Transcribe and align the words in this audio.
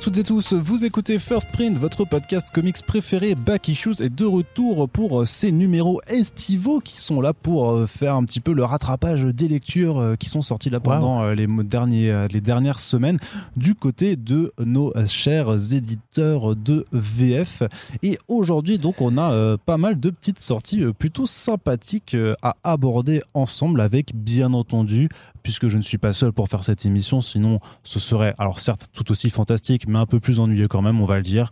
Bonjour 0.00 0.12
à 0.12 0.14
toutes 0.14 0.18
et 0.18 0.24
tous, 0.24 0.54
vous 0.54 0.86
écoutez 0.86 1.18
First 1.18 1.50
Print, 1.52 1.76
votre 1.76 2.06
podcast 2.06 2.48
comics 2.54 2.80
préféré. 2.86 3.34
Back 3.34 3.68
Issues 3.68 4.00
est 4.00 4.08
de 4.08 4.24
retour 4.24 4.88
pour 4.88 5.28
ces 5.28 5.52
numéros 5.52 6.00
estivaux 6.06 6.80
qui 6.80 6.98
sont 6.98 7.20
là 7.20 7.34
pour 7.34 7.68
euh, 7.68 7.86
faire 7.86 8.14
un 8.14 8.24
petit 8.24 8.40
peu 8.40 8.54
le 8.54 8.64
rattrapage 8.64 9.24
des 9.24 9.46
lectures 9.46 9.98
euh, 9.98 10.16
qui 10.16 10.30
sont 10.30 10.40
sorties 10.40 10.70
là 10.70 10.80
pendant 10.80 11.22
euh, 11.22 11.34
les, 11.34 11.46
derniers, 11.46 12.26
les 12.30 12.40
dernières 12.40 12.80
semaines 12.80 13.18
du 13.56 13.74
côté 13.74 14.16
de 14.16 14.54
nos 14.58 14.94
chers 15.04 15.74
éditeurs 15.74 16.56
de 16.56 16.86
VF. 16.92 17.62
Et 18.02 18.16
aujourd'hui, 18.26 18.78
donc, 18.78 19.02
on 19.02 19.18
a 19.18 19.58
pas 19.58 19.76
mal 19.76 20.00
de 20.00 20.08
petites 20.08 20.40
sorties 20.40 20.82
plutôt 20.98 21.26
sympathiques 21.26 22.16
à 22.40 22.56
aborder 22.64 23.20
ensemble 23.34 23.82
avec, 23.82 24.14
bien 24.14 24.54
entendu, 24.54 25.10
puisque 25.42 25.68
je 25.68 25.76
ne 25.76 25.82
suis 25.82 25.98
pas 25.98 26.12
seul 26.12 26.32
pour 26.32 26.48
faire 26.48 26.64
cette 26.64 26.84
émission, 26.86 27.20
sinon 27.20 27.58
ce 27.84 27.98
serait, 27.98 28.34
alors 28.38 28.60
certes, 28.60 28.86
tout 28.92 29.10
aussi 29.10 29.30
fantastique, 29.30 29.86
mais 29.88 29.98
un 29.98 30.06
peu 30.06 30.20
plus 30.20 30.40
ennuyeux 30.40 30.68
quand 30.68 30.82
même, 30.82 31.00
on 31.00 31.06
va 31.06 31.16
le 31.16 31.22
dire. 31.22 31.50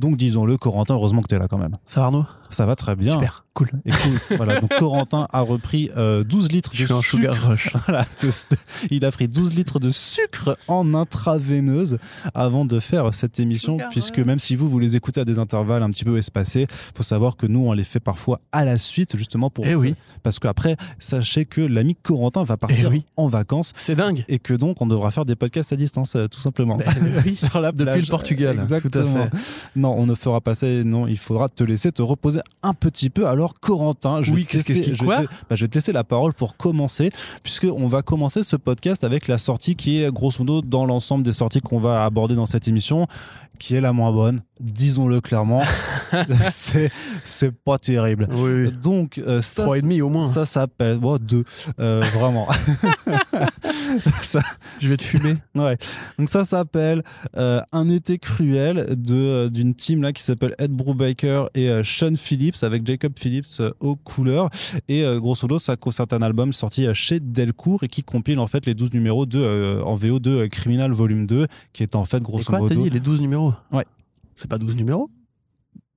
Donc 0.00 0.16
disons-le, 0.16 0.56
Corentin, 0.56 0.94
heureusement 0.94 1.20
que 1.20 1.28
tu 1.28 1.34
es 1.34 1.38
là 1.38 1.46
quand 1.46 1.58
même. 1.58 1.76
Ça 1.84 2.00
va 2.00 2.06
Arnaud? 2.06 2.24
Ça 2.48 2.64
va 2.64 2.74
très 2.74 2.96
bien. 2.96 3.12
Super, 3.12 3.44
cool. 3.52 3.68
Et 3.84 3.90
cool. 3.90 4.36
voilà, 4.38 4.58
donc 4.58 4.70
Corentin 4.78 5.28
a 5.30 5.40
repris 5.42 5.88
12 5.88 5.94
euh, 5.98 6.24
litres 6.48 6.70
Je 6.72 6.86
de 6.86 6.92
un 6.94 7.02
sugar 7.02 7.36
rush. 7.36 7.70
Voilà, 7.86 8.06
il 8.90 9.04
a 9.04 9.10
pris 9.10 9.28
12 9.28 9.54
litres 9.54 9.78
de 9.78 9.90
sucre 9.90 10.56
en 10.68 10.94
intraveineuse 10.94 11.98
avant 12.32 12.64
de 12.64 12.80
faire 12.80 13.12
cette 13.12 13.38
émission, 13.40 13.76
puisque 13.90 14.18
même 14.18 14.38
si 14.38 14.56
vous, 14.56 14.70
vous 14.70 14.78
les 14.78 14.96
écoutez 14.96 15.20
à 15.20 15.26
des 15.26 15.38
intervalles 15.38 15.82
un 15.82 15.90
petit 15.90 16.04
peu 16.04 16.16
espacés, 16.16 16.66
faut 16.94 17.02
savoir 17.02 17.36
que 17.36 17.46
nous, 17.46 17.66
on 17.66 17.72
les 17.72 17.84
fait 17.84 18.00
parfois 18.00 18.40
à 18.52 18.64
la 18.64 18.78
suite, 18.78 19.16
justement 19.18 19.50
pour... 19.50 19.66
Eh 19.66 19.74
oui. 19.74 19.94
Parce 20.22 20.38
qu'après, 20.38 20.76
sachez 20.98 21.44
que 21.44 21.60
l'ami 21.60 21.94
Corentin 21.94 22.42
va 22.42 22.56
partir 22.56 22.90
eh 22.94 23.02
en 23.16 23.28
vacances. 23.28 23.72
C'est 23.76 23.96
dingue. 23.96 24.24
Et 24.28 24.38
que 24.38 24.54
donc, 24.54 24.80
on 24.80 24.86
devra 24.86 25.10
faire 25.10 25.26
des 25.26 25.36
podcasts 25.36 25.72
à 25.72 25.76
distance, 25.76 26.16
euh, 26.16 26.26
tout 26.26 26.40
simplement. 26.40 26.76
Ben 26.76 26.86
oui. 27.24 27.30
Sur 27.34 27.60
la 27.60 27.72
Depuis 27.72 28.00
le 28.00 28.06
Portugal. 28.06 28.58
Exactement. 28.58 29.28
Tout 29.28 29.36
à 29.36 29.38
fait. 29.38 29.70
Non, 29.76 29.89
on 29.96 30.06
ne 30.06 30.14
fera 30.14 30.40
pas 30.40 30.54
non, 30.84 31.06
il 31.06 31.16
faudra 31.16 31.48
te 31.48 31.64
laisser 31.64 31.92
te 31.92 32.02
reposer 32.02 32.40
un 32.62 32.74
petit 32.74 33.10
peu. 33.10 33.26
Alors, 33.26 33.58
Corentin, 33.60 34.22
je, 34.22 34.32
oui, 34.32 34.42
vais, 34.42 34.62
te 34.62 34.72
laisser, 34.72 34.94
je, 34.94 35.04
bah, 35.04 35.22
je 35.50 35.64
vais 35.64 35.68
te 35.68 35.74
laisser 35.74 35.92
la 35.92 36.04
parole 36.04 36.34
pour 36.34 36.56
commencer, 36.56 37.10
puisqu'on 37.42 37.86
va 37.86 38.02
commencer 38.02 38.42
ce 38.42 38.56
podcast 38.56 39.04
avec 39.04 39.28
la 39.28 39.38
sortie 39.38 39.76
qui 39.76 40.02
est 40.02 40.12
grosso 40.12 40.38
modo 40.40 40.62
dans 40.62 40.84
l'ensemble 40.84 41.24
des 41.24 41.32
sorties 41.32 41.60
qu'on 41.60 41.80
va 41.80 42.04
aborder 42.04 42.34
dans 42.34 42.46
cette 42.46 42.68
émission, 42.68 43.06
qui 43.60 43.76
est 43.76 43.80
la 43.80 43.92
moins 43.92 44.10
bonne, 44.10 44.40
disons-le 44.58 45.20
clairement. 45.20 45.62
c'est 46.50 46.90
c'est 47.24 47.52
pas 47.52 47.78
terrible. 47.78 48.28
Oui. 48.32 48.72
Donc 48.72 49.18
euh, 49.18 49.40
ça 49.42 49.62
trois 49.62 49.78
et 49.78 49.82
demi 49.82 50.00
au 50.02 50.08
moins. 50.08 50.24
Ça 50.24 50.44
s'appelle 50.44 50.98
bon, 50.98 51.18
deux 51.20 51.44
euh, 51.78 52.02
vraiment. 52.14 52.48
ça, 54.22 54.40
je 54.80 54.88
vais 54.88 54.96
te 54.96 55.02
fumer. 55.02 55.36
Ouais. 55.54 55.76
Donc 56.18 56.28
ça 56.28 56.44
s'appelle 56.44 57.02
euh, 57.36 57.60
un 57.72 57.88
été 57.88 58.18
cruel 58.18 58.94
de 58.96 59.48
d'une 59.48 59.74
team 59.74 60.02
là 60.02 60.12
qui 60.12 60.22
s'appelle 60.22 60.54
Ed 60.58 60.72
Brubaker 60.72 61.48
et 61.54 61.70
Sean 61.84 62.14
Phillips 62.16 62.62
avec 62.62 62.86
Jacob 62.86 63.12
Phillips 63.18 63.62
aux 63.80 63.96
couleurs 63.96 64.50
et 64.88 65.04
grosso 65.16 65.46
modo 65.46 65.58
ça 65.58 65.76
c'est 65.90 66.12
un 66.12 66.22
album 66.22 66.52
sorti 66.52 66.86
chez 66.94 67.20
Delcourt 67.20 67.84
et 67.84 67.88
qui 67.88 68.02
compile 68.02 68.38
en 68.38 68.46
fait 68.46 68.66
les 68.66 68.74
12 68.74 68.92
numéros 68.92 69.26
de 69.26 69.80
en 69.84 69.94
VO 69.94 70.18
de 70.18 70.46
Criminal 70.46 70.92
Volume 70.92 71.26
2 71.26 71.46
qui 71.72 71.82
est 71.82 71.94
en 71.94 72.04
fait 72.04 72.22
grosso 72.22 72.52
modo 72.52 72.74
dit 72.74 72.90
les 72.90 73.00
12 73.00 73.20
numéros. 73.20 73.49
Ouais. 73.72 73.86
C'est 74.34 74.48
pas 74.48 74.58
12 74.58 74.76
numéros 74.76 75.10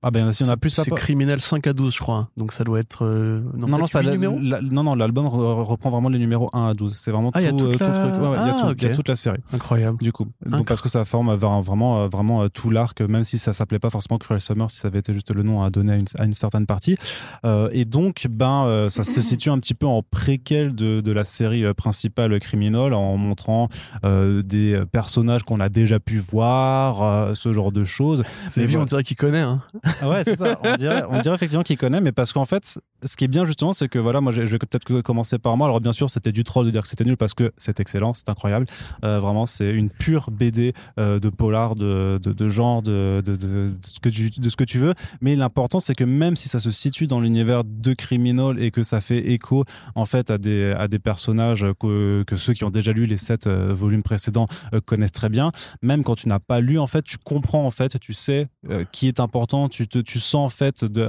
ah 0.06 0.10
ben 0.10 0.32
si 0.32 0.44
on 0.44 0.48
a 0.50 0.58
plus 0.58 0.68
C'est 0.68 0.90
criminel 0.90 1.40
5 1.40 1.66
à 1.66 1.72
12 1.72 1.94
je 1.94 1.98
crois. 1.98 2.16
Hein. 2.16 2.28
Donc 2.36 2.52
ça 2.52 2.62
doit 2.62 2.78
être 2.78 3.06
euh, 3.06 3.40
non 3.56 3.68
non, 3.68 3.86
ça, 3.86 4.02
non 4.02 4.82
non 4.82 4.94
l'album 4.94 5.26
reprend 5.28 5.90
vraiment 5.90 6.10
les 6.10 6.18
numéros 6.18 6.50
1 6.52 6.66
à 6.66 6.74
12. 6.74 6.94
C'est 6.94 7.10
vraiment 7.10 7.30
ah, 7.32 7.38
tout, 7.38 7.44
y 7.44 7.48
a 7.48 7.52
tout, 7.52 7.64
euh, 7.64 7.70
la... 7.70 7.76
truc. 7.76 7.88
Ouais, 7.88 8.36
ah, 8.36 8.46
y, 8.46 8.50
a 8.50 8.74
tout, 8.74 8.84
y 8.84 8.86
a 8.86 8.94
toute 8.94 9.08
la 9.08 9.16
série. 9.16 9.40
Incroyable. 9.54 9.96
Du 10.02 10.12
coup, 10.12 10.26
donc 10.44 10.68
parce 10.68 10.82
que 10.82 10.90
ça 10.90 11.06
forme 11.06 11.32
vraiment 11.32 12.02
euh, 12.02 12.08
vraiment 12.08 12.46
tout 12.50 12.68
l'arc 12.68 13.00
même 13.00 13.24
si 13.24 13.38
ça 13.38 13.54
s'appelait 13.54 13.78
pas 13.78 13.88
forcément 13.88 14.18
Cruel 14.18 14.42
Summer 14.42 14.70
si 14.70 14.76
ça 14.76 14.88
avait 14.88 14.98
été 14.98 15.14
juste 15.14 15.32
le 15.32 15.42
nom 15.42 15.62
à 15.62 15.70
donner 15.70 15.92
à 15.92 15.96
une, 15.96 16.06
à 16.18 16.24
une 16.26 16.34
certaine 16.34 16.66
partie. 16.66 16.98
Euh, 17.46 17.70
et 17.72 17.86
donc 17.86 18.26
ben 18.28 18.88
ça 18.90 19.04
se 19.04 19.20
situe 19.22 19.48
un 19.48 19.58
petit 19.58 19.74
peu 19.74 19.86
en 19.86 20.02
préquel 20.02 20.74
de, 20.74 21.00
de 21.00 21.12
la 21.12 21.24
série 21.24 21.72
principale 21.72 22.38
Criminal 22.40 22.92
en 22.92 23.16
montrant 23.16 23.70
des 24.02 24.82
personnages 24.92 25.44
qu'on 25.44 25.60
a 25.60 25.70
déjà 25.70 25.98
pu 25.98 26.18
voir, 26.18 27.34
ce 27.34 27.52
genre 27.52 27.72
de 27.72 27.86
choses. 27.86 28.22
C'est 28.50 28.66
vu 28.66 28.76
on 28.76 28.84
dirait 28.84 29.02
qu'il 29.02 29.16
connaît 29.16 29.40
hein. 29.40 29.62
Ah 30.00 30.08
ouais, 30.08 30.24
c'est 30.24 30.36
ça 30.36 30.58
on 30.64 30.76
dirait, 30.76 31.02
on 31.08 31.20
dirait 31.20 31.34
effectivement 31.34 31.62
qu'il 31.62 31.76
connaît, 31.76 32.00
mais 32.00 32.12
parce 32.12 32.32
qu'en 32.32 32.44
fait, 32.44 32.78
ce 33.04 33.16
qui 33.16 33.24
est 33.24 33.28
bien 33.28 33.46
justement, 33.46 33.72
c'est 33.72 33.88
que 33.88 33.98
voilà, 33.98 34.20
moi 34.20 34.32
je 34.32 34.42
vais 34.42 34.58
peut-être 34.58 35.00
commencer 35.02 35.38
par 35.38 35.56
moi. 35.56 35.66
Alors 35.66 35.80
bien 35.80 35.92
sûr, 35.92 36.10
c'était 36.10 36.32
du 36.32 36.44
troll 36.44 36.66
de 36.66 36.70
dire 36.70 36.82
que 36.82 36.88
c'était 36.88 37.04
nul 37.04 37.16
parce 37.16 37.34
que 37.34 37.52
c'est 37.58 37.80
excellent, 37.80 38.14
c'est 38.14 38.28
incroyable. 38.30 38.66
Euh, 39.04 39.20
vraiment, 39.20 39.46
c'est 39.46 39.70
une 39.70 39.90
pure 39.90 40.30
BD 40.30 40.72
euh, 40.98 41.18
de 41.18 41.28
polar, 41.28 41.74
de, 41.74 42.18
de, 42.22 42.48
genre, 42.48 42.82
de, 42.82 43.22
de, 43.24 43.74
ce 43.82 44.00
que 44.00 44.08
tu, 44.08 44.30
de 44.30 44.48
ce 44.48 44.56
que 44.56 44.64
tu 44.64 44.78
veux. 44.78 44.94
Mais 45.20 45.36
l'important, 45.36 45.80
c'est 45.80 45.94
que 45.94 46.04
même 46.04 46.36
si 46.36 46.48
ça 46.48 46.60
se 46.60 46.70
situe 46.70 47.06
dans 47.06 47.20
l'univers 47.20 47.64
de 47.64 47.94
Criminal 47.94 48.60
et 48.62 48.70
que 48.70 48.82
ça 48.82 49.00
fait 49.00 49.30
écho 49.30 49.64
en 49.94 50.06
fait 50.06 50.30
à 50.30 50.38
des, 50.38 50.74
à 50.76 50.88
des 50.88 50.98
personnages 50.98 51.66
que, 51.80 52.24
que 52.26 52.36
ceux 52.36 52.52
qui 52.52 52.64
ont 52.64 52.70
déjà 52.70 52.92
lu 52.92 53.06
les 53.06 53.16
sept 53.16 53.46
euh, 53.46 53.72
volumes 53.74 54.02
précédents 54.02 54.46
connaissent 54.86 55.12
très 55.12 55.28
bien, 55.28 55.50
même 55.82 56.04
quand 56.04 56.14
tu 56.14 56.28
n'as 56.28 56.38
pas 56.38 56.60
lu, 56.60 56.78
en 56.78 56.86
fait, 56.86 57.02
tu 57.02 57.16
comprends 57.18 57.66
en 57.66 57.70
fait, 57.70 57.98
tu 58.00 58.12
sais 58.12 58.48
qui 58.92 59.08
est 59.08 59.20
important, 59.20 59.68
tu, 59.68 59.83
tu 59.86 60.18
sens 60.18 60.44
en 60.46 60.48
fait 60.48 60.84
de, 60.84 61.08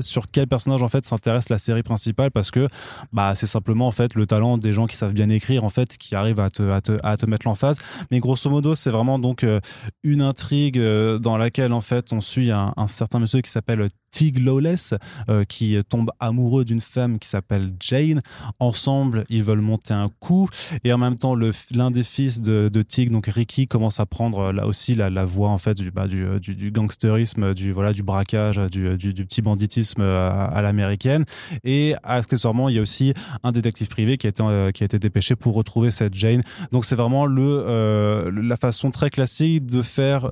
sur 0.00 0.30
quel 0.30 0.46
personnage 0.46 0.82
en 0.82 0.88
fait 0.88 1.04
s'intéresse 1.04 1.48
la 1.48 1.58
série 1.58 1.82
principale 1.82 2.30
parce 2.30 2.50
que 2.50 2.68
bah 3.12 3.34
c'est 3.34 3.46
simplement 3.46 3.86
en 3.86 3.92
fait 3.92 4.14
le 4.14 4.26
talent 4.26 4.58
des 4.58 4.72
gens 4.72 4.86
qui 4.86 4.96
savent 4.96 5.12
bien 5.12 5.28
écrire 5.28 5.64
en 5.64 5.68
fait 5.68 5.96
qui 5.96 6.14
arrivent 6.14 6.40
à 6.40 6.50
te, 6.50 6.70
à 6.70 6.80
te, 6.80 6.92
à 7.02 7.16
te 7.16 7.26
mettre 7.26 7.46
l'emphase 7.46 7.80
mais 8.10 8.18
grosso 8.18 8.50
modo 8.50 8.74
c'est 8.74 8.90
vraiment 8.90 9.18
donc 9.18 9.44
euh, 9.44 9.60
une 10.02 10.22
intrigue 10.22 10.78
euh, 10.78 11.18
dans 11.18 11.36
laquelle 11.36 11.72
en 11.72 11.80
fait 11.80 12.12
on 12.12 12.20
suit 12.20 12.50
un, 12.50 12.72
certain 12.86 13.18
monsieur 13.18 13.40
qui 13.40 13.50
s'appelle 13.50 13.88
Tig 14.10 14.38
Lawless 14.38 14.94
euh, 15.28 15.44
qui 15.44 15.78
tombe 15.88 16.10
amoureux 16.18 16.64
d'une 16.64 16.80
femme 16.80 17.18
qui 17.18 17.28
s'appelle 17.28 17.74
Jane. 17.78 18.22
Ensemble, 18.58 19.24
ils 19.28 19.42
veulent 19.42 19.60
monter 19.60 19.92
un 19.92 20.06
coup 20.18 20.48
et 20.84 20.92
en 20.92 20.98
même 20.98 21.16
temps, 21.16 21.34
l'un 21.34 21.90
des 21.90 22.04
fils 22.04 22.40
de, 22.40 22.70
de, 22.72 22.82
Tig, 22.82 23.10
donc 23.10 23.26
Ricky, 23.26 23.66
commence 23.66 24.00
à 24.00 24.06
prendre 24.06 24.52
là 24.52 24.66
aussi 24.66 24.94
la, 24.94 25.10
la 25.10 25.24
voie 25.24 25.50
en 25.50 25.58
fait 25.58 25.74
du, 25.74 25.90
bah, 25.90 26.06
du, 26.06 26.26
du, 26.40 26.54
du, 26.54 26.70
gangsterisme, 26.70 27.54
du 27.54 27.72
voilà, 27.78 27.92
du 27.92 28.02
braquage, 28.02 28.56
du, 28.56 28.96
du, 28.96 29.24
petit 29.24 29.40
banditisme 29.40 30.02
à, 30.02 30.46
à 30.46 30.62
l'américaine. 30.62 31.24
Et 31.62 31.94
accessoirement, 32.02 32.68
il 32.68 32.74
y 32.74 32.78
a 32.80 32.82
aussi 32.82 33.14
un 33.44 33.52
détective 33.52 33.86
privé 33.86 34.16
qui 34.16 34.26
a 34.26 34.30
été, 34.30 34.42
euh, 34.42 34.72
qui 34.72 34.82
a 34.82 34.86
été 34.86 34.98
dépêché 34.98 35.36
pour 35.36 35.54
retrouver 35.54 35.92
cette 35.92 36.14
Jane. 36.14 36.42
Donc 36.72 36.84
c'est 36.84 36.96
vraiment 36.96 37.24
le 37.24 37.64
euh, 37.68 38.32
la 38.34 38.56
façon 38.56 38.90
très 38.90 39.10
classique 39.10 39.66
de 39.66 39.82
faire 39.82 40.24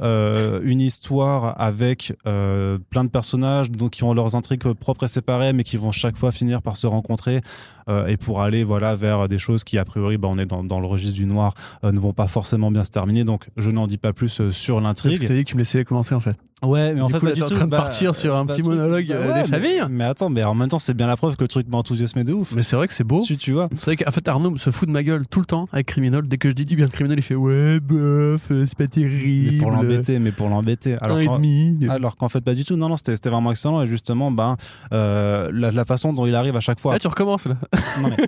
une 0.64 0.80
histoire 0.80 1.54
avec 1.60 2.12
plein 2.24 3.04
de 3.04 3.08
personnages 3.08 3.70
donc 3.70 3.92
qui 3.92 4.02
ont 4.02 4.12
leurs 4.12 4.34
intrigues 4.34 4.72
propres 4.72 5.04
et 5.04 5.08
séparées, 5.08 5.52
mais 5.52 5.62
qui 5.62 5.76
vont 5.76 5.92
chaque 5.92 6.16
fois 6.16 6.32
finir 6.32 6.62
par 6.62 6.76
se 6.76 6.88
rencontrer 6.88 7.40
euh, 7.88 8.06
et 8.06 8.16
pour 8.16 8.42
aller 8.42 8.64
voilà 8.64 8.94
vers 8.94 9.28
des 9.28 9.38
choses 9.38 9.64
qui 9.64 9.78
a 9.78 9.84
priori, 9.84 10.18
bah, 10.18 10.28
on 10.30 10.38
est 10.38 10.46
dans, 10.46 10.64
dans 10.64 10.80
le 10.80 10.86
registre 10.86 11.14
du 11.14 11.26
noir, 11.26 11.54
euh, 11.84 11.92
ne 11.92 11.98
vont 11.98 12.12
pas 12.12 12.26
forcément 12.26 12.70
bien 12.70 12.84
se 12.84 12.90
terminer. 12.90 13.24
Donc 13.24 13.48
je 13.56 13.70
n'en 13.70 13.86
dis 13.86 13.98
pas 13.98 14.12
plus 14.12 14.40
euh, 14.40 14.52
sur 14.52 14.80
l'intrigue. 14.80 15.20
Tu 15.20 15.32
as 15.32 15.34
dit 15.34 15.44
que 15.44 15.50
tu 15.50 15.54
me 15.54 15.60
laissais 15.60 15.84
commencer 15.84 16.14
en 16.14 16.20
fait. 16.20 16.36
Ouais, 16.62 16.94
mais 16.94 17.02
en 17.02 17.08
fait, 17.08 17.18
coup, 17.18 17.26
tu 17.26 17.38
es 17.38 17.42
en 17.42 17.50
train 17.50 17.66
de 17.66 17.70
bah, 17.70 17.76
partir 17.76 18.14
sur 18.14 18.34
un 18.34 18.46
petit 18.46 18.62
monologue 18.62 19.06
bah 19.08 19.42
des 19.42 19.46
familles. 19.46 19.82
Mais, 19.90 20.04
attends, 20.04 20.30
mais 20.30 20.42
en 20.42 20.54
même 20.54 20.70
temps, 20.70 20.78
c'est 20.78 20.94
bien 20.94 21.06
la 21.06 21.18
preuve 21.18 21.36
que 21.36 21.44
le 21.44 21.48
truc 21.48 21.68
m'a 21.68 21.76
enthousiasmé 21.76 22.24
de 22.24 22.32
ouf. 22.32 22.52
Mais 22.52 22.62
c'est 22.62 22.76
vrai 22.76 22.88
que 22.88 22.94
c'est 22.94 23.04
beau. 23.04 23.22
Tu, 23.22 23.36
tu 23.36 23.52
vois. 23.52 23.68
C'est 23.76 23.94
vrai 23.94 23.96
qu'en 23.96 24.10
fait, 24.10 24.26
Arnaud 24.26 24.56
se 24.56 24.70
fout 24.70 24.88
de 24.88 24.92
ma 24.92 25.02
gueule 25.02 25.26
tout 25.28 25.40
le 25.40 25.46
temps 25.46 25.68
avec 25.70 25.86
Criminal. 25.86 26.26
Dès 26.26 26.38
que 26.38 26.48
je 26.48 26.54
dis 26.54 26.64
du 26.64 26.74
bien 26.74 26.86
de 26.86 26.90
Criminal, 26.90 27.18
il 27.18 27.22
fait 27.22 27.34
ouais, 27.34 27.78
bof, 27.80 28.46
c'est 28.48 28.74
pas 28.74 28.86
terrible. 28.86 29.52
Mais 29.52 29.58
pour 29.58 29.70
l'embêter, 29.70 30.18
mais 30.18 30.32
pour 30.32 30.48
l'embêter. 30.48 30.96
Alors, 31.02 31.20
et 31.20 31.28
demi. 31.28 31.78
alors 31.90 32.16
qu'en 32.16 32.30
fait, 32.30 32.40
pas 32.40 32.54
du 32.54 32.64
tout. 32.64 32.76
Non, 32.76 32.88
non, 32.88 32.96
c'était 32.96 33.28
vraiment 33.28 33.50
excellent. 33.50 33.82
Et 33.82 33.86
justement, 33.86 34.30
ben, 34.30 34.56
euh, 34.94 35.50
la, 35.52 35.70
la, 35.70 35.84
façon 35.84 36.14
dont 36.14 36.24
il 36.24 36.34
arrive 36.34 36.56
à 36.56 36.60
chaque 36.60 36.80
fois. 36.80 36.94
Là, 36.94 36.98
tu 36.98 37.06
recommences 37.06 37.46
là. 37.46 37.56
non, 38.00 38.10
mais 38.10 38.26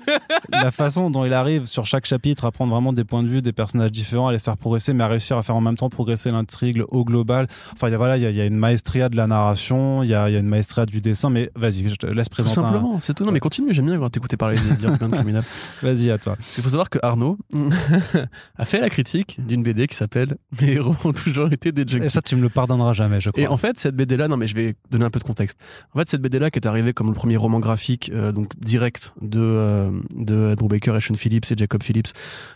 la 0.50 0.70
façon 0.70 1.10
dont 1.10 1.24
il 1.24 1.32
arrive 1.32 1.66
sur 1.66 1.86
chaque 1.86 2.06
chapitre 2.06 2.44
à 2.44 2.52
prendre 2.52 2.72
vraiment 2.72 2.92
des 2.92 3.04
points 3.04 3.22
de 3.22 3.28
vue, 3.28 3.42
des 3.42 3.52
personnages 3.52 3.92
différents, 3.92 4.28
à 4.28 4.32
les 4.32 4.38
faire 4.38 4.56
progresser, 4.56 4.92
mais 4.92 5.04
à 5.04 5.08
réussir 5.08 5.36
à 5.36 5.42
faire 5.42 5.56
en 5.56 5.60
même 5.60 5.76
temps 5.76 5.88
progresser 5.88 6.30
l'intrigue 6.30 6.82
au 6.88 7.04
global. 7.04 7.48
Enfin, 7.72 7.88
y 7.88 7.94
a, 7.94 7.98
voilà, 7.98 8.16
il 8.16 8.22
y, 8.22 8.32
y, 8.32 8.40
a 8.40 8.44
une 8.44 8.56
maestria 8.56 9.08
de 9.08 9.16
la 9.16 9.26
narration 9.26 10.02
il 10.02 10.08
y 10.08 10.14
a, 10.14 10.28
y 10.30 10.36
a, 10.36 10.38
une 10.38 10.48
maestria 10.48 10.86
du 10.86 11.00
dessin, 11.00 11.30
mais 11.30 11.50
vas-y, 11.54 11.88
je 11.88 11.94
te 11.94 12.06
laisse 12.06 12.28
présenter. 12.28 12.54
Tout 12.54 12.60
simplement, 12.60 13.00
c'est 13.00 13.14
tout. 13.14 13.24
Non, 13.24 13.32
mais 13.32 13.40
continue, 13.40 13.72
j'aime 13.72 13.86
bien 13.86 14.08
t'écouter 14.08 14.36
parler 14.36 14.56
de 14.56 14.74
dire 14.78 14.92
de 14.96 15.06
criminel. 15.06 15.42
Vas-y, 15.82 16.10
à 16.10 16.18
toi. 16.18 16.36
Parce 16.36 16.54
qu'il 16.54 16.62
faut 16.62 16.70
savoir 16.70 16.90
que 16.90 16.98
Arnaud 17.02 17.38
a 18.58 18.64
fait 18.64 18.80
la 18.80 18.90
critique 18.90 19.38
d'une 19.46 19.62
BD 19.62 19.86
qui 19.86 19.96
s'appelle 19.96 20.36
Mes 20.60 20.72
héros 20.72 20.94
ont 21.04 21.12
toujours 21.12 21.52
été 21.52 21.72
des 21.72 21.86
junkies. 21.86 22.06
Et 22.06 22.08
ça, 22.08 22.22
tu 22.22 22.36
me 22.36 22.42
le 22.42 22.48
pardonneras 22.48 22.92
jamais, 22.92 23.20
je 23.20 23.30
crois. 23.30 23.42
Et 23.42 23.46
en 23.46 23.56
fait, 23.56 23.78
cette 23.78 23.96
BD-là, 23.96 24.28
non, 24.28 24.36
mais 24.36 24.46
je 24.46 24.54
vais 24.54 24.74
donner 24.90 25.04
un 25.04 25.10
peu 25.10 25.18
de 25.18 25.24
contexte. 25.24 25.58
En 25.94 25.98
fait, 25.98 26.08
cette 26.08 26.22
BD-là 26.22 26.50
qui 26.50 26.58
est 26.58 26.66
arrivée 26.66 26.92
comme 26.92 27.08
le 27.08 27.14
premier 27.14 27.36
roman 27.36 27.60
graphique, 27.60 28.10
euh, 28.14 28.32
donc 28.32 28.58
direct 28.58 29.14
de, 29.20 29.37
euh, 29.40 29.90
de 30.16 30.54
Drew 30.54 30.68
Baker 30.68 30.94
et 30.96 31.00
Sean 31.00 31.14
Phillips 31.14 31.50
et 31.50 31.56
Jacob 31.56 31.82
Phillips 31.82 32.08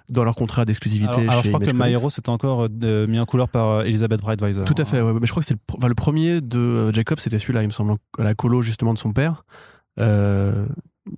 dans 0.08 0.25
leur 0.25 0.34
contrat 0.34 0.64
d'exclusivité. 0.64 1.12
Alors, 1.20 1.31
alors 1.31 1.43
je 1.44 1.49
crois 1.50 1.61
Image 1.62 1.73
que 1.73 1.88
My 1.88 1.93
Hero, 1.93 2.11
c'était 2.11 2.31
encore 2.31 2.67
euh, 2.82 3.06
mis 3.06 3.19
en 3.19 3.26
couleur 3.26 3.49
par 3.49 3.82
Elizabeth 3.82 4.20
Brightweiser. 4.20 4.64
Tout 4.64 4.75
à 4.79 4.84
fait, 4.84 5.00
ouais, 5.00 5.12
mais 5.12 5.26
je 5.26 5.31
crois 5.32 5.43
que 5.43 5.46
c'est 5.46 5.55
le, 5.55 5.61
enfin, 5.76 5.88
le 5.88 5.94
premier 5.94 6.40
de 6.40 6.93
Jacob, 6.93 7.19
c'était 7.19 7.38
celui-là, 7.38 7.62
il 7.62 7.67
me 7.67 7.73
semble, 7.73 7.94
à 8.19 8.23
la 8.25 8.34
colo 8.34 8.62
justement 8.62 8.93
de 8.94 8.99
son 8.99 9.12
père. 9.12 9.44
Euh, 10.00 10.67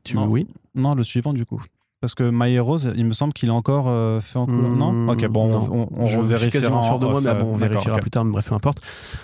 tu 0.03 0.17
non. 0.17 0.27
oui 0.27 0.47
Non, 0.75 0.95
le 0.95 1.05
suivant 1.05 1.33
du 1.33 1.45
coup. 1.45 1.63
Parce 2.01 2.15
que 2.15 2.29
My 2.31 2.53
Heroes, 2.53 2.93
il 2.97 3.07
me 3.07 3.15
semble 3.15 3.33
qu'il 3.33 3.49
est 3.49 3.53
encore 3.53 3.87
euh, 3.89 4.21
fait 4.21 4.39
en 4.39 4.45
cours. 4.45 4.55
non 4.55 4.93
Mmh, 4.93 5.09
Ok, 5.09 5.27
bon, 5.29 5.49
non. 5.49 5.69
on, 5.95 6.03
on 6.03 6.07
je 6.07 6.19
revérifiera 6.19 6.51
quasiment 6.51 6.81
en 6.81 6.87
sûr 6.87 6.99
de 6.99 7.07
moi, 7.07 7.23
mais 7.23 7.31
euh, 7.31 7.35
bon, 7.35 7.47
on 7.53 7.57
vérifiera 7.57 7.97
plus 7.97 8.11
tard, 8.11 8.27
mais 8.27 8.33
bref, 8.33 8.47
peu 8.49 8.55
importe. 8.55 8.83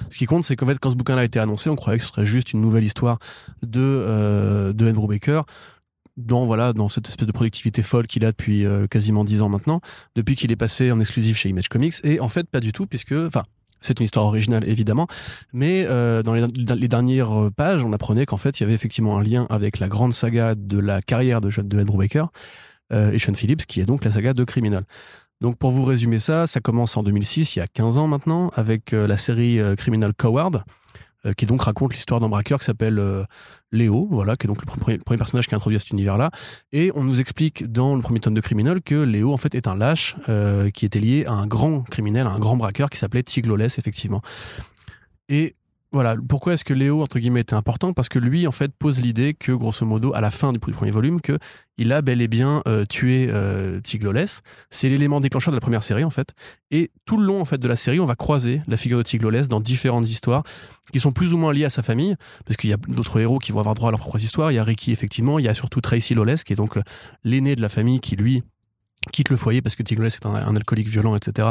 Ce 0.09 0.17
qui 0.17 0.25
compte, 0.25 0.45
c'est 0.45 0.57
qu'en 0.57 0.65
fait, 0.65 0.79
quand 0.79 0.91
ce 0.91 0.97
bouquin 0.97 1.15
a 1.19 1.25
été 1.25 1.39
annoncé, 1.39 1.69
on 1.69 1.77
croyait 1.77 1.99
que 1.99 2.05
ce 2.05 2.11
serait 2.11 2.25
juste 2.25 2.55
une 2.55 2.63
nouvelle 2.63 2.85
histoire 2.85 3.19
de, 3.63 3.81
euh, 3.83 4.73
de 4.73 4.89
Andrew 4.89 5.07
Baker 5.09 5.43
dans, 6.27 6.47
voilà, 6.47 6.73
dans 6.73 6.89
cette 6.89 7.09
espèce 7.09 7.27
de 7.27 7.33
productivité 7.33 7.83
folle 7.83 8.07
qu'il 8.07 8.25
a 8.25 8.33
depuis 8.33 8.65
euh, 8.65 8.87
quasiment 8.87 9.25
10 9.25 9.43
ans 9.43 9.49
maintenant, 9.49 9.81
depuis 10.15 10.37
qu'il 10.37 10.53
est 10.53 10.57
passé 10.57 10.93
en 10.93 11.01
exclusif 11.01 11.37
chez 11.37 11.49
Image 11.49 11.69
Comics. 11.69 11.95
Et 12.05 12.21
en 12.21 12.29
fait, 12.29 12.49
pas 12.49 12.61
du 12.61 12.73
tout, 12.73 12.87
puisque, 12.87 13.13
enfin, 13.13 13.43
c'est 13.81 13.99
une 13.99 14.05
histoire 14.05 14.27
originale, 14.27 14.69
évidemment, 14.69 15.07
mais 15.53 15.87
euh, 15.89 16.23
dans 16.23 16.35
les, 16.35 16.89
dernières 16.89 17.51
pages, 17.57 17.85
on 17.85 17.93
apprenait 17.93 18.27
qu'en 18.27 18.37
fait, 18.37 18.61
il 18.61 18.63
y 18.63 18.65
avait 18.65 18.75
effectivement 18.75 19.19
un 19.19 19.23
lien 19.23 19.47
avec 19.51 19.79
la 19.79 19.89
grande 19.89 20.13
saga 20.13 20.55
de 20.55 20.79
la 20.79 21.01
carrière 21.03 21.41
de, 21.41 21.49
de 21.63 21.81
Andrew 21.81 21.99
Baker 21.99 22.27
euh, 22.93 23.13
et 23.13 23.19
Sean 23.19 23.35
Phillips, 23.35 23.67
qui 23.67 23.81
est 23.81 23.87
donc 23.87 24.05
la 24.05 24.11
saga 24.11 24.35
de 24.35 24.45
Criminal. 24.45 24.85
Donc 25.41 25.57
pour 25.57 25.71
vous 25.71 25.85
résumer 25.85 26.19
ça, 26.19 26.47
ça 26.47 26.61
commence 26.61 26.99
en 26.99 27.03
2006, 27.03 27.57
il 27.57 27.61
y 27.61 27.63
a 27.63 27.67
15 27.67 27.97
ans 27.97 28.07
maintenant, 28.07 28.51
avec 28.57 28.93
la 28.93 29.17
série 29.17 29.59
Criminal 29.79 30.13
Coward, 30.13 30.65
euh, 31.27 31.33
qui 31.35 31.45
donc 31.45 31.63
raconte 31.63 31.93
l'histoire 31.93 32.19
d'un 32.19 32.29
braqueur 32.29 32.59
qui 32.59 32.65
s'appelle 32.65 32.99
euh, 32.99 33.25
Léo, 33.73 34.09
voilà, 34.11 34.37
qui 34.37 34.47
est 34.47 34.49
donc 34.49 34.63
le 34.63 34.67
premier, 34.67 34.99
personnage 34.99 35.47
qui 35.47 35.55
introduit 35.55 35.77
à 35.77 35.81
cet 35.81 35.91
univers-là. 35.91 36.31
Et 36.73 36.91
on 36.95 37.05
nous 37.05 37.21
explique 37.21 37.71
dans 37.71 37.95
le 37.95 38.01
premier 38.01 38.21
tome 38.21 38.35
de 38.35 38.41
Criminal 38.41 38.81
que 38.81 38.95
Léo 38.95 39.33
en 39.33 39.37
fait 39.37 39.55
est 39.55 39.69
un 39.69 39.77
lâche 39.77 40.17
euh, 40.29 40.71
qui 40.71 40.87
était 40.87 41.01
lié 41.01 41.27
à 41.27 41.33
un 41.33 41.47
grand 41.47 41.83
criminel, 41.83 42.27
à 42.27 42.31
un 42.31 42.39
grand 42.39 42.57
braqueur 42.57 42.89
qui 42.89 42.99
s'appelait 42.99 43.23
Tigloless, 43.23 43.79
effectivement. 43.79 44.23
Et 45.29 45.57
voilà, 45.93 46.15
pourquoi 46.29 46.53
est-ce 46.53 46.65
que 46.65 46.73
Léo, 46.73 47.03
entre 47.03 47.19
guillemets, 47.19 47.41
était 47.41 47.55
important? 47.55 47.93
Parce 47.93 48.09
que 48.09 48.21
lui, 48.21 48.47
en 48.47 48.53
fait, 48.53 48.73
pose 48.73 49.01
l'idée 49.01 49.35
que, 49.35 49.51
grosso 49.51 49.85
modo, 49.85 50.15
à 50.15 50.21
la 50.21 50.31
fin 50.31 50.53
du 50.53 50.61
premier 50.61 50.93
volume, 50.93 51.21
que 51.21 51.37
il 51.79 51.93
a 51.93 52.01
bel 52.01 52.21
et 52.21 52.29
bien 52.29 52.63
euh, 52.69 52.85
tué 52.85 53.29
euh. 53.29 53.81
C'est 54.71 54.89
l'élément 54.89 55.21
déclencheur 55.21 55.51
de 55.51 55.57
la 55.57 55.61
première 55.61 55.83
série, 55.83 56.05
en 56.05 56.11
fait. 56.11 56.33
Et 56.71 56.93
tout 57.07 57.17
le 57.17 57.25
long, 57.25 57.41
en 57.41 57.45
fait, 57.45 57.59
de 57.59 57.67
la 57.67 57.75
série, 57.75 57.99
on 57.99 58.05
va 58.05 58.15
croiser 58.15 58.63
la 58.69 58.77
figure 58.77 58.99
de 58.99 59.03
Tigloless 59.03 59.49
dans 59.49 59.61
différentes 59.61 60.09
histoires 60.09 60.45
qui 60.93 61.01
sont 61.01 61.11
plus 61.11 61.35
ou 61.35 61.39
moins 61.39 61.53
liées 61.53 61.65
à 61.65 61.71
sa 61.71 61.83
famille, 61.83 62.15
parce 62.45 62.57
qu'il 62.57 62.71
y 62.71 62.73
a 62.73 62.77
d'autres 62.77 63.19
héros 63.19 63.39
qui 63.39 63.51
vont 63.51 63.59
avoir 63.59 63.75
droit 63.75 63.89
à 63.89 63.91
leurs 63.91 64.01
propres 64.01 64.23
histoires. 64.23 64.53
Il 64.53 64.57
y 64.57 64.59
a 64.59 64.65
Ricky, 64.65 64.93
effectivement. 64.93 65.41
Il 65.41 65.45
y 65.45 65.49
a 65.49 65.55
surtout 65.55 65.81
Tracy 65.81 66.15
Lawless, 66.15 66.45
qui 66.45 66.53
est 66.53 66.57
donc 66.57 66.77
euh, 66.77 66.83
l'aîné 67.25 67.57
de 67.57 67.63
la 67.63 67.69
famille, 67.69 67.99
qui, 67.99 68.15
lui, 68.15 68.45
quitte 69.13 69.31
le 69.31 69.37
foyer 69.37 69.61
parce 69.61 69.75
que 69.75 69.83
Tigloless 69.83 70.17
est 70.17 70.27
un 70.27 70.55
alcoolique 70.55 70.89
violent, 70.89 71.17
etc., 71.17 71.49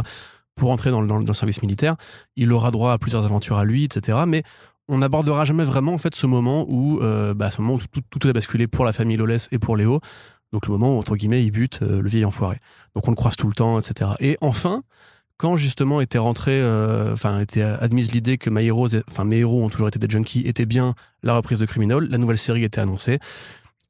pour 0.59 0.71
entrer 0.71 0.91
dans 0.91 1.01
le, 1.01 1.33
service 1.33 1.61
militaire. 1.63 1.95
Il 2.35 2.51
aura 2.51 2.69
droit 2.69 2.91
à 2.91 2.97
plusieurs 2.97 3.23
aventures 3.23 3.57
à 3.57 3.63
lui, 3.65 3.85
etc. 3.85 4.19
Mais 4.27 4.44
on 4.88 4.97
n'abordera 4.97 5.45
jamais 5.45 5.63
vraiment 5.63 5.94
en 5.94 5.97
fait 5.97 6.13
ce 6.13 6.27
moment 6.27 6.65
où, 6.67 7.00
euh, 7.00 7.33
bah, 7.33 7.50
ce 7.50 7.57
tout, 7.57 8.01
tout 8.09 8.27
a 8.27 8.33
basculé 8.33 8.67
pour 8.67 8.85
la 8.85 8.91
famille 8.91 9.17
Lawless 9.17 9.47
et 9.51 9.57
pour 9.57 9.77
Léo. 9.77 10.01
Donc 10.51 10.67
le 10.67 10.73
moment 10.73 10.95
où 10.95 11.00
entre 11.00 11.15
guillemets 11.15 11.44
il 11.44 11.51
bute 11.51 11.79
euh, 11.81 12.01
le 12.01 12.09
vieil 12.09 12.25
enfoiré. 12.25 12.57
Donc 12.94 13.07
on 13.07 13.11
le 13.11 13.15
croise 13.15 13.35
tout 13.35 13.47
le 13.47 13.53
temps, 13.53 13.79
etc. 13.79 14.11
Et 14.19 14.38
enfin, 14.41 14.83
quand 15.38 15.56
justement 15.56 16.01
était 16.01 16.17
rentré, 16.17 16.59
euh, 16.59 17.13
enfin 17.13 17.39
était 17.39 17.62
admise 17.62 18.12
l'idée 18.12 18.38
que 18.38 18.50
enfin 19.07 19.23
mes 19.23 19.38
héros 19.38 19.63
ont 19.63 19.69
toujours 19.69 19.88
été 19.88 19.97
des 19.97 20.09
junkies, 20.09 20.41
était 20.41 20.65
bien 20.65 20.95
la 21.23 21.35
reprise 21.35 21.59
de 21.59 21.65
Criminal, 21.65 22.03
la 22.09 22.17
nouvelle 22.17 22.38
série 22.38 22.63
était 22.63 22.81
annoncée. 22.81 23.19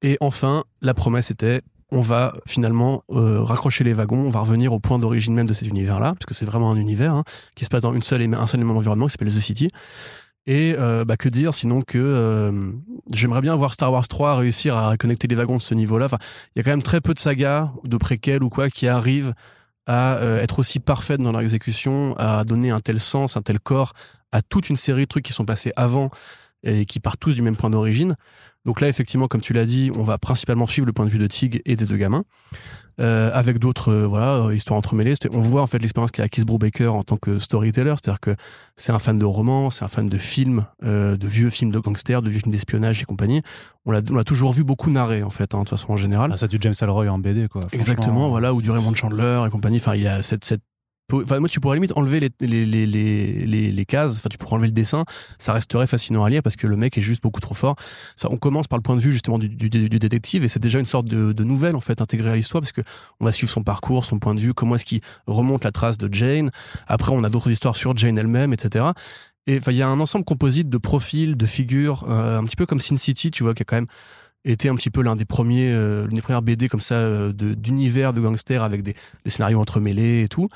Et 0.02 0.18
enfin, 0.22 0.64
la 0.82 0.94
promesse 0.94 1.32
était 1.32 1.62
on 1.92 2.02
va 2.02 2.34
finalement 2.46 3.04
euh, 3.12 3.44
raccrocher 3.44 3.84
les 3.84 3.94
wagons, 3.94 4.26
on 4.26 4.30
va 4.30 4.42
revenir 4.42 4.74
au 4.74 4.80
point 4.80 5.00
d'origine 5.00 5.34
même 5.34 5.48
de 5.48 5.54
cet 5.54 5.68
univers-là, 5.68 6.14
parce 6.14 6.26
que 6.26 6.34
c'est 6.34 6.46
vraiment 6.46 6.72
un 6.72 6.76
univers 6.76 7.14
hein, 7.14 7.24
qui 7.56 7.66
se 7.66 7.70
passe 7.70 7.82
dans 7.82 7.94
une 7.94 8.04
seule 8.04 8.22
et, 8.22 8.26
un 8.26 8.48
seul 8.48 8.62
et 8.62 8.64
même 8.64 8.78
environnement 8.78 9.08
qui 9.08 9.14
s'appelle 9.14 9.34
The 9.34 9.40
City. 9.40 9.70
Et 10.46 10.76
euh, 10.80 11.06
bah, 11.06 11.18
que 11.18 11.30
dire 11.30 11.54
sinon 11.54 11.82
que 11.82 11.98
euh, 12.00 12.72
j'aimerais 13.14 13.42
bien 13.42 13.56
voir 13.56 13.74
Star 13.74 13.92
Wars 13.92 14.08
3 14.08 14.36
réussir 14.38 14.78
à 14.78 14.98
connecter 14.98 15.28
les 15.28 15.36
wagons 15.36 15.58
de 15.58 15.62
ce 15.62 15.76
niveau-là. 15.76 16.06
Enfin, 16.06 16.18
il 16.56 16.60
y 16.60 16.62
a 16.62 16.64
quand 16.64 16.72
même 16.72 16.82
très 16.82 17.02
peu 17.02 17.14
de 17.14 17.20
sagas, 17.20 17.72
de 17.84 17.98
préquels 17.98 18.42
ou 18.42 18.50
quoi, 18.50 18.70
qui 18.70 18.88
arrivent 18.88 19.34
à 19.86 20.16
euh, 20.18 20.42
être 20.42 20.60
aussi 20.60 20.80
parfaites 20.80 21.22
dans 21.22 21.32
leur 21.32 21.42
exécution, 21.42 22.16
à 22.18 22.44
donner 22.46 22.72
un 22.72 22.80
tel 22.80 23.00
sens, 23.00 23.38
un 23.38 23.42
tel 23.42 23.60
corps 23.60 23.94
à 24.32 24.42
toute 24.42 24.70
une 24.70 24.76
série 24.76 25.04
de 25.04 25.08
trucs 25.08 25.26
qui 25.26 25.34
sont 25.34 25.46
passés 25.46 25.72
avant 25.76 26.10
et 26.64 26.86
qui 26.86 27.00
partent 27.00 27.20
tous 27.20 27.34
du 27.34 27.42
même 27.42 27.56
point 27.56 27.70
d'origine. 27.70 28.16
Donc 28.70 28.82
là, 28.82 28.88
effectivement, 28.88 29.28
comme 29.28 29.42
tu 29.42 29.52
l'as 29.54 29.66
dit, 29.66 29.90
on 29.98 30.04
va 30.04 30.20
principalement 30.20 30.68
suivre 30.68 30.86
le 30.86 30.94
point 30.94 31.04
de 31.04 31.10
vue 31.10 31.18
de 31.18 31.26
Tig 31.26 31.60
et 31.66 31.76
des 31.76 31.86
deux 31.86 31.98
gamins. 31.98 32.24
Euh, 33.00 33.32
avec 33.34 33.58
d'autres 33.58 33.94
euh, 33.94 34.08
voilà 34.08 34.44
euh, 34.44 34.54
histoires 34.54 34.78
entremêlées 34.78 35.14
on 35.32 35.40
voit 35.40 35.62
en 35.62 35.68
fait 35.68 35.80
l'expérience 35.80 36.12
qu'a 36.12 36.28
Keith 36.28 36.46
Brubaker 36.46 36.94
en 36.94 37.04
tant 37.04 37.16
que 37.16 37.40
storyteller 37.40 37.92
c'est-à-dire 37.92 38.20
que 38.20 38.36
c'est 38.76 38.92
un 38.92 39.00
fan 39.00 39.18
de 39.18 39.24
romans 39.24 39.70
c'est 39.70 39.86
un 39.86 39.88
fan 39.88 40.10
de 40.10 40.18
films 40.18 40.66
euh, 40.84 41.16
de 41.16 41.26
vieux 41.26 41.50
films 41.50 41.72
de 41.72 41.80
gangsters 41.80 42.22
de 42.22 42.30
vieux 42.30 42.40
films 42.40 42.52
d'espionnage 42.52 43.02
et 43.02 43.06
compagnie 43.06 43.42
on 43.86 43.92
l'a 43.92 44.24
toujours 44.24 44.54
vu 44.54 44.64
beaucoup 44.64 44.92
narrer 44.92 45.24
en 45.24 45.30
fait 45.30 45.56
hein, 45.56 45.60
de 45.60 45.64
toute 45.64 45.70
façon 45.70 45.94
en 45.94 45.98
général 45.98 46.32
Ah, 46.34 46.38
c'est 46.38 46.50
du 46.50 46.58
James 46.60 46.74
Ellroy 46.80 47.08
en 47.08 47.18
BD, 47.18 47.48
quoi. 47.48 47.64
Exactement, 47.72 48.30
voilà, 48.30 48.54
ou 48.54 48.62
du 48.62 48.70
Raymond 48.70 48.94
Chandler 48.94 49.44
et 49.48 49.50
compagnie. 49.50 49.78
Enfin, 49.78 49.96
il 49.96 50.04
y 50.04 50.08
a 50.08 50.22
cette, 50.22 50.46
cette 50.46 50.62
Enfin, 51.12 51.40
moi, 51.40 51.50
tu 51.50 51.60
pourrais 51.60 51.76
limite 51.76 51.94
enlever 51.96 52.20
les, 52.20 52.30
les, 52.42 52.66
les, 52.66 52.86
les, 52.86 53.72
les, 53.72 53.86
cases, 53.86 54.18
enfin, 54.18 54.30
tu 54.30 54.38
pourrais 54.38 54.54
enlever 54.54 54.68
le 54.68 54.74
dessin, 54.74 55.06
ça 55.38 55.54
resterait 55.54 55.88
fascinant 55.88 56.24
à 56.24 56.30
lire 56.30 56.44
parce 56.44 56.56
que 56.56 56.68
le 56.68 56.76
mec 56.76 56.98
est 56.98 57.02
juste 57.02 57.24
beaucoup 57.24 57.40
trop 57.42 57.56
fort. 57.56 57.76
Ça, 58.16 58.28
on 58.32 58.38
commence 58.38 58.68
par 58.68 58.78
le 58.78 58.84
point 58.84 58.96
de 58.96 59.02
vue 59.02 59.12
justement 59.12 59.40
du, 59.40 59.50
du, 59.50 59.70
du 59.70 60.00
détective 60.00 60.44
et 60.44 60.48
c'est 60.48 60.62
déjà 60.62 60.80
une 60.80 60.86
sorte 60.86 61.08
de, 61.08 61.32
de 61.32 61.44
nouvelle 61.44 61.76
en 61.76 61.80
fait 61.82 62.02
intégrée 62.02 62.30
à 62.32 62.36
l'histoire 62.36 62.62
parce 62.62 62.72
que 62.72 62.82
on 63.20 63.26
va 63.26 63.32
suivre 63.32 63.52
son 63.52 63.64
parcours, 63.64 64.06
son 64.06 64.20
point 64.20 64.36
de 64.36 64.40
vue, 64.40 64.54
comment 64.54 64.76
est-ce 64.76 64.86
qu'il 64.86 65.02
remonte 65.28 65.64
la 65.64 65.72
trace 65.72 65.98
de 65.98 66.14
Jane. 66.14 66.52
Après, 66.88 67.12
on 67.12 67.24
a 67.24 67.30
d'autres 67.30 67.50
histoires 67.52 67.76
sur 67.76 67.96
Jane 67.98 68.18
elle-même, 68.18 68.54
etc. 68.54 68.86
Et 69.48 69.58
enfin, 69.58 69.72
il 69.72 69.78
y 69.78 69.82
a 69.82 69.88
un 69.88 70.00
ensemble 70.00 70.26
composite 70.26 70.70
de 70.70 70.78
profils, 70.78 71.36
de 71.36 71.46
figures, 71.46 72.06
euh, 72.10 72.38
un 72.38 72.44
petit 72.44 72.56
peu 72.56 72.66
comme 72.66 72.80
Sin 72.80 72.98
City, 72.98 73.32
tu 73.32 73.44
vois, 73.44 73.54
qui 73.56 73.64
a 73.64 73.66
quand 73.66 73.78
même 73.78 73.88
été 74.46 74.70
un 74.70 74.76
petit 74.76 74.90
peu 74.90 75.02
l'un 75.02 75.16
des 75.16 75.26
premiers, 75.26 75.72
euh, 75.72 76.06
l'une 76.06 76.16
des 76.16 76.22
premières 76.22 76.42
BD 76.42 76.70
comme 76.70 76.82
ça 76.82 76.96
euh, 76.96 77.34
de- 77.34 77.56
d'univers 77.56 78.14
de, 78.14 78.22
gangsters 78.22 78.64
avec 78.64 78.84
des, 78.84 78.94
des 79.26 79.30
scénarios 79.32 79.60
entremêlés 79.60 80.22
et 80.24 80.28
tout. 80.28 80.48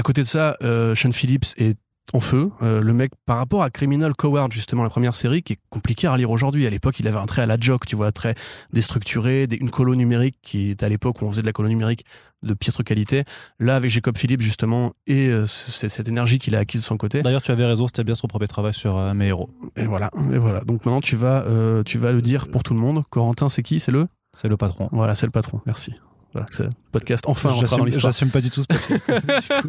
À 0.00 0.02
côté 0.02 0.22
de 0.22 0.26
ça, 0.26 0.56
euh, 0.62 0.94
Sean 0.94 1.10
Phillips 1.12 1.52
est 1.58 1.76
en 2.14 2.20
feu. 2.20 2.50
Euh, 2.62 2.80
le 2.80 2.94
mec, 2.94 3.10
par 3.26 3.36
rapport 3.36 3.62
à 3.62 3.68
Criminal 3.68 4.14
Coward, 4.16 4.50
justement, 4.50 4.82
la 4.82 4.88
première 4.88 5.14
série, 5.14 5.42
qui 5.42 5.52
est 5.52 5.58
compliquée 5.68 6.08
à 6.08 6.16
lire 6.16 6.30
aujourd'hui. 6.30 6.66
À 6.66 6.70
l'époque, 6.70 6.98
il 7.00 7.06
avait 7.06 7.18
un 7.18 7.26
trait 7.26 7.42
à 7.42 7.46
la 7.46 7.58
joke, 7.60 7.84
tu 7.84 7.96
vois, 7.96 8.06
un 8.06 8.10
trait 8.12 8.34
déstructuré, 8.72 9.46
des- 9.46 9.56
une 9.56 9.68
colo 9.68 9.94
numérique 9.94 10.36
qui 10.40 10.70
était 10.70 10.86
à 10.86 10.88
l'époque 10.88 11.20
où 11.20 11.26
on 11.26 11.30
faisait 11.30 11.42
de 11.42 11.46
la 11.46 11.52
colo 11.52 11.68
numérique 11.68 12.06
de 12.42 12.54
piètre 12.54 12.82
qualité. 12.82 13.24
Là, 13.58 13.76
avec 13.76 13.90
Jacob 13.90 14.16
Phillips, 14.16 14.40
justement, 14.40 14.94
et 15.06 15.28
euh, 15.28 15.46
cette 15.46 16.08
énergie 16.08 16.38
qu'il 16.38 16.54
a 16.56 16.60
acquise 16.60 16.80
de 16.80 16.86
son 16.86 16.96
côté. 16.96 17.20
D'ailleurs, 17.20 17.42
tu 17.42 17.50
avais 17.50 17.66
raison, 17.66 17.86
c'était 17.86 18.02
bien 18.02 18.14
son 18.14 18.26
premier 18.26 18.48
travail 18.48 18.72
sur 18.72 18.96
euh, 18.96 19.12
mes 19.12 19.26
héros. 19.26 19.50
Et 19.76 19.84
voilà, 19.84 20.10
et 20.32 20.38
voilà. 20.38 20.60
Donc 20.62 20.86
maintenant, 20.86 21.02
tu 21.02 21.16
vas, 21.16 21.44
euh, 21.44 21.82
tu 21.82 21.98
vas 21.98 22.12
le 22.12 22.22
dire 22.22 22.48
pour 22.48 22.62
tout 22.62 22.72
le 22.72 22.80
monde. 22.80 23.02
Corentin, 23.10 23.50
c'est 23.50 23.62
qui? 23.62 23.80
C'est 23.80 23.92
le? 23.92 24.06
C'est 24.32 24.48
le 24.48 24.56
patron. 24.56 24.88
Voilà, 24.92 25.14
c'est 25.14 25.26
le 25.26 25.32
patron. 25.32 25.60
Merci. 25.66 25.92
Voilà, 26.32 26.46
c'est 26.50 26.68
podcast. 26.92 27.24
Enfin, 27.26 27.50
rentrera 27.50 27.76
dans 27.76 27.84
l'histoire. 27.84 28.12
j'assume 28.12 28.30
pas 28.30 28.40
du 28.40 28.50
tout 28.50 28.62
ce 28.62 28.66
podcast. 28.68 29.04
du 29.10 29.68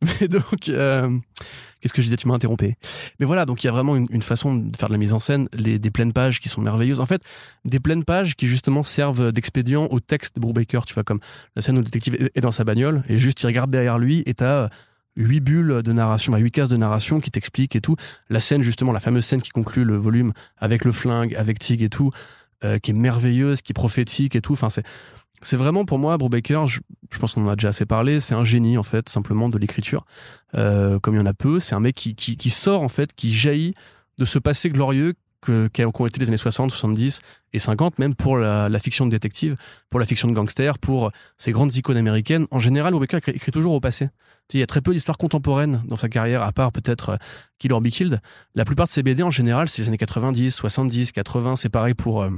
Mais 0.20 0.28
donc, 0.28 0.68
euh, 0.68 1.18
qu'est-ce 1.80 1.92
que 1.92 2.02
je 2.02 2.06
disais? 2.06 2.16
Tu 2.16 2.26
m'as 2.26 2.34
interrompu. 2.34 2.74
Mais 3.20 3.26
voilà, 3.26 3.46
donc 3.46 3.62
il 3.62 3.66
y 3.66 3.70
a 3.70 3.72
vraiment 3.72 3.94
une, 3.96 4.06
une 4.10 4.22
façon 4.22 4.54
de 4.56 4.76
faire 4.76 4.88
de 4.88 4.94
la 4.94 4.98
mise 4.98 5.12
en 5.12 5.20
scène, 5.20 5.48
les, 5.52 5.78
des 5.78 5.90
pleines 5.90 6.12
pages 6.12 6.40
qui 6.40 6.48
sont 6.48 6.60
merveilleuses. 6.60 6.98
En 7.00 7.06
fait, 7.06 7.22
des 7.64 7.78
pleines 7.78 8.04
pages 8.04 8.34
qui 8.34 8.48
justement 8.48 8.82
servent 8.82 9.30
d'expédient 9.32 9.84
au 9.90 10.00
texte 10.00 10.34
de 10.36 10.40
Brubaker. 10.40 10.80
Tu 10.84 10.94
vois, 10.94 11.04
comme 11.04 11.20
la 11.54 11.62
scène 11.62 11.76
où 11.76 11.80
le 11.80 11.84
détective 11.84 12.14
est- 12.34 12.40
dans 12.40 12.50
sa 12.52 12.64
bagnole 12.64 13.04
et 13.08 13.18
juste 13.18 13.40
il 13.42 13.46
regarde 13.46 13.70
derrière 13.70 13.98
lui 13.98 14.22
et 14.26 14.34
t'as 14.34 14.68
huit 15.16 15.40
bulles 15.40 15.82
de 15.82 15.92
narration, 15.92 16.34
huit 16.36 16.50
cases 16.50 16.70
de 16.70 16.76
narration 16.76 17.20
qui 17.20 17.30
t'expliquent 17.30 17.76
et 17.76 17.80
tout. 17.80 17.96
La 18.30 18.40
scène, 18.40 18.62
justement, 18.62 18.90
la 18.92 19.00
fameuse 19.00 19.24
scène 19.24 19.42
qui 19.42 19.50
conclut 19.50 19.84
le 19.84 19.96
volume 19.96 20.32
avec 20.58 20.84
le 20.84 20.90
flingue, 20.92 21.34
avec 21.36 21.58
Tig 21.58 21.82
et 21.82 21.90
tout, 21.90 22.10
euh, 22.64 22.78
qui 22.78 22.92
est 22.92 22.94
merveilleuse, 22.94 23.60
qui 23.62 23.72
est 23.72 23.74
prophétique 23.74 24.34
et 24.36 24.40
tout. 24.40 24.54
Enfin, 24.54 24.70
c'est 24.70 24.84
c'est 25.42 25.56
vraiment 25.56 25.84
pour 25.84 25.98
moi, 25.98 26.16
Brubaker, 26.16 26.66
je, 26.66 26.80
je 27.10 27.18
pense 27.18 27.34
qu'on 27.34 27.44
en 27.46 27.50
a 27.50 27.56
déjà 27.56 27.68
assez 27.68 27.86
parlé, 27.86 28.20
c'est 28.20 28.34
un 28.34 28.44
génie 28.44 28.78
en 28.78 28.82
fait, 28.82 29.08
simplement 29.08 29.48
de 29.48 29.58
l'écriture. 29.58 30.04
Euh, 30.54 30.98
comme 30.98 31.14
il 31.14 31.18
y 31.18 31.22
en 31.22 31.26
a 31.26 31.34
peu, 31.34 31.60
c'est 31.60 31.74
un 31.74 31.80
mec 31.80 31.94
qui, 31.94 32.14
qui, 32.14 32.36
qui 32.36 32.50
sort 32.50 32.82
en 32.82 32.88
fait, 32.88 33.14
qui 33.14 33.32
jaillit 33.32 33.74
de 34.18 34.24
ce 34.24 34.38
passé 34.38 34.70
glorieux 34.70 35.14
que, 35.40 35.68
qui 35.68 35.84
ont 35.84 36.06
été 36.06 36.20
les 36.20 36.28
années 36.28 36.36
60, 36.36 36.70
70 36.70 37.20
et 37.52 37.58
50, 37.58 37.98
même 37.98 38.14
pour 38.14 38.36
la, 38.38 38.78
fiction 38.78 39.04
de 39.04 39.10
détective, 39.10 39.56
pour 39.90 40.00
la 40.00 40.06
fiction 40.06 40.28
de 40.28 40.32
gangster, 40.32 40.78
pour 40.78 41.10
ces 41.36 41.52
grandes 41.52 41.74
icônes 41.74 41.96
américaines. 41.96 42.46
En 42.50 42.58
général, 42.58 42.92
Brubaker 42.92 43.18
écrit, 43.18 43.32
écrit 43.32 43.52
toujours 43.52 43.74
au 43.74 43.80
passé. 43.80 44.08
Il 44.54 44.60
y 44.60 44.62
a 44.62 44.66
très 44.66 44.82
peu 44.82 44.92
d'histoires 44.92 45.18
contemporaines 45.18 45.82
dans 45.86 45.96
sa 45.96 46.08
carrière, 46.08 46.42
à 46.42 46.52
part 46.52 46.72
peut-être 46.72 47.10
euh, 47.10 47.16
Kill 47.58 47.72
or 47.72 47.80
Be 47.80 47.88
Killed. 47.88 48.20
La 48.54 48.64
plupart 48.64 48.86
de 48.86 48.90
ses 48.90 49.02
BD, 49.02 49.22
en 49.22 49.30
général, 49.30 49.68
c'est 49.68 49.82
les 49.82 49.88
années 49.88 49.98
90, 49.98 50.50
70, 50.50 51.12
80. 51.12 51.56
C'est 51.56 51.70
pareil 51.70 51.94
pour, 51.94 52.22
euh, 52.22 52.30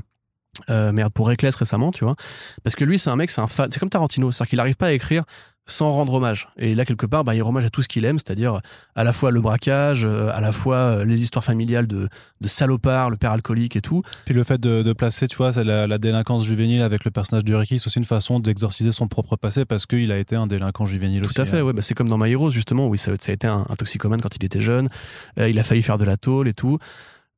euh, 0.70 0.92
merde, 0.92 1.12
pour 1.12 1.28
Reckless 1.28 1.54
récemment, 1.56 1.90
tu 1.90 2.04
vois. 2.04 2.16
Parce 2.62 2.76
que 2.76 2.84
lui, 2.84 2.98
c'est 2.98 3.10
un 3.10 3.16
mec, 3.16 3.30
c'est 3.30 3.40
un 3.40 3.46
fan. 3.46 3.70
C'est 3.70 3.80
comme 3.80 3.90
Tarantino, 3.90 4.30
c'est-à-dire 4.32 4.50
qu'il 4.50 4.56
n'arrive 4.58 4.76
pas 4.76 4.86
à 4.86 4.92
écrire 4.92 5.24
sans 5.66 5.92
rendre 5.92 6.12
hommage. 6.12 6.48
Et 6.58 6.74
là, 6.74 6.84
quelque 6.84 7.06
part, 7.06 7.24
bah, 7.24 7.34
il 7.34 7.40
rend 7.40 7.48
hommage 7.48 7.64
à 7.64 7.70
tout 7.70 7.80
ce 7.80 7.88
qu'il 7.88 8.04
aime, 8.04 8.18
c'est-à-dire 8.18 8.60
à 8.96 9.02
la 9.02 9.14
fois 9.14 9.30
le 9.30 9.40
braquage, 9.40 10.04
euh, 10.04 10.28
à 10.34 10.42
la 10.42 10.52
fois 10.52 10.76
euh, 10.76 11.04
les 11.06 11.22
histoires 11.22 11.42
familiales 11.42 11.86
de, 11.86 12.08
de 12.42 12.48
salopards, 12.48 13.08
le 13.08 13.16
père 13.16 13.32
alcoolique 13.32 13.74
et 13.74 13.80
tout. 13.80 14.02
Puis 14.26 14.34
le 14.34 14.44
fait 14.44 14.60
de, 14.60 14.82
de 14.82 14.92
placer, 14.92 15.26
tu 15.26 15.36
vois, 15.38 15.52
la, 15.52 15.86
la 15.86 15.98
délinquance 15.98 16.44
juvénile 16.44 16.82
avec 16.82 17.06
le 17.06 17.10
personnage 17.10 17.44
de 17.44 17.54
Ricky, 17.54 17.78
c'est 17.78 17.86
aussi 17.86 17.98
une 17.98 18.04
façon 18.04 18.40
d'exorciser 18.40 18.92
son 18.92 19.08
propre 19.08 19.36
passé 19.36 19.64
parce 19.64 19.86
qu'il 19.86 20.12
a 20.12 20.18
été 20.18 20.36
un 20.36 20.46
délinquant 20.46 20.84
juvénile 20.84 21.24
aussi. 21.24 21.34
Tout 21.34 21.40
à 21.40 21.46
fait, 21.46 21.60
hein. 21.60 21.62
ouais. 21.62 21.72
Bah, 21.72 21.80
c'est 21.80 21.94
comme 21.94 22.10
dans 22.10 22.18
My 22.18 22.30
Heroes, 22.30 22.50
justement, 22.50 22.86
où 22.86 22.96
ça, 22.96 23.12
ça 23.18 23.32
a 23.32 23.34
été 23.34 23.46
un, 23.46 23.64
un 23.66 23.74
toxicomane 23.74 24.20
quand 24.20 24.36
il 24.36 24.44
était 24.44 24.60
jeune. 24.60 24.90
Euh, 25.38 25.48
il 25.48 25.58
a 25.58 25.62
failli 25.62 25.82
faire 25.82 25.96
de 25.96 26.04
la 26.04 26.18
tôle 26.18 26.46
et 26.46 26.52
tout. 26.52 26.78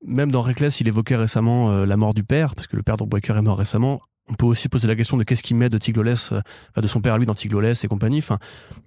Même 0.07 0.31
dans 0.31 0.41
Reckless, 0.41 0.81
il 0.81 0.87
évoquait 0.87 1.17
récemment 1.17 1.71
euh, 1.71 1.85
la 1.85 1.97
mort 1.97 2.15
du 2.15 2.23
père, 2.23 2.55
parce 2.55 2.69
que 2.69 2.77
le 2.77 2.85
père 2.85 2.97
de 2.97 3.05
Breaker 3.05 3.37
est 3.37 3.43
mort 3.43 3.59
récemment. 3.59 4.01
On 4.29 4.35
peut 4.35 4.47
aussi 4.47 4.69
poser 4.69 4.89
la 4.89 4.97
question 4.97 5.17
de 5.17 5.25
qu'est-ce 5.25 5.43
qu'il 5.43 5.57
met 5.57 5.71
de 5.71 5.79
Tigloless, 5.79 6.33
euh, 6.33 6.81
de 6.81 6.87
son 6.87 7.01
père 7.01 7.15
à 7.15 7.19
lui 7.19 7.27
dans 7.27 7.35
Tigloless 7.35 7.85
et 7.85 7.89
compagnie. 7.89 8.19
Enfin, 8.19 8.39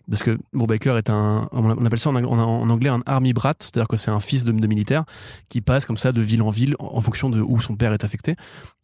parce 0.09 0.23
que 0.23 0.37
Brubaker 0.53 0.97
est 0.97 1.09
un, 1.09 1.47
on 1.51 1.85
appelle 1.85 1.99
ça 1.99 2.09
en, 2.09 2.69
anglais 2.69 2.89
un 2.89 3.01
army 3.05 3.33
brat, 3.33 3.53
c'est-à-dire 3.59 3.87
que 3.87 3.97
c'est 3.97 4.11
un 4.11 4.19
fils 4.19 4.43
de, 4.43 4.51
militaire 4.51 5.05
qui 5.47 5.61
passe 5.61 5.85
comme 5.85 5.97
ça 5.97 6.11
de 6.11 6.21
ville 6.21 6.41
en 6.41 6.49
ville 6.49 6.75
en, 6.79 7.01
fonction 7.01 7.29
de 7.29 7.41
où 7.41 7.61
son 7.61 7.75
père 7.75 7.93
est 7.93 8.03
affecté. 8.03 8.35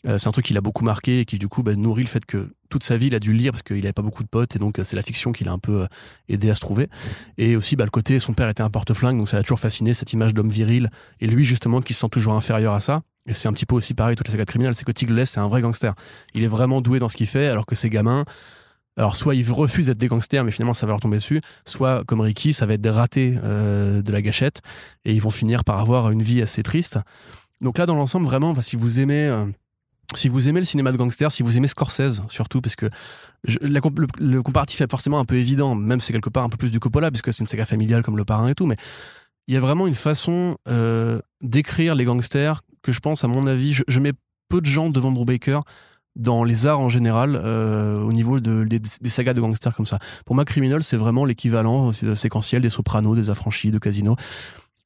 Euh, 0.07 0.17
c'est 0.17 0.27
un 0.27 0.31
truc 0.31 0.45
qui 0.45 0.53
l'a 0.53 0.61
beaucoup 0.61 0.85
marqué 0.85 1.21
et 1.21 1.25
qui 1.25 1.39
du 1.39 1.47
coup 1.47 1.63
bah, 1.63 1.75
nourrit 1.75 2.03
le 2.03 2.07
fait 2.07 2.25
que 2.25 2.53
toute 2.69 2.83
sa 2.83 2.97
vie 2.97 3.07
il 3.07 3.15
a 3.15 3.19
dû 3.19 3.33
lire 3.33 3.51
parce 3.51 3.63
qu'il 3.63 3.77
n'avait 3.77 3.93
pas 3.93 4.01
beaucoup 4.01 4.23
de 4.23 4.27
potes 4.27 4.55
et 4.55 4.59
donc 4.59 4.79
c'est 4.83 4.95
la 4.95 5.01
fiction 5.01 5.31
qui 5.31 5.43
l'a 5.43 5.51
un 5.51 5.59
peu 5.59 5.81
euh, 5.81 5.87
aidé 6.29 6.49
à 6.49 6.55
se 6.55 6.61
trouver. 6.61 6.87
Et 7.37 7.55
aussi 7.55 7.75
bah, 7.75 7.83
le 7.83 7.89
côté 7.89 8.19
son 8.19 8.33
père 8.33 8.49
était 8.49 8.63
un 8.63 8.69
porte-flingue 8.69 9.17
donc 9.17 9.27
ça 9.27 9.37
a 9.37 9.41
toujours 9.41 9.59
fasciné 9.59 9.93
cette 9.93 10.13
image 10.13 10.33
d'homme 10.33 10.49
viril 10.49 10.89
et 11.19 11.27
lui 11.27 11.43
justement 11.43 11.81
qui 11.81 11.93
se 11.93 11.99
sent 11.99 12.09
toujours 12.09 12.33
inférieur 12.33 12.73
à 12.73 12.79
ça 12.79 13.01
et 13.27 13.33
c'est 13.33 13.47
un 13.47 13.53
petit 13.53 13.65
peu 13.65 13.75
aussi 13.75 13.93
pareil, 13.93 14.15
toutes 14.15 14.27
les 14.27 14.31
sagas 14.31 14.45
criminelles, 14.45 14.75
c'est 14.75 14.85
que 14.85 14.91
Tigles, 14.91 15.25
c'est 15.25 15.39
un 15.39 15.47
vrai 15.47 15.61
gangster. 15.61 15.93
Il 16.33 16.43
est 16.43 16.47
vraiment 16.47 16.81
doué 16.81 16.99
dans 16.99 17.09
ce 17.09 17.15
qu'il 17.15 17.27
fait, 17.27 17.47
alors 17.47 17.65
que 17.65 17.75
ces 17.75 17.89
gamins, 17.89 18.23
alors 18.97 19.15
soit 19.15 19.35
ils 19.35 19.49
refusent 19.51 19.87
d'être 19.87 19.97
des 19.97 20.07
gangsters, 20.07 20.43
mais 20.43 20.51
finalement 20.51 20.73
ça 20.73 20.85
va 20.85 20.91
leur 20.91 20.99
tomber 20.99 21.17
dessus, 21.17 21.41
soit 21.65 22.03
comme 22.05 22.21
Ricky, 22.21 22.53
ça 22.53 22.65
va 22.65 22.73
être 22.75 22.81
des 22.81 22.89
ratés 22.89 23.37
euh, 23.43 24.01
de 24.01 24.11
la 24.11 24.21
gâchette, 24.21 24.61
et 25.03 25.13
ils 25.13 25.21
vont 25.21 25.31
finir 25.31 25.63
par 25.63 25.79
avoir 25.79 26.11
une 26.11 26.21
vie 26.21 26.41
assez 26.41 26.63
triste. 26.63 26.99
Donc 27.61 27.77
là, 27.77 27.85
dans 27.85 27.95
l'ensemble, 27.95 28.25
vraiment, 28.25 28.59
si 28.61 28.75
vous 28.75 28.99
aimez... 28.99 29.27
Euh, 29.27 29.45
si 30.13 30.29
vous 30.29 30.47
aimez 30.47 30.59
le 30.59 30.65
cinéma 30.65 30.91
de 30.91 30.97
gangster, 30.97 31.31
si 31.31 31.41
vous 31.41 31.57
aimez 31.57 31.67
Scorsese 31.67 32.21
surtout, 32.29 32.61
parce 32.61 32.75
que 32.75 32.87
le, 33.43 34.41
comparatif 34.41 34.79
est 34.81 34.89
forcément 34.89 35.19
un 35.19 35.25
peu 35.25 35.35
évident, 35.35 35.73
même 35.73 35.99
si 35.99 36.07
c'est 36.07 36.13
quelque 36.13 36.29
part 36.29 36.43
un 36.43 36.49
peu 36.49 36.57
plus 36.57 36.69
du 36.69 36.79
Coppola, 36.79 37.09
puisque 37.09 37.33
c'est 37.33 37.41
une 37.41 37.47
saga 37.47 37.65
familiale 37.65 38.03
comme 38.03 38.15
Le 38.15 38.23
Parrain 38.23 38.47
et 38.47 38.53
tout, 38.53 38.67
mais 38.67 38.77
il 39.47 39.53
y 39.53 39.57
a 39.57 39.59
vraiment 39.59 39.87
une 39.87 39.95
façon 39.95 40.57
euh, 40.67 41.19
d'écrire 41.41 41.95
les 41.95 42.05
gangsters 42.05 42.61
que 42.81 42.91
je 42.91 42.99
pense, 42.99 43.23
à 43.23 43.27
mon 43.27 43.47
avis, 43.47 43.73
je, 43.87 43.99
mets 43.99 44.13
peu 44.49 44.61
de 44.61 44.65
gens 44.65 44.89
devant 44.89 45.11
Brubaker 45.11 45.61
dans 46.15 46.43
les 46.43 46.65
arts 46.65 46.79
en 46.79 46.89
général 46.89 47.35
euh, 47.35 47.99
au 48.01 48.13
niveau 48.13 48.39
de, 48.39 48.63
des, 48.63 49.09
sagas 49.09 49.33
de 49.33 49.41
gangsters 49.41 49.75
comme 49.75 49.85
ça. 49.85 49.99
Pour 50.25 50.35
moi, 50.35 50.45
Criminal, 50.45 50.83
c'est 50.83 50.97
vraiment 50.97 51.25
l'équivalent 51.25 51.91
euh, 52.03 52.15
séquentiel 52.15 52.61
des 52.61 52.69
Sopranos, 52.69 53.15
des 53.15 53.29
Affranchis, 53.29 53.71
de 53.71 53.79
Casino. 53.79 54.15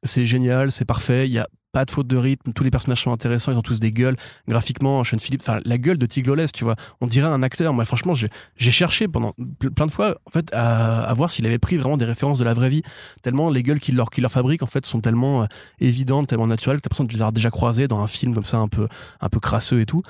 C'est 0.03 0.25
génial, 0.25 0.71
c'est 0.71 0.85
parfait. 0.85 1.27
Il 1.27 1.33
y 1.33 1.39
a 1.39 1.47
pas 1.71 1.85
de 1.85 1.91
faute 1.91 2.07
de 2.07 2.17
rythme, 2.17 2.51
tous 2.53 2.63
les 2.63 2.71
personnages 2.71 3.03
sont 3.03 3.11
intéressants, 3.11 3.51
ils 3.51 3.57
ont 3.57 3.61
tous 3.61 3.79
des 3.79 3.91
gueules. 3.91 4.15
Graphiquement, 4.47 5.03
Sean 5.03 5.19
Phillips, 5.19 5.41
enfin 5.41 5.59
la 5.65 5.77
gueule 5.77 5.97
de 5.97 6.05
Tiglolès, 6.05 6.51
tu 6.51 6.63
vois, 6.63 6.75
on 7.01 7.07
dirait 7.07 7.27
un 7.27 7.43
acteur. 7.43 7.73
Moi, 7.73 7.85
franchement, 7.85 8.13
j'ai 8.13 8.71
cherché 8.71 9.07
pendant 9.07 9.33
plein 9.75 9.85
de 9.85 9.91
fois, 9.91 10.17
en 10.25 10.31
fait, 10.31 10.49
à, 10.53 11.13
voir 11.15 11.29
s'il 11.29 11.45
avait 11.45 11.59
pris 11.59 11.77
vraiment 11.77 11.97
des 11.97 12.05
références 12.05 12.39
de 12.39 12.43
la 12.43 12.53
vraie 12.53 12.69
vie. 12.69 12.81
Tellement 13.21 13.49
les 13.49 13.61
gueules 13.61 13.79
qu'il 13.79 13.95
leur, 13.95 14.09
fabrique, 14.31 14.63
en 14.63 14.67
fait, 14.67 14.85
sont 14.85 14.99
tellement 14.99 15.43
euh, 15.43 15.45
évidentes, 15.79 16.27
tellement 16.27 16.47
naturelles 16.47 16.77
que 16.77 16.81
t'as 16.81 16.87
l'impression 16.87 17.03
de 17.03 17.13
les 17.13 17.19
avoir 17.19 17.33
déjà 17.33 17.51
croisées 17.51 17.87
dans 17.87 17.99
un 17.99 18.07
film 18.07 18.33
comme 18.33 18.43
ça, 18.43 18.57
un 18.57 18.67
peu, 18.67 18.87
un 19.21 19.29
peu 19.29 19.39
crasseux 19.39 19.81
et 19.81 19.85
tout. 19.85 20.01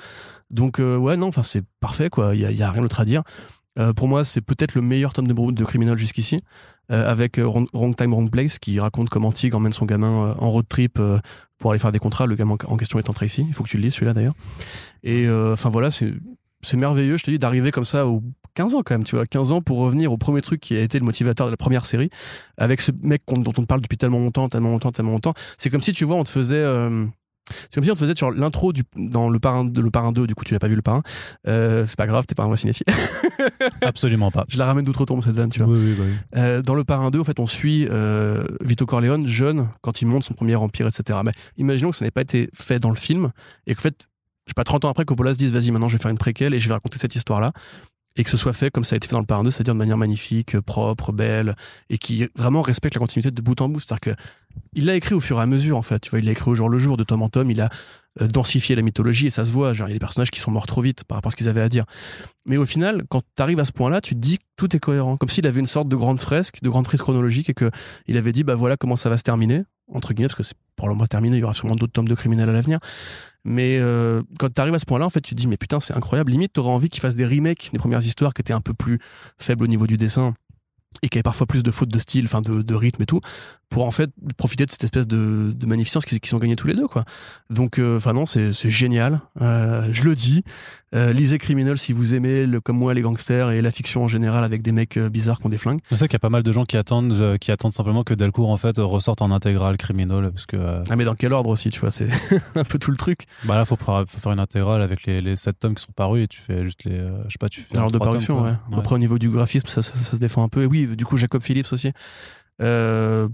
Donc, 0.50 0.80
euh, 0.80 0.96
ouais, 0.96 1.16
non, 1.16 1.28
enfin, 1.28 1.42
c'est 1.42 1.64
parfait, 1.80 2.08
quoi. 2.10 2.34
Il 2.34 2.40
y 2.40 2.62
a, 2.62 2.70
rien 2.70 2.82
d'autre 2.82 3.00
à 3.00 3.04
dire. 3.04 3.22
Euh, 3.78 3.92
pour 3.92 4.08
moi, 4.08 4.24
c'est 4.24 4.40
peut-être 4.40 4.74
le 4.74 4.82
meilleur 4.82 5.12
tome 5.12 5.28
de, 5.28 5.52
de 5.52 5.64
Criminal 5.64 5.96
jusqu'ici. 5.96 6.40
Avec 6.90 7.38
Wrong, 7.38 7.96
Time, 7.96 8.12
Wrong 8.12 8.30
Place, 8.30 8.58
qui 8.58 8.80
raconte 8.80 9.08
comment 9.08 9.32
Tig 9.32 9.54
emmène 9.54 9.72
son 9.72 9.86
gamin 9.86 10.34
en 10.38 10.50
road 10.50 10.66
trip 10.68 10.98
pour 11.60 11.70
aller 11.70 11.78
faire 11.78 11.92
des 11.92 12.00
contrats. 12.00 12.26
Le 12.26 12.34
gamin 12.34 12.56
en 12.64 12.76
question 12.76 12.98
est 12.98 13.08
entré 13.08 13.26
ici. 13.26 13.44
Il 13.46 13.54
faut 13.54 13.62
que 13.62 13.68
tu 13.68 13.76
le 13.76 13.84
lises 13.84 13.94
celui-là 13.94 14.14
d'ailleurs. 14.14 14.34
Et 15.04 15.26
euh, 15.26 15.52
enfin 15.52 15.68
voilà, 15.68 15.92
c'est 15.92 16.12
c'est 16.62 16.76
merveilleux, 16.76 17.16
je 17.16 17.24
te 17.24 17.30
dis, 17.30 17.38
d'arriver 17.38 17.70
comme 17.70 17.86
ça 17.86 18.06
aux 18.06 18.22
15 18.54 18.74
ans 18.74 18.82
quand 18.84 18.94
même, 18.94 19.04
tu 19.04 19.16
vois, 19.16 19.24
15 19.24 19.52
ans 19.52 19.62
pour 19.62 19.78
revenir 19.78 20.12
au 20.12 20.18
premier 20.18 20.42
truc 20.42 20.60
qui 20.60 20.76
a 20.76 20.82
été 20.82 20.98
le 20.98 21.06
motivateur 21.06 21.46
de 21.46 21.50
la 21.50 21.56
première 21.56 21.86
série, 21.86 22.10
avec 22.58 22.82
ce 22.82 22.92
mec 23.02 23.22
dont 23.28 23.52
on 23.56 23.62
te 23.62 23.66
parle 23.66 23.80
depuis 23.80 23.96
tellement 23.96 24.18
longtemps, 24.18 24.48
tellement 24.50 24.70
longtemps, 24.70 24.92
tellement 24.92 25.12
longtemps. 25.12 25.32
C'est 25.56 25.70
comme 25.70 25.80
si, 25.80 25.92
tu 25.92 26.04
vois, 26.04 26.16
on 26.16 26.24
te 26.24 26.28
faisait... 26.28 26.56
Euh, 26.56 27.06
c'est 27.68 27.74
comme 27.74 27.84
si 27.84 27.90
on 27.90 27.94
te 27.94 28.00
faisait 28.00 28.14
sur 28.16 28.30
l'intro 28.30 28.72
du 28.72 28.82
dans 28.96 29.28
le 29.28 29.38
parrain 29.38 29.70
le 29.74 29.90
parrain 29.90 30.12
2 30.12 30.26
du 30.26 30.34
coup 30.34 30.44
tu 30.44 30.54
n'as 30.54 30.60
pas 30.60 30.68
vu 30.68 30.76
le 30.76 30.82
parrain. 30.82 31.02
Euh, 31.46 31.86
c'est 31.86 31.96
pas 31.96 32.06
grave 32.06 32.26
t'es 32.26 32.34
pas 32.34 32.44
un 32.44 32.48
vrai 32.48 32.56
cinéphile. 32.56 32.86
Absolument 33.82 34.30
pas. 34.30 34.44
Je 34.48 34.58
la 34.58 34.66
ramène 34.66 34.84
d'outre-tombe 34.84 35.22
cette 35.22 35.36
vanne 35.36 35.50
tu 35.50 35.62
vois. 35.62 35.72
Oui, 35.72 35.80
oui, 35.82 35.96
oui. 35.98 36.12
Euh, 36.36 36.62
dans 36.62 36.74
le 36.74 36.84
parrain 36.84 37.10
2 37.10 37.20
en 37.20 37.24
fait 37.24 37.40
on 37.40 37.46
suit 37.46 37.86
euh, 37.90 38.44
Vito 38.62 38.86
Corleone 38.86 39.26
jeune 39.26 39.68
quand 39.82 40.02
il 40.02 40.06
monte 40.06 40.24
son 40.24 40.34
premier 40.34 40.56
empire 40.56 40.86
etc 40.86 41.18
mais 41.24 41.32
imaginons 41.56 41.90
que 41.90 41.96
ça 41.96 42.04
n'ait 42.04 42.10
pas 42.10 42.22
été 42.22 42.50
fait 42.54 42.78
dans 42.78 42.90
le 42.90 42.96
film 42.96 43.30
et 43.66 43.74
qu'en 43.74 43.82
fait 43.82 44.08
je 44.46 44.50
sais 44.50 44.54
pas 44.54 44.64
30 44.64 44.84
ans 44.84 44.90
après 44.90 45.04
Coppola 45.04 45.32
se 45.32 45.38
dise 45.38 45.52
vas-y 45.52 45.70
maintenant 45.70 45.88
je 45.88 45.96
vais 45.96 46.02
faire 46.02 46.10
une 46.10 46.18
préquelle 46.18 46.54
et 46.54 46.58
je 46.58 46.68
vais 46.68 46.74
raconter 46.74 46.98
cette 46.98 47.14
histoire 47.14 47.40
là 47.40 47.52
et 48.20 48.24
que 48.24 48.28
ce 48.28 48.36
soit 48.36 48.52
fait 48.52 48.70
comme 48.70 48.84
ça 48.84 48.96
a 48.96 48.98
été 48.98 49.08
fait 49.08 49.14
dans 49.14 49.20
le 49.20 49.24
Parrain 49.24 49.42
2, 49.44 49.50
c'est-à-dire 49.50 49.72
de 49.72 49.78
manière 49.78 49.96
magnifique, 49.96 50.60
propre, 50.60 51.10
belle, 51.10 51.56
et 51.88 51.96
qui 51.96 52.28
vraiment 52.36 52.60
respecte 52.60 52.94
la 52.94 52.98
continuité 52.98 53.30
de 53.30 53.40
bout 53.40 53.58
en 53.62 53.70
bout. 53.70 53.80
C'est-à-dire 53.80 54.14
que 54.14 54.20
il 54.74 54.84
l'a 54.84 54.94
écrit 54.94 55.14
au 55.14 55.20
fur 55.20 55.38
et 55.38 55.42
à 55.42 55.46
mesure, 55.46 55.78
en 55.78 55.82
fait. 55.82 56.00
Tu 56.00 56.10
vois, 56.10 56.18
il 56.18 56.26
l'a 56.26 56.32
écrit 56.32 56.50
au 56.50 56.54
jour 56.54 56.68
le 56.68 56.76
jour, 56.76 56.98
de 56.98 57.04
tome 57.04 57.22
en 57.22 57.30
tome. 57.30 57.50
Il 57.50 57.62
a 57.62 57.70
euh, 58.20 58.26
densifié 58.26 58.76
la 58.76 58.82
mythologie 58.82 59.28
et 59.28 59.30
ça 59.30 59.46
se 59.46 59.50
voit. 59.50 59.72
Genre, 59.72 59.88
il 59.88 59.92
y 59.92 59.94
a 59.94 59.96
des 59.96 60.00
personnages 60.00 60.30
qui 60.30 60.38
sont 60.38 60.50
morts 60.50 60.66
trop 60.66 60.82
vite 60.82 61.04
par 61.04 61.16
rapport 61.16 61.28
à 61.28 61.30
ce 61.30 61.36
qu'ils 61.36 61.48
avaient 61.48 61.62
à 61.62 61.70
dire. 61.70 61.86
Mais 62.44 62.58
au 62.58 62.66
final, 62.66 63.04
quand 63.08 63.22
tu 63.22 63.42
arrives 63.42 63.58
à 63.58 63.64
ce 63.64 63.72
point-là, 63.72 64.02
tu 64.02 64.14
te 64.14 64.20
dis 64.20 64.36
que 64.36 64.44
tout 64.56 64.76
est 64.76 64.80
cohérent. 64.80 65.16
Comme 65.16 65.30
s'il 65.30 65.46
avait 65.46 65.60
une 65.60 65.64
sorte 65.64 65.88
de 65.88 65.96
grande 65.96 66.20
fresque, 66.20 66.62
de 66.62 66.68
grande 66.68 66.84
fresque 66.84 67.04
chronologique 67.04 67.48
et 67.48 67.54
que 67.54 67.70
il 68.06 68.18
avait 68.18 68.32
dit, 68.32 68.44
bah 68.44 68.54
voilà 68.54 68.76
comment 68.76 68.96
ça 68.96 69.08
va 69.08 69.16
se 69.16 69.22
terminer, 69.22 69.62
entre 69.88 70.12
guillemets, 70.12 70.28
parce 70.28 70.36
que 70.36 70.42
c'est 70.42 70.56
probablement 70.76 71.06
terminé, 71.06 71.38
il 71.38 71.40
y 71.40 71.44
aura 71.44 71.54
sûrement 71.54 71.74
d'autres 71.74 71.92
tomes 71.94 72.08
de 72.08 72.14
criminels 72.14 72.50
à 72.50 72.52
l'avenir. 72.52 72.80
Mais 73.44 73.78
euh, 73.78 74.22
quand 74.38 74.52
tu 74.52 74.60
arrives 74.60 74.74
à 74.74 74.78
ce 74.78 74.86
point-là, 74.86 75.06
en 75.06 75.10
fait, 75.10 75.20
tu 75.20 75.34
te 75.34 75.40
dis, 75.40 75.48
mais 75.48 75.56
putain, 75.56 75.80
c'est 75.80 75.96
incroyable. 75.96 76.32
Limite, 76.32 76.52
tu 76.52 76.60
auras 76.60 76.70
envie 76.70 76.88
qu'ils 76.88 77.00
fassent 77.00 77.16
des 77.16 77.24
remakes 77.24 77.70
des 77.72 77.78
premières 77.78 78.04
histoires 78.04 78.34
qui 78.34 78.42
étaient 78.42 78.52
un 78.52 78.60
peu 78.60 78.74
plus 78.74 78.98
faibles 79.38 79.64
au 79.64 79.68
niveau 79.68 79.86
du 79.86 79.96
dessin 79.96 80.34
et 81.02 81.08
qui 81.08 81.18
avaient 81.18 81.22
parfois 81.22 81.46
plus 81.46 81.62
de 81.62 81.70
fautes 81.70 81.88
de 81.88 81.98
style, 81.98 82.24
enfin 82.24 82.42
de, 82.42 82.74
rythme 82.74 83.02
et 83.02 83.06
tout, 83.06 83.20
pour 83.68 83.86
en 83.86 83.90
fait 83.90 84.10
profiter 84.36 84.66
de 84.66 84.70
cette 84.70 84.84
espèce 84.84 85.06
de, 85.06 85.54
magnificence 85.66 86.04
qu'ils 86.04 86.20
qui 86.20 86.28
sont 86.28 86.38
gagnés 86.38 86.56
tous 86.56 86.66
les 86.66 86.74
deux 86.74 86.88
quoi. 86.88 87.04
Donc 87.48 87.78
euh, 87.78 87.96
enfin 87.96 88.12
non 88.12 88.26
c'est 88.26 88.52
génial, 88.52 89.20
euh, 89.40 89.88
je 89.92 90.02
le 90.02 90.14
dis. 90.14 90.44
Euh, 90.92 91.12
lisez 91.12 91.38
Criminal 91.38 91.78
si 91.78 91.92
vous 91.92 92.14
aimez 92.14 92.46
le, 92.46 92.60
comme 92.60 92.76
moi 92.76 92.94
les 92.94 93.02
gangsters 93.02 93.52
et 93.52 93.62
la 93.62 93.70
fiction 93.70 94.02
en 94.02 94.08
général 94.08 94.42
avec 94.42 94.60
des 94.60 94.72
mecs 94.72 94.96
euh, 94.96 95.08
bizarres 95.08 95.38
qui 95.38 95.46
ont 95.46 95.50
des 95.50 95.58
flingues. 95.58 95.80
Je 95.88 95.94
sais 95.94 96.08
qu'il 96.08 96.14
y 96.14 96.16
a 96.16 96.20
pas 96.20 96.30
mal 96.30 96.42
de 96.42 96.52
gens 96.52 96.64
qui 96.64 96.76
attendent 96.76 97.12
euh, 97.12 97.38
qui 97.38 97.52
attendent 97.52 97.72
simplement 97.72 98.02
que 98.02 98.12
Delcourt 98.12 98.50
en 98.50 98.56
fait 98.56 98.76
ressorte 98.78 99.22
en 99.22 99.30
intégrale 99.30 99.76
Criminal 99.76 100.32
parce 100.32 100.46
que 100.46 100.82
Ah 100.90 100.96
mais 100.96 101.04
dans 101.04 101.14
quel 101.14 101.32
ordre 101.32 101.50
aussi 101.50 101.70
tu 101.70 101.78
vois 101.78 101.92
c'est 101.92 102.08
un 102.56 102.64
peu 102.64 102.78
tout 102.80 102.90
le 102.90 102.96
truc. 102.96 103.20
Bah 103.44 103.54
là 103.54 103.64
faut, 103.64 103.76
faut 103.76 104.04
faire 104.20 104.32
une 104.32 104.40
intégrale 104.40 104.82
avec 104.82 105.04
les, 105.04 105.20
les 105.20 105.36
7 105.36 105.60
tomes 105.60 105.74
qui 105.76 105.84
sont 105.84 105.92
parus 105.92 106.24
et 106.24 106.28
tu 106.28 106.40
fais 106.40 106.64
juste 106.64 106.82
les 106.82 106.98
je 107.26 107.32
sais 107.32 107.38
pas 107.38 107.48
tu 107.48 107.60
fais 107.60 107.76
alors 107.76 107.92
de 107.92 107.98
parution 107.98 108.42
ouais. 108.42 108.54
Après 108.76 108.96
au 108.96 108.98
niveau 108.98 109.18
du 109.18 109.30
graphisme 109.30 109.68
ça, 109.68 109.82
ça, 109.82 109.94
ça, 109.94 110.16
se 110.16 110.20
défend 110.20 110.42
un 110.42 110.48
peu 110.48 110.62
et 110.62 110.66
oui 110.66 110.88
du 110.96 111.04
coup 111.04 111.16
Jacob 111.16 111.42
Phillips 111.42 111.72
aussi. 111.72 111.92
Euh, 112.60 113.28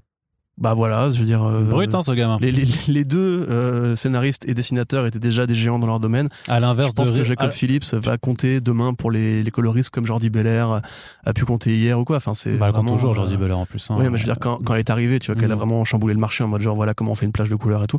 bah 0.58 0.72
voilà, 0.72 1.10
je 1.10 1.18
veux 1.18 1.26
dire. 1.26 1.42
Euh, 1.42 1.62
Brut, 1.62 1.94
hein, 1.94 2.02
ce 2.02 2.12
gamin. 2.12 2.38
Les, 2.40 2.50
les, 2.50 2.66
les 2.88 3.04
deux 3.04 3.46
euh, 3.50 3.94
scénaristes 3.94 4.48
et 4.48 4.54
dessinateurs 4.54 5.06
étaient 5.06 5.18
déjà 5.18 5.46
des 5.46 5.54
géants 5.54 5.78
dans 5.78 5.86
leur 5.86 6.00
domaine. 6.00 6.28
À 6.48 6.60
l'inverse 6.60 6.90
je 6.90 6.94
pense 6.94 7.12
que 7.12 7.25
Jacob 7.25 7.50
Phillips 7.50 7.92
va 7.92 8.16
compter 8.16 8.60
demain 8.62 8.94
pour 8.94 9.10
les, 9.10 9.42
les 9.42 9.50
coloristes 9.50 9.90
comme 9.90 10.06
Jordi 10.06 10.30
Belair 10.30 10.80
a 11.25 11.32
pu 11.34 11.44
compter 11.44 11.76
hier 11.76 11.98
ou 11.98 12.04
quoi. 12.04 12.16
Enfin, 12.16 12.32
c'est 12.32 12.56
bah, 12.56 12.70
vraiment. 12.70 12.96
toujours 12.96 13.12
Jordi 13.14 13.36
Belair 13.36 13.58
en 13.58 13.66
plus. 13.66 13.90
Hein, 13.90 13.96
oui, 13.98 14.08
mais 14.10 14.16
je 14.16 14.22
veux 14.22 14.32
dire, 14.32 14.38
quand, 14.40 14.58
quand 14.64 14.75
elle 14.75 14.80
est 14.80 14.90
arrivée, 14.90 15.18
tu 15.18 15.30
vois, 15.30 15.38
qu'elle 15.38 15.52
a 15.52 15.56
mm. 15.56 15.58
vraiment 15.58 15.84
chamboulé 15.84 16.14
le 16.14 16.20
marché 16.20 16.42
en 16.42 16.48
mode 16.48 16.62
genre, 16.62 16.75
voilà 16.75 16.94
comment 16.94 17.12
on 17.12 17.16
fait 17.16 17.26
une 17.26 17.32
plage 17.32 17.50
de 17.50 17.56
couleurs 17.56 17.84
et 17.84 17.86
tout. 17.86 17.98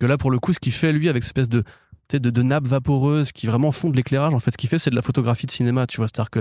Que 0.00 0.06
là, 0.06 0.18
pour 0.18 0.32
le 0.32 0.40
coup, 0.40 0.52
ce 0.52 0.58
qu'il 0.58 0.72
fait, 0.72 0.92
lui, 0.92 1.08
avec 1.08 1.22
cette 1.22 1.38
espèce 1.38 1.48
de, 1.48 1.62
de, 2.12 2.30
de 2.30 2.42
nappe 2.42 2.66
vaporeuse 2.66 3.30
qui 3.30 3.46
vraiment 3.46 3.70
fond 3.70 3.88
de 3.88 3.96
l'éclairage, 3.96 4.34
en 4.34 4.40
fait, 4.40 4.50
ce 4.50 4.58
qu'il 4.58 4.68
fait, 4.68 4.80
c'est 4.80 4.90
de 4.90 4.96
la 4.96 5.02
photographie 5.02 5.46
de 5.46 5.52
cinéma, 5.52 5.86
tu 5.86 5.98
vois. 5.98 6.08
C'est-à-dire 6.08 6.30
que 6.30 6.40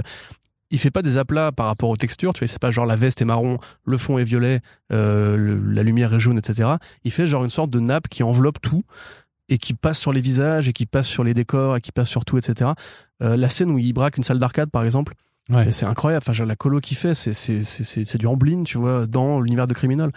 il 0.74 0.80
fait 0.80 0.92
pas 0.92 1.04
des 1.04 1.20
aplats 1.20 1.52
par 1.52 1.68
rapport 1.68 1.90
aux 1.90 1.96
textures, 1.96 2.34
tu 2.34 2.40
vois, 2.40 2.48
c'est 2.48 2.60
pas 2.60 2.72
genre 2.72 2.88
la 2.88 2.96
veste 2.96 3.22
est 3.22 3.26
marron, 3.26 3.60
le 3.86 3.98
fond 3.98 4.18
est 4.18 4.24
violet, 4.24 4.60
euh, 4.92 5.62
la 5.68 5.84
lumière 5.84 6.12
est 6.16 6.20
jaune, 6.20 6.40
etc. 6.40 6.72
Il 7.04 7.12
fait 7.12 7.28
genre 7.28 7.44
une 7.44 7.52
sorte 7.52 7.70
de 7.70 7.80
nappe 7.80 8.08
qui 8.10 8.24
enveloppe 8.24 8.60
tout 8.60 8.84
et 9.50 9.60
qui 9.60 9.76
passe 9.76 10.00
sur 10.00 10.12
les 10.12 10.20
visages 10.20 10.68
et 10.68 10.74
qui 10.74 10.88
passe 10.88 11.08
sur 11.08 11.24
les 11.24 11.36
décors 11.36 11.78
et 11.78 11.82
qui 11.82 11.92
passe 11.92 12.10
sur 12.10 12.26
tout, 12.26 12.40
etc. 12.40 12.72
Euh, 13.22 13.38
la 13.38 13.50
scène 13.50 13.70
où 13.70 13.78
il 13.78 13.94
braque 13.94 14.18
une 14.18 14.24
salle 14.24 14.40
d'arcade, 14.40 14.72
par 14.72 14.84
exemple, 14.84 15.14
c'est 15.72 15.86
incroyable. 15.86 16.24
Enfin, 16.26 16.34
genre, 16.34 16.48
la 16.48 16.56
colo 16.56 16.80
qu'il 16.80 16.98
fait, 16.98 17.14
c'est, 17.14 17.34
c'est, 17.34 17.62
c'est, 17.62 18.06
c'est 18.06 18.18
du 18.18 18.26
Amblin, 18.26 18.64
tu 18.64 18.80
vois, 18.80 19.06
dans 19.06 19.42
l'univers 19.42 19.68
de 19.68 19.76
Criminal. 19.76 20.10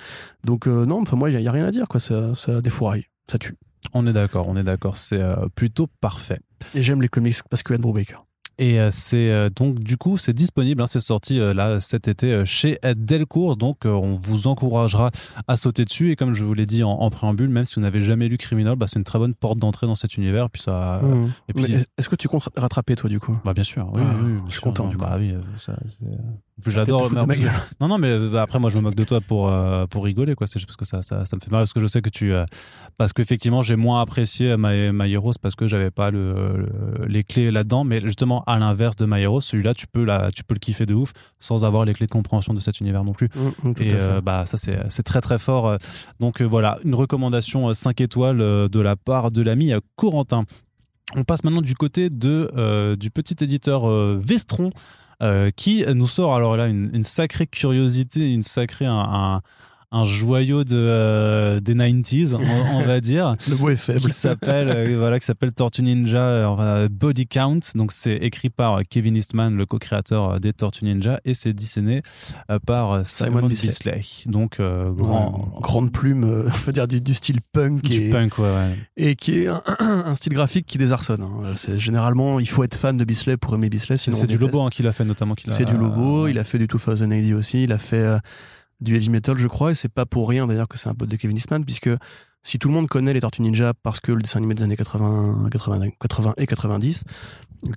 Donc, 0.44 0.66
euh, 0.66 0.86
non, 0.86 1.02
enfin, 1.02 1.16
moi, 1.16 1.28
il 1.28 1.38
n'y 1.38 1.48
a, 1.48 1.52
rien 1.52 1.66
à 1.66 1.70
dire, 1.70 1.88
quoi. 1.88 2.00
Ça, 2.00 2.32
ça 2.34 2.62
défouraille. 2.62 3.04
Ça 3.30 3.36
tue. 3.36 3.56
On 3.92 4.06
est 4.06 4.12
d'accord, 4.14 4.48
on 4.48 4.56
est 4.56 4.64
d'accord. 4.64 4.96
C'est 4.96 5.20
plutôt 5.54 5.88
parfait. 6.00 6.38
Et 6.74 6.82
j'aime 6.82 7.02
les 7.02 7.08
comics 7.08 7.36
parce 7.50 7.62
que 7.62 7.74
Andrew 7.74 7.92
Baker. 7.92 8.25
Et 8.58 8.80
euh, 8.80 8.88
c'est 8.90 9.30
euh, 9.30 9.50
donc 9.54 9.80
du 9.80 9.98
coup 9.98 10.16
c'est 10.16 10.32
disponible, 10.32 10.80
hein, 10.80 10.86
c'est 10.86 11.00
sorti 11.00 11.38
euh, 11.38 11.52
là 11.52 11.78
cet 11.80 12.08
été 12.08 12.44
chez 12.46 12.78
Delcourt, 12.96 13.56
donc 13.56 13.84
on 13.84 14.14
vous 14.14 14.46
encouragera 14.46 15.10
à 15.46 15.56
sauter 15.56 15.84
dessus. 15.84 16.12
Et 16.12 16.16
comme 16.16 16.32
je 16.32 16.44
vous 16.44 16.54
l'ai 16.54 16.64
dit 16.64 16.82
en, 16.82 17.10
préambule, 17.10 17.48
même 17.48 17.66
si 17.66 17.74
vous 17.74 17.82
n'avez 17.82 18.00
jamais 18.00 18.28
lu 18.28 18.38
Criminal, 18.38 18.76
bah, 18.76 18.86
c'est 18.86 18.98
une 18.98 19.04
très 19.04 19.18
bonne 19.18 19.34
porte 19.34 19.58
d'entrée 19.58 19.86
dans 19.86 19.94
cet 19.94 20.16
univers. 20.16 20.48
Puis 20.48 20.62
ça. 20.62 21.00
Mmh. 21.02 21.32
Et 21.48 21.52
puis, 21.52 21.74
est-ce 21.98 22.08
que 22.08 22.16
tu 22.16 22.28
comptes 22.28 22.48
rattraper 22.56 22.96
toi 22.96 23.10
du 23.10 23.20
coup? 23.20 23.36
Bah 23.44 23.52
bien 23.52 23.64
sûr, 23.64 23.90
oui, 23.92 24.00
ah, 24.02 24.14
oui, 24.24 24.32
je 24.46 24.52
suis 24.52 24.60
content. 24.60 24.88
Du 24.88 24.96
bah, 24.96 25.16
oui, 25.18 25.34
ça, 25.60 25.76
J'adore. 26.66 27.12
Non, 27.80 27.88
non, 27.88 27.98
mais 27.98 28.18
bah, 28.30 28.42
après, 28.42 28.58
moi, 28.58 28.70
je 28.70 28.76
me 28.76 28.82
moque 28.82 28.94
de 28.94 29.04
toi 29.04 29.20
pour, 29.20 29.52
pour 29.90 30.04
rigoler, 30.04 30.34
quoi. 30.34 30.46
C'est 30.46 30.58
juste 30.58 30.68
parce 30.68 30.76
que 30.76 30.84
ça, 30.84 31.02
ça, 31.02 31.24
ça, 31.24 31.36
me 31.36 31.40
fait 31.40 31.50
mal, 31.50 31.60
parce 31.60 31.72
que 31.72 31.80
je 31.80 31.86
sais 31.86 32.00
que 32.00 32.08
tu. 32.08 32.32
parce 32.96 33.12
qu'effectivement, 33.12 33.62
j'ai 33.62 33.76
moins 33.76 34.00
apprécié 34.00 34.56
My, 34.58 34.90
My 34.92 35.12
Heroes 35.12 35.34
parce 35.40 35.54
que 35.54 35.66
j'avais 35.66 35.90
pas 35.90 36.10
le, 36.10 36.68
les 37.06 37.24
clés 37.24 37.50
là-dedans. 37.50 37.84
Mais 37.84 38.00
justement, 38.00 38.42
à 38.46 38.58
l'inverse 38.58 38.96
de 38.96 39.04
My 39.06 39.20
Hero, 39.20 39.40
celui-là, 39.40 39.74
tu 39.74 39.86
peux, 39.86 40.04
la, 40.04 40.30
tu 40.30 40.44
peux 40.44 40.54
le 40.54 40.60
kiffer 40.60 40.86
de 40.86 40.94
ouf 40.94 41.12
sans 41.40 41.64
avoir 41.64 41.84
les 41.84 41.92
clés 41.92 42.06
de 42.06 42.12
compréhension 42.12 42.54
de 42.54 42.60
cet 42.60 42.80
univers 42.80 43.04
non 43.04 43.12
plus. 43.12 43.28
Mmh, 43.34 43.68
mmh, 43.68 43.72
et 43.80 43.92
euh, 43.92 44.20
bah, 44.20 44.46
ça, 44.46 44.56
c'est 44.56 45.02
très 45.02 45.20
très 45.20 45.38
fort. 45.38 45.76
Donc 46.20 46.40
euh, 46.40 46.44
voilà, 46.44 46.78
une 46.84 46.94
recommandation 46.94 47.72
5 47.72 48.00
euh, 48.00 48.04
étoiles 48.04 48.38
de 48.38 48.80
la 48.80 48.96
part 48.96 49.30
de 49.30 49.42
l'ami 49.42 49.72
Corentin. 49.96 50.44
On 51.14 51.24
passe 51.24 51.44
maintenant 51.44 51.62
du 51.62 51.74
côté 51.74 52.10
de, 52.10 52.50
euh, 52.56 52.96
du 52.96 53.10
petit 53.10 53.36
éditeur 53.42 53.88
euh, 53.88 54.18
Vestron 54.20 54.66
euh, 54.66 54.70
qui 55.56 55.84
nous 55.94 56.06
sort 56.06 56.34
alors 56.34 56.56
là 56.56 56.66
une, 56.66 57.04
sacrée 57.04 57.46
curiosité, 57.46 58.32
une 58.32 58.42
sacrée 58.42 58.86
un, 58.86 59.42
un 59.92 60.04
joyau 60.04 60.64
de, 60.64 60.74
euh, 60.76 61.58
des 61.60 61.74
90s, 61.74 62.34
on, 62.34 62.76
on 62.76 62.82
va 62.84 63.00
dire. 63.00 63.36
Le 63.48 63.56
mot 63.56 63.70
est 63.70 63.76
faible. 63.76 64.00
qui 64.00 64.12
s'appelle 64.12 64.68
euh, 64.68 64.96
voilà 64.98 65.20
qui 65.20 65.26
s'appelle 65.26 65.52
Tortue 65.52 65.82
Ninja 65.82 66.18
euh, 66.18 66.88
Body 66.90 67.26
Count 67.26 67.60
donc 67.74 67.92
c'est 67.92 68.16
écrit 68.16 68.50
par 68.50 68.80
Kevin 68.88 69.16
Eastman 69.16 69.56
le 69.56 69.64
co-créateur 69.64 70.40
des 70.40 70.52
Tortues 70.52 70.84
Ninja 70.84 71.20
et 71.24 71.34
c'est 71.34 71.52
dessiné 71.52 72.02
par 72.66 73.06
Simon, 73.06 73.36
Simon 73.38 73.46
Bisley. 73.48 74.00
Donc 74.26 74.58
grand 74.60 75.52
Ouais, 75.56 75.60
grande 75.62 75.92
plume, 75.92 76.24
on 76.46 76.48
va 76.50 76.72
dire 76.72 76.88
du, 76.88 77.00
du 77.00 77.14
style 77.14 77.40
punk, 77.52 77.82
du 77.82 78.06
et, 78.06 78.10
punk 78.10 78.38
ouais, 78.38 78.44
ouais. 78.44 78.76
et 78.96 79.14
qui 79.16 79.40
est 79.40 79.48
un, 79.48 79.62
un 79.78 80.14
style 80.14 80.32
graphique 80.32 80.66
qui 80.66 80.78
désarçonne. 80.78 81.22
hein. 81.22 81.52
C'est 81.54 81.78
généralement, 81.78 82.40
il 82.40 82.48
faut 82.48 82.64
être 82.64 82.74
fan 82.76 82.96
de 82.96 83.04
Bisley 83.04 83.36
pour 83.36 83.54
aimer 83.54 83.68
Bisley. 83.68 83.96
sinon 83.96 84.16
c'est 84.16 84.26
du. 84.26 84.36
Lobo 84.38 84.62
hein, 84.62 84.68
qu'il 84.70 84.86
a 84.86 84.92
fait 84.92 85.04
notamment 85.04 85.34
qu'il 85.34 85.50
a- 85.50 85.54
C'est 85.54 85.64
du 85.64 85.76
Lobo. 85.76 86.28
Il 86.28 86.38
a 86.38 86.44
fait 86.44 86.58
du 86.58 86.66
2080 86.66 87.36
aussi. 87.36 87.62
Il 87.62 87.72
a 87.72 87.78
fait 87.78 88.18
du 88.80 88.94
heavy 88.94 89.10
metal, 89.10 89.38
je 89.38 89.46
crois. 89.46 89.70
Et 89.70 89.74
c'est 89.74 89.92
pas 89.92 90.06
pour 90.06 90.28
rien 90.28 90.46
d'ailleurs 90.46 90.68
que 90.68 90.78
c'est 90.78 90.88
un 90.88 90.94
pote 90.94 91.08
de 91.08 91.16
Kevin 91.16 91.36
Eastman, 91.36 91.64
puisque 91.64 91.90
si 92.42 92.58
tout 92.58 92.68
le 92.68 92.74
monde 92.74 92.88
connaît 92.88 93.12
les 93.12 93.20
Tortues 93.20 93.42
Ninja 93.42 93.74
parce 93.74 94.00
que 94.00 94.12
le 94.12 94.22
dessin 94.22 94.38
animé 94.38 94.54
des 94.54 94.62
années 94.62 94.76
80, 94.76 95.48
80, 95.50 95.90
80 96.00 96.34
et 96.36 96.46
90, 96.46 97.04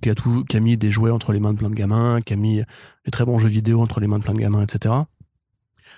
qui 0.01 0.09
a, 0.09 0.15
tout, 0.15 0.43
qui 0.47 0.57
a 0.57 0.59
mis 0.59 0.77
des 0.77 0.91
jouets 0.91 1.11
entre 1.11 1.33
les 1.33 1.39
mains 1.39 1.53
de 1.53 1.57
plein 1.57 1.69
de 1.69 1.75
gamins, 1.75 2.21
qui 2.21 2.33
a 2.33 2.35
mis 2.35 2.57
des 3.05 3.11
très 3.11 3.25
bons 3.25 3.39
jeux 3.39 3.49
vidéo 3.49 3.81
entre 3.81 3.99
les 3.99 4.07
mains 4.07 4.19
de 4.19 4.23
plein 4.23 4.33
de 4.33 4.39
gamins, 4.39 4.61
etc. 4.61 4.95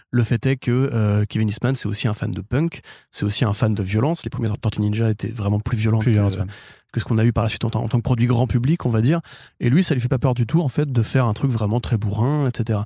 Le 0.10 0.24
fait 0.24 0.46
est 0.46 0.58
que 0.58 0.89
euh, 0.93 1.25
Kevin 1.25 1.50
Eastman, 1.50 1.75
c'est 1.75 1.88
aussi 1.88 2.08
un 2.08 2.13
fan 2.13 2.31
de 2.31 2.41
punk, 2.41 2.81
c'est 3.12 3.25
aussi 3.25 3.46
un 3.46 3.53
fan 3.53 3.74
de 3.74 3.84
violence. 3.84 4.24
Les 4.24 4.29
premières 4.29 4.58
Tortues 4.58 4.81
Ninja 4.81 5.10
étaient 5.10 5.31
vraiment 5.31 5.60
plus 5.60 5.77
violentes 5.77 6.03
plus 6.03 6.12
que, 6.12 6.15
violente, 6.15 6.38
ouais. 6.38 6.46
Que 6.91 7.00
ce 7.00 7.05
qu'on 7.05 7.17
a 7.17 7.24
eu 7.25 7.31
par 7.33 7.43
la 7.43 7.50
suite 7.50 7.63
en, 7.65 7.69
tant- 7.69 7.83
en 7.83 7.88
tant 7.88 7.98
que 7.98 8.03
produit 8.03 8.27
grand 8.27 8.48
public, 8.48 8.86
on 8.86 8.89
va 8.89 9.01
dire. 9.01 9.21
Et 9.60 9.69
lui, 9.69 9.83
ça 9.83 9.93
lui 9.93 10.01
fait 10.01 10.07
pas 10.10 10.17
peur 10.19 10.33
du 10.33 10.45
tout, 10.45 10.62
en 10.62 10.67
fait, 10.67 10.91
de 10.91 11.01
faire 11.01 11.25
un 11.25 11.33
truc 11.33 11.50
vraiment 11.51 11.79
très 11.79 11.98
bourrin, 11.98 12.48
etc. 12.48 12.79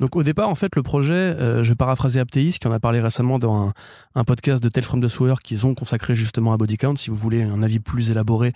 Donc 0.00 0.14
au 0.16 0.22
départ, 0.22 0.48
en 0.48 0.54
fait, 0.54 0.76
le 0.76 0.82
projet, 0.82 1.12
euh, 1.12 1.62
je 1.62 1.70
vais 1.70 1.74
paraphraser 1.74 2.20
Apteis, 2.20 2.52
qui 2.60 2.68
en 2.68 2.72
a 2.72 2.78
parlé 2.80 3.00
récemment 3.00 3.38
dans 3.38 3.56
un, 3.68 3.72
un 4.14 4.24
podcast 4.24 4.62
de 4.62 4.68
Tell 4.68 4.84
from 4.84 5.02
the 5.02 5.08
Sewer 5.08 5.34
qu'ils 5.42 5.66
ont 5.66 5.74
consacré 5.74 6.14
justement 6.14 6.52
à 6.52 6.56
Body 6.56 6.76
Count. 6.76 6.96
Si 6.96 7.10
vous 7.10 7.16
voulez 7.16 7.42
un 7.42 7.62
avis 7.62 7.80
plus 7.80 8.10
élaboré, 8.12 8.52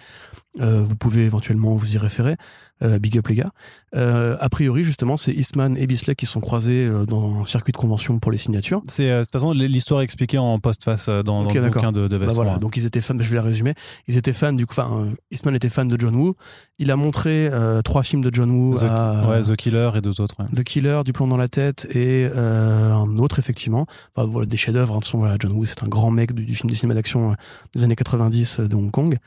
euh, 0.60 0.82
vous 0.82 0.94
pouvez 0.96 1.24
éventuellement 1.24 1.74
vous 1.74 1.94
y 1.94 1.98
référer. 1.98 2.36
Euh, 2.82 2.98
big 2.98 3.16
up 3.16 3.28
les 3.28 3.36
gars. 3.36 3.52
A 3.94 4.48
priori, 4.48 4.82
justement, 4.84 5.16
c'est 5.16 5.32
Eastman 5.32 5.76
et 5.76 5.86
Bisley 5.86 6.14
qui 6.14 6.26
sont 6.26 6.40
croisés 6.40 6.90
dans 7.06 7.40
un 7.40 7.44
circuit 7.44 7.72
de 7.72 7.76
convention 7.76 8.18
pour 8.18 8.32
les 8.32 8.38
signatures. 8.38 8.82
c'est 8.88 9.08
de 9.08 9.22
toute 9.22 9.32
façon 9.32 9.52
l'histoire 9.52 10.00
expliquée 10.00 10.38
en 10.38 10.58
postface 10.58 11.08
dans, 11.08 11.22
dans 11.22 11.42
le 11.44 11.60
bouquin 11.74 11.92
de, 11.92 12.08
de 12.08 12.18
Bah 12.18 12.32
voilà, 12.34 12.58
donc 12.58 12.76
ils 12.76 12.86
étaient 12.86 13.00
fans, 13.00 13.14
je 13.18 13.28
vais 13.30 13.36
la 13.36 13.42
résumer. 13.42 13.74
Ils 14.08 14.16
étaient 14.16 14.32
fans 14.32 14.52
du 14.52 14.66
coup, 14.66 14.74
enfin, 14.76 14.91
Eastman 15.30 15.54
était 15.54 15.68
fan 15.68 15.88
de 15.88 15.98
John 16.00 16.14
Woo. 16.16 16.34
Il 16.78 16.90
a 16.90 16.96
montré 16.96 17.48
euh, 17.52 17.82
trois 17.82 18.02
films 18.02 18.22
de 18.22 18.30
John 18.32 18.50
Woo 18.50 18.76
The, 18.78 18.82
à 18.84 19.28
ouais, 19.28 19.40
The 19.42 19.56
Killer 19.56 19.90
et 19.94 20.00
deux 20.00 20.20
autres 20.20 20.34
ouais. 20.38 20.46
The 20.54 20.64
Killer, 20.64 21.00
Du 21.04 21.12
plomb 21.12 21.26
dans 21.28 21.36
la 21.36 21.48
tête 21.48 21.86
et 21.90 22.28
euh, 22.34 22.92
un 22.92 23.18
autre 23.18 23.38
effectivement. 23.38 23.86
Enfin, 24.14 24.28
voilà, 24.28 24.46
des 24.46 24.56
chefs-d'œuvre. 24.56 24.94
hein. 24.96 25.00
De 25.00 25.16
voilà, 25.18 25.36
John 25.38 25.52
Woo, 25.52 25.64
c'est 25.64 25.82
un 25.82 25.88
grand 25.88 26.10
mec 26.10 26.32
du, 26.32 26.44
du 26.44 26.54
film 26.54 26.70
de 26.70 26.74
cinéma 26.74 26.94
d'action 26.94 27.32
euh, 27.32 27.34
des 27.74 27.84
années 27.84 27.96
90 27.96 28.60
de 28.60 28.74
Hong 28.76 28.90
Kong. 28.90 29.18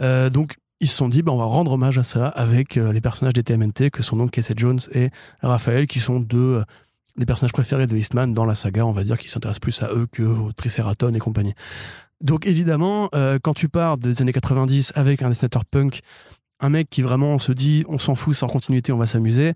Donc 0.00 0.56
ils 0.80 0.88
se 0.88 0.96
sont 0.96 1.08
dit, 1.08 1.22
bah, 1.22 1.32
on 1.32 1.38
va 1.38 1.44
rendre 1.44 1.72
hommage 1.72 1.98
à 1.98 2.02
ça 2.02 2.26
avec 2.26 2.74
les 2.74 3.00
personnages 3.00 3.32
des 3.32 3.42
TMNT 3.42 3.90
que 3.92 4.02
sont 4.02 4.16
donc 4.16 4.32
Casey 4.32 4.54
Jones 4.56 4.80
et 4.92 5.10
Raphaël, 5.40 5.86
qui 5.86 5.98
sont 5.98 6.20
deux 6.20 6.62
des 7.16 7.26
personnages 7.26 7.52
préférés 7.52 7.86
de 7.86 7.96
Eastman 7.96 8.34
dans 8.34 8.44
la 8.44 8.54
saga. 8.56 8.84
On 8.84 8.90
va 8.90 9.04
dire 9.04 9.16
qu'ils 9.18 9.30
s'intéressent 9.30 9.60
plus 9.60 9.82
à 9.82 9.92
eux 9.94 10.06
que 10.10 10.22
aux 10.22 10.52
Triceratons 10.52 11.12
et 11.12 11.18
compagnie. 11.20 11.54
Donc 12.20 12.46
évidemment, 12.46 13.08
euh, 13.14 13.38
quand 13.42 13.54
tu 13.54 13.68
pars 13.68 13.98
des 13.98 14.22
années 14.22 14.32
90 14.32 14.92
avec 14.94 15.22
un 15.22 15.28
dessinateur 15.28 15.64
punk, 15.64 16.00
un 16.60 16.68
mec 16.68 16.88
qui 16.88 17.02
vraiment 17.02 17.38
se 17.38 17.52
dit 17.52 17.84
on 17.88 17.98
s'en 17.98 18.14
fout, 18.14 18.34
sans 18.34 18.46
continuité, 18.46 18.92
on 18.92 18.98
va 18.98 19.06
s'amuser. 19.06 19.52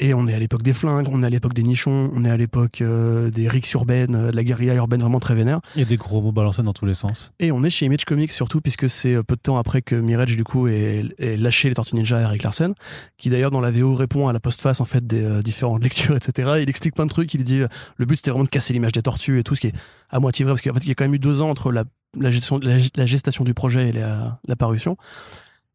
Et 0.00 0.14
on 0.14 0.28
est 0.28 0.34
à 0.34 0.38
l'époque 0.38 0.62
des 0.62 0.72
flingues, 0.72 1.08
on 1.10 1.22
est 1.24 1.26
à 1.26 1.30
l'époque 1.30 1.54
des 1.54 1.64
nichons, 1.64 2.10
on 2.14 2.24
est 2.24 2.30
à 2.30 2.36
l'époque 2.36 2.82
euh, 2.82 3.30
des 3.30 3.48
rixes 3.48 3.72
urbaines, 3.72 4.14
euh, 4.14 4.30
de 4.30 4.36
la 4.36 4.44
guérilla 4.44 4.74
urbaine 4.74 5.00
vraiment 5.00 5.18
très 5.18 5.34
vénère. 5.34 5.60
et 5.74 5.84
des 5.84 5.96
gros 5.96 6.22
mots 6.22 6.30
balancés 6.30 6.62
dans 6.62 6.72
tous 6.72 6.86
les 6.86 6.94
sens 6.94 7.32
Et 7.40 7.50
on 7.50 7.64
est 7.64 7.70
chez 7.70 7.86
Image 7.86 8.04
Comics 8.04 8.30
surtout, 8.30 8.60
puisque 8.60 8.88
c'est 8.88 9.14
euh, 9.14 9.22
peu 9.24 9.34
de 9.34 9.40
temps 9.40 9.58
après 9.58 9.82
que 9.82 9.96
Mirage, 9.96 10.36
du 10.36 10.44
coup, 10.44 10.68
ait, 10.68 11.04
ait 11.18 11.36
lâché 11.36 11.68
les 11.68 11.74
Tortues 11.74 11.96
Ninja 11.96 12.18
à 12.18 12.20
Eric 12.22 12.44
Larsen, 12.44 12.74
qui 13.16 13.28
d'ailleurs 13.28 13.50
dans 13.50 13.60
la 13.60 13.72
VO 13.72 13.94
répond 13.94 14.28
à 14.28 14.32
la 14.32 14.38
postface 14.38 14.80
en 14.80 14.84
fait 14.84 15.04
des 15.04 15.22
euh, 15.22 15.42
différentes 15.42 15.82
lectures, 15.82 16.14
etc. 16.16 16.60
Il 16.62 16.70
explique 16.70 16.94
plein 16.94 17.06
de 17.06 17.10
trucs, 17.10 17.34
il 17.34 17.42
dit 17.42 17.62
euh, 17.62 17.68
le 17.96 18.06
but 18.06 18.16
c'était 18.16 18.30
vraiment 18.30 18.44
de 18.44 18.50
casser 18.50 18.72
l'image 18.72 18.92
des 18.92 19.02
tortues 19.02 19.40
et 19.40 19.42
tout, 19.42 19.56
ce 19.56 19.60
qui 19.60 19.66
est 19.68 19.74
à 20.10 20.20
moitié 20.20 20.44
vrai, 20.44 20.54
parce 20.54 20.62
qu'en 20.62 20.74
fait 20.74 20.84
il 20.84 20.88
y 20.88 20.92
a 20.92 20.94
quand 20.94 21.04
même 21.04 21.14
eu 21.14 21.18
deux 21.18 21.42
ans 21.42 21.50
entre 21.50 21.72
la, 21.72 21.82
la, 22.16 22.30
gestion, 22.30 22.60
la, 22.62 22.76
la 22.94 23.06
gestation 23.06 23.42
du 23.42 23.52
projet 23.52 23.88
et 23.88 23.92
la, 23.92 24.38
la 24.46 24.54
parution. 24.56 24.96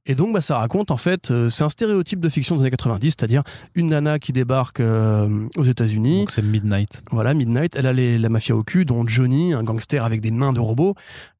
Et 0.06 0.16
donc, 0.16 0.34
bah, 0.34 0.42
ça 0.42 0.58
raconte, 0.58 0.92
en 0.92 0.98
fait, 0.98 1.32
euh, 1.32 1.48
c'est 1.50 1.63
un 1.63 1.70
stéréotype 1.70 2.20
de 2.20 2.28
fiction 2.28 2.56
des 2.56 2.62
années 2.62 2.72
90, 2.72 3.12
c'est-à-dire 3.12 3.44
une 3.74 3.88
nana 3.88 4.20
qui 4.20 4.34
débarque 4.34 4.82
euh, 4.82 5.48
aux 5.56 5.63
États-Unis, 5.63 6.20
donc 6.20 6.32
c'est 6.32 6.42
Midnight 6.42 7.02
voilà, 7.12 7.34
Midnight, 7.34 7.76
elle 7.78 7.88
a 7.88 7.94
les- 7.94 8.18
la 8.18 8.28
mafia 8.28 8.54
au 8.56 8.63
cul, 8.63 8.84
dont 8.84 9.08
Johnny, 9.08 9.54
un 9.54 9.63
gangster 9.63 10.04
avec 10.04 10.20
des 10.20 10.32
mains 10.32 10.52
de 10.52 10.60
robot. 10.60 10.96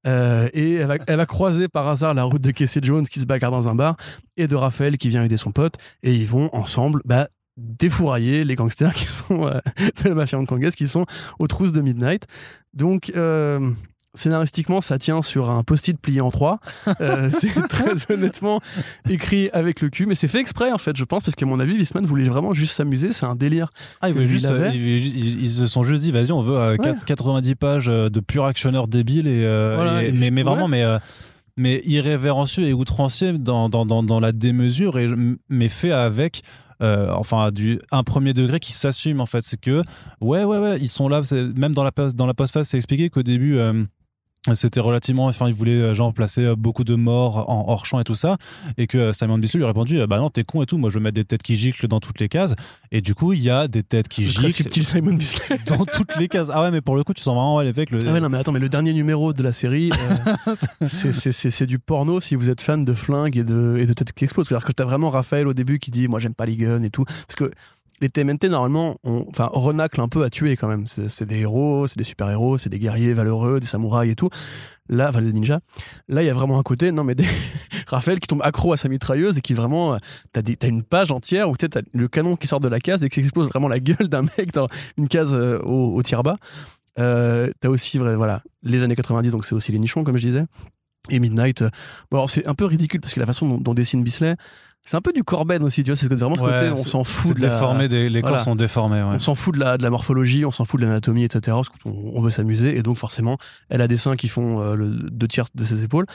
Euh, 0.08 0.48
et 0.54 0.76
elle 0.76 0.88
va, 0.88 0.96
elle 1.08 1.18
va 1.18 1.26
croiser 1.26 1.68
par 1.68 1.88
hasard 1.90 2.14
la 2.14 2.24
route 2.24 2.42
de 2.42 2.52
Casey 2.52 2.80
Jones 2.84 3.06
qui 3.06 3.20
se 3.20 3.26
bagarre 3.26 3.52
dans 3.52 3.68
un 3.68 3.76
bar 3.76 3.98
et 4.38 4.48
de 4.48 4.56
Raphaël 4.56 4.98
qui 4.98 5.10
vient 5.10 5.24
aider 5.24 5.38
son 5.38 5.52
pote. 5.52 5.76
Et 6.02 6.14
ils 6.16 6.28
vont 6.28 6.50
ensemble 6.54 7.02
bah, 7.06 7.28
défourailler 7.58 8.44
les 8.46 8.56
gangsters 8.56 8.94
qui 8.96 9.06
sont 9.08 9.46
euh, 9.46 9.60
de 10.04 10.10
la 10.10 10.16
mafia 10.16 10.40
hongkongaise 10.40 10.76
qui 10.76 10.88
sont 10.88 11.06
aux 11.40 11.48
trousses 11.48 11.74
de 11.74 11.82
Midnight. 11.82 12.28
Donc. 12.74 13.12
Scénaristiquement, 14.16 14.80
ça 14.80 15.00
tient 15.00 15.22
sur 15.24 15.50
un 15.50 15.64
post-it 15.64 16.00
plié 16.00 16.22
en 16.22 16.30
trois. 16.32 16.60
Euh, 17.02 17.30
c'est 17.32 17.50
très 17.68 18.12
honnêtement 18.12 18.62
écrit 19.10 19.50
avec 19.52 19.82
le 19.82 19.90
cul, 19.90 20.06
mais 20.06 20.16
c'est 20.16 20.28
fait 20.28 20.40
exprès 20.40 20.72
en 20.72 20.78
fait, 20.78 20.96
je 20.96 21.04
pense, 21.04 21.24
parce 21.24 21.34
qu'à 21.36 21.46
mon 21.46 21.60
avis, 21.60 21.74
Eastman 21.76 22.06
voulait 22.06 22.26
vraiment 22.30 22.54
juste 22.54 22.74
s'amuser. 22.76 23.12
C'est 23.12 23.26
un 23.26 23.36
délire 23.36 23.70
Ah, 24.02 24.10
ils, 24.10 24.28
juste, 24.28 24.46
il 24.46 24.48
avait. 24.54 24.68
euh, 24.68 24.72
ils, 24.74 25.08
ils- 25.18 25.42
ils 25.42 25.52
se 25.52 25.66
sont 25.68 25.84
juste 25.84 26.04
dit, 26.04 26.12
vas-y, 26.12 26.32
on 26.32 26.42
veut 26.42 26.56
euh, 26.58 26.76
Ouais. 26.78 26.92
4- 26.94 27.04
90 27.06 27.56
pages 27.56 27.90
euh, 27.90 28.10
de 28.10 28.20
pur 28.20 28.46
actionneur 28.46 28.88
débile 28.88 29.28
et, 29.28 29.44
euh, 29.44 29.74
Voilà, 29.76 30.04
et- 30.04 30.08
et 30.08 30.12
mais, 30.12 30.18
juste- 30.18 30.32
mais 30.34 30.44
vraiment, 30.44 30.66
ouais. 30.66 30.70
mais 30.70 31.00
mais 31.58 31.82
irrévérencieux 31.86 32.66
et 32.68 32.74
outrancier 32.74 33.34
dans, 33.34 33.70
dans, 33.70 33.86
dans, 33.86 34.02
dans 34.04 34.20
la 34.20 34.32
démesure 34.32 34.98
et 35.00 35.08
mais 35.50 35.70
fait 35.70 35.92
avec. 35.92 36.42
euh, 36.82 37.10
enfin, 37.14 37.52
du, 37.52 37.80
un 37.92 38.04
premier 38.04 38.34
degré 38.34 38.60
qui 38.60 38.74
s'assume 38.74 39.22
en 39.22 39.26
fait. 39.26 39.42
C'est 39.42 39.60
que, 39.60 39.82
ouais, 40.22 40.44
ouais, 40.44 40.58
ouais, 40.58 40.80
ils 40.82 40.90
sont 40.90 41.08
là. 41.08 41.22
Même 41.58 41.74
dans 41.74 41.84
la, 41.84 41.92
dans 42.14 42.26
la 42.26 42.34
postface, 42.34 42.70
c'est 42.70 42.78
expliqué 42.78 43.10
qu'au 43.10 43.24
début, 43.24 43.58
euh, 43.58 43.84
c'était 44.56 44.80
relativement. 44.80 45.28
Enfin, 45.28 45.48
ils 45.48 45.54
voulaient 45.54 45.72
euh, 45.72 45.94
genre 45.94 46.14
placer 46.14 46.44
euh, 46.44 46.56
beaucoup 46.56 46.84
de 46.84 46.96
morts 46.96 47.50
en 47.50 47.66
hors 47.70 47.86
champ 47.86 48.00
et 48.00 48.04
tout 48.04 48.16
ça. 48.16 48.38
Et 48.78 48.88
que 48.88 48.98
euh, 48.98 49.14
Simon 49.14 49.38
Bisley 49.38 49.60
lui 49.60 49.64
a 49.64 49.68
répondu 49.68 50.06
Bah 50.08 50.18
non, 50.18 50.30
t'es 50.30 50.44
con 50.44 50.62
et 50.62 50.66
tout. 50.66 50.78
Moi, 50.78 50.90
je 50.90 50.96
veux 50.96 51.04
mettre 51.04 51.16
des 51.16 51.24
têtes 51.24 51.44
qui 51.44 51.56
giclent 51.56 51.88
dans 51.88 52.00
toutes 52.00 52.20
les 52.20 52.28
cases. 52.28 52.54
Et 52.92 53.02
du 53.02 53.16
coup, 53.16 53.34
il 53.34 53.40
y 53.42 53.50
a 53.50 53.68
des 53.68 53.84
têtes 53.84 54.10
qui 54.10 54.28
giclent 54.28 54.52
subtil 54.52 54.84
Simon 54.84 55.14
Bisley. 55.14 55.60
dans 55.68 55.86
toutes 55.86 56.16
les 56.18 56.28
cases. 56.28 56.50
Ah 56.52 56.62
ouais, 56.62 56.72
mais 56.72 56.82
pour 56.82 56.96
le 56.96 57.04
coup, 57.04 57.14
tu 57.14 57.22
sens 57.22 57.36
vraiment 57.36 57.56
ouais, 57.56 57.68
avec 57.68 57.90
le. 57.90 58.00
Ah 58.06 58.14
ouais, 58.14 58.20
non, 58.20 58.30
mais 58.30 58.38
attends, 58.38 58.52
mais 58.52 58.60
le 58.60 58.70
dernier 58.70 58.94
numéro 58.94 59.32
de 59.32 59.42
la 59.44 59.54
série, 59.54 59.92
euh, 60.48 60.56
c'est- 60.88 61.64
du 61.64 61.80
porno 61.80 62.20
si 62.20 62.36
vous 62.36 62.50
êtes 62.50 62.60
fan 62.60 62.84
de 62.84 62.94
flingues 62.94 63.38
et 63.38 63.44
de, 63.46 63.78
et 63.80 63.86
de 63.86 63.94
têtes 63.94 64.12
qui 64.12 64.26
explosent. 64.26 64.50
C'est-à-dire 64.50 64.66
que 64.68 64.74
t'as 64.74 64.84
vraiment 64.84 65.10
Raphaël 65.10 65.48
au 65.48 65.54
début 65.54 65.80
qui 65.80 65.92
dit 65.92 66.10
Moi, 66.10 66.20
j'aime 66.20 66.34
pas 66.34 66.46
les 66.46 66.58
guns 66.58 66.84
et 66.84 66.90
tout. 66.90 67.06
Parce 67.06 67.36
que 67.38 67.52
les 68.04 68.10
TMNT, 68.10 68.50
normalement, 68.50 68.98
on, 69.04 69.26
enfin, 69.30 69.50
renaclent 69.52 70.02
un 70.02 70.10
peu 70.10 70.24
à 70.24 70.30
tuer 70.30 70.56
quand 70.58 70.68
même. 70.68 70.86
C'est 70.86 71.26
des 71.26 71.40
héros, 71.40 71.88
c'est 71.88 71.98
des 71.98 72.04
super-héros, 72.04 72.58
c'est 72.58 72.70
des 72.70 72.78
guerriers 72.78 73.14
valeureux, 73.14 73.60
des 73.60 73.66
samouraïs 73.66 74.12
et 74.12 74.16
tout. 74.16 74.30
Là, 74.90 75.08
enfin, 75.10 75.22
des 75.22 75.32
ninjas. 75.32 75.60
Là, 76.10 76.22
il 76.22 76.26
y 76.26 76.30
a 76.30 76.34
vraiment 76.34 76.60
un 76.60 76.64
côté, 76.64 76.92
non, 76.92 77.04
mais 77.04 77.16
des... 77.16 77.26
Raphaël 77.88 78.20
qui 78.20 78.28
tombe 78.28 78.42
accro 78.44 78.74
à 78.74 78.78
sa 78.78 78.90
mitrailleuse 78.90 79.38
et 79.38 79.42
qui 79.42 79.54
vraiment. 79.54 79.94
euh, 79.94 79.98
T'as 80.34 80.42
t'as 80.42 80.68
une 80.68 80.84
page 80.84 81.12
entière 81.12 81.50
où 81.50 81.56
t'as 81.56 81.82
le 81.94 82.08
canon 82.08 82.36
qui 82.36 82.48
sort 82.48 82.60
de 82.60 82.68
la 82.68 82.80
case 82.80 83.04
et 83.04 83.10
qui 83.10 83.20
explose 83.22 83.48
vraiment 83.50 83.68
la 83.68 83.80
gueule 83.80 84.10
d'un 84.10 84.24
mec 84.38 84.52
dans 84.52 84.68
une 84.98 85.08
case 85.08 85.34
euh, 85.34 85.60
au, 85.64 85.96
au 85.96 86.04
tiers 86.04 86.24
bas. 86.24 86.36
Euh, 87.00 87.50
t'as 87.60 87.70
aussi 87.70 87.98
voilà 87.98 88.44
les 88.62 88.84
années 88.84 88.96
90 88.96 89.32
donc 89.32 89.46
c'est 89.46 89.56
aussi 89.56 89.72
les 89.72 89.80
nichons 89.80 90.04
comme 90.04 90.16
je 90.18 90.28
disais 90.28 90.44
et 91.10 91.18
Midnight 91.20 91.64
bon 92.12 92.18
alors 92.18 92.30
c'est 92.30 92.46
un 92.46 92.54
peu 92.54 92.66
ridicule 92.66 93.02
parce 93.02 93.16
que 93.16 93.20
la 93.20 93.26
façon 93.26 93.48
dont, 93.48 93.58
dont 93.58 93.74
dessine 93.74 94.04
Bisley 94.04 94.36
c'est 94.86 94.98
un 94.98 95.02
peu 95.02 95.14
du 95.14 95.24
Corben 95.24 95.64
aussi 95.64 95.84
tu 95.84 95.92
vois 95.92 95.96
c'est 95.96 96.12
vraiment 96.14 96.36
ce 96.36 96.42
Ouais, 96.42 96.52
côté 96.52 96.70
on 96.70 96.76
s'en 96.78 97.04
fout 97.04 97.38
de 97.38 97.42
la, 97.44 97.50
déformé, 97.54 97.88
des- 97.88 98.10
les 98.10 98.22
corps 98.22 98.32
voilà. 98.32 98.44
sont 98.44 98.56
déformés. 98.56 98.98
Ouais. 99.02 99.16
on 99.16 99.20
s'en 99.20 99.36
fout 99.36 99.54
de 99.56 99.60
la, 99.60 99.78
de 99.78 99.84
la 99.84 99.90
morphologie 99.90 100.46
on 100.46 100.52
s'en 100.52 100.66
fout 100.66 100.80
de 100.80 100.86
l'anatomie 100.86 101.24
etc 101.24 101.42
parce 101.56 101.70
qu'on 101.70 101.92
on 102.14 102.22
veut 102.22 102.30
s'amuser 102.32 102.78
et 102.78 102.84
donc 102.84 102.98
forcément 102.98 103.38
elle 103.70 103.82
a 103.82 103.88
des 103.88 103.98
seins 103.98 104.16
qui 104.16 104.28
font 104.28 104.62
euh, 104.62 104.76
le 104.76 104.88
deux 104.90 105.28
tiers 105.28 105.46
de 105.56 105.64
ses 105.64 105.84
épaules 105.84 106.06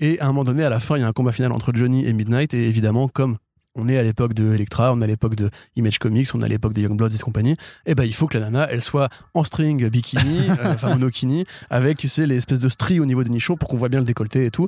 et 0.00 0.18
à 0.20 0.24
un 0.24 0.28
moment 0.28 0.44
donné 0.44 0.64
à 0.64 0.70
la 0.70 0.80
fin 0.80 0.96
il 0.96 1.00
y 1.00 1.04
a 1.04 1.08
un 1.08 1.12
combat 1.12 1.32
final 1.32 1.52
entre 1.52 1.72
Johnny 1.74 2.06
et 2.06 2.12
Midnight 2.12 2.54
et 2.54 2.68
évidemment 2.68 3.08
comme 3.08 3.36
on 3.78 3.88
est 3.90 3.98
à 3.98 4.02
l'époque 4.02 4.32
de 4.32 4.54
Electra, 4.54 4.90
on 4.94 5.02
est 5.02 5.04
à 5.04 5.06
l'époque 5.06 5.34
de 5.34 5.50
Image 5.76 5.98
Comics, 5.98 6.26
on 6.34 6.40
est 6.40 6.46
à 6.46 6.48
l'époque 6.48 6.72
des 6.72 6.80
Youngbloods 6.80 7.14
et 7.14 7.18
compagnie. 7.18 7.56
Et 7.84 7.94
ben 7.94 8.04
il 8.04 8.14
faut 8.14 8.26
que 8.26 8.38
la 8.38 8.44
nana, 8.48 8.66
elle 8.70 8.80
soit 8.80 9.10
en 9.34 9.44
string 9.44 9.86
bikini, 9.90 10.48
euh, 10.64 10.72
enfin 10.72 10.88
monokini, 10.94 11.44
avec 11.68 11.98
tu 11.98 12.08
sais 12.08 12.26
les 12.26 12.36
espèces 12.38 12.60
de 12.60 12.70
stries 12.70 13.00
au 13.00 13.04
niveau 13.04 13.22
des 13.22 13.28
nichons 13.28 13.58
pour 13.58 13.68
qu'on 13.68 13.76
voit 13.76 13.90
bien 13.90 13.98
le 13.98 14.06
décolleté 14.06 14.46
et 14.46 14.50
tout. 14.50 14.66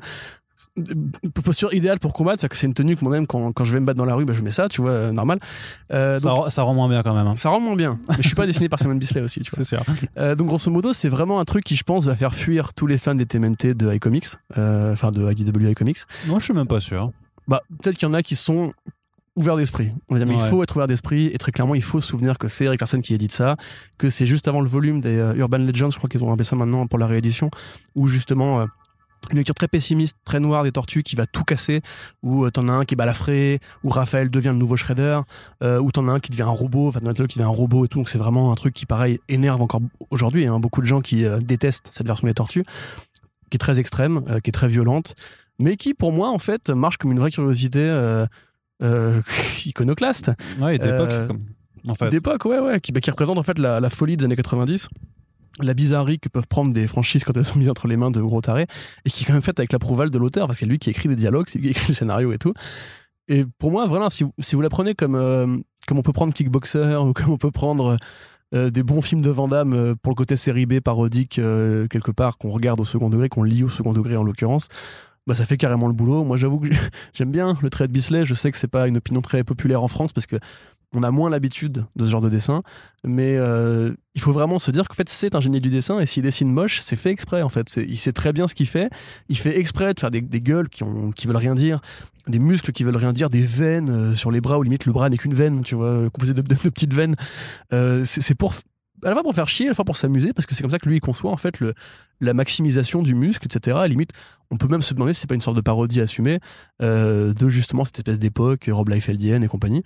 Posture 1.45 1.73
idéale 1.73 1.99
pour 1.99 2.13
combattre, 2.13 2.45
c'est 2.53 2.67
une 2.67 2.75
tenue 2.75 2.97
que 2.97 3.05
moi-même 3.05 3.27
quand, 3.27 3.53
quand, 3.53 3.65
je 3.65 3.73
vais 3.73 3.81
me 3.81 3.87
battre 3.87 3.99
dans 3.99 4.05
la 4.05 4.15
rue, 4.15 4.25
bah, 4.25 4.33
je 4.33 4.43
mets 4.43 4.53
ça, 4.53 4.69
tu 4.69 4.81
vois, 4.81 4.91
euh, 4.91 5.13
normal. 5.13 5.39
Euh, 5.93 6.19
ça, 6.19 6.29
donc, 6.29 6.53
ça, 6.53 6.63
rend 6.63 6.75
moins 6.75 6.89
bien 6.89 7.03
quand 7.03 7.15
même. 7.15 7.27
Hein. 7.27 7.37
Ça 7.37 7.51
rend 7.51 7.61
moins 7.61 7.77
bien. 7.77 7.99
Mais 8.09 8.17
je 8.19 8.27
suis 8.27 8.35
pas 8.35 8.47
dessiné 8.47 8.69
par 8.69 8.79
Simon 8.79 8.97
Bisley 8.97 9.21
aussi, 9.21 9.41
tu 9.41 9.51
vois. 9.51 9.65
C'est 9.65 9.77
sûr. 9.77 9.85
Euh, 10.17 10.35
donc 10.35 10.49
grosso 10.49 10.71
modo, 10.71 10.93
c'est 10.93 11.09
vraiment 11.09 11.41
un 11.41 11.45
truc 11.45 11.65
qui, 11.65 11.77
je 11.77 11.85
pense, 11.85 12.07
va 12.07 12.17
faire 12.17 12.35
fuir 12.35 12.75
tous 12.75 12.87
les 12.87 12.99
fans 12.99 13.15
des 13.15 13.27
TMNT 13.27 13.75
de 13.75 13.93
iComics, 13.95 14.29
enfin 14.57 15.11
de 15.11 15.31
IDW 15.31 15.71
iComics. 15.71 15.99
Moi, 16.27 16.39
je 16.39 16.45
suis 16.45 16.55
même 16.55 16.67
pas 16.67 16.81
sûr. 16.81 17.13
Bah, 17.47 17.63
peut-être 17.81 17.97
qu'il 17.97 18.09
y 18.09 18.11
en 18.11 18.15
a 18.15 18.23
qui 18.23 18.37
sont 18.37 18.73
ouverts 19.37 19.57
d'esprit. 19.57 19.93
On 20.09 20.15
va 20.15 20.19
dire, 20.19 20.27
mais 20.27 20.35
il 20.35 20.51
faut 20.51 20.63
être 20.65 20.75
ouvert 20.75 20.89
d'esprit 20.89 21.27
et 21.27 21.39
très 21.39 21.53
clairement, 21.53 21.77
il 21.77 21.83
faut 21.83 22.01
se 22.01 22.09
souvenir 22.09 22.39
que 22.39 22.49
c'est 22.49 22.65
Eric 22.65 22.81
Larsen 22.81 23.01
qui 23.01 23.15
édite 23.15 23.31
ça, 23.31 23.57
que 23.97 24.09
c'est 24.09 24.27
juste 24.27 24.49
avant 24.49 24.61
le 24.61 24.69
volume 24.69 25.01
des 25.01 25.33
Urban 25.37 25.59
Legends, 25.59 25.91
je 25.91 25.99
crois 25.99 26.09
qu'ils 26.09 26.25
ont 26.25 26.29
rappelé 26.29 26.45
ça 26.45 26.57
maintenant 26.57 26.89
pour 26.89 26.99
la 26.99 27.07
réédition, 27.07 27.49
où 27.95 28.09
justement 28.09 28.67
une 29.31 29.37
lecture 29.37 29.55
très 29.55 29.69
pessimiste, 29.69 30.17
très 30.25 30.41
noire 30.41 30.65
des 30.65 30.73
tortues 30.73 31.03
qui 31.03 31.17
va 31.17 31.27
tout 31.27 31.45
casser, 31.45 31.83
où 32.23 32.45
euh, 32.45 32.51
t'en 32.51 32.69
as 32.69 32.73
un 32.73 32.85
qui 32.85 32.95
est 32.95 32.97
balafré, 32.97 33.61
où 33.85 33.91
Raphaël 33.91 34.31
devient 34.31 34.49
le 34.49 34.55
nouveau 34.55 34.77
Shredder, 34.77 35.21
euh, 35.63 35.79
où 35.79 35.93
t'en 35.93 36.09
as 36.09 36.13
un 36.13 36.21
qui 36.21 36.31
devient 36.31 36.43
un 36.43 36.49
robot, 36.49 36.89
enfin 36.89 37.01
qui 37.01 37.39
devient 37.39 37.43
un 37.43 37.49
robot 37.49 37.85
et 37.85 37.89
tout, 37.89 37.99
donc 37.99 38.09
c'est 38.09 38.19
vraiment 38.19 38.53
un 38.53 38.55
truc 38.55 38.75
qui 38.75 38.87
pareil 38.87 39.21
énerve 39.29 39.61
encore 39.61 39.81
aujourd'hui, 40.11 40.47
hein, 40.47 40.59
beaucoup 40.59 40.81
de 40.81 40.87
gens 40.87 41.01
qui 41.01 41.25
euh, 41.25 41.39
détestent 41.41 41.91
cette 41.93 42.07
version 42.07 42.27
des 42.27 42.35
tortues, 42.35 42.65
qui 43.51 43.57
est 43.57 43.59
très 43.59 43.79
extrême, 43.79 44.23
euh, 44.29 44.41
qui 44.41 44.51
est 44.51 44.53
très 44.53 44.69
violente, 44.69 45.15
mais 45.59 45.77
qui 45.77 45.95
pour 45.95 46.13
moi 46.13 46.31
en 46.31 46.39
fait 46.39 46.71
marche 46.71 46.97
comme 46.97 47.13
une 47.13 47.19
vraie 47.19 47.31
curiosité 47.31 48.25
iconoclaste. 49.67 50.31
Ouais, 50.61 50.79
d'époque. 50.79 51.37
En 51.87 51.95
fait. 51.95 52.11
D'époque, 52.11 52.45
ouais, 52.45 52.59
ouais, 52.59 52.81
qui, 52.81 52.93
bah, 52.93 53.01
qui 53.01 53.11
représente 53.11 53.39
en 53.39 53.43
fait 53.43 53.59
la, 53.59 53.81
la 53.81 53.89
folie 53.89 54.17
des 54.17 54.25
années 54.25 54.37
90 54.37 54.89
la 55.61 55.75
bizarrerie 55.75 56.19
que 56.19 56.29
peuvent 56.29 56.47
prendre 56.49 56.73
des 56.73 56.87
franchises 56.87 57.25
quand 57.25 57.37
elles 57.37 57.45
sont 57.45 57.59
mises 57.59 57.69
entre 57.69 57.89
les 57.89 57.97
mains 57.97 58.11
de 58.11 58.21
gros 58.21 58.41
tarés 58.41 58.67
et 59.05 59.11
qui 59.11 59.25
est 59.25 59.27
quand 59.27 59.33
même 59.33 59.43
faite 59.43 59.59
avec 59.59 59.73
l'approuval 59.73 60.11
de 60.11 60.19
l'auteur 60.19 60.47
parce 60.47 60.59
que 60.59 60.61
c'est 60.61 60.71
lui 60.71 60.79
qui 60.79 60.91
écrit 60.91 61.09
les 61.09 61.17
dialogues, 61.17 61.47
c'est 61.49 61.61
qui 61.61 61.69
écrit 61.69 61.89
le 61.89 61.95
scénario 61.95 62.33
et 62.33 62.39
tout. 62.39 62.53
Et 63.29 63.45
pour 63.59 63.71
moi, 63.71 63.87
vraiment, 63.87 64.11
si, 64.11 64.25
si 64.39 64.57
vous 64.57 64.63
la 64.63 64.71
prenez 64.71 64.95
comme, 64.95 65.15
euh, 65.15 65.59
comme 65.87 65.99
on 65.99 66.03
peut 66.03 66.13
prendre 66.13 66.33
Kickboxer 66.33 66.97
ou 66.97 67.13
comme 67.13 67.31
on 67.31 67.37
peut 67.37 67.51
prendre 67.51 67.97
euh, 68.55 68.71
des 68.71 68.83
bons 68.83 69.03
films 69.03 69.21
de 69.21 69.31
Van 69.31 69.49
Damme 69.49 69.75
euh, 69.75 69.95
pour 69.95 70.13
le 70.13 70.17
côté 70.17 70.37
série 70.37 70.65
B 70.65 70.81
parodique 70.81 71.35
quelque 71.91 72.11
part 72.11 72.39
qu'on 72.39 72.51
regarde 72.51 72.81
au 72.81 72.85
second 72.85 73.11
degré, 73.11 73.29
qu'on 73.29 73.43
lit 73.43 73.65
au 73.65 73.69
second 73.69 73.93
degré 73.93 74.17
en 74.17 74.25
l'occurrence, 74.25 74.69
bah 75.27 75.35
ça 75.35 75.45
fait 75.45 75.59
carrément 75.59 75.89
le 75.89 75.93
boulot. 75.93 76.25
Moi, 76.25 76.39
j'avoue 76.39 76.59
que 76.59 76.69
j'aime 77.13 77.31
bien 77.31 77.57
le 77.61 77.71
trait 77.71 77.87
de 77.87 77.93
Bisley. 77.93 78.25
Je 78.25 78.35
sais 78.35 78.51
que 78.51 78.57
c'est 78.57 78.69
pas 78.69 78.89
une 78.89 78.97
opinion 78.97 79.21
très 79.21 79.45
populaire 79.45 79.83
en 79.83 79.89
France 79.89 80.13
parce 80.13 80.27
que 80.27 80.37
on 80.95 81.03
a 81.03 81.11
moins 81.11 81.29
l'habitude 81.29 81.85
de 81.97 82.05
ce 82.05 82.11
genre 82.11 82.23
de 82.23 82.31
dessin, 82.31 82.63
mais 83.05 83.37
euh, 83.37 83.93
il 84.15 84.21
faut 84.21 84.33
vraiment 84.33 84.59
se 84.59 84.71
dire 84.71 84.89
qu'en 84.89 84.95
fait 84.95 85.09
c'est 85.09 85.35
un 85.35 85.41
génie 85.41 85.61
du 85.61 85.69
dessin 85.69 86.01
et 86.01 86.07
s'il 86.07 86.23
dessine 86.23 86.51
moche, 86.51 86.81
c'est 86.81 86.97
fait 86.97 87.11
exprès 87.11 87.43
en 87.43 87.49
fait. 87.49 87.77
Il 87.77 87.99
sait 87.99 88.13
très 88.13 88.33
bien 88.33 88.49
ce 88.49 88.55
qu'il 88.55 88.67
fait. 88.67 88.89
Il 89.29 89.37
fait 89.37 89.59
exprès 89.59 89.93
de 89.93 90.01
faire 90.01 90.11
des, 90.11 90.23
gueules 90.23 90.69
qui, 90.69 90.83
ont, 90.85 91.11
qui 91.11 91.27
veulent 91.27 91.37
rien 91.37 91.55
dire, 91.55 91.81
des 92.27 92.39
muscles 92.39 92.73
qui 92.73 92.85
veulent 92.85 92.97
rien 92.97 93.13
dire, 93.13 93.29
des 93.29 93.43
veines 93.43 93.91
euh, 93.91 94.15
sur 94.15 94.31
les 94.31 94.41
bras 94.41 94.59
où 94.59 94.63
limite 94.63 94.87
le 94.87 94.93
bras 94.93 95.11
n'est 95.11 95.19
qu'une 95.19 95.35
veine, 95.35 95.63
tu 95.63 95.75
vois, 95.75 96.09
composé 96.11 96.33
de, 96.33 96.41
de, 96.41 96.55
petites 96.55 96.95
veines. 96.95 97.17
Euh, 97.73 98.03
c'est 98.05 98.35
pour 98.35 98.55
à 99.05 99.09
la 99.09 99.15
fois 99.15 99.23
pour 99.23 99.35
faire 99.35 99.49
chier, 99.49 99.67
à 99.67 99.71
la 99.71 99.75
fois 99.75 99.85
pour 99.85 99.97
s'amuser, 99.97 100.33
parce 100.33 100.47
que 100.47 100.55
c'est 100.55 100.63
comme 100.63 100.71
ça 100.71 100.79
que 100.79 100.89
lui 100.89 100.97
il 100.97 101.01
conçoit 101.01 101.31
en 101.31 101.37
fait 101.37 101.61
le, 101.61 101.75
la 102.21 102.35
maximisation 102.35 103.03
du 103.03 103.15
muscle, 103.15 103.47
etc. 103.47 103.77
À 103.81 103.89
limite, 103.89 104.13
on 104.51 104.57
peut 104.57 104.69
même 104.69 104.83
se 104.83 104.95
demander 104.95 105.13
si 105.13 105.21
c'est 105.21 105.27
pas 105.29 105.35
une 105.35 105.41
sorte 105.41 105.57
de 105.57 105.63
parodie 105.63 106.01
assumée 106.01 106.41
euh, 106.83 107.33
de 107.35 107.49
justement 107.49 107.85
cette 107.85 107.99
espèce 107.99 108.19
d'époque, 108.19 108.69
Rob 108.71 108.89
Liefeldienne 108.89 109.45
et 109.45 109.49
compagnie. 109.49 109.83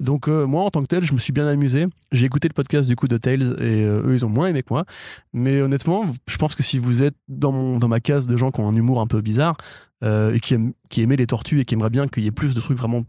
Donc 0.00 0.28
euh, 0.28 0.46
moi, 0.46 0.62
en 0.64 0.70
tant 0.70 0.82
que 0.82 0.86
tel, 0.86 1.04
je 1.04 1.12
me 1.12 1.18
suis 1.18 1.32
bien 1.32 1.46
amusé. 1.46 1.86
J'ai 2.12 2.26
écouté 2.26 2.48
le 2.48 2.54
podcast 2.54 2.88
du 2.88 2.96
coup 2.96 3.08
de 3.08 3.16
Tales 3.16 3.56
et 3.60 3.84
euh, 3.84 4.06
eux, 4.06 4.14
ils 4.14 4.24
ont 4.24 4.30
moins 4.30 4.48
aimé 4.48 4.62
que 4.62 4.72
moi. 4.72 4.84
Mais 5.32 5.60
honnêtement, 5.60 6.02
je 6.26 6.36
pense 6.36 6.54
que 6.54 6.62
si 6.62 6.78
vous 6.78 7.02
êtes 7.02 7.16
dans, 7.28 7.52
mon, 7.52 7.78
dans 7.78 7.88
ma 7.88 8.00
case 8.00 8.26
de 8.26 8.36
gens 8.36 8.50
qui 8.50 8.60
ont 8.60 8.68
un 8.68 8.74
humour 8.74 9.00
un 9.00 9.06
peu 9.06 9.20
bizarre 9.20 9.56
et 10.02 10.40
qui, 10.40 10.54
aiment, 10.54 10.72
qui 10.88 11.02
aimaient 11.02 11.16
les 11.16 11.26
tortues 11.26 11.60
et 11.60 11.66
qui 11.66 11.74
aimeraient 11.74 11.90
bien 11.90 12.08
qu'il 12.08 12.22
y 12.22 12.26
ait 12.26 12.30
plus 12.30 12.54
de 12.54 12.60
trucs 12.60 12.78
vraiment 12.78 13.04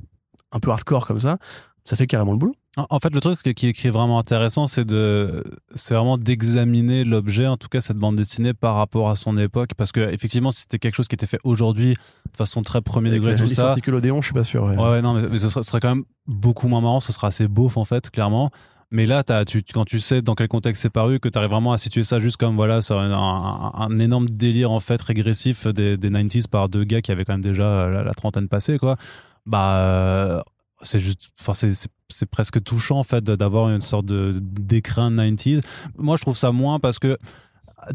un 0.52 0.60
peu 0.60 0.72
hardcore 0.72 1.08
comme 1.08 1.22
ça, 1.22 1.38
ça 1.86 1.96
fait 1.96 2.08
carrément 2.08 2.34
le 2.34 2.38
boulot. 2.38 2.56
En 2.78 3.00
fait, 3.00 3.14
le 3.14 3.20
truc 3.20 3.42
qui 3.42 3.68
est, 3.68 3.90
vraiment 3.90 4.18
intéressant, 4.18 4.66
c'est 4.66 4.86
de, 4.86 5.44
c'est 5.76 5.94
vraiment 5.94 6.18
d'examiner 6.18 7.04
l'objet, 7.04 7.46
en 7.46 7.58
tout 7.58 7.68
cas 7.68 7.82
cette 7.82 7.98
bande 7.98 8.16
dessinée, 8.16 8.54
par 8.54 8.76
rapport 8.76 9.10
à 9.10 9.18
son 9.18 9.38
époque, 9.38 9.72
parce 9.76 9.92
que 9.92 10.00
effectivement, 10.00 10.54
si 10.54 10.62
c'était 10.62 10.80
quelque 10.80 10.96
chose 10.96 11.10
qui 11.10 11.16
était 11.16 11.26
fait 11.26 11.40
aujourd'hui, 11.44 11.96
de 12.32 12.38
façon 12.38 12.62
très 12.62 12.82
premier 12.82 13.12
degré, 13.12 13.36
tout 13.36 13.46
ça. 13.48 13.76
Nickelodeon, 13.76 14.22
je 14.22 14.28
suis 14.28 14.34
pas 14.34 14.46
sûr. 14.46 14.64
Ouais, 14.64 14.78
ouais, 14.78 15.02
non, 15.02 15.14
mais, 15.16 15.38
ce 15.38 15.50
serait, 15.50 15.82
quand 15.82 15.96
même 15.96 16.06
beaucoup 16.28 16.70
moins 16.70 16.80
marrant, 16.80 17.02
ce 17.02 17.12
serait 17.12 17.28
assez 17.28 17.50
beauf 17.50 17.76
en 17.76 17.84
fait, 17.84 18.10
clairement. 18.10 18.52
Mais 18.90 19.06
là, 19.06 19.24
as, 19.28 19.44
tu, 19.44 19.64
quand 19.74 19.86
tu 19.86 20.00
sais 20.00 20.22
dans 20.22 20.36
quel 20.36 20.48
contexte 20.48 20.82
c'est 20.82 20.90
paru, 20.90 21.20
que 21.20 21.28
tu 21.28 21.38
arrives 21.38 21.52
vraiment 21.52 21.74
à 21.74 21.78
situer 21.78 22.06
ça 22.06 22.20
juste 22.20 22.38
comme 22.38 22.56
voilà, 22.56 22.82
c'est 22.82 22.94
un, 22.96 23.98
énorme 23.98 24.30
délire 24.30 24.72
en 24.72 24.80
fait 24.80 25.02
régressif 25.02 25.68
des, 25.68 25.98
des 25.98 26.10
90s 26.10 26.48
par 26.48 26.70
deux 26.70 26.86
gars 26.86 27.02
qui 27.02 27.12
avaient 27.12 27.26
quand 27.26 27.34
même 27.34 27.42
déjà 27.42 27.90
la, 27.90 28.04
la 28.04 28.14
trentaine 28.14 28.48
passée, 28.48 28.78
quoi. 28.78 28.96
Bah, 29.46 30.44
c'est 30.84 31.00
juste 31.00 31.30
enfin 31.40 31.54
c'est 31.54 31.90
presque 32.30 32.64
touchant 32.64 33.00
en 33.00 33.04
fait 33.04 33.24
d'avoir 33.24 33.70
une 33.70 33.82
sorte 33.82 34.06
de 34.06 34.34
d'écrin 34.42 35.12
90s 35.12 35.62
moi 35.98 36.18
je 36.18 36.22
trouve 36.22 36.38
ça 36.38 36.52
moins 36.52 36.80
parce 36.80 37.00
que 37.00 37.18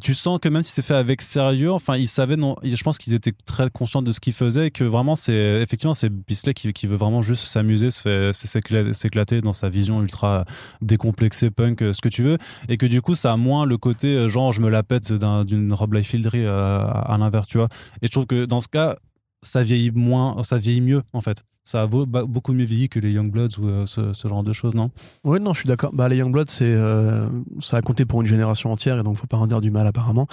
tu 0.00 0.14
sens 0.14 0.38
que 0.40 0.48
même 0.48 0.62
si 0.62 0.72
c'est 0.72 0.82
fait 0.82 0.94
avec 0.94 1.22
sérieux 1.22 1.72
enfin 1.72 1.96
ils 1.96 2.08
savaient 2.08 2.36
non 2.36 2.56
je 2.62 2.82
pense 2.82 2.98
qu'ils 2.98 3.14
étaient 3.14 3.34
très 3.44 3.70
conscients 3.70 4.02
de 4.02 4.10
ce 4.12 4.20
qu'ils 4.20 4.32
faisaient 4.32 4.68
et 4.68 4.70
que 4.70 4.84
vraiment 4.84 5.16
c'est 5.16 5.60
effectivement 5.62 5.94
c'est 5.94 6.08
Bisley 6.08 6.54
qui, 6.54 6.86
veut 6.86 6.96
vraiment 6.96 7.22
juste 7.22 7.44
s'amuser 7.44 7.90
s'éclater 7.90 9.40
dans 9.40 9.52
sa 9.52 9.68
vision 9.68 10.02
ultra 10.02 10.44
décomplexée 10.82 11.50
punk 11.50 11.80
ce 11.80 12.00
que 12.00 12.08
tu 12.08 12.22
veux. 12.22 12.38
Et 12.68 12.76
que 12.76 12.86
du 12.86 13.02
coup 13.02 13.14
ça 13.14 13.32
a 13.32 13.36
moins 13.36 13.64
le 13.64 13.78
côté 13.78 14.28
genre 14.28 14.52
je 14.52 14.60
me 14.60 14.68
la 14.68 14.82
pète 14.82 15.12
d'une 15.12 15.72
Rob 15.72 15.94
Liefeld 15.94 16.30
euh, 16.34 16.88
à 16.88 17.16
l'inverse 17.18 17.46
tu 17.46 17.58
vois. 17.58 17.68
Et 18.02 18.06
je 18.06 18.10
trouve 18.10 18.26
que 18.26 18.44
dans 18.44 18.60
ce 18.60 18.68
cas 18.68 18.96
ça 19.42 19.62
vieillit 19.62 19.92
moins 19.92 20.42
ça 20.42 20.58
vieillit 20.58 20.80
mieux 20.80 21.02
en 21.12 21.20
fait 21.20 21.44
ça 21.66 21.82
a 21.82 21.86
beaucoup 21.88 22.52
mieux 22.52 22.64
vieilli 22.64 22.88
que 22.88 23.00
les 23.00 23.10
Youngbloods 23.10 23.58
ou 23.58 23.66
euh, 23.66 23.86
ce, 23.86 24.28
genre 24.28 24.44
de 24.44 24.52
choses, 24.52 24.76
non? 24.76 24.92
Oui, 25.24 25.40
non, 25.40 25.52
je 25.52 25.60
suis 25.60 25.68
d'accord. 25.68 25.92
Bah, 25.92 26.08
les 26.08 26.16
Youngbloods, 26.18 26.44
c'est, 26.46 26.64
euh, 26.64 27.26
ça 27.58 27.78
a 27.78 27.82
compté 27.82 28.04
pour 28.06 28.20
une 28.20 28.28
génération 28.28 28.70
entière 28.70 29.00
et 29.00 29.02
donc 29.02 29.16
faut 29.16 29.26
pas 29.26 29.36
en 29.36 29.48
dire 29.48 29.60
du 29.60 29.72
mal 29.72 29.84
apparemment. 29.84 30.28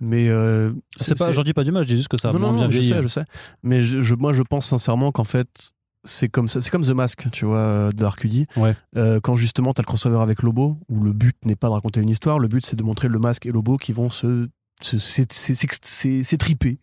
Mais 0.00 0.28
euh, 0.28 0.72
c'est 0.96 1.18
pas, 1.18 1.32
j'en 1.32 1.42
dis 1.42 1.54
pas 1.54 1.64
du 1.64 1.72
mal, 1.72 1.82
je 1.82 1.88
dis 1.88 1.96
juste 1.96 2.08
que 2.08 2.16
ça 2.16 2.28
a 2.28 2.32
moins 2.32 2.52
bien 2.52 2.68
vieilli. 2.68 2.86
Je 2.86 2.94
sais, 2.94 3.02
je 3.02 3.08
sais. 3.08 3.24
Mais 3.64 3.82
je, 3.82 4.14
moi, 4.14 4.32
je 4.32 4.42
pense 4.42 4.66
sincèrement 4.66 5.10
qu'en 5.10 5.24
fait, 5.24 5.72
c'est 6.04 6.28
comme 6.28 6.46
c'est 6.46 6.70
comme 6.70 6.84
The 6.84 6.90
Mask, 6.90 7.32
tu 7.32 7.46
vois, 7.46 7.90
de 7.90 8.04
Arcudi. 8.04 8.46
Ouais. 8.56 8.76
quand 9.24 9.34
justement 9.34 9.74
t'as 9.74 9.82
le 9.82 9.86
crossover 9.86 10.20
avec 10.20 10.44
Lobo, 10.44 10.78
où 10.88 11.02
le 11.02 11.12
but 11.12 11.36
n'est 11.44 11.56
pas 11.56 11.66
de 11.66 11.72
raconter 11.72 12.00
une 12.00 12.10
histoire, 12.10 12.38
le 12.38 12.46
but 12.46 12.64
c'est 12.64 12.76
de 12.76 12.84
montrer 12.84 13.08
le 13.08 13.18
Masque 13.18 13.44
et 13.44 13.50
Lobo 13.50 13.76
qui 13.76 13.92
vont 13.92 14.08
se 14.08 14.46
s'étriper, 14.80 16.78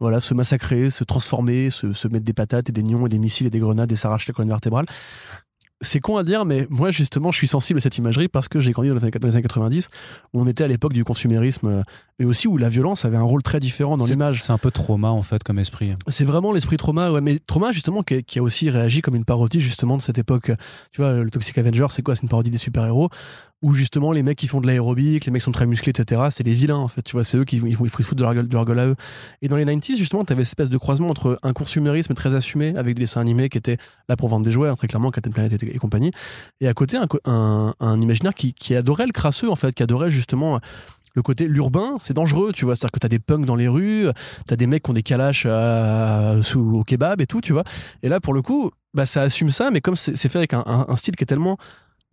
voilà, 0.00 0.20
se 0.20 0.34
massacrer, 0.34 0.90
se 0.90 1.04
transformer, 1.04 1.70
se, 1.70 1.92
se, 1.92 2.08
mettre 2.08 2.24
des 2.24 2.32
patates 2.32 2.68
et 2.68 2.72
des 2.72 2.82
nions 2.82 3.06
et 3.06 3.08
des 3.08 3.18
missiles 3.18 3.46
et 3.46 3.50
des 3.50 3.58
grenades 3.58 3.90
et 3.90 3.96
s'arracher 3.96 4.26
la 4.28 4.34
colonne 4.34 4.50
vertébrale 4.50 4.86
c'est 5.80 6.00
con 6.00 6.16
à 6.16 6.24
dire, 6.24 6.44
mais 6.44 6.66
moi 6.70 6.90
justement, 6.90 7.30
je 7.30 7.38
suis 7.38 7.46
sensible 7.46 7.78
à 7.78 7.80
cette 7.80 7.98
imagerie 7.98 8.28
parce 8.28 8.48
que 8.48 8.60
j'ai 8.60 8.72
grandi 8.72 8.88
dans 8.88 8.96
les 8.96 9.02
années 9.02 9.42
90, 9.42 9.90
où 10.32 10.40
on 10.40 10.46
était 10.46 10.64
à 10.64 10.68
l'époque 10.68 10.92
du 10.92 11.04
consumérisme, 11.04 11.84
euh, 12.20 12.26
aussi 12.26 12.48
où 12.48 12.56
la 12.56 12.68
violence 12.68 13.04
avait 13.04 13.16
un 13.16 13.22
rôle 13.22 13.42
très 13.42 13.60
différent 13.60 13.96
dans 13.96 14.06
l'image. 14.06 14.42
C'est 14.42 14.52
un 14.52 14.58
peu 14.58 14.70
trauma 14.70 15.08
en 15.08 15.22
fait 15.22 15.42
comme 15.44 15.58
esprit. 15.58 15.94
C'est 16.08 16.24
vraiment 16.24 16.52
l'esprit 16.52 16.76
trauma, 16.76 17.12
ouais, 17.12 17.20
mais 17.20 17.38
trauma 17.38 17.70
justement 17.70 18.02
qui, 18.02 18.38
a 18.38 18.42
aussi 18.42 18.70
réagi 18.70 19.02
comme 19.02 19.14
une 19.14 19.24
parodie 19.24 19.60
justement 19.60 19.96
de 19.96 20.02
cette 20.02 20.18
époque. 20.18 20.50
Tu 20.92 21.00
vois, 21.00 21.12
le 21.12 21.30
Toxic 21.30 21.56
Avenger, 21.58 21.86
c'est 21.90 22.02
quoi? 22.02 22.16
C'est 22.16 22.22
une 22.22 22.28
parodie 22.28 22.50
des 22.50 22.58
super-héros 22.58 23.10
où 23.62 23.72
justement 23.72 24.12
les 24.12 24.22
mecs 24.22 24.38
qui 24.38 24.46
font 24.46 24.60
de 24.60 24.66
l'aérobic, 24.66 25.24
les 25.24 25.32
mecs 25.32 25.42
sont 25.42 25.52
très 25.52 25.66
musclés, 25.66 25.90
etc. 25.90 26.22
C'est 26.30 26.44
les 26.44 26.52
vilains 26.52 26.76
en 26.76 26.88
fait, 26.88 27.02
tu 27.02 27.12
vois, 27.12 27.24
c'est 27.24 27.36
eux 27.36 27.44
qui 27.44 27.56
ils, 27.56 27.68
ils 27.68 27.76
foutent 27.76 28.18
de 28.18 28.22
leur, 28.22 28.34
gueule, 28.34 28.48
de 28.48 28.54
leur 28.54 28.64
gueule 28.64 28.78
à 28.78 28.86
eux. 28.86 28.96
Et 29.42 29.48
dans 29.48 29.56
les 29.56 29.64
90s, 29.64 29.96
justement, 29.96 30.24
t'avais 30.24 30.44
cette 30.44 30.52
espèce 30.52 30.70
de 30.70 30.78
croisement 30.78 31.08
entre 31.08 31.38
un 31.42 31.52
consumérisme 31.52 32.14
très 32.14 32.34
assumé 32.34 32.74
avec 32.76 32.94
des 32.94 33.02
dessins 33.02 33.20
animés 33.20 33.48
qui 33.48 33.58
étaient 33.58 33.78
là 34.08 34.16
pour 34.16 34.28
vendre 34.28 34.44
des 34.44 34.52
jouets, 34.52 34.68
hein, 34.68 34.76
très 34.76 34.86
clairement, 34.86 35.10
Captain 35.10 35.30
Planet 35.30 35.62
et, 35.62 35.78
compagnie, 35.78 36.12
et 36.60 36.68
à 36.68 36.74
côté 36.74 36.98
un, 37.24 38.00
imaginaire 38.00 38.34
qui, 38.34 38.54
qui 38.54 38.74
adorait 38.74 39.06
le 39.06 39.12
crasseux 39.12 39.50
en 39.50 39.56
fait, 39.56 39.74
qui 39.74 39.82
adorait 39.82 40.10
justement 40.10 40.60
le 41.18 41.22
côté 41.22 41.48
l'urbain, 41.48 41.96
c'est 42.00 42.14
dangereux, 42.14 42.52
tu 42.52 42.64
vois. 42.64 42.76
C'est-à-dire 42.76 42.92
que 42.92 42.98
t'as 43.00 43.08
des 43.08 43.18
punks 43.18 43.44
dans 43.44 43.56
les 43.56 43.66
rues, 43.66 44.06
t'as 44.46 44.54
des 44.54 44.68
mecs 44.68 44.84
qui 44.84 44.90
ont 44.90 44.94
des 44.94 45.02
calaches 45.02 45.44
euh, 45.46 46.42
sous, 46.42 46.60
au 46.60 46.84
kebab 46.84 47.20
et 47.20 47.26
tout, 47.26 47.40
tu 47.40 47.52
vois. 47.52 47.64
Et 48.04 48.08
là, 48.08 48.20
pour 48.20 48.34
le 48.34 48.40
coup, 48.40 48.70
bah, 48.94 49.04
ça 49.04 49.22
assume 49.22 49.50
ça, 49.50 49.70
mais 49.70 49.80
comme 49.80 49.96
c'est 49.96 50.16
fait 50.16 50.38
avec 50.38 50.54
un, 50.54 50.96
style 50.96 51.16
qui 51.16 51.24
est 51.24 51.26
tellement 51.26 51.58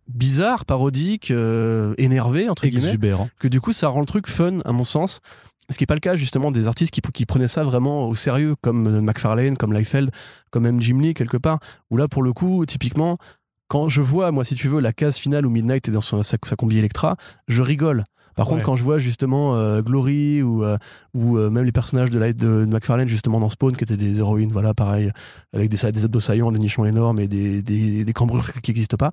bizarre, 0.08 0.64
parodique, 0.64 1.30
euh, 1.30 1.94
énervé, 1.98 2.48
entre 2.48 2.66
guillemets, 2.66 2.98
que 3.38 3.48
du 3.48 3.60
coup, 3.60 3.72
ça 3.72 3.88
rend 3.88 4.00
le 4.00 4.06
truc 4.06 4.28
fun, 4.28 4.58
à 4.64 4.72
mon 4.72 4.84
sens. 4.84 5.20
Ce 5.68 5.76
qui 5.76 5.82
n'est 5.82 5.86
pas 5.86 5.94
le 5.94 6.00
cas 6.00 6.14
justement 6.14 6.52
des 6.52 6.68
artistes 6.68 6.92
qui, 6.92 7.00
qui, 7.00 7.26
prenaient 7.26 7.48
ça 7.48 7.64
vraiment 7.64 8.08
au 8.08 8.14
sérieux, 8.14 8.54
comme 8.60 9.00
McFarlane, 9.00 9.56
comme 9.56 9.72
Liefeld, 9.72 10.10
comme 10.50 10.62
même 10.62 10.80
Jim 10.80 10.98
Lee 11.00 11.12
quelque 11.12 11.36
part, 11.36 11.58
où 11.90 11.96
là 11.96 12.06
pour 12.06 12.22
le 12.22 12.32
coup, 12.32 12.64
typiquement, 12.66 13.18
quand 13.66 13.88
je 13.88 14.00
vois, 14.00 14.30
moi 14.30 14.44
si 14.44 14.54
tu 14.54 14.68
veux, 14.68 14.80
la 14.80 14.92
case 14.92 15.16
finale 15.16 15.44
où 15.44 15.50
Midnight 15.50 15.88
est 15.88 15.92
dans 15.92 16.00
sa, 16.00 16.22
sa 16.22 16.56
combi 16.56 16.78
Electra, 16.78 17.16
je 17.48 17.62
rigole. 17.62 18.04
Par 18.36 18.46
contre, 18.46 18.62
quand 18.64 18.76
je 18.76 18.84
vois 18.84 18.98
justement 18.98 19.56
euh, 19.56 19.80
Glory 19.80 20.42
ou, 20.42 20.62
euh, 20.62 20.76
ou 21.14 21.38
même 21.38 21.64
les 21.64 21.72
personnages 21.72 22.10
de, 22.10 22.18
Light 22.18 22.36
de, 22.36 22.66
McFarlane 22.66 23.08
justement 23.08 23.40
dans 23.40 23.48
Spawn 23.48 23.74
qui 23.74 23.82
étaient 23.82 23.96
des 23.96 24.18
héroïnes, 24.18 24.50
voilà, 24.52 24.74
pareil, 24.74 25.10
avec 25.54 25.70
des, 25.70 25.90
des 25.90 26.04
abdos 26.04 26.20
saillants, 26.20 26.52
des 26.52 26.58
nichons 26.58 26.84
énormes 26.84 27.18
et 27.18 27.28
des, 27.28 27.62
des, 27.62 28.04
des 28.04 28.12
cambrures 28.12 28.52
qui 28.62 28.70
n'existent 28.70 28.98
pas, 28.98 29.10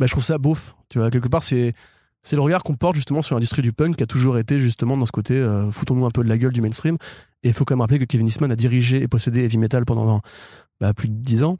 bah, 0.00 0.06
je 0.06 0.12
trouve 0.12 0.24
ça 0.24 0.38
beauf. 0.38 0.74
Tu 0.88 0.98
vois, 0.98 1.10
quelque 1.10 1.28
part, 1.28 1.44
c'est 1.44 1.74
c'est 2.22 2.36
le 2.36 2.42
regard 2.42 2.62
qu'on 2.62 2.74
porte 2.74 2.96
justement 2.96 3.22
sur 3.22 3.36
l'industrie 3.36 3.62
du 3.62 3.72
punk 3.72 3.96
qui 3.96 4.02
a 4.02 4.06
toujours 4.06 4.36
été 4.36 4.60
justement 4.60 4.96
dans 4.96 5.06
ce 5.06 5.12
côté 5.12 5.34
euh, 5.34 5.70
foutons-nous 5.70 6.04
un 6.04 6.10
peu 6.10 6.22
de 6.22 6.28
la 6.28 6.36
gueule 6.36 6.52
du 6.52 6.60
mainstream 6.60 6.96
Et 7.44 7.48
il 7.48 7.54
faut 7.54 7.64
quand 7.64 7.74
même 7.74 7.80
rappeler 7.80 7.98
que 7.98 8.04
Kevin 8.04 8.26
Eastman 8.26 8.52
a 8.52 8.56
dirigé 8.56 9.00
et 9.00 9.08
possédé 9.08 9.44
Heavy 9.44 9.56
Metal 9.56 9.84
pendant 9.86 10.20
bah, 10.80 10.92
plus 10.92 11.08
de 11.08 11.14
10 11.14 11.44
ans. 11.44 11.56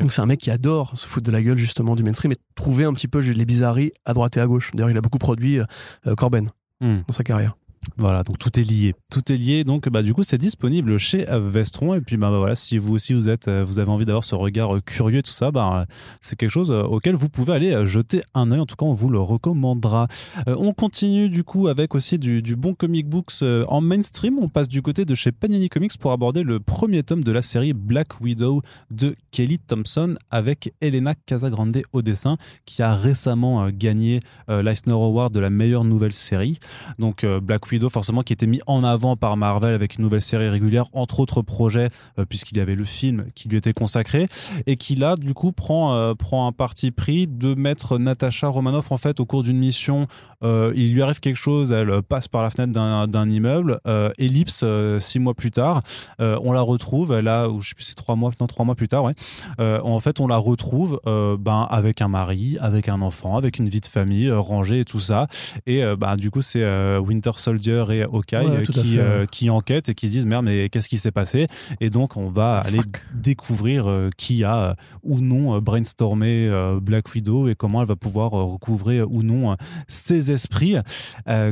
Donc 0.00 0.12
c'est 0.12 0.20
un 0.20 0.26
mec 0.26 0.38
qui 0.38 0.50
adore 0.50 0.96
se 0.98 1.06
foutre 1.06 1.26
de 1.26 1.32
la 1.32 1.42
gueule 1.42 1.58
justement 1.58 1.96
du 1.96 2.02
mainstream 2.04 2.30
et 2.30 2.36
trouver 2.54 2.84
un 2.84 2.92
petit 2.92 3.08
peu 3.08 3.18
les 3.20 3.44
bizarreries 3.44 3.92
à 4.04 4.12
droite 4.12 4.36
et 4.36 4.40
à 4.40 4.46
gauche. 4.46 4.70
D'ailleurs, 4.74 4.90
il 4.90 4.98
a 4.98 5.00
beaucoup 5.00 5.18
produit 5.18 5.58
euh, 5.58 6.14
Corben 6.16 6.50
Hmm. 6.80 6.98
dans 7.08 7.14
sa 7.14 7.24
carrière. 7.24 7.56
Voilà, 7.96 8.22
donc 8.22 8.38
tout 8.38 8.58
est 8.58 8.64
lié. 8.64 8.94
Tout 9.10 9.32
est 9.32 9.36
lié. 9.36 9.64
Donc, 9.64 9.88
bah, 9.88 10.02
du 10.02 10.14
coup, 10.14 10.22
c'est 10.22 10.38
disponible 10.38 10.98
chez 10.98 11.26
Vestron. 11.28 11.94
Et 11.94 12.00
puis, 12.00 12.16
bah, 12.16 12.30
bah, 12.30 12.38
voilà, 12.38 12.54
si 12.54 12.78
vous 12.78 12.94
aussi 12.94 13.14
vous 13.14 13.28
êtes, 13.28 13.48
euh, 13.48 13.64
vous 13.64 13.78
avez 13.78 13.90
envie 13.90 14.04
d'avoir 14.04 14.24
ce 14.24 14.34
regard 14.34 14.76
euh, 14.76 14.80
curieux, 14.80 15.22
tout 15.22 15.32
ça, 15.32 15.50
bah, 15.50 15.86
c'est 16.20 16.36
quelque 16.36 16.50
chose 16.50 16.70
euh, 16.70 16.82
auquel 16.82 17.14
vous 17.14 17.28
pouvez 17.28 17.54
aller 17.54 17.86
jeter 17.86 18.20
un 18.34 18.52
œil. 18.52 18.60
En 18.60 18.66
tout 18.66 18.76
cas, 18.76 18.84
on 18.84 18.92
vous 18.92 19.08
le 19.08 19.18
recommandera. 19.18 20.08
On 20.46 20.72
continue 20.72 21.28
du 21.28 21.44
coup 21.44 21.68
avec 21.68 21.94
aussi 21.94 22.18
du, 22.18 22.42
bon 22.56 22.74
comic 22.74 23.08
books 23.08 23.42
en 23.42 23.80
mainstream. 23.80 24.38
On 24.38 24.48
passe 24.48 24.68
du 24.68 24.82
côté 24.82 25.04
de 25.04 25.14
chez 25.14 25.32
Panini 25.32 25.68
Comics 25.68 25.96
pour 25.98 26.12
aborder 26.12 26.42
le 26.42 26.60
premier 26.60 27.02
tome 27.02 27.24
de 27.24 27.32
la 27.32 27.42
série 27.42 27.72
Black 27.72 28.20
Widow 28.20 28.62
de 28.90 29.16
Kelly 29.30 29.58
Thompson 29.58 30.16
avec 30.30 30.72
Elena 30.80 31.14
Casagrande 31.14 31.82
au 31.92 32.02
dessin, 32.02 32.36
qui 32.64 32.82
a 32.82 32.94
récemment 32.94 33.68
gagné 33.70 34.20
l'Eisner 34.48 34.92
Award 34.92 35.32
de 35.32 35.40
la 35.40 35.50
meilleure 35.50 35.84
nouvelle 35.84 36.14
série. 36.14 36.58
Donc 36.98 37.24
Black 37.42 37.66
Forcément, 37.88 38.22
qui 38.22 38.32
était 38.32 38.46
mis 38.46 38.60
en 38.66 38.82
avant 38.82 39.16
par 39.16 39.36
Marvel 39.36 39.74
avec 39.74 39.96
une 39.96 40.04
nouvelle 40.04 40.22
série 40.22 40.48
régulière, 40.48 40.86
entre 40.92 41.20
autres 41.20 41.42
projets, 41.42 41.90
euh, 42.18 42.24
puisqu'il 42.24 42.58
y 42.58 42.60
avait 42.60 42.74
le 42.74 42.84
film 42.84 43.26
qui 43.34 43.48
lui 43.48 43.56
était 43.56 43.72
consacré, 43.72 44.26
et 44.66 44.76
qui 44.76 44.96
là, 44.96 45.16
du 45.16 45.34
coup, 45.34 45.52
prend, 45.52 45.94
euh, 45.94 46.14
prend 46.14 46.46
un 46.46 46.52
parti 46.52 46.90
pris 46.90 47.26
de 47.26 47.54
mettre 47.54 47.98
Natasha 47.98 48.48
Romanoff, 48.48 48.90
en 48.90 48.96
fait, 48.96 49.20
au 49.20 49.26
cours 49.26 49.42
d'une 49.42 49.58
mission, 49.58 50.06
euh, 50.42 50.72
il 50.76 50.92
lui 50.92 51.02
arrive 51.02 51.20
quelque 51.20 51.36
chose, 51.36 51.72
elle 51.72 52.02
passe 52.02 52.28
par 52.28 52.42
la 52.42 52.50
fenêtre 52.50 52.72
d'un 52.72 53.28
immeuble, 53.28 53.80
ellipse, 54.18 54.64
six 54.98 55.18
mois 55.18 55.34
plus 55.34 55.50
tard, 55.50 55.82
on 56.18 56.52
la 56.52 56.60
retrouve, 56.60 57.12
a, 57.12 57.48
ou 57.48 57.60
je 57.60 57.70
sais 57.70 57.74
plus, 57.74 57.84
c'est 57.84 57.94
trois 57.94 58.16
mois, 58.16 58.30
non, 58.40 58.46
trois 58.46 58.64
mois 58.64 58.74
plus 58.74 58.88
tard, 58.88 59.04
ouais. 59.04 59.14
En 59.58 60.00
fait, 60.00 60.20
on 60.20 60.26
la 60.26 60.36
retrouve 60.36 61.00
ben, 61.04 61.66
avec 61.70 62.00
un 62.00 62.08
mari, 62.08 62.56
avec 62.60 62.88
un 62.88 63.02
enfant, 63.02 63.36
avec 63.36 63.58
une 63.58 63.68
vie 63.68 63.80
de 63.80 63.86
famille 63.86 64.30
rangée 64.30 64.80
et 64.80 64.84
tout 64.84 65.00
ça. 65.00 65.26
Et 65.66 65.82
bah, 65.96 66.16
du 66.16 66.30
coup, 66.30 66.42
c'est 66.42 66.64
Winter 66.98 67.32
Soldier 67.36 67.57
et 67.66 68.02
Hawkeye 68.02 68.36
Ouais, 68.38 68.56
euh, 68.58 68.62
qui, 68.62 68.98
euh, 68.98 69.26
qui 69.26 69.50
enquêtent 69.50 69.88
et 69.88 69.94
qui 69.94 70.06
se 70.08 70.12
disent 70.12 70.26
merde, 70.26 70.44
mais 70.44 70.68
qu'est-ce 70.68 70.88
qui 70.88 70.98
s'est 70.98 71.10
passé? 71.10 71.46
Et 71.80 71.90
donc, 71.90 72.16
on 72.16 72.30
va 72.30 72.58
aller 72.58 72.80
découvrir 73.14 73.88
euh, 73.88 74.10
qui 74.16 74.44
a 74.44 74.70
euh, 74.70 74.74
ou 75.02 75.20
non 75.20 75.58
brainstormé 75.60 76.50
Black 76.82 77.12
Widow 77.14 77.48
et 77.48 77.54
comment 77.54 77.82
elle 77.82 77.88
va 77.88 77.96
pouvoir 77.96 78.30
recouvrer 78.32 79.02
ou 79.02 79.22
non 79.22 79.56
ses 79.86 80.30
esprits. 80.30 80.76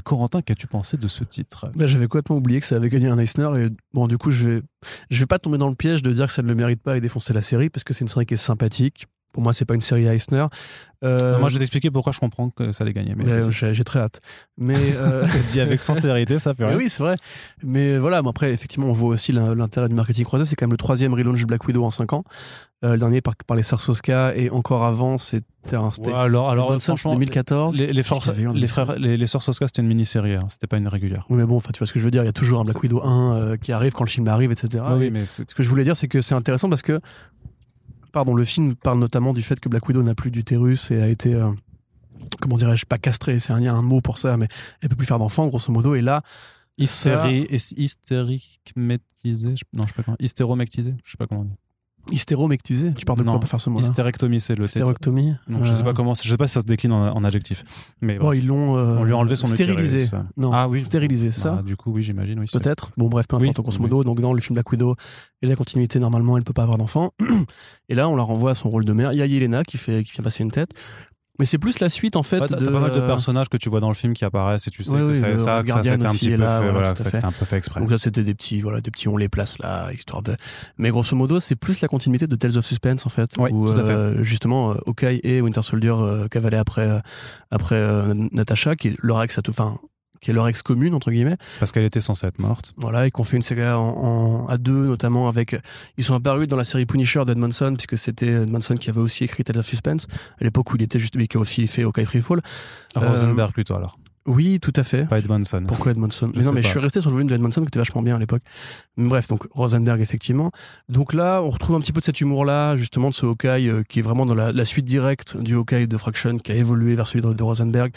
Corentin, 0.05 0.43
qu'as-tu 0.43 0.67
pensé 0.67 0.97
de 0.97 1.09
ce 1.09 1.25
titre? 1.25 1.71
Bah, 1.75 1.87
J'avais 1.87 2.07
complètement 2.07 2.37
oublié 2.37 2.61
que 2.61 2.67
ça 2.67 2.77
avait 2.77 2.89
gagné 2.89 3.09
un 3.09 3.19
Eisner 3.19 3.49
et 3.57 3.69
bon 3.93 4.07
du 4.07 4.19
coup 4.19 4.31
je 4.31 4.49
vais 4.49 4.63
je 5.11 5.21
vais 5.21 5.27
pas 5.27 5.39
tomber 5.39 5.59
dans 5.59 5.69
le 5.69 5.75
piège 5.75 6.03
de 6.03 6.13
dire 6.13 6.27
que 6.27 6.33
ça 6.33 6.43
ne 6.43 6.49
le 6.49 6.55
mérite 6.55 6.83
pas 6.83 6.97
et 6.97 7.01
défoncer 7.01 7.33
la 7.33 7.43
série 7.43 7.71
parce 7.71 7.85
que 7.85 7.95
c'est 7.95 8.03
une 8.03 8.09
série 8.09 8.27
qui 8.27 8.35
est 8.35 8.39
sympathique. 8.39 9.07
Pour 9.37 9.43
moi 9.43 9.53
c'est 9.53 9.67
pas 9.67 9.75
une 9.75 9.83
série 9.83 10.07
Eisner. 10.07 10.47
Euh, 11.05 11.39
Moi, 11.39 11.51
je 11.51 11.55
vais 11.57 11.59
t'expliquer 11.59 11.91
pourquoi 11.91 12.11
je 12.15 12.19
comprends 12.21 12.49
que 12.49 12.73
ça 12.73 12.83
allait 12.83 12.95
gagner. 12.95 13.15
Mais 13.15 13.51
j'ai 13.53 13.85
très 13.85 13.99
hâte. 14.01 14.21
Mais 14.57 14.75
euh, 14.97 15.27
c'est 15.27 15.45
dit 15.45 15.61
avec 15.61 15.79
sincérité, 15.79 16.39
ça 16.39 16.55
fait 16.55 16.65
rien. 16.65 16.75
oui, 16.79 16.89
c'est 16.89 17.03
vrai. 17.03 17.17
Mais 17.63 17.99
voilà, 17.99 18.23
mais 18.23 18.31
après, 18.31 18.51
effectivement, 18.51 18.87
on 18.87 18.95
voit 18.95 19.11
aussi 19.11 19.33
l'in- 19.33 19.55
l'intérêt 19.55 19.91
du 19.91 19.95
marketing 19.95 20.25
croisé. 20.25 20.47
C'est 20.47 20.57
quand 20.57 20.65
même 20.65 20.73
le 20.73 20.79
troisième 20.79 21.13
relaunch 21.13 21.45
Black 21.45 21.67
Widow 21.67 21.85
en 21.85 21.91
5 21.91 22.15
ans. 22.15 22.25
Euh, 22.83 22.93
le 22.93 22.99
dernier 22.99 23.21
par, 23.21 23.35
par 23.47 23.59
les 23.59 23.63
sœurs 23.63 23.83
Soska 23.83 24.35
et 24.37 24.49
encore 24.49 24.85
avant, 24.85 25.19
c'était 25.19 25.77
un. 25.77 25.91
alors, 26.15 26.49
alors 26.49 26.71
Johnson, 26.71 26.97
franchement, 26.97 27.13
2014. 27.13 27.79
Les, 27.79 27.93
les, 27.93 28.03
forces- 28.03 28.29
les 28.35 28.45
2016? 28.45 28.71
frères, 28.71 28.99
les, 28.99 29.19
les 29.19 29.27
sœurs 29.27 29.43
Soska, 29.43 29.67
c'était 29.67 29.83
une 29.83 29.89
mini-série, 29.89 30.33
hein, 30.35 30.47
c'était 30.49 30.67
pas 30.67 30.79
une 30.79 30.89
régulière. 30.89 31.27
Oui, 31.29 31.37
mais 31.37 31.45
bon, 31.45 31.57
enfin, 31.57 31.71
tu 31.75 31.79
vois 31.81 31.87
ce 31.87 31.93
que 31.93 32.01
je 32.01 32.05
veux 32.07 32.11
dire. 32.11 32.23
Il 32.23 32.27
y 32.27 32.31
a 32.31 32.33
toujours 32.33 32.61
un 32.61 32.65
Black 32.65 32.83
Widow 32.83 33.03
1 33.05 33.37
euh, 33.37 33.57
qui 33.59 33.73
arrive 33.73 33.93
quand 33.93 34.05
le 34.05 34.09
film 34.11 34.27
arrive, 34.29 34.51
etc. 34.51 34.83
Ah 34.87 34.97
oui, 34.97 35.11
mais 35.11 35.27
Ce 35.27 35.43
que 35.43 35.63
je 35.63 35.69
voulais 35.69 35.85
dire, 35.85 35.95
c'est 35.97 36.09
que 36.09 36.23
c'est 36.23 36.35
intéressant 36.35 36.71
parce 36.71 36.83
que, 36.83 37.01
pardon, 38.17 38.35
le 38.35 38.47
film 38.47 38.77
parle 38.77 38.99
notamment 38.99 39.35
du 39.35 39.43
fait 39.43 39.61
que 39.61 39.69
Black 39.69 39.87
Widow 39.87 40.03
n'a 40.03 40.15
plus 40.15 40.31
d'utérus 40.31 40.91
et 40.91 41.03
a 41.03 41.09
été, 41.09 41.35
euh, 41.35 41.51
comment 42.41 42.57
dirais-je, 42.57 42.87
pas 42.87 42.97
castré, 42.97 43.39
c'est 43.41 43.53
un, 43.53 43.61
y 43.61 43.69
un 43.69 43.83
mot 43.83 44.01
pour 44.01 44.17
ça, 44.17 44.39
mais 44.39 44.49
elle 44.81 44.89
peut 44.89 44.97
plus 44.97 45.05
faire 45.07 45.19
d'enfants, 45.19 45.49
grosso 45.49 45.71
modo. 45.71 45.95
Et 45.95 46.01
là, 46.01 46.23
hystérie, 46.79 47.47
hystéricmétisé, 47.51 49.55
je- 49.57 49.65
non, 49.75 49.83
je 49.85 49.89
sais 49.89 49.95
pas 49.97 50.03
comment, 50.03 50.17
hystéromectisé, 50.19 50.95
je 51.05 51.11
sais 51.11 51.19
pas 51.19 51.27
comment 51.27 51.43
on 51.43 51.45
dit. 51.45 51.59
Hystéromectisé, 52.13 52.93
tu 52.95 53.05
parles 53.05 53.19
de 53.19 53.25
Non, 53.25 53.33
quoi 53.33 53.41
pour 53.41 53.49
faire 53.49 53.61
ce 53.61 53.71
mot-là 53.71 53.85
Hystérectomie, 53.85 54.41
c'est 54.41 54.55
le. 54.55 54.65
Hystérectomie 54.65 55.35
Non, 55.49 55.65
je 55.65 55.75
sais 55.75 55.81
Euh, 55.83 55.85
pas 55.85 55.93
comment, 55.95 56.15
je 56.15 56.29
sais 56.29 56.37
pas 56.37 56.47
si 56.47 56.55
ça 56.55 56.61
se 56.61 56.67
décline 56.67 56.93
en, 56.93 57.15
en 57.15 57.25
adjectif. 57.25 57.65
Mais 58.01 58.19
Bon, 58.19 58.33
ils 58.33 58.47
l'ont. 58.47 58.77
euh, 58.77 58.97
on 58.99 59.05
lui 59.05 59.13
a 59.13 59.17
enlevé 59.17 59.37
son 59.37 59.47
Stérilisé. 59.47 60.05
utérus. 60.05 60.25
Non, 60.37 60.51
Ah 60.53 60.69
oui. 60.69 60.85
stérilisé, 60.85 61.31
c'est 61.31 61.49
Bah, 61.49 61.57
ça 61.57 61.63
Du 61.63 61.77
coup, 61.77 61.91
oui, 61.93 62.03
j'imagine, 62.03 62.39
oui. 62.41 62.47
Peut-être. 62.53 62.91
Bon, 62.97 63.09
bref, 63.09 63.27
peu 63.29 63.37
Oui, 63.37 63.49
importe, 63.51 63.63
grosso 63.67 63.77
oui. 63.79 63.83
modo. 63.83 64.05
Donc, 64.05 64.21
dans 64.21 64.33
le 64.33 64.41
film 64.41 64.55
Black 64.55 64.71
Widow 64.71 64.95
et 65.43 65.47
la 65.47 65.57
continuité, 65.57 65.99
normalement, 65.99 66.37
elle 66.37 66.45
peut 66.45 66.53
pas 66.53 66.63
avoir 66.63 66.79
d'enfant. 66.79 67.13
Et 67.89 67.95
là, 67.95 68.09
on 68.09 68.17
la 68.17 68.23
renvoie 68.23 68.51
à 68.51 68.55
son 68.55 68.69
rôle 68.71 68.85
de 68.85 68.93
mère. 68.93 69.13
Il 69.13 69.19
y 69.19 69.23
a 69.23 69.27
Yelena 69.27 69.63
qui, 69.63 69.79
fait, 69.79 70.03
qui 70.05 70.13
vient 70.13 70.25
passer 70.25 70.43
une 70.43 70.51
tête. 70.51 70.71
Mais 71.39 71.45
c'est 71.45 71.59
plus 71.59 71.81
la 71.81 71.89
suite, 71.89 72.17
en 72.17 72.23
fait. 72.23 72.41
Ouais, 72.41 72.47
t'as 72.49 72.57
de... 72.57 72.67
pas 72.67 72.81
mal 72.81 72.93
de 72.93 73.01
personnages 73.01 73.49
que 73.49 73.57
tu 73.57 73.69
vois 73.69 73.81
dans 73.81 73.89
le 73.89 73.95
film 73.95 74.15
qui 74.15 74.25
apparaissent 74.25 74.67
et 74.67 74.71
tu 74.71 74.85
sais 74.85 74.91
que 74.91 75.11
oui, 75.11 75.17
ça, 75.17 75.39
ça, 75.39 75.63
ça, 75.67 75.83
c'était 75.83 76.07
un 76.07 76.13
petit 76.13 76.31
peu 76.31 76.37
là, 76.37 76.61
fait, 76.61 76.71
voilà, 76.71 76.95
ça, 76.97 77.11
un 77.23 77.33
peu 77.33 77.45
fait 77.45 77.57
exprès. 77.59 77.81
Donc 77.81 77.91
là, 77.91 77.99
c'était 77.99 78.23
des 78.23 78.35
petits, 78.35 78.61
voilà, 78.63 78.81
des 78.81 78.91
petits, 78.91 79.09
on 79.09 79.17
les 79.17 79.29
place 79.29 79.59
là, 79.59 79.91
histoire 79.93 80.23
de. 80.23 80.37
Mais 80.79 80.91
grosso 80.91 81.15
modo, 81.17 81.41
c'est 81.41 81.57
plus 81.57 81.81
la 81.81 81.89
continuité 81.89 82.27
de 82.27 82.37
Tales 82.37 82.57
of 82.57 82.65
Suspense 82.65 83.07
en 83.07 83.11
fait, 83.11 83.37
Ouais, 83.37 83.51
où 83.53 83.67
tout 83.67 83.79
à 83.79 83.85
fait. 83.85 83.91
euh, 83.93 84.23
justement 84.23 84.73
euh, 84.73 84.75
Hawkeye 84.87 85.21
et 85.23 85.41
Winter 85.41 85.63
Soldier 85.63 85.95
euh, 85.97 86.29
cavalaient 86.29 86.57
après 86.57 86.89
euh, 86.89 86.99
après 87.51 87.83
Natasha, 88.33 88.77
qui 88.77 88.97
leur 89.03 89.23
ex, 89.23 89.37
à 89.39 89.43
tout- 89.43 89.51
enfin, 89.51 89.79
qui 90.27 90.33
est 90.33 90.35
leur 90.35 90.49
ex 90.49 90.61
commune 90.63 90.93
entre 90.93 91.13
guillemets. 91.13 91.37
Parce 91.61 91.71
qu'elle 91.71 91.85
était 91.85 92.01
censée 92.01 92.27
être 92.27 92.41
morte. 92.41 92.75
Voilà, 92.77 93.07
et 93.07 93.13
qu'on 93.13 93.23
fait 93.23 93.37
une 93.37 93.43
saga 93.45 93.79
en, 93.79 93.85
en- 94.43 94.47
à 94.49 94.59
deux, 94.59 94.87
notamment 94.87 95.29
avec. 95.29 95.55
Ils 95.99 96.03
sont 96.03 96.15
apparus 96.15 96.49
dans 96.49 96.57
la 96.57 96.65
série 96.65 96.85
Punisher 96.85 97.25
d'Edmondson, 97.25 97.75
puisque 97.77 97.97
c'était 97.97 98.43
Edmondson 98.43 98.75
qui 98.77 98.91
avait 98.91 98.99
aussi 99.01 99.23
écrit 99.23 99.45
Tales 99.45 99.59
of 99.59 99.67
Suspense 99.67 100.09
à 100.41 100.43
l'époque 100.45 100.73
où 100.73 100.77
il 100.77 100.83
était 100.83 100.99
juste, 100.99 101.15
mais 101.15 101.29
qui 101.29 101.37
a 101.37 101.41
aussi 101.41 101.69
fait 101.69 101.85
Hawkeye 101.85 102.05
Freefall. 102.07 102.41
Euh, 102.97 103.09
Rosenberg 103.09 103.53
plutôt 103.53 103.75
alors, 103.75 103.99
Oui, 104.27 104.59
tout 104.61 104.73
à 104.75 104.83
fait. 104.83 105.05
pas 105.07 105.19
Edmondson. 105.21 105.63
Pourquoi 105.69 105.93
Edmondson 105.93 106.31
Je 106.35 106.39
Mais 106.41 106.45
non, 106.45 106.51
mais 106.53 106.61
pas. 106.63 106.67
je 106.67 106.71
suis 106.73 106.81
resté 106.81 107.01
sur 107.01 107.11
le 107.11 107.15
volume 107.15 107.29
de 107.29 107.35
Edmondson 107.37 107.61
qui 107.61 107.69
était 107.69 107.79
vachement 107.79 108.03
bien 108.03 108.17
à 108.17 108.19
l'époque. 108.19 108.43
Bref, 108.97 109.29
donc 109.29 109.47
Rosenberg, 109.53 110.01
effectivement. 110.01 110.51
Donc 110.89 111.13
là, 111.15 111.41
on 111.43 111.51
retrouve 111.51 111.77
un 111.77 111.81
petit 111.81 111.93
peu 111.93 112.01
de 112.01 112.05
cet 112.05 112.21
humour-là, 112.21 112.75
justement, 112.75 113.11
de 113.11 113.15
ce 113.15 113.25
Hawkeye 113.27 113.69
euh, 113.69 113.83
qui 113.89 114.01
est 114.01 114.03
vraiment 114.03 114.27
dans 114.27 114.35
la, 114.35 114.51
la 114.53 114.65
suite 114.65 114.85
directe 114.87 115.37
du 115.37 115.55
Hawkeye 115.55 115.87
de 115.87 115.97
Fraction, 115.97 116.39
qui 116.39 116.51
a 116.51 116.57
évolué 116.57 116.97
vers 116.97 117.07
celui 117.07 117.25
de, 117.25 117.33
de 117.33 117.43
Rosenberg. 117.45 117.93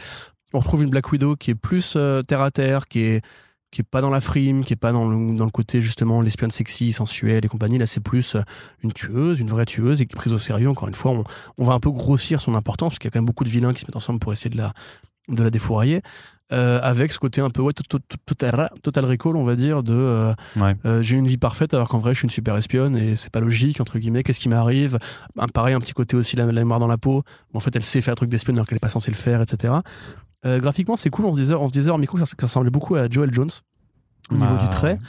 On 0.53 0.59
retrouve 0.59 0.83
une 0.83 0.89
Black 0.89 1.12
Widow 1.12 1.35
qui 1.35 1.51
est 1.51 1.55
plus 1.55 1.93
euh, 1.95 2.21
terre 2.23 2.41
à 2.41 2.51
terre, 2.51 2.88
qui 2.88 3.01
est 3.01 3.21
pas 3.91 4.01
dans 4.01 4.09
la 4.09 4.19
frime, 4.19 4.65
qui 4.65 4.73
est 4.73 4.77
pas 4.77 4.91
dans 4.91 5.07
le, 5.07 5.51
côté 5.51 5.81
justement 5.81 6.21
l'espionne 6.21 6.51
sexy, 6.51 6.91
sensuelle 6.91 7.45
et 7.45 7.47
compagnie. 7.47 7.77
Là, 7.77 7.85
c'est 7.85 7.99
plus 7.99 8.35
euh, 8.35 8.41
une 8.83 8.93
tueuse, 8.93 9.39
une 9.39 9.49
vraie 9.49 9.65
tueuse 9.65 10.01
et 10.01 10.05
qui 10.05 10.15
est 10.15 10.17
prise 10.17 10.33
au 10.33 10.39
sérieux. 10.39 10.69
Encore 10.69 10.88
une 10.88 10.95
fois, 10.95 11.12
on, 11.12 11.23
on 11.57 11.63
va 11.63 11.73
un 11.73 11.79
peu 11.79 11.91
grossir 11.91 12.41
son 12.41 12.55
importance 12.55 12.93
parce 12.93 12.99
qu'il 12.99 13.07
y 13.07 13.09
a 13.09 13.12
quand 13.12 13.19
même 13.19 13.25
beaucoup 13.25 13.43
de 13.43 13.49
vilains 13.49 13.73
qui 13.73 13.81
se 13.81 13.85
mettent 13.85 13.95
ensemble 13.95 14.19
pour 14.19 14.33
essayer 14.33 14.49
de 14.49 14.57
la 14.57 14.73
de 15.29 15.43
la 15.43 15.49
défourailler. 15.49 16.01
Euh, 16.51 16.79
avec 16.81 17.12
ce 17.12 17.19
côté 17.19 17.41
un 17.41 17.51
peu 17.51 17.62
ouais, 17.62 17.73
tot- 17.73 17.83
tot- 17.88 17.99
tot- 17.99 18.17
total, 18.25 18.71
total 18.81 19.05
recall, 19.05 19.35
on 19.35 19.43
va 19.43 19.55
dire, 19.55 19.83
de 19.83 19.93
euh, 19.93 20.33
Ouais. 20.59 20.75
euh, 20.83 20.99
j'ai 21.03 21.15
une 21.15 21.27
vie 21.27 21.38
parfaite 21.38 21.75
alors 21.75 21.88
qu'en 21.89 21.99
vrai 21.99 22.15
je 22.15 22.17
suis 22.19 22.25
une 22.25 22.31
super 22.31 22.55
espionne 22.55 22.95
et 22.97 23.15
c'est 23.15 23.29
pas 23.31 23.39
logique, 23.39 23.79
entre 23.79 23.99
guillemets, 23.99 24.23
qu'est-ce 24.23 24.39
qui 24.39 24.49
m'arrive? 24.49 24.97
Pareil, 25.53 25.75
un 25.75 25.79
petit 25.79 25.93
côté 25.93 26.15
aussi 26.17 26.35
la, 26.35 26.45
la 26.45 26.51
mémoire 26.53 26.79
dans 26.79 26.88
la 26.88 26.97
peau. 26.97 27.21
En 27.53 27.59
fait, 27.59 27.75
elle 27.75 27.83
sait 27.83 28.01
faire 28.01 28.13
un 28.13 28.15
truc 28.15 28.31
d'espionne 28.31 28.55
alors 28.55 28.65
qu'elle 28.67 28.77
est 28.77 28.79
pas 28.79 28.89
censée 28.89 29.12
le 29.12 29.15
faire, 29.17 29.41
etc. 29.43 29.75
Euh, 30.47 30.59
graphiquement, 30.59 30.95
c'est 30.95 31.12
cool, 31.12 31.25
on 31.25 31.33
se 31.33 31.39
disait, 31.39 31.53
on 31.53 31.67
se 31.67 31.73
disait 31.73 31.91
en 31.91 31.99
micro 31.99 32.17
que 32.17 32.25
ça, 32.25 32.35
que 32.35 32.41
ça 32.41 32.47
ressemblait 32.47 32.71
beaucoup 32.71 32.95
à 32.95 33.07
Joel 33.07 33.31
Jones 33.31 33.51
au 34.31 34.35
niveau 34.35 34.55
Ah, 34.57 34.63
du 34.63 34.69
trait 34.69 34.93
ouais. 34.93 34.99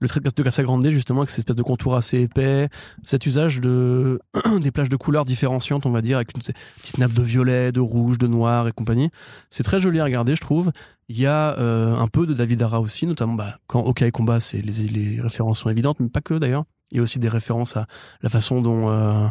Le 0.00 0.08
trait 0.08 0.20
de 0.20 0.42
Casa 0.42 0.62
Grande 0.62 0.86
justement 0.88 1.20
avec 1.20 1.30
cette 1.30 1.40
espèce 1.40 1.56
de 1.56 1.62
contour 1.62 1.96
assez 1.96 2.20
épais 2.20 2.68
cet 3.04 3.26
usage 3.26 3.60
de 3.60 4.20
des 4.60 4.70
plages 4.70 4.88
de 4.88 4.96
couleurs 4.96 5.24
différenciantes 5.24 5.86
on 5.86 5.90
va 5.90 6.02
dire 6.02 6.16
avec 6.16 6.34
une 6.34 6.40
petite 6.40 6.98
nappe 6.98 7.12
de 7.12 7.22
violet 7.22 7.72
de 7.72 7.80
rouge 7.80 8.18
de 8.18 8.26
noir 8.26 8.68
et 8.68 8.72
compagnie 8.72 9.10
c'est 9.50 9.62
très 9.62 9.80
joli 9.80 10.00
à 10.00 10.04
regarder 10.04 10.36
je 10.36 10.40
trouve 10.40 10.70
il 11.08 11.18
y 11.18 11.26
a 11.26 11.58
euh, 11.58 11.96
un 11.96 12.06
peu 12.08 12.26
de 12.26 12.34
David 12.34 12.62
Ara 12.62 12.80
aussi 12.80 13.06
notamment 13.06 13.34
bah, 13.34 13.58
quand 13.66 13.84
Hawkeye 13.84 14.12
combat 14.12 14.40
c'est 14.40 14.62
les, 14.62 14.88
les 14.88 15.20
références 15.20 15.60
sont 15.60 15.70
évidentes 15.70 15.98
mais 16.00 16.08
pas 16.08 16.20
que 16.20 16.34
d'ailleurs 16.34 16.64
il 16.90 16.98
y 16.98 17.00
a 17.00 17.02
aussi 17.02 17.18
des 17.18 17.28
références 17.28 17.76
à 17.76 17.86
la 18.22 18.28
façon 18.28 18.62
dont 18.62 18.88
euh, 18.88 19.26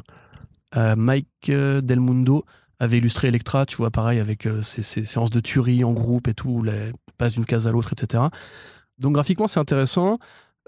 euh, 0.75 0.95
Mike 0.95 1.49
Del 1.49 1.99
Mundo 1.99 2.45
avait 2.79 2.99
illustré 2.99 3.29
Electra, 3.29 3.65
tu 3.65 3.77
vois, 3.77 3.89
pareil, 3.89 4.19
avec 4.19 4.47
ces, 4.61 4.83
ces 4.83 5.03
séances 5.03 5.31
de 5.31 5.39
tuerie 5.39 5.83
en 5.83 5.93
groupe 5.93 6.27
et 6.27 6.35
tout, 6.35 6.49
où 6.49 6.65
elle 6.67 6.93
passe 7.17 7.33
d'une 7.33 7.45
case 7.45 7.67
à 7.67 7.71
l'autre, 7.71 7.91
etc. 7.93 8.25
Donc 8.99 9.13
graphiquement, 9.13 9.47
c'est 9.47 9.59
intéressant. 9.59 10.19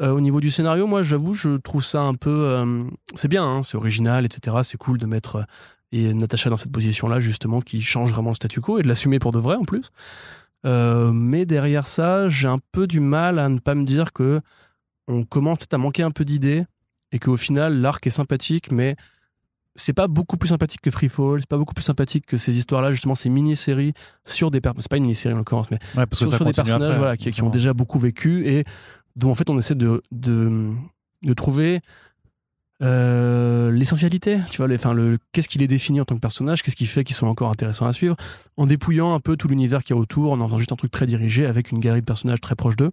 Euh, 0.01 0.11
au 0.11 0.21
niveau 0.21 0.39
du 0.39 0.49
scénario, 0.49 0.87
moi, 0.87 1.03
j'avoue, 1.03 1.33
je 1.33 1.57
trouve 1.57 1.83
ça 1.83 2.01
un 2.01 2.13
peu... 2.13 2.29
euh, 2.29 2.83
c'est 3.15 3.27
bien, 3.27 3.43
hein, 3.43 3.63
c'est 3.63 3.75
original, 3.75 4.25
etc. 4.25 4.57
C'est 4.63 4.77
cool 4.77 4.97
de 4.97 5.05
mettre 5.05 5.37
euh, 5.37 5.43
et 5.91 6.13
Natacha 6.13 6.49
dans 6.49 6.57
cette 6.57 6.71
position-là, 6.71 7.19
justement, 7.19 7.61
qui 7.61 7.81
change 7.81 8.11
vraiment 8.11 8.29
le 8.29 8.35
statu 8.35 8.61
quo 8.61 8.77
et 8.77 8.83
de 8.83 8.87
l'assumer 8.87 9.17
pour 9.17 9.31
de 9.31 9.39
vrai, 9.39 9.55
en 9.55 9.65
plus. 9.65 9.89
Mais 10.63 11.45
derrière 11.45 11.87
ça, 11.87 12.29
j'ai 12.29 12.47
un 12.47 12.59
peu 12.71 12.85
du 12.85 12.99
mal 12.99 13.39
à 13.39 13.49
ne 13.49 13.57
pas 13.57 13.73
me 13.73 13.83
dire 13.83 14.13
que 14.13 14.39
on 15.07 15.23
commence 15.23 15.57
peut-être 15.57 15.73
à 15.73 15.79
manquer 15.79 16.03
un 16.03 16.11
peu 16.11 16.25
d'idées 16.25 16.65
et 17.11 17.17
qu'au 17.17 17.37
final, 17.37 17.81
l'arc 17.81 18.05
est 18.05 18.11
sympathique, 18.11 18.71
mais 18.71 18.95
c'est 19.75 19.93
pas 19.93 20.07
beaucoup 20.07 20.37
plus 20.37 20.49
sympathique 20.49 20.81
que 20.81 20.91
Freefall, 20.91 21.39
c'est 21.39 21.49
pas 21.49 21.57
beaucoup 21.57 21.73
plus 21.73 21.83
sympathique 21.83 22.25
que 22.25 22.37
ces 22.37 22.55
histoires-là, 22.57 22.91
justement, 22.91 23.15
ces 23.15 23.29
mini-séries 23.29 23.93
sur 24.25 24.51
des 24.51 24.61
personnages. 24.61 24.83
C'est 24.83 24.91
pas 24.91 24.97
une 24.97 25.03
mini-série 25.03 25.33
en 25.33 25.37
l'occurrence, 25.37 25.71
mais 25.71 25.79
Ouais, 25.95 26.05
parce 26.05 26.09
que 26.09 26.27
sur, 26.27 26.29
ça 26.29 26.37
sur 26.37 26.45
des 26.45 26.53
personnages 26.53 26.89
après, 26.89 26.97
voilà, 26.97 27.17
qui, 27.17 27.31
qui 27.31 27.41
ont 27.41 27.49
déjà 27.49 27.73
beaucoup 27.73 27.97
vécu 27.97 28.47
et 28.47 28.65
dont 29.19 29.31
en 29.31 29.35
fait 29.35 29.49
on 29.49 29.59
essaie 29.59 29.75
de, 29.75 30.01
trouver 31.35 31.81
euh, 32.81 33.71
l'essentialité, 33.71 34.39
tu 34.49 34.63
vois, 34.63 34.73
enfin, 34.73 34.93
le, 34.93 35.19
qu'est-ce 35.33 35.49
qui 35.49 35.57
les 35.59 35.67
définit 35.67 35.99
en 35.99 36.05
tant 36.05 36.15
que 36.15 36.21
personnage, 36.21 36.63
qu'est-ce 36.63 36.77
qui 36.77 36.85
fait 36.85 37.03
qu'ils 37.03 37.15
sont 37.15 37.27
encore 37.27 37.51
intéressants 37.51 37.85
à 37.85 37.93
suivre, 37.93 38.15
en 38.55 38.65
dépouillant 38.65 39.13
un 39.13 39.19
peu 39.19 39.35
tout 39.35 39.49
l'univers 39.49 39.83
qui 39.83 39.91
est 39.91 39.95
autour, 39.95 40.31
en 40.31 40.39
en 40.39 40.47
faisant 40.47 40.57
juste 40.57 40.71
un 40.71 40.77
truc 40.77 40.91
très 40.91 41.05
dirigé 41.05 41.45
avec 41.45 41.71
une 41.71 41.79
galerie 41.79 41.99
de 41.99 42.05
personnages 42.05 42.39
très 42.39 42.55
proches 42.55 42.77
d'eux. 42.77 42.91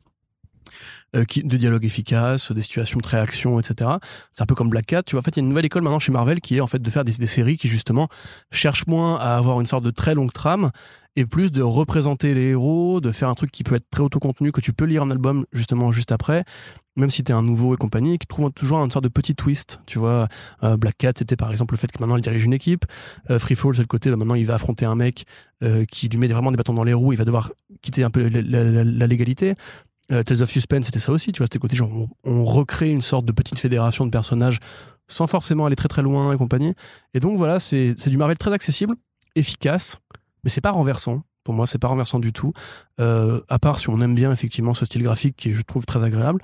Euh, 1.15 1.25
qui, 1.25 1.43
de 1.43 1.57
dialogues 1.57 1.85
efficaces, 1.85 2.53
des 2.53 2.61
situations 2.61 2.99
très 2.99 3.19
action, 3.19 3.59
etc. 3.61 3.91
C'est 4.33 4.43
un 4.43 4.47
peu 4.47 4.55
comme 4.55 4.69
Black 4.69 4.87
Cat. 4.87 5.05
Tu 5.05 5.13
vois, 5.13 5.21
en 5.21 5.23
fait, 5.23 5.31
il 5.31 5.37
y 5.37 5.41
a 5.41 5.45
une 5.45 5.49
nouvelle 5.49 5.65
école 5.65 5.83
maintenant 5.83 6.01
chez 6.01 6.13
Marvel 6.13 6.41
qui 6.41 6.57
est 6.57 6.61
en 6.61 6.67
fait 6.67 6.83
de 6.83 6.91
faire 6.91 7.05
des, 7.05 7.13
séries 7.13 7.57
qui 7.57 7.69
justement 7.69 8.09
cherchent 8.51 8.87
moins 8.87 9.17
à 9.17 9.37
avoir 9.37 9.61
une 9.61 9.67
sorte 9.67 9.85
de 9.85 9.91
très 9.91 10.15
longue 10.15 10.33
trame 10.33 10.73
et 11.15 11.25
plus 11.25 11.53
de 11.53 11.63
représenter 11.63 12.35
les 12.35 12.49
héros, 12.49 13.01
de 13.01 13.13
faire 13.13 13.29
un 13.31 13.35
truc 13.35 13.51
qui 13.51 13.65
peut 13.65 13.77
être 13.77 13.89
très 13.89 14.03
autocontenu, 14.03 14.53
que 14.53 14.61
tu 14.61 14.75
peux 14.75 14.85
lire 14.85 15.05
en 15.05 15.11
album 15.11 15.47
justement 15.53 15.91
juste 15.91 16.13
après, 16.13 16.45
même 16.97 17.09
si 17.09 17.25
t'es 17.25 17.33
un 17.33 17.41
nouveau 17.43 17.73
et 17.73 17.79
compagnie, 17.79 18.19
qui 18.19 18.27
trouve 18.27 18.51
toujours 18.51 18.85
une 18.85 18.91
sorte 18.91 19.05
de 19.05 19.09
petit 19.09 19.35
twist, 19.35 19.81
tu 19.87 19.99
vois. 19.99 20.29
Euh, 20.63 20.77
Black 20.77 20.99
Cat, 20.99 21.13
c'était 21.17 21.37
par 21.37 21.51
exemple 21.51 21.73
le 21.73 21.79
fait 21.79 21.91
que 21.91 21.99
maintenant 22.01 22.17
il 22.17 22.21
dirige 22.21 22.45
une 22.45 22.53
équipe. 22.53 22.85
Euh, 23.31 23.39
Free 23.39 23.55
Fall, 23.55 23.75
c'est 23.75 23.81
le 23.81 23.87
côté, 23.87 24.11
bah, 24.11 24.17
maintenant 24.17 24.35
il 24.35 24.45
va 24.45 24.57
affronter 24.57 24.85
un 24.85 24.97
mec 24.97 25.25
qui 25.91 26.11
lui 26.11 26.19
met 26.19 26.29
vraiment 26.29 26.51
des 26.51 26.59
bâtons 26.59 26.75
dans 26.75 26.85
les 26.85 26.93
roues, 26.93 27.15
il 27.15 27.19
va 27.19 27.25
devoir 27.25 27.51
quitter 27.81 28.05
un 28.05 28.11
peu 28.11 28.29
la 28.29 29.07
légalité. 29.07 29.55
Euh, 30.13 30.23
Tales 30.23 30.43
of 30.43 30.51
Suspense, 30.51 30.87
c'était 30.87 31.01
ça 31.01 31.13
aussi, 31.13 31.33
tu 31.33 31.39
vois, 31.39 31.47
c'était 31.47 31.59
côté 31.59 31.77
genre 31.77 31.91
on, 32.25 32.45
recrée 32.45 32.91
une 32.91 33.01
sorte 33.01 33.25
de 33.25 33.33
petite 33.33 33.59
fédération 33.59 34.05
de 34.07 34.11
personnages 34.11 34.61
sans 35.09 35.27
forcément 35.27 35.67
aller 35.67 35.77
très 35.77 35.89
très 35.89 36.03
loin 36.03 36.33
et 36.33 36.37
compagnie. 36.37 36.75
Et 37.15 37.21
donc 37.21 37.37
voilà, 37.37 37.61
c'est 37.61 38.09
du 38.09 38.17
Marvel 38.17 38.39
très 38.39 38.53
accessible, 38.53 38.95
efficace, 39.35 39.99
mais 40.45 40.51
c'est 40.51 40.61
pas 40.61 40.71
renversant. 40.71 41.23
Pour 41.45 41.55
moi, 41.55 41.67
c'est 41.67 41.79
pas 41.79 41.89
renversant 41.89 42.19
du 42.19 42.33
tout. 42.33 42.53
Euh, 43.01 43.41
à 43.49 43.61
part 43.61 43.79
si 43.79 43.89
on 43.89 44.01
aime 44.01 44.17
bien 44.17 44.33
effectivement 44.33 44.75
ce 44.75 44.85
style 44.85 45.03
graphique 45.03 45.37
qui 45.37 45.51
est, 45.51 45.53
je 45.53 45.63
trouve, 45.63 45.87
très 45.87 46.03
agréable. 46.03 46.41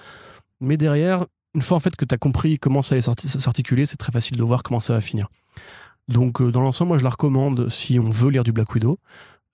Mais 0.61 0.77
derrière, 0.77 1.27
une 1.55 1.62
fois 1.62 1.77
en 1.77 1.81
fait 1.81 1.96
que 1.96 2.05
tu 2.05 2.14
as 2.14 2.18
compris 2.18 2.59
comment 2.59 2.83
ça 2.83 2.94
allait 2.94 3.03
s'arti- 3.03 3.29
s'articuler, 3.29 3.85
c'est 3.85 3.96
très 3.96 4.12
facile 4.12 4.37
de 4.37 4.42
voir 4.44 4.62
comment 4.62 4.81
ça 4.81 4.92
va 4.92 5.01
finir. 5.01 5.29
Donc, 6.09 6.40
euh, 6.40 6.51
dans 6.51 6.61
l'ensemble, 6.61 6.88
moi, 6.88 6.98
je 6.98 7.05
la 7.05 7.11
recommande 7.11 7.68
si 7.68 7.98
on 7.98 8.11
veut 8.11 8.31
lire 8.31 8.44
du 8.44 8.53
Black 8.53 8.72
Widow. 8.75 8.98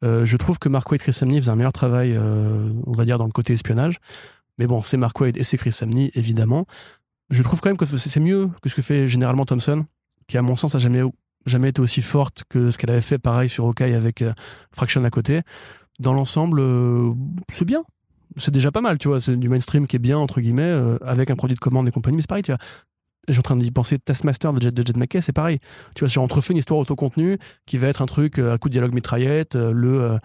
Euh, 0.04 0.24
je 0.24 0.36
trouve 0.36 0.58
que 0.58 0.68
Mark 0.68 0.90
Waid 0.90 1.00
et 1.00 1.02
Chris 1.02 1.12
Samney 1.12 1.40
faisaient 1.40 1.50
un 1.50 1.56
meilleur 1.56 1.72
travail, 1.72 2.14
euh, 2.14 2.72
on 2.86 2.92
va 2.92 3.04
dire, 3.04 3.18
dans 3.18 3.26
le 3.26 3.32
côté 3.32 3.52
espionnage. 3.52 3.98
Mais 4.58 4.66
bon, 4.66 4.82
c'est 4.82 4.96
Mark 4.96 5.16
et 5.22 5.44
c'est 5.44 5.56
Chris 5.56 5.72
Samney, 5.72 6.10
évidemment. 6.14 6.66
Je 7.30 7.42
trouve 7.42 7.60
quand 7.60 7.68
même 7.68 7.76
que 7.76 7.84
c'est 7.84 8.20
mieux 8.20 8.50
que 8.62 8.68
ce 8.68 8.74
que 8.74 8.82
fait 8.82 9.06
généralement 9.08 9.44
Thompson, 9.44 9.84
qui, 10.26 10.38
à 10.38 10.42
mon 10.42 10.56
sens, 10.56 10.74
a 10.74 10.78
jamais, 10.78 11.02
jamais 11.46 11.68
été 11.68 11.80
aussi 11.80 12.02
forte 12.02 12.44
que 12.48 12.70
ce 12.70 12.78
qu'elle 12.78 12.90
avait 12.90 13.00
fait, 13.00 13.18
pareil, 13.18 13.48
sur 13.48 13.66
Hawkeye 13.66 13.94
avec 13.94 14.22
euh, 14.22 14.32
Fraction 14.74 15.04
à 15.04 15.10
côté. 15.10 15.42
Dans 15.98 16.12
l'ensemble, 16.12 16.62
c'est 17.50 17.64
bien. 17.64 17.82
C'est 18.36 18.52
déjà 18.52 18.70
pas 18.70 18.80
mal, 18.80 18.98
tu 18.98 19.08
vois. 19.08 19.18
C'est 19.18 19.36
du 19.36 19.48
mainstream 19.48 19.88
qui 19.88 19.96
est 19.96 20.00
bien, 20.00 20.16
entre 20.16 20.40
guillemets, 20.40 20.80
avec 21.02 21.28
un 21.28 21.34
produit 21.34 21.56
de 21.56 21.60
commande 21.60 21.88
et 21.88 21.90
compagnie. 21.90 22.14
Mais 22.16 22.22
c'est 22.22 22.28
pareil, 22.28 22.44
tu 22.44 22.52
vois. 22.52 22.58
Je 23.28 23.34
suis 23.34 23.40
en 23.40 23.42
train 23.42 23.56
d'y 23.56 23.70
penser, 23.70 23.98
Taskmaster 23.98 24.52
de 24.54 24.60
Jet, 24.60 24.74
de 24.74 24.82
Jet 24.82 25.20
c'est 25.20 25.32
pareil. 25.32 25.58
Tu 25.94 26.00
vois, 26.00 26.08
j'ai 26.08 26.18
entrefait 26.18 26.52
une 26.52 26.58
histoire 26.58 26.80
autocontenue 26.80 27.38
qui 27.66 27.76
va 27.76 27.88
être 27.88 28.00
un 28.00 28.06
truc 28.06 28.38
euh, 28.38 28.54
à 28.54 28.58
coup 28.58 28.68
de 28.68 28.72
dialogue 28.72 28.94
mitraillette, 28.94 29.54
euh, 29.54 29.70
le 29.70 30.02
euh, 30.02 30.18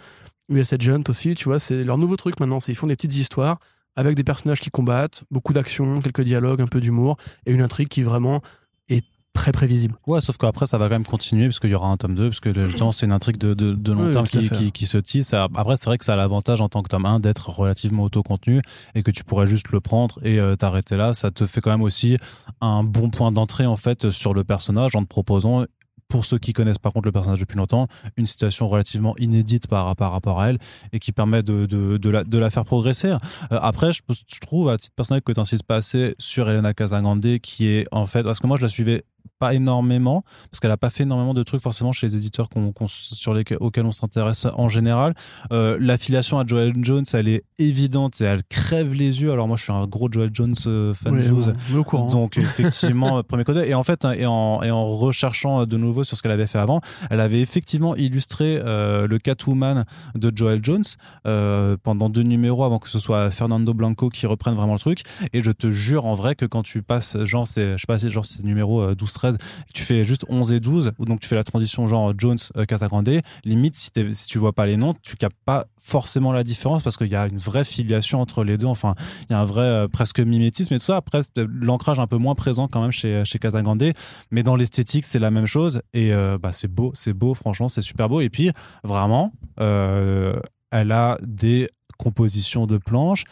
US 0.50 0.72
Agent 0.72 1.04
aussi, 1.10 1.36
tu 1.36 1.46
vois. 1.46 1.60
C'est 1.60 1.84
leur 1.84 1.98
nouveau 1.98 2.16
truc 2.16 2.40
maintenant. 2.40 2.60
Ils 2.66 2.76
font 2.76 2.88
des 2.88 2.96
petites 2.96 3.16
histoires 3.16 3.60
avec 3.98 4.16
des 4.16 4.24
personnages 4.24 4.62
qui 4.62 4.70
combattent, 4.70 5.26
beaucoup 5.32 5.52
d'action, 5.54 6.00
quelques 6.00 6.22
dialogues, 6.22 6.62
un 6.62 6.68
peu 6.68 6.80
d'humour 6.80 7.18
et 7.46 7.52
une 7.52 7.62
intrigue 7.62 7.90
qui 7.90 8.04
vraiment 8.04 8.42
très 9.34 9.52
prévisible. 9.52 9.96
Ouais, 10.08 10.22
sauf 10.22 10.38
qu'après, 10.38 10.68
ça 10.68 10.78
va 10.78 10.86
quand 10.86 10.96
même 10.96 11.06
continuer, 11.06 11.48
parce 11.48 11.60
qu'il 11.60 11.72
y 11.72 11.76
aura 11.76 11.90
un 11.90 11.98
tome 11.98 12.16
2, 12.16 12.30
parce 12.30 12.40
que 12.40 12.54
justement, 12.68 12.92
c'est 12.92 13.06
une 13.06 13.12
intrigue 13.12 13.38
de, 13.38 13.54
de, 13.54 13.74
de 13.74 13.92
long 13.92 14.06
Oui, 14.08 14.14
terme 14.14 14.28
qui, 14.28 14.50
qui, 14.50 14.72
qui 14.72 14.86
se 14.86 14.98
tisse. 14.98 15.34
Après, 15.34 15.76
c'est 15.76 15.86
vrai 15.88 15.98
que 15.98 16.06
ça 16.06 16.14
a 16.14 16.16
l'avantage 16.16 16.62
en 16.62 16.70
tant 16.70 16.84
que 16.84 16.90
tome 16.90 17.06
1 17.06 17.20
d'être 17.20 17.50
relativement 17.50 18.04
autocontenu 18.04 18.62
et 18.96 19.04
que 19.04 19.12
tu 19.12 19.24
pourrais 19.24 19.48
juste 19.48 19.70
le 19.72 19.82
prendre 19.82 20.20
et 20.24 20.40
euh, 20.40 20.56
t'arrêter 20.56 20.96
là. 20.96 21.14
Ça 21.14 21.32
te 21.32 21.46
fait 21.46 21.62
quand 21.62 21.72
même 21.72 21.82
aussi 21.82 22.18
un 22.62 22.84
bon 22.84 23.10
point 23.10 23.32
d'entrée, 23.32 23.66
en 23.66 23.78
fait, 23.78 24.12
sur 24.12 24.34
le 24.34 24.44
personnage 24.44 24.96
en 24.96 25.02
te 25.04 25.08
proposant. 25.08 25.66
Pour 26.10 26.26
ceux 26.26 26.38
qui 26.38 26.54
connaissent 26.54 26.78
par 26.78 26.94
contre 26.94 27.08
le 27.08 27.12
personnage 27.12 27.40
depuis 27.40 27.58
longtemps, 27.58 27.88
une 28.18 28.28
situation 28.28 28.68
relativement 28.68 29.16
inédite 29.18 29.66
par, 29.66 29.96
par 29.96 30.12
rapport 30.12 30.40
à 30.40 30.50
elle 30.52 30.60
et 30.92 31.00
qui 31.00 31.12
permet 31.12 31.42
de, 31.42 31.66
de, 31.66 31.98
de, 31.98 32.10
la, 32.12 32.24
de 32.24 32.38
la 32.38 32.52
faire 32.52 32.66
progresser. 32.66 33.08
Euh, 33.08 33.18
après, 33.50 33.94
je, 33.94 34.02
je 34.10 34.40
trouve 34.40 34.70
à 34.70 34.78
titre 34.78 34.94
personnel 34.96 35.24
que 35.24 35.32
tu 35.32 35.40
insistes 35.40 35.64
pas 35.64 35.78
assez 35.78 36.14
sur 36.20 36.48
Elena 36.48 36.76
Casagrande, 36.76 37.40
qui 37.40 37.66
est 37.68 37.86
en 37.92 38.06
fait. 38.06 38.22
Parce 38.22 38.40
que 38.40 38.46
moi, 38.46 38.58
je 38.58 38.62
la 38.62 38.70
suivais 38.70 39.06
pas 39.40 39.54
énormément, 39.54 40.24
parce 40.52 40.60
qu'elle 40.60 40.72
a 40.72 40.78
pas 40.78 40.90
fait 40.90 41.04
énormément 41.04 41.34
de 41.34 41.44
trucs 41.44 41.62
forcément 41.62 41.92
chez 41.92 42.08
les 42.08 42.16
éditeurs 42.16 42.50
qu'on- 42.50 42.72
qu'on- 42.72 42.88
sur 42.88 43.34
lesquels, 43.34 43.58
auxquels 43.60 43.86
on 43.86 43.92
s'intéresse 43.92 44.48
en 44.56 44.70
général. 44.70 45.14
Euh, 45.52 45.78
L'affiliation 45.80 46.40
à 46.40 46.46
Joel 46.46 46.74
Jones, 46.82 47.06
elle 47.14 47.28
est 47.28 47.44
évidente 47.60 48.22
et 48.22 48.26
elle 48.26 48.44
crève 48.44 48.94
les 48.94 49.22
yeux. 49.22 49.32
Alors 49.32 49.48
moi, 49.48 49.58
je 49.58 49.64
suis 49.64 49.72
un 49.74 49.86
gros 49.88 50.10
Joel 50.12 50.30
Jones 50.34 50.56
euh, 50.68 50.94
fan 50.94 51.14
Ouais, 51.14 51.24
zouz. 51.24 51.48
ouais, 51.48 51.54
mais 51.72 51.78
au 51.80 51.84
courant. 51.84 52.08
Donc 52.08 52.38
effectivement, 52.38 53.22
premier 53.24 53.44
côté. 53.44 53.68
Et 53.70 53.74
en 53.74 53.84
fait, 53.84 54.06
hein, 54.06 54.14
et 54.14 54.26
en, 54.26 54.62
et 54.64 54.72
en 54.72 54.88
recherchant 54.88 55.66
de 55.66 55.78
nouveau 55.78 56.04
sur 56.04 56.16
ce 56.18 56.22
qu'elle 56.22 56.32
avait 56.32 56.48
fait 56.48 56.60
avant, 56.60 56.82
elle 57.10 57.20
avait 57.20 57.42
effectivement 57.42 57.96
illustré 57.96 58.60
euh, 58.64 59.08
le 59.08 59.20
Catwoman 59.20 59.86
de 60.16 60.32
Joel 60.36 60.60
Jones 60.64 60.84
euh, 61.28 61.78
pendant 61.82 62.10
deux 62.10 62.24
numéros 62.24 62.64
avant 62.64 62.80
que 62.80 62.90
ce 62.90 63.00
soit 63.00 63.32
Fernando 63.32 63.74
Blanco 63.74 64.10
qui 64.10 64.26
reprenne 64.28 64.56
vraiment 64.56 64.74
le 64.74 64.80
truc. 64.80 65.02
Et 65.34 65.42
je 65.44 65.52
te 65.52 65.70
jure 65.72 66.06
en 66.06 66.16
vrai 66.16 66.36
que 66.36 66.46
quand 66.46 66.64
tu 66.64 66.82
passes, 66.82 67.18
genre, 67.26 67.48
c'est, 67.48 67.74
je 67.74 67.78
sais 67.82 67.88
pas 67.88 68.00
si 68.00 68.10
genre 68.10 68.26
c'est 68.26 68.44
numéro 68.44 68.82
euh, 68.82 68.96
12-13, 69.14 69.38
tu 69.74 69.84
fais 69.84 70.04
juste 70.04 70.26
11 70.30 70.52
et 70.52 70.60
12, 70.60 70.92
ou 71.00 71.06
donc 71.06 71.20
tu 71.20 71.28
fais 71.28 71.36
la 71.36 71.44
transition 71.44 71.88
genre 71.88 72.14
Jones 72.18 72.38
euh, 72.58 72.66
Casagrande, 72.66 73.10
limite 73.44 73.76
si, 73.76 73.90
si 74.12 74.28
tu 74.28 74.38
vois 74.38 74.54
pas 74.54 74.66
les 74.66 74.78
noms, 74.78 74.94
tu 75.02 75.16
captes 75.16 75.38
pas 75.46 75.66
forcément 75.80 76.32
la 76.32 76.44
différence 76.44 76.84
parce 76.84 76.98
qu'il 76.98 77.08
y 77.08 77.16
a 77.16 77.28
une 77.28 77.38
vraie 77.38 77.66
filiation 77.66 78.22
entre 78.22 78.44
les 78.44 78.58
deux. 78.58 78.68
Enfin, 78.68 78.96
il 79.30 79.34
y 79.34 79.36
a 79.36 79.40
un 79.40 79.46
vrai 79.46 79.66
euh, 79.66 79.88
presque 79.88 80.20
mimétisme 80.20 80.74
et 80.74 80.80
tout 80.80 80.86
ça. 80.86 80.98
Après, 80.98 81.22
l'ancrage 81.36 82.00
un 82.00 82.08
peu 82.08 82.18
moins 82.18 82.36
présent 82.36 82.68
quand 82.68 82.82
même 82.82 82.92
chez, 82.92 83.24
chez 83.26 83.40
Casagrande, 83.40 83.84
mais 84.32 84.44
dans 84.44 84.56
l'esthétique, 84.56 85.06
c'est 85.06 85.20
la 85.20 85.32
même 85.32 85.46
chose 85.46 85.82
et 85.94 86.14
euh, 86.14 86.38
bah, 86.38 86.54
c'est 86.54 86.68
beau, 86.68 86.92
c'est 86.96 87.14
beau, 87.14 87.34
franchement, 87.34 87.68
c'est 87.68 87.82
super 87.82 88.10
beau. 88.10 88.22
Et 88.22 88.30
puis, 88.30 88.52
vraiment, 88.84 89.34
elle 89.58 90.92
a 90.92 91.18
des 91.22 91.70
compositions 92.04 92.68
de 92.68 92.78
planches, 92.78 93.24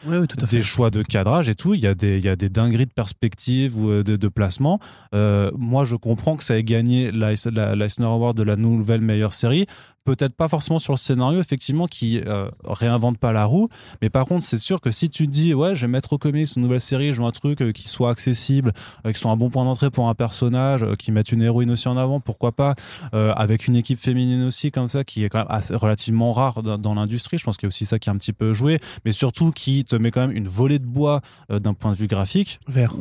des 0.51 0.61
choix 0.61 0.89
de 0.89 1.03
cadrage 1.03 1.49
et 1.49 1.55
tout. 1.55 1.73
Il 1.73 1.81
y 1.81 1.87
a 1.87 1.93
des, 1.93 2.17
il 2.17 2.23
y 2.23 2.29
a 2.29 2.35
des 2.35 2.49
dingueries 2.49 2.85
de 2.85 2.93
perspective 2.93 3.77
ou 3.77 3.89
euh, 3.89 4.03
de, 4.03 4.15
de 4.15 4.27
placement. 4.29 4.79
Euh, 5.13 5.51
moi, 5.57 5.83
je 5.85 5.95
comprends 5.97 6.37
que 6.37 6.43
ça 6.43 6.57
ait 6.57 6.63
gagné 6.63 7.11
l'Eisner 7.11 8.05
Award 8.05 8.37
de 8.37 8.43
la 8.43 8.55
nouvelle 8.55 9.01
meilleure 9.01 9.33
série. 9.33 9.65
Peut-être 10.03 10.33
pas 10.33 10.47
forcément 10.47 10.79
sur 10.79 10.93
le 10.93 10.97
scénario, 10.97 11.39
effectivement, 11.39 11.85
qui 11.85 12.21
euh, 12.25 12.49
réinvente 12.63 13.19
pas 13.19 13.33
la 13.33 13.45
roue. 13.45 13.69
Mais 14.01 14.09
par 14.09 14.25
contre, 14.25 14.43
c'est 14.43 14.57
sûr 14.57 14.81
que 14.81 14.89
si 14.89 15.11
tu 15.11 15.27
te 15.27 15.31
dis, 15.31 15.53
ouais, 15.53 15.75
je 15.75 15.81
vais 15.81 15.91
mettre 15.91 16.13
au 16.13 16.17
comics 16.17 16.47
une 16.55 16.63
nouvelle 16.63 16.81
série, 16.81 17.13
je 17.13 17.21
veux 17.21 17.27
un 17.27 17.31
truc 17.31 17.61
euh, 17.61 17.71
qui 17.71 17.87
soit 17.87 18.09
accessible, 18.09 18.73
euh, 19.05 19.11
qui 19.11 19.19
soit 19.19 19.29
un 19.29 19.37
bon 19.37 19.51
point 19.51 19.63
d'entrée 19.63 19.91
pour 19.91 20.09
un 20.09 20.15
personnage, 20.15 20.85
qui 20.97 21.11
mette 21.11 21.31
une 21.31 21.43
héroïne 21.43 21.69
aussi 21.69 21.87
en 21.87 21.97
avant, 21.97 22.19
pourquoi 22.19 22.51
pas, 22.51 22.73
avec 23.11 23.67
une 23.67 23.75
équipe 23.75 23.99
féminine 23.99 24.43
aussi, 24.43 24.71
comme 24.71 24.87
ça, 24.87 25.03
qui 25.03 25.23
est 25.23 25.29
quand 25.29 25.39
même 25.39 25.47
assez, 25.49 25.75
relativement 25.75 26.33
rare 26.33 26.63
dans, 26.63 26.77
dans 26.77 26.95
l'industrie. 26.95 27.37
Je 27.37 27.43
pense 27.43 27.57
qu'il 27.57 27.67
y 27.67 27.67
a 27.67 27.69
aussi 27.69 27.85
ça 27.85 27.99
qui 27.99 28.09
est 28.09 28.11
un 28.11 28.17
petit 28.17 28.33
peu 28.33 28.53
joué, 28.53 28.79
mais 29.05 29.11
surtout 29.11 29.51
qui 29.51 29.85
te 29.85 29.95
met 29.95 30.11
quand 30.11 30.21
même 30.21 30.35
une 30.35 30.47
volée 30.47 30.79
de 30.79 30.85
bois 30.85 31.21
d'un 31.49 31.73
point 31.73 31.91
de 31.91 31.97
vue 31.97 32.07
graphique. 32.07 32.59
Vert. 32.67 32.95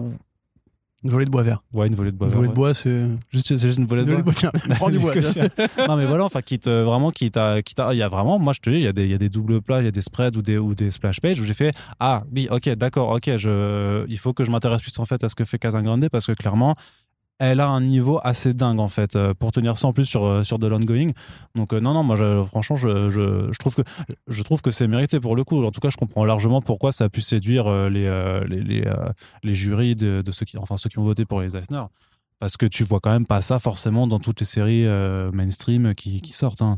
Une 1.03 1.11
volée 1.11 1.25
de 1.25 1.31
bois 1.31 1.43
vert. 1.43 1.63
Ouais, 1.73 1.87
une 1.87 1.95
volée 1.95 2.13
de 2.13 2.17
bois. 2.17 2.29
Une 2.29 2.35
volée 2.35 2.49
ouais. 2.49 2.53
de 2.53 2.55
bois, 2.57 2.75
c'est. 2.75 3.09
Juste, 3.33 3.47
c'est 3.49 3.59
juste 3.59 3.79
une 3.79 3.87
volée 3.87 4.03
Une 4.03 4.09
de 4.09 4.13
volée 4.13 4.23
bois. 4.23 4.33
de 4.35 4.39
bois, 4.41 4.51
tiens, 4.53 4.75
prends 4.77 4.91
du 4.91 4.99
bois. 4.99 5.15
non 5.89 5.97
mais 5.97 6.05
voilà 6.05 6.25
enfin 6.25 6.43
qui 6.43 6.59
te 6.59 6.83
vraiment 6.83 7.11
qui 7.11 7.31
t'a 7.31 7.63
qui 7.63 7.75
t'a 7.75 7.95
il 7.95 7.99
y 7.99 8.03
a 8.03 8.09
vraiment 8.09 8.39
moi 8.39 8.53
je 8.53 8.61
te 8.61 8.69
dis 8.69 8.77
il 8.77 8.83
y 8.83 8.87
a 8.87 8.93
des 8.93 9.05
il 9.05 9.11
y 9.11 9.15
a 9.15 9.19
des 9.19 9.31
doubles 9.31 9.63
plats 9.63 9.81
il 9.81 9.87
y 9.87 9.89
a 9.89 9.91
des 9.93 10.03
spreads 10.03 10.37
ou 10.37 10.43
des 10.43 10.59
ou 10.59 10.75
des 10.75 10.91
splash 10.91 11.21
pages 11.21 11.41
où 11.41 11.45
j'ai 11.45 11.55
fait 11.55 11.73
ah 12.01 12.23
oui 12.35 12.49
ok 12.51 12.69
d'accord 12.71 13.09
ok 13.11 13.37
je 13.39 14.05
il 14.09 14.19
faut 14.19 14.33
que 14.35 14.45
je 14.45 14.51
m'intéresse 14.51 14.83
plus 14.83 14.99
en 14.99 15.07
fait 15.07 15.25
à 15.25 15.29
ce 15.31 15.35
que 15.35 15.45
fait 15.45 15.59
Casagrande 15.59 16.07
parce 16.11 16.27
que 16.27 16.33
clairement 16.33 16.75
elle 17.41 17.59
a 17.59 17.69
un 17.69 17.81
niveau 17.81 18.21
assez 18.23 18.55
dingue 18.55 18.79
en 18.79 18.89
fait 18.89 19.17
euh, 19.17 19.35
pour 19.35 19.51
tenir 19.51 19.77
ça 19.79 19.89
en 19.89 19.93
plus 19.93 20.05
sur 20.05 20.25
euh, 20.25 20.45
sur 20.45 20.59
de 20.59 20.67
l'ongoing 20.69 21.11
donc 21.57 21.73
euh, 21.73 21.81
non 21.81 21.95
non 21.95 22.05
moi 22.05 22.17
franchement 22.47 22.77
je, 22.77 23.11
je, 23.11 23.49
je 23.51 23.59
trouve 23.59 23.75
que 23.75 23.83
je 24.29 24.43
trouve 24.43 24.63
que 24.63 24.71
c'est 24.71 24.87
mérité 24.87 25.19
pour 25.19 25.35
le 25.35 25.43
coup 25.43 25.65
en 25.65 25.73
tout 25.73 25.81
cas 25.81 25.91
je 25.91 25.97
comprends 25.97 26.25
largement 26.25 26.61
pourquoi 26.61 26.93
ça 26.93 27.05
a 27.05 27.09
pu 27.09 27.23
séduire 27.23 27.69
les 27.91 28.09
les 28.47 28.61
les, 28.63 28.85
les 29.43 29.55
jurys 29.55 29.97
de, 29.97 30.23
ceux 30.31 30.45
qui 30.47 30.59
enfin 30.59 30.77
ceux 30.77 30.91
qui 30.91 30.99
ont 30.99 31.05
voté 31.05 31.25
pour 31.25 31.41
les 31.41 31.57
Eisner 31.57 31.83
parce 32.39 32.57
que 32.57 32.67
tu 32.67 32.85
vois 32.85 33.01
quand 33.01 33.11
même 33.11 33.27
pas 33.27 33.43
ça 33.43 33.59
forcément 33.59 34.07
dans 34.07 34.19
toutes 34.21 34.41
les 34.41 34.47
séries 34.47 34.87
mainstream 35.33 35.95
qui, 35.95 36.21
qui 36.21 36.33
sortent. 36.33 36.63
hein. 36.63 36.77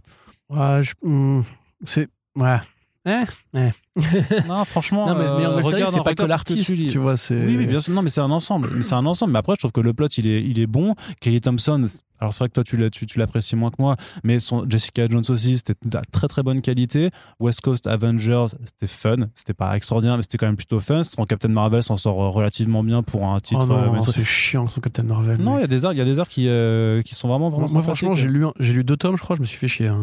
Ouais, 0.49 0.83
hum, 1.03 1.45
c'est. 1.85 2.09
Ouais. 2.37 2.59
Eh, 3.05 3.25
eh. 3.55 3.71
Non, 4.49 4.65
franchement, 4.65 5.07
Non, 5.07 5.15
mais 5.15 5.25
euh, 5.27 5.39
mais 5.57 5.63
regarde, 5.63 5.93
c'est 5.93 6.03
pas 6.03 6.15
que 6.15 6.23
l'artiste, 6.23 6.75
tu 6.89 6.99
vois. 6.99 7.17
c'est 7.17 7.39
Oui, 7.45 7.57
oui, 7.59 7.67
bien 7.67 7.81
sûr. 7.81 7.93
Non, 7.95 8.03
mais 8.03 8.09
c'est 8.11 8.21
un 8.23 8.31
ensemble. 8.31 8.71
Mais 8.75 8.83
c'est 8.83 8.95
un 8.95 9.05
ensemble. 9.07 9.33
Mais 9.33 9.39
après, 9.39 9.53
je 9.55 9.59
trouve 9.59 9.73
que 9.73 9.81
le 9.81 9.93
plot, 9.93 10.09
il 10.17 10.27
est, 10.27 10.43
il 10.43 10.59
est 10.59 10.67
bon. 10.67 10.95
Kelly 11.21 11.41
Thompson, 11.41 11.87
alors 12.21 12.33
c'est 12.33 12.39
vrai 12.39 12.49
que 12.49 12.55
toi, 12.55 12.65
tu 12.65 12.77
l'as- 12.77 12.89
tu, 12.89 13.05
tu 13.05 13.19
l'apprécies 13.19 13.57
moins 13.57 13.71
que 13.71 13.77
moi, 13.81 13.97
mais 14.25 14.41
son, 14.41 14.65
Jessica 14.69 15.07
Jones 15.09 15.25
aussi, 15.29 15.59
c'était 15.59 15.75
de 15.85 15.99
très 16.11 16.29
très 16.29 16.43
bonne 16.43 16.63
qualité. 16.63 17.11
West 17.41 17.61
Coast 17.61 17.87
Avengers, 17.87 18.47
c'était 18.65 18.87
fun. 18.87 19.17
C'était 19.35 19.55
pas 19.55 19.77
extraordinaire, 19.77 20.17
mais 20.17 20.23
c'était 20.23 20.39
quand 20.39 20.47
même 20.47 20.57
plutôt 20.57 20.81
fun. 20.81 21.05
Son 21.05 21.25
Captain 21.27 21.49
Marvel 21.49 21.83
s'en 21.83 21.97
sort 21.99 22.23
euh, 22.23 22.29
relativement 22.31 22.83
bien 22.83 23.03
pour 23.03 23.27
un 23.27 23.41
titre. 23.41 23.61
Oh 23.65 23.67
non, 23.67 23.77
euh, 23.77 23.91
mainstream. 23.93 24.15
c'est 24.15 24.25
chiant 24.25 24.69
son 24.69 24.81
Captain 24.81 25.03
Marvel. 25.03 25.39
non, 25.41 25.59
il 25.59 25.61
y 25.61 25.65
a 25.65 25.67
des 25.67 25.83
il 25.85 25.99
y 25.99 26.01
a 26.01 26.05
des 26.05 26.19
arts 26.19 26.29
qui, 26.29 26.49
euh, 26.49 27.03
qui 27.03 27.15
sont 27.15 27.29
vraiment 27.29 27.49
vraiment. 27.51 27.67
moi, 27.71 27.83
franchement, 27.83 28.15
j'ai 28.15 28.29
lu, 28.29 28.47
j'ai 28.61 28.73
lu 28.73 28.85
deux 28.85 28.97
tomes, 28.97 29.17
je 29.17 29.23
crois, 29.23 29.37
je 29.37 29.41
me 29.43 29.47
suis 29.47 29.59
fait 29.59 29.69
chier. 29.69 29.89
hein. 29.89 29.99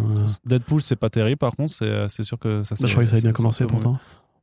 Deadpool, 0.45 0.81
c'est 0.81 0.95
pas 0.97 1.09
terrible. 1.09 1.37
Par 1.37 1.55
contre, 1.55 1.73
c'est 1.73 2.07
c'est 2.09 2.23
sûr 2.23 2.37
que 2.37 2.63
ça. 2.63 2.75
Bah, 2.79 2.85
je 2.85 2.91
croyais 2.91 3.05
que 3.05 3.11
ça 3.11 3.15
avait 3.15 3.21
bien 3.23 3.31
commencé 3.31 3.63
c'est- 3.63 3.71
pourtant. 3.81 3.99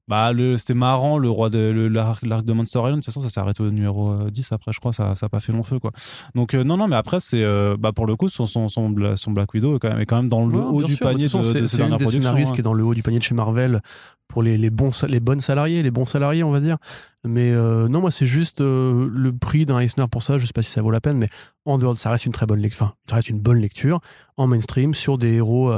Bah, 0.08 0.32
le, 0.32 0.56
c'était 0.56 0.72
marrant, 0.74 1.18
le 1.18 1.28
roi 1.28 1.50
de 1.50 1.58
le- 1.58 1.88
l'arc 1.88 2.24
l'arc 2.24 2.44
de 2.44 2.52
Monster 2.52 2.78
Island. 2.78 2.94
De 2.94 3.00
toute 3.00 3.06
façon, 3.06 3.20
ça 3.20 3.28
s'est 3.28 3.40
arrêté 3.40 3.64
au 3.64 3.70
numéro 3.72 4.12
euh, 4.12 4.30
10 4.30 4.52
après, 4.52 4.70
je 4.72 4.78
crois. 4.78 4.92
Ça 4.92 5.14
n'a 5.20 5.28
pas 5.28 5.40
fait 5.40 5.50
long 5.50 5.64
feu, 5.64 5.80
quoi. 5.80 5.90
Donc, 6.36 6.54
euh, 6.54 6.62
non, 6.62 6.76
non, 6.76 6.86
mais 6.86 6.94
après, 6.94 7.18
c'est, 7.18 7.42
euh, 7.42 7.76
bah, 7.76 7.90
pour 7.92 8.06
le 8.06 8.14
coup, 8.14 8.28
son, 8.28 8.46
son, 8.46 8.68
son, 8.68 8.88
Bla- 8.88 9.16
son 9.16 9.32
Black 9.32 9.52
Widow 9.52 9.74
est 9.74 9.78
quand 9.80 9.88
même, 9.88 9.98
est 9.98 10.06
quand 10.06 10.14
même 10.18 10.28
dans 10.28 10.46
le 10.46 10.54
Ouais, 10.58 10.64
haut 10.64 10.82
du 10.84 10.94
sûr, 10.94 11.08
panier 11.08 11.24
de 11.24 11.28
c'est- 11.28 11.38
de 11.38 11.42
ces 11.42 11.52
C'est 11.66 11.76
une 11.78 11.88
dernières 11.88 11.98
des 11.98 12.06
scénaristes 12.06 12.52
hein. 12.52 12.54
qui 12.54 12.60
est 12.60 12.62
dans 12.62 12.72
le 12.72 12.84
haut 12.84 12.94
du 12.94 13.02
panier 13.02 13.18
de 13.18 13.24
chez 13.24 13.34
Marvel 13.34 13.80
pour 14.28 14.44
les, 14.44 14.56
les, 14.56 14.70
bons, 14.70 14.92
les 15.08 15.18
bonnes 15.18 15.40
salariés, 15.40 15.82
les 15.82 15.90
bons 15.90 16.06
salariés, 16.06 16.44
on 16.44 16.52
va 16.52 16.60
dire. 16.60 16.76
Mais 17.24 17.50
euh, 17.50 17.88
non, 17.88 18.00
moi, 18.00 18.12
c'est 18.12 18.26
juste 18.26 18.60
euh, 18.60 19.08
le 19.12 19.32
prix 19.32 19.66
d'un 19.66 19.80
Eisner 19.80 20.06
pour 20.08 20.22
ça. 20.22 20.38
Je 20.38 20.46
sais 20.46 20.52
pas 20.52 20.62
si 20.62 20.70
ça 20.70 20.82
vaut 20.82 20.92
la 20.92 21.00
peine, 21.00 21.18
mais 21.18 21.30
en 21.64 21.78
dehors 21.78 21.94
de 21.94 21.98
ça, 21.98 22.10
reste 22.10 22.26
une 22.26 22.32
très 22.32 22.46
bonne 22.46 22.60
lecture. 22.60 22.84
Enfin, 22.86 22.94
ça 23.08 23.16
reste 23.16 23.28
une 23.28 23.40
bonne 23.40 23.58
lecture 23.58 23.98
en 24.36 24.46
mainstream 24.46 24.94
sur 24.94 25.18
des 25.18 25.32
héros. 25.34 25.72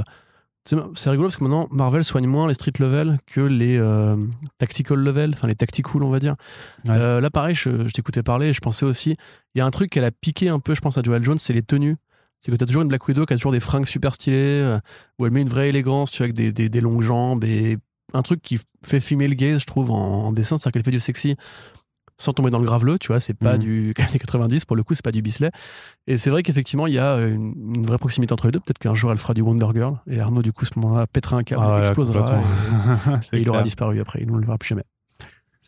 C'est 0.95 1.11
rigolo 1.11 1.29
parce 1.29 1.37
que 1.37 1.45
maintenant, 1.45 1.69
Marvel 1.71 2.05
soigne 2.05 2.27
moins 2.27 2.47
les 2.49 2.55
street 2.55 2.73
level 2.79 3.19
que 3.27 3.41
les 3.41 3.79
euh, 3.79 4.17
tactical 4.59 4.99
level, 4.99 5.31
enfin 5.35 5.49
les 5.49 5.55
tactical, 5.55 6.03
on 6.03 6.11
va 6.11 6.19
dire. 6.19 6.37
Ouais. 6.85 6.95
Euh, 6.95 7.21
là, 7.21 7.31
pareil, 7.31 7.55
je, 7.55 7.87
je 7.87 7.93
t'écoutais 7.93 8.23
parler 8.23 8.49
et 8.49 8.53
je 8.53 8.61
pensais 8.61 8.85
aussi. 8.85 9.17
Il 9.55 9.59
y 9.59 9.61
a 9.61 9.67
un 9.67 9.71
truc 9.71 9.91
qu'elle 9.91 10.05
a 10.05 10.11
piqué 10.11 10.49
un 10.49 10.59
peu, 10.59 10.75
je 10.75 10.81
pense, 10.81 10.99
à 10.99 11.03
Joel 11.03 11.23
Jones, 11.23 11.39
c'est 11.39 11.53
les 11.53 11.63
tenues. 11.63 11.97
C'est 12.41 12.53
que 12.53 12.57
tu 12.57 12.63
as 12.63 12.67
toujours 12.67 12.83
une 12.83 12.89
Black 12.89 13.07
Widow 13.09 13.27
qui 13.27 13.35
a 13.35 13.37
toujours 13.37 13.53
des 13.53 13.61
fringues 13.61 13.87
super 13.87 14.15
stylées, 14.15 14.37
euh, 14.37 14.79
où 15.19 15.27
elle 15.27 15.33
met 15.33 15.43
une 15.43 15.49
vraie 15.49 15.71
élégance, 15.71 16.11
tu 16.11 16.19
vois, 16.19 16.25
avec 16.25 16.35
des, 16.35 16.53
des, 16.53 16.69
des 16.69 16.81
longues 16.81 17.03
jambes 17.03 17.45
et 17.45 17.79
un 18.15 18.23
truc 18.23 18.41
qui 18.43 18.61
fait 18.85 19.01
female 19.01 19.35
gaze, 19.35 19.61
je 19.61 19.67
trouve, 19.67 19.91
en, 19.91 20.27
en 20.27 20.33
dessin, 20.33 20.57
c'est-à-dire 20.57 20.73
qu'elle 20.73 20.85
fait 20.85 20.91
du 20.91 21.01
sexy 21.01 21.37
sans 22.21 22.33
tomber 22.33 22.51
dans 22.51 22.59
le 22.59 22.65
graveleux, 22.65 22.99
tu 22.99 23.09
vois, 23.09 23.21
c'est 23.21 23.35
pas 23.39 23.53
Mhm. 23.55 23.59
du 23.59 23.95
années 23.99 24.19
90, 24.19 24.65
pour 24.65 24.77
le 24.77 24.83
coup, 24.83 24.95
c'est 24.95 25.05
pas 25.05 25.13
du 25.13 25.23
Bisley. 25.23 25.51
Et 26.07 26.17
c'est 26.17 26.31
vrai 26.31 26.43
qu'effectivement, 26.43 26.87
il 26.87 26.95
y 26.95 26.99
a 26.99 27.17
une, 27.27 27.55
une 27.77 27.87
vraie 27.87 27.99
proximité 27.99 28.33
entre 28.33 28.47
les 28.47 28.53
deux. 28.53 28.61
Peut-être 28.61 28.79
qu'un 28.79 28.95
jour, 28.95 29.11
elle 29.13 29.19
fera 29.19 29.35
du 29.35 29.41
Wonder 29.41 29.69
Girl, 29.75 29.95
et 30.09 30.19
Arnaud, 30.21 30.43
du 30.43 30.53
coup, 30.53 30.65
à 30.65 30.69
ce 30.75 30.79
moment-là, 30.79 31.07
pètera 31.07 31.37
un 31.37 31.43
câble, 31.45 31.63
Ah 31.65 31.79
explosera, 31.81 32.41
et, 33.33 33.39
il 33.41 33.49
aura 33.49 33.63
disparu 33.63 34.01
après, 34.01 34.21
il 34.23 34.31
ne 34.33 34.37
le 34.39 34.45
verra 34.45 34.59
plus 34.59 34.69
jamais. 34.69 34.85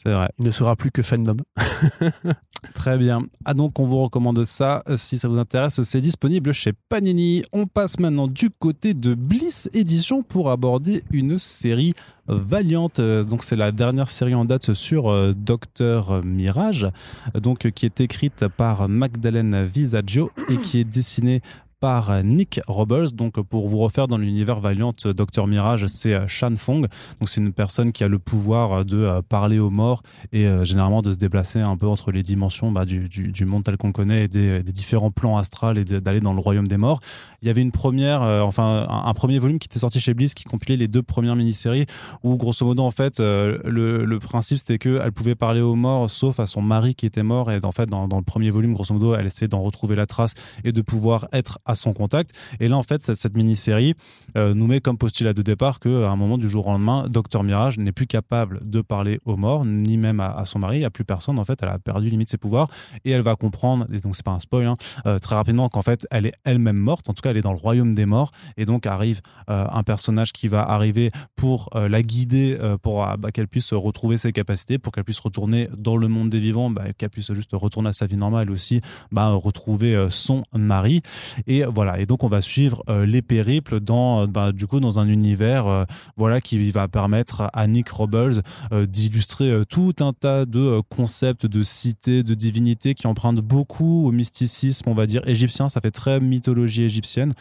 C'est 0.02 0.12
vrai. 0.12 0.30
Il 0.38 0.46
ne 0.46 0.50
sera 0.50 0.76
plus 0.76 0.90
que 0.90 1.02
fandom. 1.02 1.36
Très 2.74 2.96
bien. 2.96 3.20
Ah 3.44 3.52
donc 3.52 3.78
on 3.78 3.84
vous 3.84 4.02
recommande 4.02 4.42
ça 4.44 4.82
euh, 4.88 4.96
si 4.96 5.18
ça 5.18 5.28
vous 5.28 5.36
intéresse. 5.38 5.82
C'est 5.82 6.00
disponible 6.00 6.52
chez 6.52 6.72
Panini. 6.88 7.42
On 7.52 7.66
passe 7.66 7.98
maintenant 7.98 8.26
du 8.26 8.48
côté 8.48 8.94
de 8.94 9.12
Bliss 9.12 9.68
Edition 9.74 10.22
pour 10.22 10.50
aborder 10.50 11.02
une 11.12 11.38
série 11.38 11.92
Valiant. 12.28 12.88
Euh, 12.98 13.24
Donc 13.24 13.44
c'est 13.44 13.56
la 13.56 13.72
dernière 13.72 14.08
série 14.08 14.34
en 14.34 14.46
date 14.46 14.72
sur 14.72 15.10
euh, 15.10 15.34
Docteur 15.36 16.24
Mirage, 16.24 16.88
donc 17.34 17.70
qui 17.70 17.84
est 17.84 18.00
écrite 18.00 18.48
par 18.48 18.88
Magdalene 18.88 19.64
Visaggio 19.64 20.30
et 20.48 20.56
qui 20.56 20.78
est 20.78 20.84
dessinée 20.84 21.42
par 21.80 22.22
Nick 22.22 22.60
Robles. 22.66 23.10
Donc, 23.12 23.40
pour 23.40 23.68
vous 23.68 23.78
refaire 23.78 24.06
dans 24.06 24.18
l'univers 24.18 24.60
Valiant, 24.60 24.94
Docteur 25.04 25.46
Mirage, 25.46 25.86
c'est 25.86 26.14
euh, 26.14 26.26
Shan 26.26 26.54
Fong. 26.56 26.82
Donc, 27.18 27.28
c'est 27.28 27.40
une 27.40 27.52
personne 27.52 27.92
qui 27.92 28.04
a 28.04 28.08
le 28.08 28.18
pouvoir 28.18 28.84
de 28.84 28.98
euh, 28.98 29.22
parler 29.22 29.58
aux 29.58 29.70
morts 29.70 30.02
et 30.32 30.46
euh, 30.46 30.64
généralement 30.64 31.02
de 31.02 31.12
se 31.12 31.18
déplacer 31.18 31.60
un 31.60 31.76
peu 31.76 31.86
entre 31.86 32.12
les 32.12 32.22
dimensions 32.22 32.70
bah, 32.70 32.84
du, 32.84 33.44
monde 33.46 33.64
tel 33.64 33.76
qu'on 33.76 33.92
connaît 33.92 34.24
et 34.24 34.28
des, 34.28 34.62
différents 34.62 35.10
plans 35.10 35.36
astrales 35.36 35.78
et 35.78 35.84
d'aller 35.84 36.20
dans 36.20 36.34
le 36.34 36.40
royaume 36.40 36.68
des 36.68 36.76
morts. 36.76 37.00
Il 37.42 37.48
y 37.48 37.50
avait 37.50 37.62
une 37.62 37.72
première, 37.72 38.22
euh, 38.22 38.42
enfin, 38.42 38.86
un, 38.88 39.14
premier 39.14 39.38
volume 39.38 39.58
qui 39.58 39.66
était 39.66 39.78
sorti 39.78 39.98
chez 39.98 40.12
Bliss 40.12 40.34
qui 40.34 40.44
compilait 40.44 40.76
les 40.76 40.88
deux 40.88 41.02
premières 41.02 41.36
mini-séries 41.36 41.86
où, 42.22 42.36
grosso 42.36 42.66
modo, 42.66 42.82
en 42.82 42.90
fait, 42.90 43.20
euh, 43.20 43.58
le, 43.64 44.18
principe 44.18 44.58
c'était 44.58 44.78
qu'elle 44.78 45.12
pouvait 45.12 45.34
parler 45.34 45.62
aux 45.62 45.74
morts 45.74 46.10
sauf 46.10 46.38
à 46.40 46.46
son 46.46 46.60
mari 46.60 46.94
qui 46.94 47.06
était 47.06 47.22
mort. 47.22 47.50
Et 47.50 47.58
en 47.64 47.72
fait, 47.72 47.86
dans, 47.86 48.06
dans 48.06 48.18
le 48.18 48.22
premier 48.22 48.50
volume, 48.50 48.74
grosso 48.74 48.92
modo, 48.92 49.14
elle 49.14 49.26
essayait 49.26 49.48
d'en 49.48 49.62
retrouver 49.62 49.96
la 49.96 50.06
trace 50.06 50.34
et 50.64 50.72
de 50.72 50.82
pouvoir 50.82 51.28
être 51.32 51.58
à 51.70 51.74
son 51.74 51.92
contact. 51.92 52.32
Et 52.60 52.68
là, 52.68 52.76
en 52.76 52.82
fait, 52.82 53.02
cette, 53.02 53.36
mini-série 53.36 53.94
euh, 54.36 54.54
nous 54.54 54.66
met 54.66 54.80
comme 54.80 54.98
postulat 54.98 55.32
de 55.32 55.42
départ 55.42 55.80
qu'à 55.80 56.10
un 56.10 56.16
moment 56.16 56.38
du 56.38 56.48
jour 56.48 56.66
au 56.66 56.72
lendemain, 56.72 57.06
Docteur 57.08 57.42
Mirage 57.42 57.78
n'est 57.78 57.92
plus 57.92 58.06
capable 58.06 58.60
de 58.62 58.80
parler 58.80 59.20
aux 59.24 59.36
morts, 59.36 59.64
ni 59.64 59.96
même 59.96 60.20
à, 60.20 60.44
son 60.44 60.58
mari, 60.58 60.76
il 60.76 60.80
n'y 60.80 60.86
a 60.86 60.90
plus 60.90 61.04
personne. 61.04 61.38
En 61.38 61.44
fait, 61.44 61.58
elle 61.62 61.68
a 61.68 61.78
perdu 61.78 62.08
limite 62.08 62.28
ses 62.28 62.38
pouvoirs 62.38 62.68
et 63.04 63.10
elle 63.10 63.22
va 63.22 63.36
comprendre, 63.36 63.86
et 63.92 64.00
donc 64.00 64.16
c'est 64.16 64.24
pas 64.24 64.32
un 64.32 64.40
spoil, 64.40 64.66
hein, 64.66 64.74
euh, 65.06 65.18
très 65.18 65.36
rapidement 65.36 65.68
qu'en 65.68 65.82
fait, 65.82 66.06
elle 66.10 66.26
est 66.26 66.34
elle-même 66.44 66.76
morte. 66.76 67.08
En 67.08 67.14
tout 67.14 67.22
cas, 67.22 67.30
elle 67.30 67.36
est 67.36 67.42
dans 67.42 67.52
le 67.52 67.58
royaume 67.58 67.94
des 67.94 68.06
morts. 68.06 68.32
Et 68.56 68.64
donc 68.64 68.86
arrive 68.86 69.20
euh, 69.48 69.66
un 69.70 69.82
personnage 69.82 70.32
qui 70.32 70.48
va 70.48 70.62
arriver 70.62 71.10
pour 71.36 71.70
la 71.74 72.02
guider, 72.02 72.58
pour 72.82 73.06
euh, 73.06 73.16
bah, 73.16 73.30
qu'elle 73.30 73.48
puisse 73.48 73.72
retrouver 73.72 74.16
ses 74.16 74.32
capacités, 74.32 74.78
pour 74.78 74.92
qu'elle 74.92 75.04
puisse 75.04 75.20
retourner 75.20 75.68
dans 75.76 75.96
le 75.96 76.08
monde 76.08 76.30
des 76.30 76.38
vivants, 76.38 76.70
bah, 76.70 76.92
qu'elle 76.96 77.10
puisse 77.10 77.32
juste 77.32 77.50
retourner 77.52 77.90
à 77.90 77.92
sa 77.92 78.06
vie 78.06 78.16
normale 78.16 78.50
aussi 78.50 78.80
bah, 79.12 79.30
retrouver 79.30 80.06
son 80.10 80.42
mari. 80.52 81.02
Et 81.46 81.59
voilà. 81.68 82.00
Et 82.00 82.06
donc 82.06 82.24
on 82.24 82.28
va 82.28 82.40
suivre 82.40 82.82
euh, 82.88 83.06
les 83.06 83.22
périples 83.22 83.80
dans, 83.80 84.22
euh, 84.22 84.26
bah, 84.26 84.52
du 84.52 84.66
coup, 84.66 84.80
dans 84.80 84.98
un 84.98 85.08
univers, 85.08 85.66
euh, 85.66 85.84
voilà, 86.16 86.40
qui 86.40 86.70
va 86.70 86.88
permettre 86.88 87.50
à 87.52 87.66
Nick 87.66 87.88
Robles 87.88 88.42
d'illustrer 88.72 89.62
tout 89.68 89.94
un 90.00 90.12
tas 90.12 90.44
de 90.44 90.80
concepts 90.88 91.46
de 91.46 91.62
cités, 91.62 92.22
de 92.22 92.34
divinités 92.34 92.94
qui 92.94 93.06
empruntent 93.06 93.40
beaucoup 93.40 94.06
au 94.06 94.12
mysticisme, 94.12 94.88
on 94.88 94.94
va 94.94 95.06
dire 95.06 95.22
égyptien. 95.26 95.68
Ça 95.68 95.80
fait 95.80 95.90
très 95.90 96.20
mythologie 96.20 96.82
égyptienne 96.82 97.32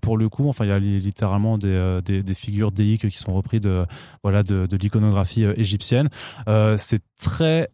pour 0.00 0.16
le 0.16 0.28
coup. 0.28 0.48
Enfin, 0.48 0.64
il 0.64 0.68
y 0.68 0.72
a 0.72 0.78
li- 0.78 1.00
littéralement 1.00 1.58
des, 1.58 2.00
des, 2.04 2.34
figures 2.34 2.72
déiques 2.72 3.08
qui 3.08 3.18
sont 3.18 3.34
reprises 3.34 3.60
de, 3.60 3.82
voilà, 4.22 4.42
de, 4.42 4.76
l'iconographie 4.76 5.44
égyptienne. 5.44 6.08
C'est 6.76 7.02
très 7.18 7.68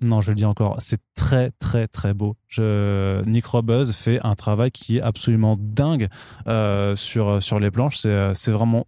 non, 0.00 0.20
je 0.20 0.30
le 0.30 0.36
dis 0.36 0.44
encore, 0.44 0.76
c'est 0.78 1.00
très 1.14 1.52
très 1.58 1.88
très 1.88 2.12
beau. 2.12 2.36
Nick 2.58 3.46
Robles 3.46 3.86
fait 3.86 4.20
un 4.24 4.34
travail 4.34 4.70
qui 4.70 4.98
est 4.98 5.00
absolument 5.00 5.56
dingue 5.58 6.08
euh, 6.46 6.94
sur, 6.96 7.42
sur 7.42 7.58
les 7.58 7.70
planches. 7.70 7.98
C'est, 7.98 8.08
euh, 8.08 8.34
c'est 8.34 8.50
vraiment 8.50 8.86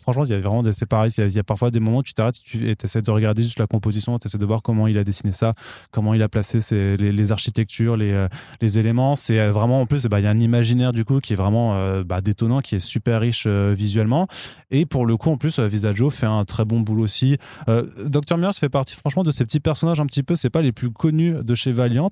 franchement, 0.00 0.24
il 0.24 0.30
y 0.30 0.34
a 0.34 0.40
vraiment 0.40 0.62
des, 0.62 0.72
c'est 0.72 0.86
pareil. 0.86 1.10
Il 1.18 1.32
y, 1.32 1.38
a, 1.38 1.44
parfois 1.44 1.70
des 1.70 1.80
moments 1.80 1.98
où 1.98 2.02
tu 2.02 2.14
t'arrêtes 2.14 2.40
tu, 2.40 2.68
et 2.68 2.76
tu 2.76 2.84
essaies 2.84 3.02
de 3.02 3.10
regarder 3.10 3.42
juste 3.42 3.58
la 3.58 3.66
composition, 3.66 4.18
tu 4.18 4.28
essaies 4.28 4.38
de 4.38 4.46
voir 4.46 4.62
comment 4.62 4.86
il 4.86 4.98
a 4.98 5.04
dessiné 5.04 5.32
ça, 5.32 5.52
comment 5.90 6.14
il 6.14 6.22
a 6.22 6.28
placé 6.28 6.58
les, 6.96 7.32
architectures, 7.32 7.96
les, 7.96 8.12
euh, 8.12 8.28
éléments. 8.62 9.16
C'est 9.16 9.38
euh, 9.38 9.50
vraiment, 9.50 9.80
en 9.80 9.86
plus, 9.86 10.04
bah, 10.06 10.20
il 10.20 10.24
y 10.24 10.26
a 10.26 10.30
un 10.30 10.38
imaginaire 10.38 10.92
du 10.92 11.04
coup 11.04 11.20
qui 11.20 11.32
est 11.32 11.36
vraiment 11.36 11.76
euh, 11.76 12.04
bah, 12.04 12.20
détonnant, 12.20 12.60
qui 12.60 12.76
est 12.76 12.80
super 12.80 13.20
riche 13.20 13.46
visuellement. 13.46 14.26
Et 14.70 14.86
pour 14.86 15.06
le 15.06 15.16
coup, 15.16 15.30
en 15.30 15.36
plus, 15.36 15.58
Visaggio 15.60 16.10
fait 16.10 16.26
un 16.26 16.44
très 16.44 16.64
bon 16.64 16.80
boulot 16.80 17.04
aussi. 17.04 17.38
Dr. 17.66 18.36
Mirage 18.38 18.56
fait 18.56 18.68
partie, 18.68 18.94
franchement, 18.94 19.22
de 19.22 19.30
ces 19.30 19.44
petits 19.44 19.60
personnages 19.60 20.00
un 20.00 20.06
petit 20.06 20.22
peu, 20.22 20.34
c'est 20.34 20.50
pas 20.50 20.62
les 20.62 20.72
plus 20.72 20.90
connus 20.90 21.36
de 21.42 21.54
chez 21.54 21.70
Valiant. 21.70 22.10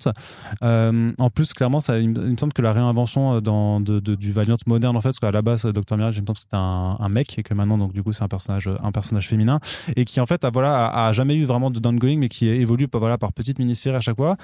En 0.61 1.29
plus, 1.33 1.53
clairement, 1.53 1.81
ça, 1.81 1.99
il, 1.99 2.09
me, 2.09 2.37
semble 2.37 2.53
que 2.53 2.61
la 2.61 2.73
réinvention 2.73 3.41
du 3.41 4.31
Valiant 4.31 4.57
moderne, 4.67 4.95
en 4.95 5.01
fait, 5.01 5.09
parce 5.09 5.19
qu'à 5.19 5.31
la 5.31 5.41
base, 5.41 5.65
Dr. 5.65 5.97
Mirage, 5.97 6.17
il 6.17 6.21
me 6.21 6.27
semble 6.27 6.37
que 6.37 6.43
c'était 6.43 6.55
un, 6.55 6.97
un 6.99 7.09
mec 7.09 7.37
et 7.37 7.43
que 7.43 7.53
maintenant, 7.53 7.74
donc 7.77 7.93
du 7.93 8.03
coup 8.03 8.13
c'est 8.13 8.23
un 8.23 8.27
personnage 8.27 8.69
un 8.83 8.91
personnage 8.91 9.27
féminin 9.27 9.59
et 9.95 10.05
qui 10.05 10.19
en 10.19 10.25
fait 10.25 10.43
a 10.43 10.49
voilà 10.49 10.87
a, 10.87 11.11
jamais 11.13 11.35
eu 11.35 11.45
vraiment 11.45 11.71
de 11.71 11.79
downgoing 11.79 12.17
mais 12.17 12.29
qui 12.29 12.47
évolue 12.47 12.87
voilà 12.93 13.17
par 13.17 13.33
petites 13.33 13.59
mini-séries 13.59 13.95
à 13.95 14.01
chaque 14.01 14.17
fois 14.17 14.37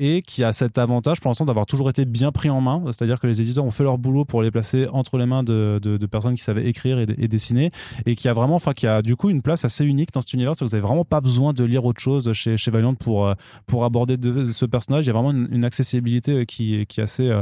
et 0.00 0.22
qui 0.22 0.44
a 0.44 0.52
cet 0.52 0.78
avantage 0.78 1.20
pour 1.20 1.28
l'instant 1.30 1.44
d'avoir 1.44 1.66
toujours 1.66 1.90
été 1.90 2.04
bien 2.04 2.30
pris 2.30 2.50
en 2.50 2.60
main. 2.60 2.82
C'est-à-dire 2.86 3.18
que 3.18 3.26
les 3.26 3.40
éditeurs 3.40 3.64
ont 3.64 3.70
fait 3.70 3.82
leur 3.82 3.98
boulot 3.98 4.24
pour 4.24 4.42
les 4.42 4.50
placer 4.50 4.86
entre 4.92 5.18
les 5.18 5.26
mains 5.26 5.42
de, 5.42 5.80
de, 5.82 6.06
personnes 6.06 6.34
qui 6.34 6.42
savaient 6.42 6.66
écrire 6.66 6.98
et, 6.98 7.06
dessiner 7.06 7.70
et 8.06 8.16
qui 8.16 8.28
a 8.28 8.32
vraiment 8.32 8.54
enfin 8.54 8.72
qui 8.72 8.86
a 8.86 9.02
du 9.02 9.16
coup 9.16 9.30
une 9.30 9.42
place 9.42 9.64
assez 9.64 9.84
unique 9.84 10.12
dans 10.12 10.20
cet 10.20 10.32
univers. 10.32 10.52
Vous 10.60 10.74
avez 10.74 10.82
vraiment 10.82 11.04
pas 11.04 11.20
besoin 11.20 11.52
de 11.52 11.64
lire 11.64 11.84
autre 11.84 12.00
chose 12.00 12.32
chez, 12.32 12.56
chez 12.56 12.70
Valiant 12.70 12.94
pour 12.94 13.32
pour 13.66 13.84
aborder 13.84 14.16
de, 14.16 14.52
ce 14.52 14.64
personnage. 14.64 15.04
Il 15.04 15.08
y 15.08 15.10
a 15.10 15.14
vraiment 15.14 15.32
une, 15.32 15.64
accessibilité 15.64 16.46
qui, 16.46 16.86
qui 16.86 17.00
est 17.00 17.02
assez 17.02 17.32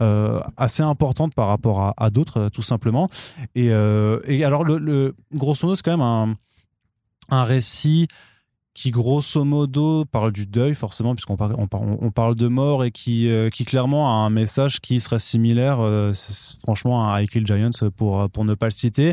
euh, 0.00 0.40
assez 0.56 0.82
importante 0.82 1.34
par 1.34 1.48
rapport 1.48 1.94
à, 1.96 2.10
d'autres 2.10 2.48
tout 2.48 2.62
simplement. 2.62 3.08
Et, 3.54 3.70
euh, 3.70 4.20
et 4.26 4.44
alors 4.44 4.64
le 4.64 4.78
grosso 5.32 5.66
modo, 5.66 5.76
c'est 5.76 5.82
quand 5.84 5.96
même 5.96 6.00
un, 6.00 6.36
un 7.30 7.44
récit 7.44 8.08
qui 8.74 8.90
grosso 8.90 9.44
modo 9.44 10.04
parle 10.04 10.32
du 10.32 10.46
deuil 10.46 10.74
forcément 10.74 11.14
puisqu'on 11.14 11.36
parle, 11.36 11.54
on 11.56 11.66
de 12.34 12.48
mort 12.48 12.84
et 12.84 12.90
qui, 12.90 13.28
euh, 13.28 13.48
qui 13.48 13.64
clairement 13.64 14.08
a 14.08 14.26
un 14.26 14.30
message 14.30 14.80
qui 14.80 14.98
serait 14.98 15.20
similaire 15.20 15.78
euh, 15.80 16.12
franchement 16.62 17.12
à 17.12 17.22
I 17.22 17.28
Giants 17.32 17.88
pour, 17.96 18.28
pour 18.30 18.44
ne 18.44 18.54
pas 18.54 18.66
le 18.66 18.72
citer 18.72 19.12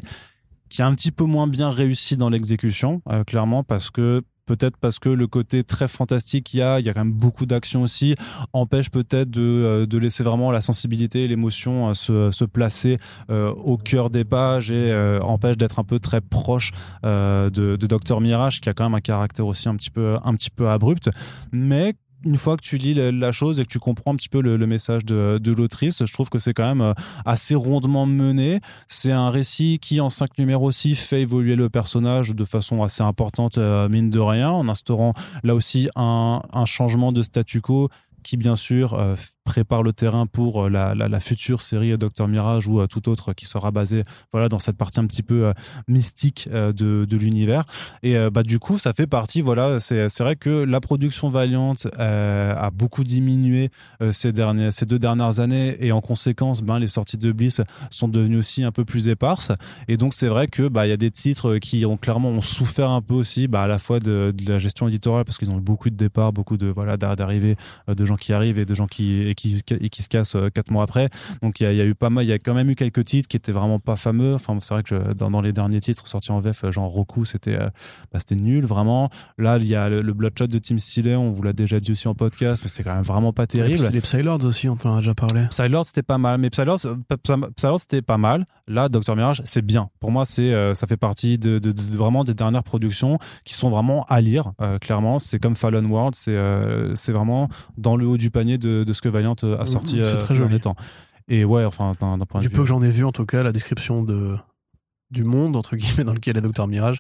qui 0.70 0.82
est 0.82 0.84
un 0.84 0.96
petit 0.96 1.12
peu 1.12 1.26
moins 1.26 1.46
bien 1.46 1.70
réussi 1.70 2.18
dans 2.18 2.30
l'exécution 2.30 3.04
euh, 3.10 3.24
clairement 3.24 3.64
parce 3.64 3.92
que 3.92 4.24
peut-être 4.52 4.76
parce 4.76 5.00
que 5.00 5.08
le 5.08 5.28
côté 5.28 5.64
très 5.64 5.88
fantastique 5.88 6.48
qu'il 6.48 6.60
y 6.60 6.64
a, 6.64 6.82
il 6.82 6.86
y 6.86 6.90
a 6.90 6.94
quand 6.94 7.06
même 7.06 7.14
beaucoup 7.14 7.46
d'action 7.46 7.84
aussi, 7.84 8.16
empêche 8.52 8.90
peut-être 8.90 9.30
de, 9.30 9.42
euh, 9.42 9.86
de, 9.86 9.98
laisser 9.98 10.24
vraiment 10.24 10.52
la 10.52 10.60
sensibilité 10.60 11.24
et 11.24 11.28
l'émotion 11.30 11.88
euh, 11.88 11.94
se, 11.94 12.32
se, 12.32 12.44
placer 12.44 12.98
euh, 13.30 13.54
au 13.54 13.78
cœur 13.78 14.10
des 14.10 14.26
pages 14.26 14.70
et 14.70 14.92
empêche 15.22 15.56
d'être 15.56 15.80
un 15.80 15.86
peu 15.86 16.00
très 16.00 16.20
proche 16.20 16.72
de, 17.04 17.50
de 17.50 18.20
Mirage, 18.20 18.60
qui 18.60 18.68
a 18.68 18.74
quand 18.74 18.84
même 18.84 18.96
un 18.96 19.00
caractère 19.00 19.48
aussi 19.48 19.70
un 19.70 19.76
petit 19.76 19.90
peu, 19.90 20.18
un 20.22 20.36
petit 20.36 20.50
peu 20.50 20.68
abrupt, 20.68 21.10
mais 21.54 21.96
une 22.26 22.38
fois 22.38 22.58
que 22.58 22.62
tu 22.62 22.78
lis 22.78 22.94
la 22.94 23.32
chose 23.32 23.60
et 23.60 23.64
que 23.64 23.70
tu 23.70 23.80
comprends 23.80 24.14
un 24.14 24.16
petit 24.16 24.30
peu 24.30 24.42
le, 24.42 24.58
message 24.68 25.06
de, 25.06 25.40
de 25.42 25.52
l'autrice, 25.52 26.06
je 26.06 26.14
trouve 26.14 26.30
que 26.30 26.40
c'est 26.40 26.54
quand 26.54 26.68
même 26.68 26.82
euh, 26.82 26.94
assez 27.26 27.56
rondement 27.56 28.06
mené. 28.06 28.60
C'est 28.88 29.12
un 29.12 29.30
récit 29.30 29.80
qui, 29.82 30.00
en 30.00 30.10
cinq 30.10 30.38
numéros 30.38 30.68
aussi, 30.68 30.96
fait 30.96 31.22
évoluer 31.22 31.56
le 31.56 31.70
personnage 31.70 32.36
de 32.36 32.46
façon 32.46 32.84
assez 32.84 33.04
importante, 33.04 33.58
euh, 33.58 33.90
mine 33.90 34.10
de 34.10 34.20
rien, 34.20 34.52
en 34.52 34.68
instaurant 34.70 35.14
là 35.44 35.56
aussi 35.56 35.90
un, 35.96 36.42
un 36.54 36.66
changement 36.66 37.12
de 37.12 37.24
statu 37.24 37.62
quo 37.62 37.90
qui 38.24 38.38
bien 38.38 38.56
sûr 38.56 38.94
euh, 38.94 39.16
prépare 39.44 39.84
le 39.84 39.94
terrain 39.94 40.28
pour 40.28 40.66
euh, 40.66 40.70
la, 40.70 41.20
future 41.20 41.62
série 41.62 41.98
Docteur 41.98 42.28
Mirage 42.28 42.68
ou 42.68 42.86
tout 42.88 43.10
autre 43.10 43.34
qui 43.34 43.46
sera 43.46 43.72
basée 43.72 44.04
voilà 44.32 44.50
dans 44.50 44.60
cette 44.60 44.78
partie 44.78 45.00
un 45.00 45.06
petit 45.06 45.24
peu 45.24 45.54
mystique 45.88 46.50
de, 46.52 46.72
de 47.06 47.18
l'univers. 47.18 47.64
Et 48.02 48.16
bah 48.32 48.44
du 48.44 48.60
coup 48.60 48.80
ça 48.80 48.94
fait 48.94 49.06
partie 49.06 49.42
voilà 49.42 49.80
c'est 49.80 50.20
vrai 50.20 50.36
que 50.36 50.50
la 50.50 50.80
production 50.80 51.30
Valiant 51.30 51.74
a 51.98 52.70
beaucoup 52.72 53.04
diminué 53.04 53.70
ces 54.12 54.32
dernières 54.32 54.74
ces 54.74 54.86
deux 54.86 54.98
dernières 54.98 55.40
années 55.40 55.78
et 55.80 55.92
en 55.92 56.02
conséquence 56.02 56.62
ben 56.62 56.80
les 56.80 56.88
sorties 56.88 57.18
de 57.18 57.32
Bliss 57.32 57.62
sont 57.92 58.08
devenues 58.08 58.38
aussi 58.38 58.64
un 58.64 58.72
peu 58.72 58.84
plus 58.84 59.10
éparses. 59.10 59.52
Et 59.88 59.98
donc 59.98 60.14
c'est 60.14 60.28
vrai 60.28 60.48
que 60.48 60.68
bah 60.68 60.88
il 60.88 60.90
y 60.90 60.94
a 60.94 60.98
des 60.98 61.12
titres 61.12 61.58
qui 61.58 61.86
ont 61.86 61.98
clairement 61.98 62.42
souffert 62.42 62.90
un 62.90 63.02
peu 63.02 63.14
aussi 63.14 63.48
bah, 63.48 63.64
à 63.64 63.68
la 63.68 63.78
fois 63.78 64.00
de, 64.00 64.34
de 64.36 64.52
la 64.52 64.60
gestion 64.60 64.88
éditoriale 64.88 65.26
parce 65.26 65.38
qu'ils 65.38 65.52
ont 65.52 65.58
eu 65.58 65.62
beaucoup 65.62 65.90
de 65.90 65.96
départs 65.96 66.34
beaucoup 66.34 66.58
de 66.58 66.68
voilà 66.68 66.98
d'arrivées 66.98 67.56
de 67.88 68.06
gens 68.06 68.16
qui 68.16 68.34
arrivent 68.34 68.58
et 68.58 68.66
de 68.66 68.76
gens 68.76 68.88
qui, 68.88 69.31
et 69.32 69.36
qui, 69.36 69.62
et 69.70 69.90
qui 69.90 70.04
se 70.04 70.10
cassent 70.10 70.36
euh, 70.36 70.50
quatre 70.50 70.72
mois 70.72 70.84
après. 70.84 71.10
Donc 71.42 71.60
il 71.60 71.72
y, 71.72 71.76
y, 71.76 71.82
a 71.82 71.86
eu 71.86 71.96
pas 71.96 72.10
mal, 72.10 72.26
il 72.26 72.30
y 72.30 72.34
a 72.34 72.40
quand 72.40 72.54
même 72.54 72.70
eu 72.70 72.76
quelques 72.76 73.06
titres 73.06 73.28
qui 73.28 73.38
étaient 73.38 73.52
vraiment 73.52 73.80
pas 73.80 73.96
fameux. 73.96 74.34
Enfin, 74.36 74.58
c'est 74.62 74.74
vrai 74.74 74.84
que 74.84 75.14
dans, 75.14 75.32
dans, 75.32 75.42
les 75.42 75.54
derniers 75.54 75.82
titres 75.82 76.08
sortis 76.08 76.32
en 76.32 76.40
VF, 76.40 76.70
genre 76.70 76.90
Roku, 76.90 77.26
c'était 77.26 77.56
euh, 77.56 77.70
bah, 78.12 78.20
c'était 78.20 78.36
nul 78.36 78.66
vraiment. 78.66 79.10
Là, 79.38 79.58
il 79.58 79.66
y 79.66 79.76
a 79.76 79.90
le, 79.90 80.14
Bloodshot 80.14 80.48
de 80.48 80.58
Team 80.60 80.78
Steele, 80.78 81.16
on 81.18 81.30
vous 81.30 81.42
l'a 81.42 81.54
déjà 81.54 81.80
dit 81.80 81.92
aussi 81.92 82.08
en 82.08 82.14
podcast, 82.14 82.64
mais 82.64 82.70
c'est 82.70 82.84
quand 82.84 82.94
même 82.94 83.04
vraiment 83.04 83.34
pas 83.34 83.48
terrible. 83.48 83.88
les 83.92 84.02
Psylords 84.02 84.44
aussi, 84.46 84.70
on 84.70 84.78
en 84.84 84.96
a 84.96 84.98
déjà 84.98 85.14
parlé. 85.14 85.48
Psylords, 85.50 85.86
c'était 85.86 86.04
pas 86.04 86.18
mal, 86.18 86.40
mais 86.40 86.50
Psylords, 86.50 86.80
Psylords 87.56 87.80
c'était 87.80 88.02
pas 88.02 88.18
mal. 88.18 88.46
Là, 88.68 88.90
Docteur 88.90 89.16
Mirage, 89.16 89.42
c'est 89.46 89.66
bien. 89.66 89.90
Pour 90.00 90.12
moi, 90.12 90.26
c'est 90.26 90.54
euh, 90.54 90.74
ça 90.76 90.88
fait 90.88 90.98
partie 90.98 91.38
de, 91.38 91.60
de, 91.60 91.72
de, 91.72 91.82
vraiment 91.98 92.24
des 92.24 92.34
dernières 92.34 92.64
productions 92.64 93.18
qui 93.44 93.54
sont 93.54 93.70
vraiment 93.70 94.04
à 94.10 94.22
lire. 94.22 94.52
clairement, 94.82 95.20
c'est 95.20 95.40
comme 95.40 95.56
Fallen 95.56 95.86
World, 95.86 96.16
c'est 96.16 96.38
c'est 96.96 97.12
vraiment 97.12 97.50
dans 97.78 97.96
le 97.96 98.06
haut 98.06 98.18
du 98.18 98.30
panier 98.30 98.58
de, 98.58 98.84
de 98.84 98.94
ce 98.94 99.02
que 99.02 99.10
Valiant 99.22 99.36
a 99.60 99.66
sorti 99.66 100.02
c'est 100.04 100.16
euh, 100.16 100.20
très 100.20 100.36
joli. 100.36 100.60
temps. 100.60 100.76
Et 101.28 101.46
ouais, 101.46 101.64
enfin, 101.64 101.94
d'un 102.00 102.18
point 102.20 102.42
du 102.42 102.48
de 102.48 102.52
vue. 102.52 102.56
peu 102.56 102.64
que 102.64 102.68
j'en 102.68 102.82
ai 102.82 102.90
vu, 102.90 103.06
en 103.06 103.12
tout 103.12 103.26
cas, 103.26 103.44
la 103.44 103.52
description 103.52 104.04
de, 104.04 104.36
du 105.12 105.24
monde, 105.24 105.56
entre 105.56 105.76
guillemets, 105.76 106.04
dans 106.04 106.14
lequel 106.14 106.38
est 106.38 106.42
Docteur 106.42 106.68
Mirage, 106.68 107.00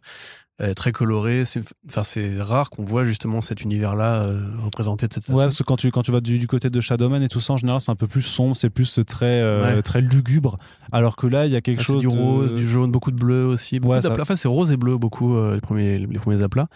est 0.69 0.73
très 0.75 0.91
coloré. 0.91 1.43
C'est, 1.45 1.61
enfin, 1.87 2.03
c'est 2.03 2.41
rare 2.41 2.69
qu'on 2.69 2.83
voit 2.83 3.03
justement 3.03 3.41
cet 3.41 3.61
univers-là 3.61 4.23
euh, 4.23 4.47
représenté 4.63 5.07
de 5.07 5.13
cette 5.13 5.25
façon. 5.25 5.37
Ouais, 5.37 5.45
parce 5.45 5.57
que 5.57 5.63
quand 5.63 5.75
tu, 5.77 5.91
quand 5.91 6.03
tu 6.03 6.11
vas 6.11 6.21
du, 6.21 6.37
du 6.39 6.47
côté 6.47 6.69
de 6.69 6.81
Shadowman 6.81 7.21
et 7.23 7.27
tout 7.29 7.41
ça, 7.41 7.53
en 7.53 7.57
général, 7.57 7.81
c'est 7.81 7.91
un 7.91 7.95
peu 7.95 8.07
plus 8.07 8.21
sombre, 8.21 8.55
c'est 8.55 8.69
plus 8.69 8.99
très, 9.07 9.25
euh, 9.41 9.75
Ouais. 9.77 9.81
très 9.81 10.01
lugubre. 10.01 10.57
Alors 10.91 11.15
que 11.15 11.27
là, 11.27 11.45
il 11.45 11.51
y 11.51 11.55
a 11.55 11.61
quelque 11.61 11.79
Ah, 11.81 11.83
c'est 11.85 11.93
chose. 11.93 12.01
du 12.01 12.07
de- 12.07 12.11
rose, 12.21 12.53
du 12.53 12.67
jaune, 12.67 12.91
beaucoup 12.91 13.11
de 13.11 13.17
bleu 13.17 13.45
aussi. 13.45 13.79
Beaucoup 13.79 13.93
Ouais, 13.93 14.01
ça-. 14.01 14.15
Enfin, 14.19 14.35
c'est 14.35 14.47
rose 14.47 14.71
et 14.71 14.77
bleu 14.77 14.97
beaucoup 14.97 15.35
euh, 15.35 15.55
les 15.55 15.61
premiers 15.61 15.99
les 15.99 16.19
premiers 16.19 16.41
aplats. 16.41 16.67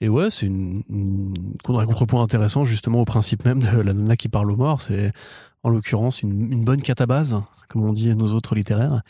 Et 0.00 0.08
ouais, 0.08 0.30
c'est 0.30 0.46
une, 0.46 0.82
une 0.88 1.34
un 1.68 1.86
contrepoint 1.86 2.22
intéressant 2.22 2.64
justement 2.64 3.00
au 3.00 3.04
principe 3.04 3.44
même 3.44 3.58
de 3.60 3.80
la 3.80 3.92
nana 3.92 4.16
qui 4.16 4.28
parle 4.28 4.50
aux 4.52 4.56
morts. 4.56 4.80
C'est 4.80 5.12
en 5.64 5.70
l'occurrence 5.70 6.22
une, 6.22 6.52
une 6.52 6.64
bonne 6.64 6.80
catabase, 6.82 7.36
comme 7.68 7.82
on 7.82 7.92
dit 7.92 8.14
nos 8.14 8.32
autres 8.32 8.54
littéraires, 8.54 9.02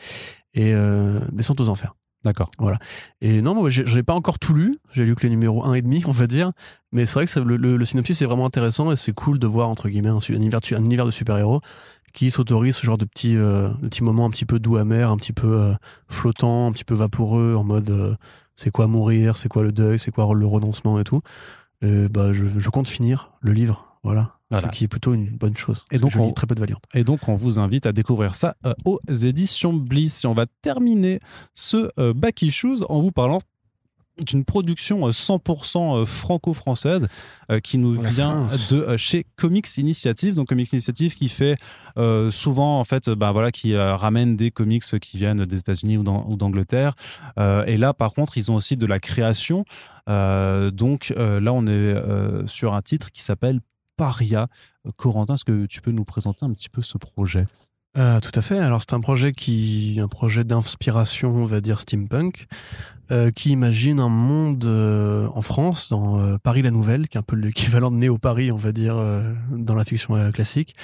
et 0.55 0.73
euh, 0.75 1.21
descente 1.31 1.61
aux 1.61 1.69
enfers. 1.69 1.95
D'accord. 2.25 2.51
Et 3.21 3.43
non, 3.43 3.55
moi, 3.55 3.71
j'ai 3.71 4.03
pas 4.03 4.15
encore 4.15 4.39
tout 4.39 4.53
lu. 4.53 4.79
J'ai 4.93 5.05
lu 5.05 5.15
que 5.15 5.23
les 5.23 5.31
numéros 5.31 5.65
1 5.65 5.75
et 5.75 5.83
demi, 5.83 6.03
on 6.07 6.11
va 6.11 6.27
dire. 6.27 6.53
Mais 6.93 7.07
c'est 7.07 7.15
vrai 7.15 7.27
que 7.27 7.41
le, 7.41 7.85
synopsis 7.85 8.21
est 8.21 8.25
vraiment 8.25 8.47
intéressant 8.47 8.91
et 8.91 8.97
c'est 8.97 9.13
cool 9.13 9.39
de 9.39 9.47
voir, 9.47 9.69
entre 9.69 9.89
guillemets, 9.89 10.09
un, 10.09 10.19
univers, 10.19 10.61
de- 10.61 11.11
super-héros 11.11 11.61
qui 12.15 12.31
s'autorise 12.31 12.75
ce 12.77 12.87
genre 12.87 12.99
de 12.99 13.05
petits, 13.05 13.37
euh, 13.37 13.69
moments 14.01 14.27
un 14.27 14.31
petit 14.31 14.47
peu 14.47 14.59
doux 14.59 14.77
amers, 14.77 15.11
un 15.11 15.17
petit 15.17 15.35
peu 15.35 15.53
euh, 15.53 15.75
flottants, 16.09 16.67
un 16.67 16.73
petit 16.73 16.85
peu 16.85 16.95
vaporeux, 16.95 17.55
en 17.55 17.63
mode 17.63 17.91
euh, 17.91 18.15
c'est 18.57 18.71
quoi 18.71 18.87
mourir, 18.89 19.37
c'est 19.37 19.49
quoi 19.49 19.63
le 19.63 19.73
deuil, 19.73 19.99
c'est 19.99 20.11
quoi 20.11 20.29
le 20.35 20.47
renoncement 20.47 20.99
et 20.99 21.05
tout. 21.05 21.21
Et 21.83 22.09
bah, 22.09 22.33
je 22.33 22.69
compte 22.71 22.89
finir 22.89 23.31
le 23.41 23.53
livre. 23.53 23.97
Voilà. 24.03 24.38
Voilà. 24.51 24.69
Ce 24.73 24.77
qui 24.79 24.85
est 24.85 24.89
plutôt 24.89 25.13
une 25.13 25.29
bonne 25.37 25.57
chose. 25.57 25.85
Et 25.93 25.99
donc, 25.99 26.11
je 26.11 26.19
lis 26.19 26.25
on- 26.25 26.31
très 26.33 26.47
peu 26.47 26.55
de 26.55 26.61
Valiant. 26.61 26.79
Et 26.95 27.05
donc, 27.05 27.29
on 27.29 27.35
vous 27.35 27.59
invite 27.59 27.85
à 27.85 27.93
découvrir 27.93 28.35
ça 28.35 28.55
euh, 28.65 28.73
aux 28.87 28.99
éditions 29.09 29.75
Bliss. 29.75 30.25
Et 30.25 30.27
on 30.27 30.33
va 30.35 30.47
terminer 30.63 31.21
ce 31.55 31.91
euh, 31.99 32.15
Back 32.15 32.41
Issues 32.43 32.83
en 32.89 33.01
vous 33.01 33.13
parlant 33.13 33.41
d'une 34.27 34.45
production 34.45 35.07
euh, 35.07 35.11
100% 35.13 35.99
euh, 36.03 36.05
franco-française 36.07 37.07
euh, 37.53 37.61
qui 37.61 37.79
nous 37.79 38.01
La 38.03 38.11
vient 38.11 38.47
France. 38.49 38.73
de 38.73 38.97
chez 38.97 39.27
Comics 39.37 39.77
Initiative. 39.77 40.35
Donc 40.35 40.49
Comics 40.49 40.73
Initiative 40.73 41.15
qui 41.15 41.29
fait 41.29 41.57
euh, 41.99 42.31
souvent 42.31 42.81
en 42.81 42.85
fait, 42.85 43.11
bah 43.11 43.31
voilà, 43.33 43.53
qui 43.53 43.75
euh, 43.75 43.95
ramène 43.97 44.35
des 44.37 44.51
comics 44.51 44.83
qui 45.01 45.19
viennent 45.19 45.45
des 45.45 45.59
États-Unis 45.59 45.99
ou 45.99 46.03
d'An- 46.05 46.25
ou 46.27 46.37
d'Angleterre. 46.37 46.95
Euh, 47.39 47.65
et 47.67 47.77
là, 47.77 47.93
par 47.95 48.13
contre, 48.15 48.39
ils 48.39 48.51
ont 48.51 48.55
aussi 48.57 48.77
de 48.77 48.87
la 48.87 48.99
création. 48.99 49.65
Euh, 50.09 50.71
donc 50.71 51.13
euh, 51.17 51.39
là, 51.39 51.53
on 51.53 51.67
est 51.67 51.71
euh, 51.71 52.47
sur 52.47 52.75
un 52.75 52.83
titre 52.83 53.13
qui 53.13 53.23
s'appelle 53.23 53.61
Paria. 53.99 54.47
Euh, 54.87 54.91
Corentin, 54.97 55.35
est-ce 55.35 55.45
que 55.45 55.67
tu 55.67 55.83
peux 55.83 55.91
nous 55.91 56.07
présenter 56.07 56.47
un 56.47 56.53
petit 56.55 56.71
peu 56.71 56.81
ce 56.81 56.97
projet? 56.97 57.45
Euh, 57.99 58.21
tout 58.21 58.33
à 58.35 58.41
fait. 58.41 58.59
Alors 58.59 58.81
c'est 58.81 58.95
un 58.95 59.01
projet 59.01 59.33
qui, 59.33 59.99
un 60.03 60.09
projet 60.09 60.45
d'inspiration, 60.45 61.35
on 61.35 61.45
va 61.45 61.61
dire 61.61 61.81
steampunk, 61.81 62.47
euh, 63.11 63.31
qui 63.31 63.51
imagine 63.51 63.99
un 63.99 64.09
monde 64.09 64.65
en 64.67 65.43
France, 65.43 65.89
dans 65.91 66.39
Paris 66.39 66.63
la 66.63 66.71
Nouvelle, 66.71 67.09
qui 67.09 67.19
est 67.19 67.21
un 67.21 67.25
peu 67.25 67.37
l'équivalent 67.37 67.91
de 67.91 67.97
Néo 67.97 68.19
Paris, 68.19 68.53
on 68.53 68.57
va 68.57 68.73
dire, 68.73 68.97
dans 69.51 69.75
la 69.75 69.85
fiction 69.85 70.31
classique, 70.31 70.77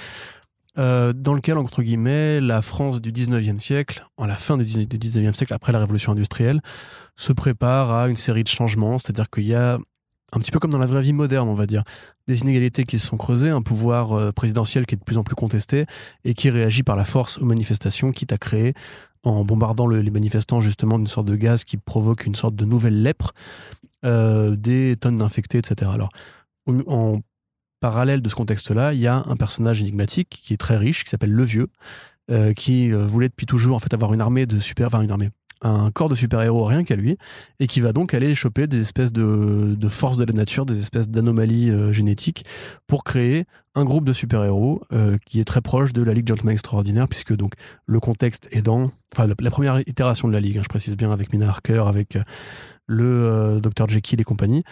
dans 0.76 1.34
lequel 1.34 1.58
entre 1.58 1.82
guillemets 1.82 2.40
la 2.40 2.62
France 2.62 3.00
du 3.00 3.12
19e 3.12 3.60
siècle, 3.60 4.04
en 4.16 4.26
la 4.26 4.36
fin 4.36 4.56
du 4.56 4.64
19 4.64 4.88
du 4.88 4.98
19e 4.98 5.34
siècle, 5.34 5.54
après 5.54 5.72
la 5.72 5.78
révolution 5.78 6.12
industrielle, 6.12 6.60
se 7.14 7.32
prépare 7.32 7.92
à 7.92 8.08
une 8.08 8.16
série 8.16 8.42
de 8.42 8.48
changements. 8.48 8.98
C'est-à-dire 8.98 9.30
qu'il 9.30 9.46
y 9.46 9.54
a 9.54 9.78
un 10.34 10.40
petit 10.40 10.50
peu 10.50 10.58
comme 10.58 10.70
dans 10.72 10.78
la 10.78 10.86
vraie 10.86 11.02
vie 11.02 11.12
moderne, 11.12 11.48
on 11.48 11.54
va 11.54 11.66
dire, 11.66 11.84
des 12.26 12.40
inégalités 12.40 12.84
qui 12.84 12.98
se 12.98 13.06
sont 13.06 13.16
creusées, 13.16 13.50
un 13.50 13.62
pouvoir 13.62 14.12
euh, 14.12 14.32
présidentiel 14.32 14.84
qui 14.86 14.94
est 14.94 14.98
de 14.98 15.04
plus 15.04 15.16
en 15.18 15.22
plus 15.24 15.36
contesté 15.36 15.86
et 16.24 16.34
qui 16.34 16.50
réagit 16.50 16.82
par 16.82 16.96
la 16.96 17.04
force 17.04 17.38
aux 17.38 17.44
manifestations, 17.44 18.10
quitte 18.10 18.32
à 18.32 18.38
créer, 18.38 18.74
en 19.22 19.44
bombardant 19.44 19.86
le- 19.86 20.00
les 20.02 20.10
manifestants 20.10 20.60
justement 20.60 20.98
d'une 20.98 21.06
sorte 21.06 21.26
de 21.26 21.36
gaz 21.36 21.64
qui 21.64 21.76
provoque 21.76 22.26
une 22.26 22.34
sorte 22.34 22.56
de 22.56 22.64
nouvelle 22.64 23.00
lèpre, 23.02 23.32
euh, 24.04 24.56
des 24.56 24.96
tonnes 24.96 25.18
d'infectés, 25.18 25.58
etc. 25.58 25.90
Alors, 25.94 26.10
en, 26.86 27.20
parallèle 27.80 28.22
de 28.22 28.28
ce 28.30 28.34
contexte-là, 28.34 28.94
il 28.94 29.00
y 29.00 29.06
a 29.06 29.22
un 29.26 29.36
personnage 29.36 29.82
énigmatique 29.82 30.30
qui 30.30 30.54
est 30.54 30.56
très 30.56 30.78
riche, 30.78 31.04
qui 31.04 31.10
s'appelle 31.10 31.32
Le 31.32 31.44
Vieux, 31.44 31.68
euh, 32.30 32.54
qui 32.54 32.90
voulait 32.92 33.28
depuis 33.28 33.44
toujours 33.44 33.76
en 33.76 33.94
avoir 33.94 34.14
une 34.14 34.22
armée 34.22 34.46
de 34.46 34.58
super, 34.58 34.86
enfin 34.86 35.02
une 35.02 35.10
armée, 35.10 35.28
un 35.64 35.90
corps 35.90 36.08
de 36.08 36.14
super-héros 36.14 36.64
rien 36.64 36.84
qu'à 36.84 36.94
lui, 36.94 37.16
et 37.58 37.66
qui 37.66 37.80
va 37.80 37.92
donc 37.92 38.14
aller 38.14 38.34
choper 38.34 38.66
des 38.66 38.80
espèces 38.80 39.12
de, 39.12 39.88
forces 39.88 40.18
de 40.18 40.24
la 40.24 40.32
nature, 40.32 40.66
des 40.66 40.78
espèces 40.78 41.08
d'anomalies 41.08 41.70
euh, 41.70 41.92
génétiques, 41.92 42.44
pour 42.86 43.02
créer 43.02 43.44
un 43.74 43.84
groupe 43.84 44.04
de 44.04 44.12
super-héros 44.12 44.82
euh, 44.92 45.16
qui 45.26 45.40
est 45.40 45.44
très 45.44 45.60
proche 45.60 45.92
de 45.92 46.02
la 46.02 46.12
Ligue 46.12 46.28
Gentleman 46.28 46.52
Extraordinaire, 46.52 47.08
puisque 47.08 47.34
donc 47.34 47.54
le 47.86 47.98
contexte 47.98 48.48
est 48.52 48.62
dans, 48.62 48.90
enfin 49.14 49.26
la, 49.26 49.50
première 49.50 49.80
itération 49.80 50.28
de 50.28 50.32
la 50.32 50.40
Ligue, 50.40 50.58
hein, 50.58 50.62
je 50.62 50.68
précise 50.68 50.96
bien, 50.96 51.10
avec 51.10 51.32
Mina 51.32 51.48
Harker, 51.48 51.84
avec 51.86 52.16
euh, 52.16 52.22
le 52.86 53.60
Dr 53.60 53.88
Jekyll 53.88 54.20
et 54.20 54.24
compagnie. 54.24 54.62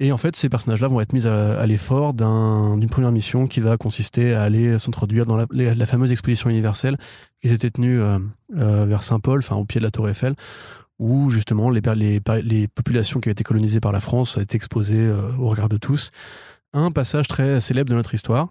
Et 0.00 0.10
en 0.10 0.16
fait, 0.16 0.34
ces 0.34 0.48
personnages-là 0.48 0.88
vont 0.88 1.00
être 1.00 1.12
mis 1.12 1.26
à, 1.26 1.64
l'effort 1.66 2.14
d'un- 2.14 2.76
d'une 2.76 2.88
première 2.88 3.12
mission 3.12 3.46
qui 3.46 3.60
va 3.60 3.76
consister 3.76 4.34
à 4.34 4.42
aller 4.42 4.78
s'introduire 4.78 5.24
dans 5.24 5.36
la, 5.36 5.86
fameuse 5.86 6.10
exposition 6.10 6.50
universelle 6.50 6.96
qui 7.40 7.48
s'était 7.48 7.70
tenue 7.70 8.00
euh, 8.00 8.18
euh, 8.56 8.86
vers 8.86 9.04
Saint-Paul, 9.04 9.38
enfin 9.38 9.54
au 9.54 9.64
pied 9.64 9.78
de 9.78 9.84
la 9.84 9.92
Tour 9.92 10.08
Eiffel, 10.08 10.34
où 10.98 11.30
justement 11.30 11.70
les, 11.70 11.80
populations 12.74 13.20
qui 13.20 13.28
avaient 13.28 13.32
été 13.32 13.44
colonisées 13.44 13.80
par 13.80 13.92
la 13.92 14.00
France 14.00 14.36
étaient 14.36 14.56
exposées 14.56 15.06
euh, 15.06 15.32
au 15.38 15.48
regard 15.48 15.68
de 15.68 15.76
tous. 15.76 16.10
Un 16.72 16.90
passage 16.90 17.28
très 17.28 17.60
célèbre 17.60 17.90
de 17.90 17.94
notre 17.94 18.14
histoire. 18.14 18.50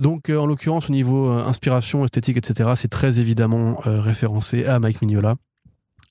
Donc, 0.00 0.28
en 0.28 0.44
l'occurrence, 0.44 0.90
au 0.90 0.92
niveau 0.92 1.30
inspiration, 1.30 2.04
esthétique, 2.04 2.36
etc., 2.36 2.70
c'est 2.74 2.88
très 2.88 3.20
évidemment 3.20 3.78
référencé 3.84 4.66
à 4.66 4.80
Mike 4.80 5.00
Mignola, 5.00 5.36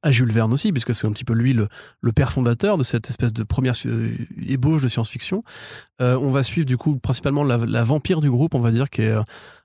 à 0.04 0.12
Jules 0.12 0.32
Verne 0.32 0.54
aussi, 0.54 0.72
puisque 0.72 0.93
c'est 0.93 1.08
un 1.08 1.12
petit 1.12 1.26
peu 1.26 1.34
lui 1.34 1.54
le, 1.54 1.68
le 2.01 2.12
père 2.12 2.32
fondateur 2.32 2.78
de 2.78 2.84
cette 2.84 3.10
espèce 3.10 3.34
de 3.34 3.43
première 3.43 3.74
euh, 3.86 4.12
ébauche 4.47 4.84
de 4.84 4.89
science-fiction. 4.89 5.43
Euh, 6.01 6.18
on 6.18 6.30
va 6.30 6.43
suivre 6.43 6.68
du 6.68 6.78
coup 6.78 6.99
principalement 6.99 7.43
la, 7.43 7.58
la 7.58 7.84
vampire 7.84 8.20
du 8.20 8.30
groupe, 8.30 8.54
on 8.54 8.60
va 8.60 8.72
dire, 8.72 8.89
qui 8.89 9.01
est 9.01 9.12
euh, 9.12 9.24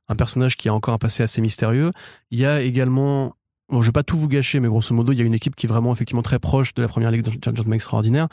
un 0.09 0.16
personnage 0.16 0.57
qui 0.57 0.68
a 0.68 0.74
encore 0.74 0.95
un 0.95 0.99
passé 0.99 1.22
assez 1.22 1.41
mystérieux. 1.41 1.91
Il 2.30 2.39
y 2.39 2.47
a 2.47 2.62
également, 2.62 3.34
bon, 3.68 3.82
je 3.82 3.86
vais 3.89 3.93
pas 3.93 4.03
tout 4.03 4.16
vous 4.16 4.28
gâcher, 4.28 4.61
mais 4.61 4.68
grosso 4.68 4.95
modo, 4.95 5.12
il 5.12 5.18
y 5.18 5.22
a 5.22 5.24
une 5.24 5.34
équipe 5.34 5.55
qui 5.55 5.66
est 5.66 5.68
vraiment 5.68 5.93
effectivement 5.93 6.22
très 6.22 6.39
proche 6.39 6.72
de 6.74 6.82
la 6.82 6.89
première 6.89 7.11
ligue 7.11 7.22
de 7.22 7.30
Gentleman 7.30 7.74
Extraordinaire. 7.74 8.28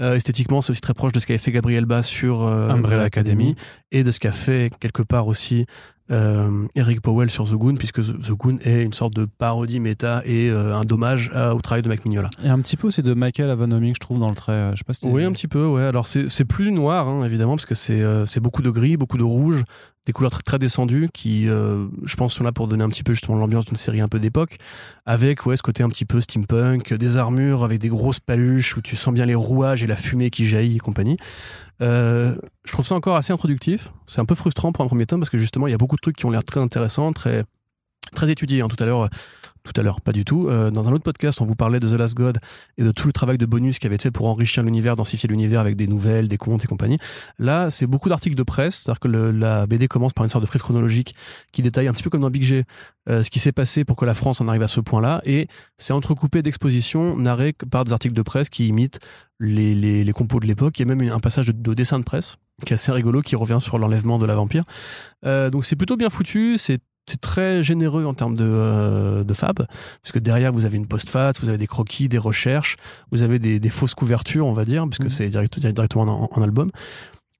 Euh, 0.00 0.14
esthétiquement, 0.14 0.62
c'est 0.62 0.70
aussi 0.70 0.80
très 0.80 0.94
proche 0.94 1.12
de 1.12 1.20
ce 1.20 1.26
qu'avait 1.26 1.38
fait 1.38 1.52
Gabriel 1.52 1.84
Bas 1.84 2.02
sur 2.02 2.42
euh, 2.42 2.70
Umbrella 2.70 3.02
Academy 3.02 3.56
et 3.92 4.04
de 4.04 4.10
ce 4.10 4.20
qu'a 4.20 4.32
fait 4.32 4.70
quelque 4.80 5.02
part 5.02 5.26
aussi 5.26 5.66
euh, 6.10 6.66
Eric 6.74 7.00
Powell 7.00 7.30
sur 7.30 7.46
The 7.48 7.52
Goon, 7.54 7.74
puisque 7.74 8.00
The 8.02 8.30
Goon 8.32 8.58
est 8.64 8.82
une 8.84 8.92
sorte 8.92 9.14
de 9.14 9.24
parodie 9.26 9.80
méta 9.80 10.22
et 10.24 10.50
euh, 10.50 10.74
un 10.74 10.82
dommage 10.84 11.30
à- 11.34 11.54
au 11.54 11.60
travail 11.60 11.82
de 11.82 11.88
Mac 11.88 12.04
Mignola. 12.04 12.30
Et 12.44 12.48
un 12.48 12.58
petit 12.60 12.76
peu 12.76 12.86
aussi 12.88 13.02
de 13.02 13.14
Michael 13.14 13.50
Avonoming, 13.50 13.94
je 13.94 14.00
trouve, 14.00 14.18
dans 14.18 14.28
le 14.30 14.34
trait. 14.34 14.52
euh, 14.52 14.72
Je 14.72 14.78
sais 14.78 14.84
pas 14.84 14.94
si 14.94 15.06
Oui, 15.06 15.24
un 15.24 15.32
petit 15.32 15.48
peu, 15.48 15.66
ouais. 15.66 15.82
Alors 15.82 16.06
c'est 16.06 16.28
c'est 16.28 16.44
plus 16.44 16.72
noir, 16.72 17.08
hein, 17.08 17.24
évidemment, 17.24 17.56
parce 17.56 17.66
que 17.66 17.74
c'est 17.74 18.02
c'est 18.26 18.40
beaucoup 18.40 18.62
de 18.62 18.70
gris, 18.70 18.96
beaucoup 18.96 19.18
de 19.18 19.22
rouge, 19.24 19.64
des 20.08 20.12
couleurs 20.14 20.32
très, 20.32 20.42
très 20.42 20.58
descendues 20.58 21.10
qui, 21.12 21.48
euh, 21.48 21.86
je 22.02 22.16
pense, 22.16 22.32
sont 22.32 22.42
là 22.42 22.50
pour 22.50 22.66
donner 22.66 22.82
un 22.82 22.88
petit 22.88 23.02
peu 23.02 23.12
justement 23.12 23.36
l'ambiance 23.36 23.66
d'une 23.66 23.76
série 23.76 24.00
un 24.00 24.08
peu 24.08 24.18
d'époque, 24.18 24.56
avec 25.04 25.44
ouais, 25.44 25.56
ce 25.58 25.62
côté 25.62 25.82
un 25.82 25.90
petit 25.90 26.06
peu 26.06 26.22
steampunk, 26.22 26.94
des 26.94 27.18
armures 27.18 27.62
avec 27.62 27.78
des 27.78 27.90
grosses 27.90 28.18
paluches 28.18 28.74
où 28.78 28.80
tu 28.80 28.96
sens 28.96 29.12
bien 29.12 29.26
les 29.26 29.34
rouages 29.34 29.84
et 29.84 29.86
la 29.86 29.96
fumée 29.96 30.30
qui 30.30 30.48
jaillit 30.48 30.76
et 30.76 30.78
compagnie. 30.78 31.18
Euh, 31.82 32.34
je 32.64 32.72
trouve 32.72 32.86
ça 32.86 32.94
encore 32.94 33.16
assez 33.16 33.34
introductif. 33.34 33.92
C'est 34.06 34.20
un 34.20 34.24
peu 34.24 34.34
frustrant 34.34 34.72
pour 34.72 34.82
un 34.82 34.88
premier 34.88 35.04
tome 35.04 35.20
parce 35.20 35.30
que 35.30 35.36
justement, 35.36 35.66
il 35.66 35.72
y 35.72 35.74
a 35.74 35.78
beaucoup 35.78 35.96
de 35.96 36.00
trucs 36.00 36.16
qui 36.16 36.24
ont 36.24 36.30
l'air 36.30 36.42
très 36.42 36.58
intéressants, 36.58 37.12
très, 37.12 37.44
très 38.14 38.30
étudiés. 38.30 38.62
Hein. 38.62 38.68
Tout 38.68 38.82
à 38.82 38.86
l'heure, 38.86 39.10
tout 39.72 39.80
à 39.80 39.84
l'heure, 39.84 40.00
pas 40.00 40.12
du 40.12 40.24
tout. 40.24 40.48
Euh, 40.48 40.70
dans 40.70 40.88
un 40.88 40.92
autre 40.92 41.04
podcast, 41.04 41.40
on 41.40 41.44
vous 41.44 41.54
parlait 41.54 41.80
de 41.80 41.88
The 41.88 41.98
Last 41.98 42.14
God 42.14 42.38
et 42.76 42.84
de 42.84 42.90
tout 42.90 43.06
le 43.06 43.12
travail 43.12 43.38
de 43.38 43.46
bonus 43.46 43.78
qui 43.78 43.86
avait 43.86 43.96
été 43.96 44.04
fait 44.04 44.10
pour 44.10 44.26
enrichir 44.26 44.62
l'univers, 44.62 44.96
densifier 44.96 45.28
l'univers 45.28 45.60
avec 45.60 45.76
des 45.76 45.86
nouvelles, 45.86 46.28
des 46.28 46.38
contes 46.38 46.64
et 46.64 46.66
compagnie. 46.66 46.98
Là, 47.38 47.70
c'est 47.70 47.86
beaucoup 47.86 48.08
d'articles 48.08 48.36
de 48.36 48.42
presse, 48.42 48.76
c'est-à-dire 48.76 49.00
que 49.00 49.08
le, 49.08 49.30
la 49.30 49.66
BD 49.66 49.88
commence 49.88 50.12
par 50.12 50.24
une 50.24 50.30
sorte 50.30 50.42
de 50.42 50.48
frise 50.48 50.62
chronologique 50.62 51.14
qui 51.52 51.62
détaille 51.62 51.88
un 51.88 51.92
petit 51.92 52.02
peu 52.02 52.10
comme 52.10 52.22
dans 52.22 52.30
Big 52.30 52.42
G 52.42 52.64
euh, 53.08 53.22
ce 53.22 53.30
qui 53.30 53.38
s'est 53.38 53.52
passé 53.52 53.84
pour 53.84 53.96
que 53.96 54.04
la 54.04 54.14
France 54.14 54.40
en 54.40 54.48
arrive 54.48 54.62
à 54.62 54.68
ce 54.68 54.80
point-là, 54.80 55.20
et 55.24 55.48
c'est 55.76 55.92
entrecoupé 55.92 56.42
d'expositions 56.42 57.16
narrées 57.16 57.54
par 57.70 57.84
des 57.84 57.92
articles 57.92 58.14
de 58.14 58.22
presse 58.22 58.48
qui 58.48 58.68
imitent 58.68 58.98
les, 59.40 59.74
les, 59.74 60.04
les 60.04 60.12
compos 60.12 60.40
de 60.40 60.46
l'époque. 60.46 60.78
Il 60.78 60.88
y 60.88 60.90
a 60.90 60.94
même 60.94 61.08
un 61.10 61.20
passage 61.20 61.46
de, 61.46 61.52
de 61.52 61.74
dessin 61.74 61.98
de 61.98 62.04
presse 62.04 62.36
qui 62.64 62.72
est 62.72 62.74
assez 62.74 62.92
rigolo, 62.92 63.22
qui 63.22 63.36
revient 63.36 63.58
sur 63.60 63.78
l'enlèvement 63.78 64.18
de 64.18 64.26
la 64.26 64.34
vampire. 64.34 64.64
Euh, 65.24 65.50
donc 65.50 65.64
c'est 65.64 65.76
plutôt 65.76 65.96
bien 65.96 66.10
foutu, 66.10 66.56
c'est 66.56 66.80
c'est 67.08 67.20
très 67.20 67.62
généreux 67.62 68.04
en 68.04 68.14
termes 68.14 68.36
de, 68.36 68.44
euh, 68.46 69.24
de 69.24 69.34
fab, 69.34 69.56
parce 69.56 70.12
que 70.12 70.18
derrière 70.18 70.52
vous 70.52 70.64
avez 70.64 70.76
une 70.76 70.86
post-face, 70.86 71.40
vous 71.40 71.48
avez 71.48 71.58
des 71.58 71.66
croquis, 71.66 72.08
des 72.08 72.18
recherches, 72.18 72.76
vous 73.10 73.22
avez 73.22 73.38
des, 73.38 73.58
des 73.60 73.70
fausses 73.70 73.94
couvertures, 73.94 74.46
on 74.46 74.52
va 74.52 74.64
dire, 74.64 74.84
puisque 74.88 75.04
Mhm. 75.04 75.08
c'est 75.08 75.28
direct, 75.28 75.58
directement 75.58 76.04
en, 76.04 76.38
en 76.38 76.42
album. 76.42 76.70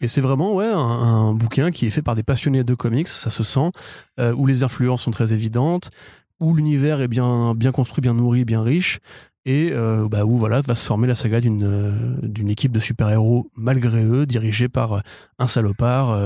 Et 0.01 0.07
c'est 0.09 0.21
vraiment 0.21 0.55
ouais, 0.55 0.71
un, 0.71 0.79
un 0.79 1.33
bouquin 1.35 1.71
qui 1.73 1.87
est 1.87 1.91
fait 1.91 2.03
par 2.03 2.15
des 2.15 2.23
passionnés 2.23 2.63
de 2.65 2.75
comics, 2.75 3.09
ça 3.09 3.31
se 3.31 3.43
sent, 3.43 3.71
euh, 4.21 4.33
où 4.33 4.47
les 4.47 4.63
influences 4.63 5.03
sont 5.03 5.11
très 5.11 5.33
évidentes, 5.33 5.91
où 6.41 6.55
l'univers 6.55 7.01
est 7.01 7.09
bien, 7.09 7.55
bien 7.55 7.73
construit, 7.73 8.01
bien 8.01 8.15
nourri, 8.15 8.45
bien 8.45 8.63
riche, 8.63 9.01
et 9.45 9.71
euh, 9.73 10.09
bah, 10.09 10.25
où 10.25 10.37
voilà, 10.39 10.61
va 10.61 10.75
se 10.77 10.87
former 10.87 11.09
la 11.09 11.15
saga 11.17 11.41
d'une 11.41 11.65
euh, 11.65 12.17
d'une 12.23 12.49
équipe 12.49 12.71
de 12.71 12.79
super-héros 12.79 13.51
malgré 13.57 14.05
eux, 14.05 14.25
dirigée 14.25 14.69
par 14.69 15.03
un 15.41 15.47
salopard 15.49 16.17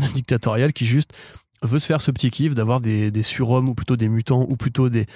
dictatorial 0.14 0.72
qui 0.72 0.86
juste 0.86 1.12
veut 1.62 1.78
se 1.78 1.86
faire 1.86 2.00
ce 2.00 2.10
petit 2.10 2.30
kiff 2.30 2.54
d'avoir 2.54 2.80
des, 2.80 3.10
des 3.10 3.22
surhommes 3.22 3.68
ou 3.68 3.74
plutôt 3.74 3.96
des 3.96 4.08
mutants 4.08 4.46
ou 4.48 4.56
plutôt 4.56 4.88
des, 4.88 5.06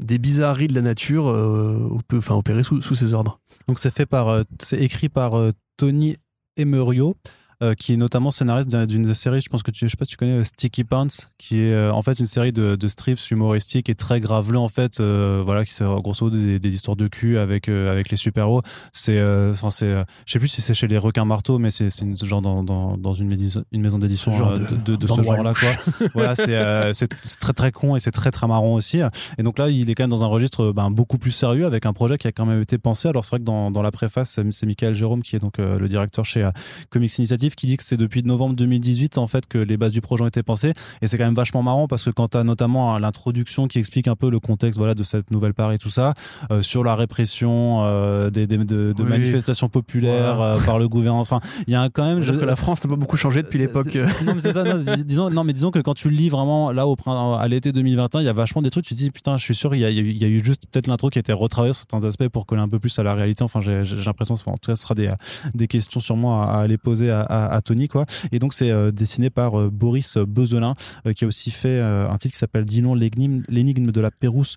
des 0.00 0.18
bizarreries 0.18 0.66
de 0.66 0.74
la 0.74 0.80
nature 0.82 1.28
euh, 1.28 1.96
peut- 2.08 2.18
enfin, 2.18 2.34
opérées 2.34 2.62
sous, 2.64 2.82
sous 2.82 2.94
ses 2.96 3.14
ordres. 3.14 3.40
Donc 3.68 3.78
c'est 3.78 3.94
fait 3.94 4.06
par, 4.06 4.28
euh, 4.28 4.42
c'est 4.60 4.80
écrit 4.80 5.08
par 5.08 5.34
euh, 5.34 5.52
Tony 5.76 6.16
Emerio, 6.56 7.16
euh, 7.62 7.74
qui 7.74 7.92
est 7.92 7.96
notamment 7.96 8.30
scénariste 8.30 8.68
d'un- 8.68 8.86
d'une 8.86 9.14
série, 9.14 9.40
je 9.40 9.48
pense 9.48 9.62
que 9.62 9.70
tu, 9.70 9.86
je 9.86 9.90
sais 9.90 9.96
pas 9.96 10.04
si 10.04 10.12
tu 10.12 10.16
connais 10.16 10.32
euh, 10.40 10.44
Sticky 10.44 10.84
Pants, 10.84 11.06
qui 11.38 11.60
est 11.60 11.72
euh, 11.72 11.92
en 11.92 12.02
fait 12.02 12.18
une 12.18 12.26
série 12.26 12.52
de, 12.52 12.76
de 12.76 12.88
strips 12.88 13.30
humoristiques 13.30 13.88
et 13.88 13.94
très 13.94 14.20
graveleux 14.20 14.58
en 14.58 14.68
fait, 14.68 15.00
euh, 15.00 15.42
voilà, 15.44 15.64
qui 15.64 15.72
c'est 15.72 15.84
grosso 15.84 16.24
modo 16.26 16.36
des, 16.38 16.58
des 16.58 16.74
histoires 16.74 16.96
de 16.96 17.06
cul 17.08 17.38
avec 17.38 17.68
avec 17.68 18.10
les 18.10 18.16
super 18.16 18.44
héros. 18.44 18.62
C'est, 18.92 19.20
enfin 19.50 19.70
c'est, 19.70 19.92
je 20.26 20.32
sais 20.32 20.38
plus 20.38 20.48
si 20.48 20.62
c'est 20.62 20.74
chez 20.74 20.88
les 20.88 20.98
requins 20.98 21.24
marteaux, 21.24 21.58
mais 21.58 21.70
c'est 21.70 21.88
une 22.00 22.16
genre 22.16 22.42
dans, 22.42 22.62
dans, 22.62 22.96
dans 22.96 23.14
une, 23.14 23.30
une 23.72 23.80
maison 23.80 23.98
d'édition 23.98 24.32
de- 24.54 24.96
ce 25.06 25.22
genre-là 25.22 25.52
quoi. 25.54 26.08
voilà, 26.14 26.34
c'est 26.34 27.08
très 27.38 27.52
très 27.52 27.72
con 27.72 27.96
et 27.96 28.00
c'est 28.00 28.10
très 28.10 28.30
très 28.30 28.46
marrant 28.46 28.74
aussi. 28.74 29.00
Et 29.38 29.42
donc 29.42 29.58
là, 29.58 29.68
il 29.68 29.88
est 29.90 29.94
quand 29.94 30.04
même 30.04 30.10
dans 30.10 30.24
un 30.24 30.28
registre 30.28 30.72
ben, 30.72 30.90
beaucoup 30.90 31.18
plus 31.18 31.30
sérieux 31.32 31.66
avec 31.66 31.86
un 31.86 31.92
projet 31.92 32.18
qui 32.18 32.26
a 32.26 32.32
quand 32.32 32.46
même 32.46 32.60
été 32.62 32.78
pensé. 32.78 33.08
Alors 33.08 33.24
c'est 33.24 33.30
vrai 33.30 33.38
que 33.40 33.44
dans, 33.44 33.70
dans 33.70 33.82
la 33.82 33.90
préface, 33.90 34.38
c'est 34.50 34.66
Michael 34.66 34.94
Jérôme 34.94 35.22
qui 35.22 35.36
est 35.36 35.38
donc 35.40 35.58
le 35.58 35.88
directeur 35.88 36.24
chez 36.24 36.48
Comics 36.90 37.16
Initiative 37.18 37.43
qui 37.54 37.66
dit 37.66 37.76
que 37.76 37.82
c'est 37.82 37.96
depuis 37.96 38.22
novembre 38.22 38.54
2018 38.54 39.18
en 39.18 39.26
fait 39.26 39.46
que 39.46 39.58
les 39.58 39.76
bases 39.76 39.92
du 39.92 40.00
projet 40.00 40.22
ont 40.24 40.26
été 40.28 40.42
pensées. 40.42 40.72
Et 41.02 41.06
c'est 41.06 41.18
quand 41.18 41.24
même 41.24 41.34
vachement 41.34 41.62
marrant 41.62 41.86
parce 41.88 42.04
que 42.04 42.10
quand 42.10 42.28
tu 42.28 42.36
as 42.38 42.44
notamment 42.44 42.94
euh, 42.94 42.98
l'introduction 42.98 43.66
qui 43.68 43.78
explique 43.78 44.08
un 44.08 44.16
peu 44.16 44.30
le 44.30 44.40
contexte 44.40 44.78
voilà 44.78 44.94
de 44.94 45.02
cette 45.04 45.30
nouvelle 45.30 45.54
part 45.54 45.72
et 45.72 45.78
tout 45.78 45.88
ça 45.90 46.14
euh, 46.50 46.62
sur 46.62 46.84
la 46.84 46.94
répression 46.94 47.82
euh, 47.84 48.30
des, 48.30 48.46
des- 48.46 48.58
de, 48.58 48.92
de 48.96 49.02
Oui. 49.02 49.08
manifestations 49.08 49.68
populaires 49.68 50.36
Voilà. 50.36 50.54
euh, 50.54 50.60
par 50.64 50.78
le 50.78 50.88
gouvernement. 50.88 51.20
Enfin, 51.20 51.40
il 51.66 51.72
y 51.72 51.76
a 51.76 51.88
quand 51.90 52.04
même 52.04 52.20
Je... 52.22 52.32
que 52.32 52.44
la 52.44 52.56
France 52.56 52.82
n'a 52.84 52.90
pas 52.90 52.96
beaucoup 52.96 53.16
changé 53.16 53.42
depuis 53.42 53.58
l'époque. 53.58 53.94
Non, 54.24 54.34
mais 54.34 54.40
c'est 54.40 54.52
ça. 54.52 54.64
non, 54.64 54.78
dis- 54.78 55.04
disons, 55.04 55.30
non, 55.30 55.44
mais 55.44 55.52
disons 55.52 55.70
que 55.70 55.78
quand 55.80 55.94
tu 55.94 56.10
lis 56.10 56.28
vraiment 56.28 56.72
là 56.72 56.86
au 56.86 56.96
printemps, 56.96 57.36
à 57.36 57.46
l'été 57.48 57.72
2021, 57.72 58.20
il 58.20 58.24
y 58.24 58.28
a 58.28 58.32
vachement 58.32 58.62
des 58.62 58.70
trucs. 58.70 58.84
Tu 58.84 58.94
te 58.94 58.98
dis 58.98 59.10
putain, 59.10 59.36
je 59.36 59.42
suis 59.44 59.54
sûr, 59.54 59.74
il 59.74 59.80
y 59.80 59.84
a, 59.84 59.90
il 59.90 60.16
y 60.16 60.24
a 60.24 60.28
eu- 60.28 60.44
juste 60.44 60.64
peut-être 60.70 60.86
l'intro 60.86 61.10
qui 61.10 61.18
a 61.18 61.20
été 61.20 61.32
retravaillée 61.32 61.74
sur 61.74 61.84
certains 61.90 62.06
aspects 62.06 62.28
pour 62.28 62.46
coller 62.46 62.62
un 62.62 62.68
peu 62.68 62.78
plus 62.78 62.96
à 62.98 63.02
la 63.02 63.12
réalité. 63.12 63.44
Enfin, 63.44 63.60
j'ai 63.60 63.84
j'ai 63.84 63.96
l'impression, 63.96 64.34
en 64.34 64.36
tout 64.56 64.70
cas, 64.70 64.76
ce 64.76 64.82
sera 64.82 64.94
des, 64.94 65.10
des 65.54 65.66
questions 65.68 66.00
sûrement 66.00 66.42
à, 66.42 66.46
à 66.46 66.60
aller 66.62 66.78
poser 66.78 67.10
à, 67.10 67.20
à- 67.22 67.33
à 67.34 67.60
Tony, 67.62 67.88
quoi. 67.88 68.06
Et 68.32 68.38
donc, 68.38 68.54
c'est 68.54 68.70
euh, 68.70 68.90
dessiné 68.90 69.30
par 69.30 69.58
euh, 69.58 69.70
Boris 69.70 70.16
Bezelin, 70.16 70.74
euh, 71.06 71.12
qui 71.12 71.24
a 71.24 71.26
aussi 71.26 71.50
fait 71.50 71.80
un 71.80 72.16
titre 72.16 72.32
qui 72.32 72.38
s'appelle 72.38 72.64
Dis-non 72.64 72.94
l'énigme 72.94 73.90
de 73.90 74.00
la 74.00 74.10
Pérouse 74.10 74.56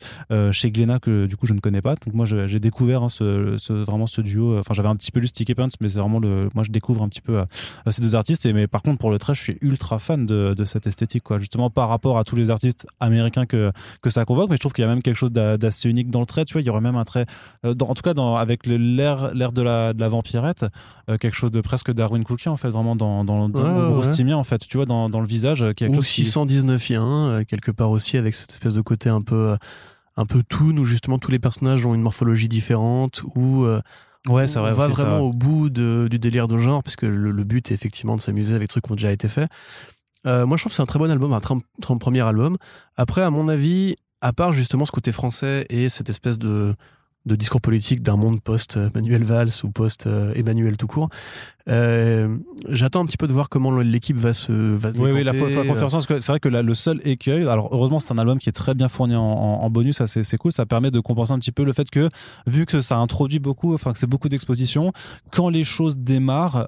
chez 0.51 0.71
Glénat 0.71 0.99
que 0.99 1.25
du 1.25 1.35
coup 1.35 1.47
je 1.47 1.53
ne 1.53 1.59
connais 1.59 1.81
pas. 1.81 1.95
Donc 1.95 2.13
moi, 2.13 2.25
j'ai 2.25 2.59
découvert 2.59 3.03
hein, 3.03 3.07
vraiment 3.69 4.07
ce 4.07 4.21
duo. 4.21 4.57
Enfin, 4.59 4.73
j'avais 4.73 4.87
un 4.87 4.95
petit 4.95 5.11
peu 5.11 5.19
lu 5.19 5.27
Sticky 5.27 5.55
Pants, 5.55 5.67
mais 5.81 5.89
c'est 5.89 5.99
vraiment 5.99 6.19
le. 6.19 6.49
Moi, 6.53 6.63
je 6.63 6.71
découvre 6.71 7.03
un 7.03 7.09
petit 7.09 7.21
peu. 7.21 7.43
ces 7.89 8.01
deux 8.01 8.15
artistes. 8.15 8.45
Mais 8.45 8.67
par 8.67 8.81
contre, 8.81 8.99
pour 8.99 9.11
le 9.11 9.19
trait, 9.19 9.33
je 9.33 9.41
suis 9.41 9.57
ultra 9.61 9.99
fan 9.99 10.25
de, 10.25 10.65
cette 10.65 10.87
esthétique, 10.87 11.23
quoi. 11.23 11.39
Justement, 11.39 11.69
par 11.69 11.89
rapport 11.89 12.17
à 12.17 12.23
tous 12.23 12.35
les 12.35 12.49
artistes 12.49 12.87
américains 12.99 13.45
que, 13.45 13.71
que 14.01 14.09
ça 14.09 14.25
convoque. 14.25 14.49
Mais 14.49 14.55
je 14.55 14.61
trouve 14.61 14.73
qu'il 14.73 14.83
y 14.83 14.85
a 14.85 14.89
même 14.89 15.01
quelque 15.01 15.17
chose 15.17 15.31
d'a- 15.31 15.57
d'assez 15.57 15.89
unique 15.89 16.09
dans 16.09 16.19
le 16.19 16.25
trait. 16.25 16.45
Tu 16.45 16.53
vois, 16.53 16.61
il 16.61 16.67
y 16.67 16.69
aurait 16.69 16.81
même 16.81 16.95
un 16.95 17.05
trait, 17.05 17.25
en 17.63 17.73
tout 17.75 18.03
cas, 18.03 18.13
avec 18.37 18.65
l'air 18.65 19.33
l'air 19.33 19.51
de 19.51 19.61
la, 19.61 19.93
de 19.93 19.99
la 19.99 20.09
vampirette, 20.09 20.65
quelque 21.07 21.35
chose 21.35 21.51
de 21.51 21.61
presque 21.61 21.91
Darwin 21.91 22.23
Cookie, 22.23 22.49
en 22.49 22.57
fait, 22.57 22.66
vraiment 22.69 22.95
dans, 22.95 23.23
dans, 23.23 23.49
dans 23.49 23.59
Ouais, 23.63 23.69
le 23.69 23.75
ouais, 23.97 24.33
en 24.33 24.43
fait. 24.43 24.67
Tu 24.67 24.77
vois, 24.77 24.85
dans, 24.85 25.09
dans 25.09 25.19
le 25.21 25.27
visage, 25.27 25.63
euh, 25.63 25.73
ou 25.89 25.95
chose 25.95 26.07
qui- 26.07 26.23
619 26.25 26.91
1 26.91 27.01
euh, 27.29 27.43
quelque 27.43 27.71
part 27.71 27.89
aussi 27.91 28.17
avec 28.17 28.35
cette 28.35 28.51
espèce 28.51 28.73
de 28.73 28.81
côté 28.81 29.09
un 29.09 29.21
peu 29.21 29.35
euh, 29.51 29.57
un 30.15 30.25
peu 30.25 30.41
toon 30.47 30.75
où 30.77 30.83
justement 30.83 31.19
tous 31.19 31.31
les 31.31 31.39
personnages 31.39 31.85
ont 31.85 31.93
une 31.93 32.01
morphologie 32.01 32.47
différente 32.49 33.21
où 33.35 33.63
euh, 33.65 33.79
Ouais, 34.27 34.47
vrai. 34.59 34.71
on 34.71 34.75
va 34.75 34.87
ça- 34.87 35.03
vraiment 35.03 35.19
au 35.19 35.31
bout 35.31 35.69
de- 35.69 36.07
du 36.09 36.19
délire 36.19 36.47
de 36.47 36.57
genre 36.57 36.81
parce 36.83 36.95
que 36.95 37.05
le, 37.05 37.31
le 37.31 37.43
but 37.43 37.71
est 37.71 37.73
effectivement 37.75 38.15
de 38.15 38.21
s'amuser 38.21 38.55
avec 38.55 38.67
des 38.67 38.71
trucs 38.71 38.83
qui 38.85 38.91
ont 38.91 38.95
déjà 38.95 39.11
été 39.11 39.27
faits 39.29 39.49
Euh, 40.25 40.45
moi 40.45 40.57
je 40.57 40.63
trouve 40.63 40.71
que 40.71 40.75
c'est 40.75 40.81
un 40.81 40.87
très 40.87 40.99
bon 40.99 41.09
album 41.09 41.31
un 41.33 41.39
très, 41.39 41.55
très 41.81 41.95
premier 41.97 42.21
album 42.21 42.57
après 42.95 43.21
à 43.21 43.29
mon 43.29 43.47
avis 43.47 43.95
à 44.21 44.33
part 44.33 44.51
justement 44.51 44.83
ce 44.85 44.91
côté 44.91 45.11
français 45.13 45.65
et 45.69 45.87
cette 45.87 46.09
espèce 46.09 46.37
de 46.39 46.73
de 47.27 47.35
discours 47.35 47.61
politique 47.61 48.01
d'un 48.01 48.15
monde 48.15 48.41
post-Manuel 48.41 49.23
Valls 49.23 49.49
ou 49.63 49.69
post-Emmanuel 49.69 50.77
tout 50.77 50.87
court. 50.87 51.09
Euh, 51.69 52.37
J'attends 52.69 53.01
un 53.01 53.05
petit 53.05 53.17
peu 53.17 53.27
de 53.27 53.33
voir 53.33 53.49
comment 53.49 53.71
l'équipe 53.71 54.15
va 54.17 54.33
se, 54.33 54.51
va 54.53 54.93
se 54.93 54.97
Oui, 54.97 55.11
oui, 55.11 55.23
la 55.23 55.33
parce 55.33 56.05
que 56.07 56.19
c'est 56.19 56.31
vrai 56.31 56.39
que 56.39 56.47
le 56.49 56.73
seul 56.73 57.01
écueil, 57.03 57.45
alors 57.47 57.69
heureusement, 57.73 57.99
c'est 57.99 58.13
un 58.13 58.17
album 58.17 58.39
qui 58.39 58.47
est 58.49 58.53
très 58.53 58.73
bien 58.73 58.87
fourni 58.87 59.15
en, 59.15 59.21
en- 59.21 59.61
en 59.63 59.69
bonus, 59.69 59.97
ça 59.97 60.07
c'est 60.07 60.37
cool, 60.37 60.51
ça 60.51 60.65
permet 60.65 60.91
de 60.91 60.99
compenser 61.01 61.33
un 61.33 61.39
petit 61.39 61.51
peu 61.51 61.63
le 61.65 61.73
fait 61.73 61.89
que, 61.89 62.09
vu 62.45 62.65
que 62.65 62.79
ça 62.81 62.97
introduit 62.97 63.39
beaucoup, 63.39 63.73
enfin 63.73 63.91
que 63.93 63.99
c'est 63.99 64.07
beaucoup 64.07 64.29
d'expositions, 64.29 64.91
quand 65.31 65.49
les 65.49 65.63
choses 65.65 65.97
démarrent, 65.97 66.67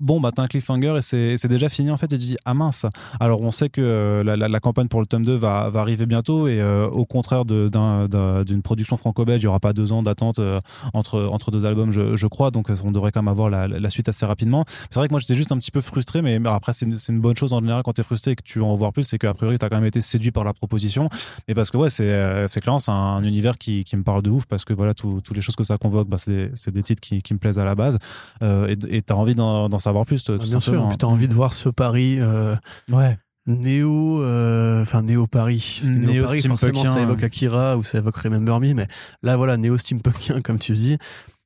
bon, 0.00 0.20
bah 0.20 0.30
t'as 0.34 0.42
un 0.42 0.46
cliffhanger 0.46 0.98
et 0.98 1.36
c'est 1.36 1.48
déjà 1.48 1.68
fini 1.68 1.90
en 1.90 1.96
fait, 1.96 2.06
et 2.06 2.18
tu 2.18 2.24
dis, 2.24 2.36
ah 2.44 2.54
mince. 2.54 2.86
Alors 3.20 3.40
on 3.40 3.50
sait 3.50 3.68
que 3.68 3.80
euh, 3.80 4.22
la, 4.24 4.60
campagne 4.60 4.88
pour 4.88 5.00
le 5.00 5.06
tome 5.06 5.24
2 5.24 5.34
va, 5.34 5.70
arriver 5.74 6.06
bientôt, 6.06 6.48
et 6.48 6.60
euh, 6.60 6.86
au 6.88 7.04
contraire 7.04 7.44
d'une 7.44 8.62
production 8.62 8.96
franco-belge, 8.96 9.42
il 9.42 9.44
n'y 9.44 9.48
aura 9.48 9.60
pas 9.60 9.72
deux 9.72 9.92
ans 9.92 10.02
d'attente 10.02 10.38
euh, 10.38 10.60
entre, 10.92 11.24
entre 11.24 11.50
deux 11.50 11.64
albums, 11.64 11.90
je, 11.90 12.26
crois, 12.26 12.50
donc 12.50 12.70
on 12.84 12.92
devrait 12.92 13.12
quand 13.12 13.22
même 13.22 13.28
avoir 13.28 13.50
la, 13.50 13.90
suite 13.90 14.08
assez 14.08 14.26
rapidement. 14.26 14.64
C'est 14.90 14.98
vrai 14.98 15.08
que 15.08 15.12
moi 15.12 15.20
j'étais 15.20 15.36
juste 15.36 15.52
un 15.52 15.58
petit 15.58 15.70
peu 15.70 15.80
frustré, 15.80 16.22
mais, 16.22 16.38
mais 16.38 16.48
après 16.48 16.72
c'est 16.72 16.86
une, 16.86 17.20
bonne 17.20 17.36
chose 17.36 17.52
en 17.52 17.60
général 17.60 17.82
quand 17.82 17.92
tu 17.92 18.00
es 18.00 18.04
frustré 18.04 18.32
et 18.32 18.36
que 18.36 18.42
tu 18.42 18.58
veux 18.58 18.64
en 18.64 18.74
voir 18.74 18.92
plus, 18.92 19.04
c'est 19.04 19.18
qu'a 19.18 19.34
priori 19.34 19.58
tu 19.58 19.64
as 19.64 19.68
quand 19.68 19.76
même 19.76 19.86
été 19.86 20.00
séduit 20.00 20.32
par 20.32 20.44
la 20.44 20.52
proposition. 20.52 21.08
Et 21.48 21.54
parce 21.54 21.70
que 21.70 21.76
ouais, 21.76 21.90
c'est 21.90 22.12
euh, 22.12 22.48
c'est 22.48 22.62
un, 22.88 23.22
univers 23.22 23.56
qui, 23.58 23.84
me 23.94 24.02
parle 24.02 24.22
de 24.22 24.30
ouf 24.30 24.46
parce 24.46 24.64
que 24.64 24.72
voilà, 24.72 24.94
tout- 24.94 25.20
toutes 25.22 25.36
les 25.36 25.42
choses 25.42 25.56
que 25.56 25.64
ça 25.64 25.78
convoque, 25.78 26.08
bah, 26.08 26.16
c'est 26.18 26.70
des, 26.70 26.82
titres 26.82 27.00
qui, 27.00 27.34
me 27.34 27.38
plaisent 27.38 27.58
à 27.58 27.64
la 27.64 27.74
base. 27.74 27.98
Et 28.42 29.02
tu 29.02 29.12
as 29.12 29.16
envie 29.16 29.34
d'en 29.34 29.78
savoir 29.84 30.04
plus. 30.06 30.22
tout 30.24 30.32
Ah, 30.34 30.38
bien 30.38 30.46
sûr, 30.46 30.60
simplement. 30.60 30.88
puis 30.88 30.98
t'as 30.98 31.06
envie 31.06 31.28
de 31.28 31.34
voir 31.34 31.54
ce 31.54 31.68
Paris 31.68 32.16
euh, 32.20 32.56
Ouais. 32.90 33.16
néo, 33.46 34.22
euh, 34.22 34.82
enfin 34.82 35.02
néo 35.02 35.26
Paris. 35.26 35.78
Parce 35.80 35.90
que 35.90 35.96
néo, 35.96 36.10
Néo 36.12 36.24
Paris, 36.24 36.42
forcément, 36.42 36.84
ça 36.86 37.00
évoque 37.00 37.22
Akira 37.22 37.76
ou 37.76 37.82
ça 37.82 37.98
évoque 37.98 38.16
Remember 38.16 38.58
Me, 38.60 38.72
mais 38.74 38.86
là 39.22 39.36
voilà, 39.36 39.56
néo 39.56 39.76
steampunkien 39.76 40.40
comme 40.40 40.58
tu 40.58 40.72
dis. 40.72 40.98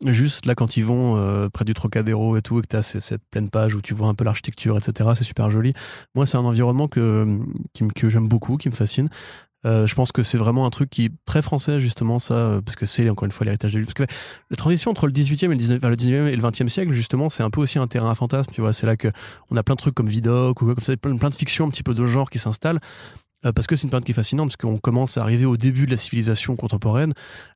Juste 0.04 0.46
là 0.46 0.54
quand 0.54 0.76
ils 0.76 0.84
vont 0.84 1.16
euh, 1.16 1.48
près 1.48 1.64
du 1.64 1.74
Trocadéro 1.74 2.36
et 2.36 2.40
tout, 2.42 2.60
et 2.60 2.62
que 2.62 2.68
t'as 2.68 2.82
ce- 2.82 3.00
cette 3.00 3.22
pleine 3.32 3.50
page 3.50 3.74
où 3.74 3.82
tu 3.82 3.94
vois 3.94 4.06
un 4.06 4.14
peu 4.14 4.22
l'architecture, 4.24 4.76
etc. 4.78 5.10
C'est 5.16 5.24
super 5.24 5.50
joli. 5.50 5.72
Moi, 6.14 6.24
c'est 6.24 6.36
un 6.36 6.44
environnement 6.44 6.86
que 6.86 7.26
que 7.96 8.08
j'aime 8.08 8.28
beaucoup, 8.28 8.56
qui 8.58 8.68
me 8.68 8.74
fascine. 8.74 9.08
Euh, 9.66 9.86
je 9.86 9.94
pense 9.96 10.12
que 10.12 10.22
c'est 10.22 10.38
vraiment 10.38 10.66
un 10.66 10.70
truc 10.70 10.88
qui 10.88 11.06
est 11.06 11.12
très 11.24 11.42
français 11.42 11.80
justement 11.80 12.20
ça 12.20 12.34
euh, 12.34 12.60
parce 12.60 12.76
que 12.76 12.86
c'est 12.86 13.10
encore 13.10 13.26
une 13.26 13.32
fois 13.32 13.44
l'héritage 13.44 13.72
de 13.72 13.78
lui 13.78 13.86
parce 13.86 13.94
que 13.94 14.14
la 14.50 14.56
transition 14.56 14.92
entre 14.92 15.08
le 15.08 15.12
18e 15.12 15.46
et 15.46 15.48
le 15.48 15.56
19 15.56 15.78
enfin, 15.78 15.88
le 15.88 15.96
19e 15.96 16.28
et 16.28 16.36
le 16.36 16.42
20e 16.42 16.68
siècle 16.68 16.92
justement 16.92 17.28
c'est 17.28 17.42
un 17.42 17.50
peu 17.50 17.60
aussi 17.60 17.80
un 17.80 17.88
terrain 17.88 18.08
à 18.10 18.14
fantasme 18.14 18.52
tu 18.54 18.60
vois. 18.60 18.72
C'est 18.72 18.86
là 18.86 18.96
que 18.96 19.08
on 19.50 19.56
a 19.56 19.64
plein 19.64 19.74
de 19.74 19.80
trucs 19.80 19.94
comme 19.94 20.06
Vidocq 20.06 20.62
ou 20.62 20.66
comme 20.66 20.78
ça 20.78 20.96
plein, 20.96 21.12
de 21.12 21.34
fictions 21.34 21.66
un 21.66 21.70
petit 21.70 21.82
peu 21.82 21.92
de 21.92 22.06
genre 22.06 22.30
qui 22.30 22.38
s'installent 22.38 22.78
euh, 23.44 23.52
parce 23.52 23.66
que 23.66 23.74
c'est 23.74 23.84
une 23.84 23.90
période 23.90 24.04
qui 24.04 24.12
est 24.12 24.14
fascinante 24.14 24.48
parce 24.48 24.56
qu'on 24.56 24.78
commence 24.78 25.18
à 25.18 25.22
arriver 25.22 25.44
au 25.44 25.56
début 25.56 25.86
de 25.86 25.92
la 25.92 25.96
civilisation 25.96 26.56
contemporaine. 26.56 27.12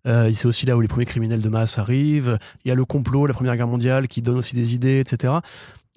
Euh, 0.07 0.31
c'est 0.33 0.47
aussi 0.47 0.67
là 0.67 0.77
où 0.77 0.81
les 0.81 0.89
premiers 0.89 1.07
criminels 1.07 1.41
de 1.41 1.49
masse 1.49 1.79
arrivent. 1.79 2.39
Il 2.65 2.69
y 2.69 2.73
a 2.73 2.75
le 2.75 2.85
complot 2.85 3.27
la 3.27 3.35
première 3.35 3.57
guerre 3.57 3.69
mondiale 3.69 4.09
qui 4.09 4.23
donne 4.23 4.39
aussi 4.39 4.57
des 4.57 4.75
idées 4.75 4.99
etc 4.99 5.35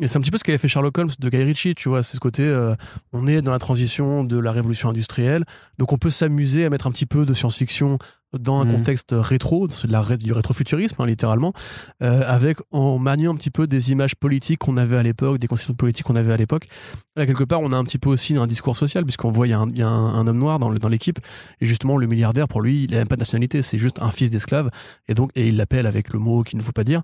Et 0.02 0.10
c'est 0.10 0.18
un 0.18 0.22
petit 0.22 0.32
peu 0.32 0.38
ce 0.38 0.44
qu'avait 0.44 0.58
fait 0.58 0.68
Sherlock 0.68 0.98
Holmes 0.98 1.12
de 1.18 1.30
Guy 1.30 1.44
Ritchie, 1.44 1.74
tu 1.74 1.88
vois. 1.88 2.04
C'est 2.04 2.16
ce 2.16 2.20
côté, 2.20 2.44
euh, 2.44 2.76
on 3.14 3.28
est 3.28 3.42
dans 3.42 3.52
la 3.52 3.60
transition 3.60 4.26
de 4.26 4.38
la 4.38 4.52
révolution 4.52 4.90
industrielle, 4.90 5.46
donc 5.78 5.94
on 5.94 5.98
peut 5.98 6.10
s'amuser 6.10 6.66
à 6.66 6.70
mettre 6.70 6.88
un 6.88 6.92
petit 6.92 7.06
peu 7.06 7.26
de 7.26 7.34
science-fiction 7.34 7.98
dans 8.40 8.60
un 8.62 8.66
Mhm. 8.66 8.74
contexte 8.78 9.10
rétro, 9.12 9.68
c'est 9.70 9.88
de 9.88 9.92
la 9.92 10.04
du 10.18 10.34
rétrofuturisme 10.34 10.96
hein, 11.02 11.06
littéralement, 11.06 11.54
euh, 12.04 12.24
avec 12.26 12.58
en 12.72 12.98
maniant 13.00 13.34
un 13.34 13.36
petit 13.36 13.50
peu 13.50 13.68
des 13.68 13.92
images 13.92 14.16
politiques 14.16 14.60
qu'on 14.60 14.78
avait 14.78 14.98
à 14.98 15.04
l'époque, 15.04 15.38
des 15.40 15.48
conceptions 15.48 15.74
politiques 15.74 16.06
qu'on 16.06 16.16
avait 16.16 16.34
à 16.34 16.38
l'époque. 16.38 16.66
Là 17.16 17.26
quelque 17.26 17.44
part, 17.44 17.62
on 17.62 17.72
a 17.72 17.78
un 17.78 17.84
petit 17.84 17.98
peu 17.98 18.10
aussi 18.10 18.36
un 18.36 18.46
discours 18.48 18.76
social 18.78 19.04
puisqu'on 19.06 19.32
voit 19.32 19.48
il 19.48 19.52
y 19.52 19.54
a 19.54 19.60
un, 19.60 19.70
il 19.70 19.78
y 19.78 19.82
a 19.82 19.88
un- 19.88 20.14
un 20.16 20.28
homme 20.28 20.38
noir 20.40 20.60
dans 20.60 20.72
dans 20.74 20.90
l'équipe 20.90 21.20
et 21.62 21.66
justement 21.66 21.98
le 21.98 22.08
milliardaire 22.08 22.48
pour 22.48 22.62
lui, 22.62 22.84
il 22.84 22.92
n'a 22.92 22.98
même 22.98 23.08
pas 23.08 23.16
de 23.16 23.22
nationalité, 23.22 23.62
c'est 23.62 23.78
juste 23.80 24.00
un 24.02 24.12
fils 24.12 24.30
d'esclave 24.32 24.70
et 25.08 25.14
donc 25.14 25.32
et 25.36 25.48
il 25.48 25.56
l'appelle 25.58 25.86
avec 25.88 26.12
le 26.14 26.20
mot 26.20 26.44
qu'il 26.44 26.58
ne 26.58 26.64
faut 26.64 26.72
pas 26.74 26.84
dire, 26.84 27.02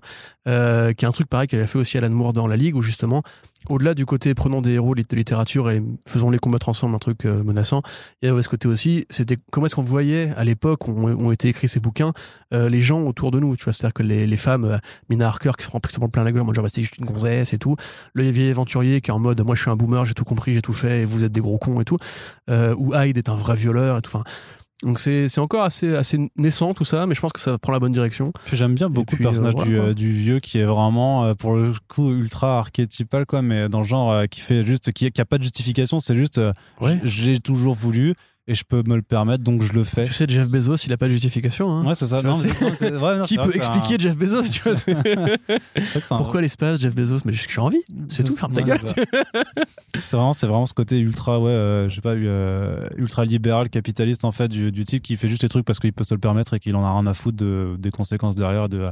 euh, 0.48 0.92
qui 0.92 1.04
est 1.04 1.08
un 1.08 1.12
truc 1.12 1.28
pareil 1.28 1.48
qu'avait 1.48 1.66
fait 1.66 1.78
aussi 1.78 1.96
Alan 1.98 2.10
Moore 2.10 2.32
dans 2.32 2.46
la 2.46 2.56
Ligue 2.56 2.76
où 2.76 2.82
justement 2.82 3.22
au-delà 3.68 3.94
du 3.94 4.06
côté 4.06 4.34
prenons 4.34 4.62
des 4.62 4.72
héros 4.72 4.94
de 4.94 5.16
littérature 5.16 5.70
et 5.70 5.82
faisons-les 6.06 6.38
combattre 6.38 6.68
ensemble 6.68 6.94
un 6.94 6.98
truc 6.98 7.24
euh, 7.24 7.42
menaçant, 7.44 7.82
il 8.20 8.26
y 8.26 8.28
avait 8.28 8.42
ce 8.42 8.48
côté 8.48 8.68
aussi, 8.68 9.06
c'était 9.10 9.36
comment 9.50 9.66
est-ce 9.66 9.74
qu'on 9.74 9.82
voyait 9.82 10.30
à 10.36 10.44
l'époque 10.44 10.88
où 10.88 10.92
ont, 10.92 11.32
été 11.32 11.48
écrits 11.48 11.68
ces 11.68 11.80
bouquins, 11.80 12.12
euh, 12.52 12.68
les 12.68 12.80
gens 12.80 13.02
autour 13.02 13.30
de 13.30 13.40
nous, 13.40 13.56
tu 13.56 13.64
vois, 13.64 13.72
c'est-à-dire 13.72 13.94
que 13.94 14.02
les, 14.02 14.26
les 14.26 14.36
femmes, 14.36 14.64
euh, 14.64 14.78
Mina 15.08 15.28
Harker 15.28 15.52
qui 15.56 15.64
se 15.64 15.68
prend 15.68 15.78
complètement 15.78 16.08
plein 16.08 16.24
la 16.24 16.32
gueule 16.32 16.42
en 16.42 16.46
mode 16.46 16.54
genre 16.54 16.66
c'était 16.68 16.82
juste 16.82 16.98
une 16.98 17.06
gonzesse 17.06 17.52
et 17.52 17.58
tout, 17.58 17.76
le 18.12 18.24
vieil 18.30 18.50
aventurier 18.50 19.00
qui 19.00 19.10
est 19.10 19.14
en 19.14 19.18
mode 19.18 19.40
moi 19.42 19.54
je 19.54 19.62
suis 19.62 19.70
un 19.70 19.76
boomer, 19.76 20.04
j'ai 20.04 20.14
tout 20.14 20.24
compris, 20.24 20.54
j'ai 20.54 20.62
tout 20.62 20.72
fait 20.72 21.04
vous 21.04 21.24
êtes 21.24 21.32
des 21.32 21.40
gros 21.40 21.58
cons 21.58 21.80
et 21.80 21.84
tout, 21.84 21.98
ou 22.48 22.94
Hyde 22.94 23.18
est 23.18 23.28
un 23.28 23.36
vrai 23.36 23.56
violeur 23.56 23.98
et 23.98 24.02
tout, 24.02 24.10
enfin. 24.14 24.24
Donc 24.82 24.98
c'est 24.98 25.28
c'est 25.28 25.40
encore 25.40 25.62
assez, 25.62 25.94
assez 25.94 26.18
naissant 26.36 26.74
tout 26.74 26.84
ça, 26.84 27.06
mais 27.06 27.14
je 27.14 27.20
pense 27.20 27.32
que 27.32 27.40
ça 27.40 27.56
prend 27.58 27.72
la 27.72 27.78
bonne 27.78 27.92
direction. 27.92 28.32
J'aime 28.52 28.74
bien 28.74 28.88
beaucoup 28.88 29.14
puis, 29.16 29.24
le 29.24 29.30
personnage 29.30 29.54
euh, 29.56 29.64
du, 29.64 29.74
voilà. 29.76 29.90
euh, 29.90 29.94
du 29.94 30.10
vieux 30.10 30.40
qui 30.40 30.58
est 30.58 30.64
vraiment, 30.64 31.24
euh, 31.24 31.34
pour 31.34 31.54
le 31.54 31.72
coup, 31.88 32.10
ultra 32.12 32.58
archétypal, 32.58 33.24
quoi, 33.26 33.42
mais 33.42 33.68
dans 33.68 33.80
le 33.80 33.86
genre 33.86 34.24
qui 34.30 34.40
fait 34.40 34.64
juste, 34.66 34.92
qui, 34.92 35.10
qui 35.12 35.20
a 35.20 35.24
pas 35.24 35.38
de 35.38 35.42
justification, 35.44 36.00
c'est 36.00 36.16
juste, 36.16 36.40
Ouais. 36.80 36.98
j'ai 37.04 37.38
toujours 37.38 37.74
voulu 37.74 38.14
et 38.48 38.54
je 38.54 38.64
peux 38.64 38.82
me 38.86 38.96
le 38.96 39.02
permettre, 39.02 39.44
donc 39.44 39.62
je 39.62 39.72
le 39.72 39.84
fais. 39.84 40.04
Tu 40.04 40.12
sais, 40.12 40.26
Jeff 40.28 40.48
Bezos, 40.48 40.76
il 40.86 40.92
a 40.92 40.96
pas 40.96 41.06
de 41.06 41.12
justification. 41.12 41.70
Hein. 41.70 41.86
Ouais, 41.86 41.94
c'est 41.94 42.06
ça. 42.08 42.22
Non, 42.22 42.32
vois, 42.32 42.42
mais 42.42 42.50
c'est- 42.50 42.64
non, 42.64 42.72
c'est- 42.78 42.92
ouais, 42.96 43.18
non, 43.18 43.24
Qui 43.26 43.36
peut 43.36 43.50
que 43.50 43.56
expliquer 43.56 43.94
un- 43.94 43.98
Jeff 43.98 44.16
Bezos, 44.16 44.42
tu 44.50 44.60
vois 44.62 44.74
c'est- 44.74 44.94
c'est 45.04 45.14
vrai 45.14 45.38
que 45.76 46.00
c'est 46.02 46.12
un- 46.12 46.16
Pourquoi 46.16 46.40
l'espace, 46.40 46.80
Jeff 46.80 46.94
Bezos? 46.94 47.18
Mais 47.24 47.32
je 47.32 47.48
suis 47.48 47.60
en 47.60 47.68
vie. 47.68 47.82
C'est 48.08 48.24
tout, 48.24 48.36
ferme 48.36 48.52
ta 48.52 48.62
gueule. 48.62 48.80
c'est 50.02 50.16
vraiment, 50.16 50.32
c'est 50.32 50.46
vraiment 50.46 50.66
ce 50.66 50.74
côté 50.74 50.98
ultra, 50.98 51.38
ouais, 51.40 51.50
euh, 51.50 51.88
je 51.88 51.94
sais 51.94 52.00
pas, 52.00 52.10
euh, 52.14 52.86
ultra 52.96 53.24
libéral, 53.24 53.68
capitaliste 53.70 54.24
en 54.24 54.32
fait 54.32 54.48
du, 54.48 54.72
du 54.72 54.84
type 54.84 55.02
qui 55.02 55.16
fait 55.16 55.28
juste 55.28 55.42
les 55.42 55.48
trucs 55.48 55.64
parce 55.64 55.78
qu'il 55.78 55.92
peut 55.92 56.04
se 56.04 56.14
le 56.14 56.20
permettre 56.20 56.54
et 56.54 56.60
qu'il 56.60 56.74
en 56.76 56.84
a 56.84 56.92
rien 56.92 57.06
à 57.06 57.14
foutre 57.14 57.36
de, 57.36 57.76
des 57.78 57.90
conséquences 57.90 58.34
derrière 58.34 58.68
de, 58.68 58.90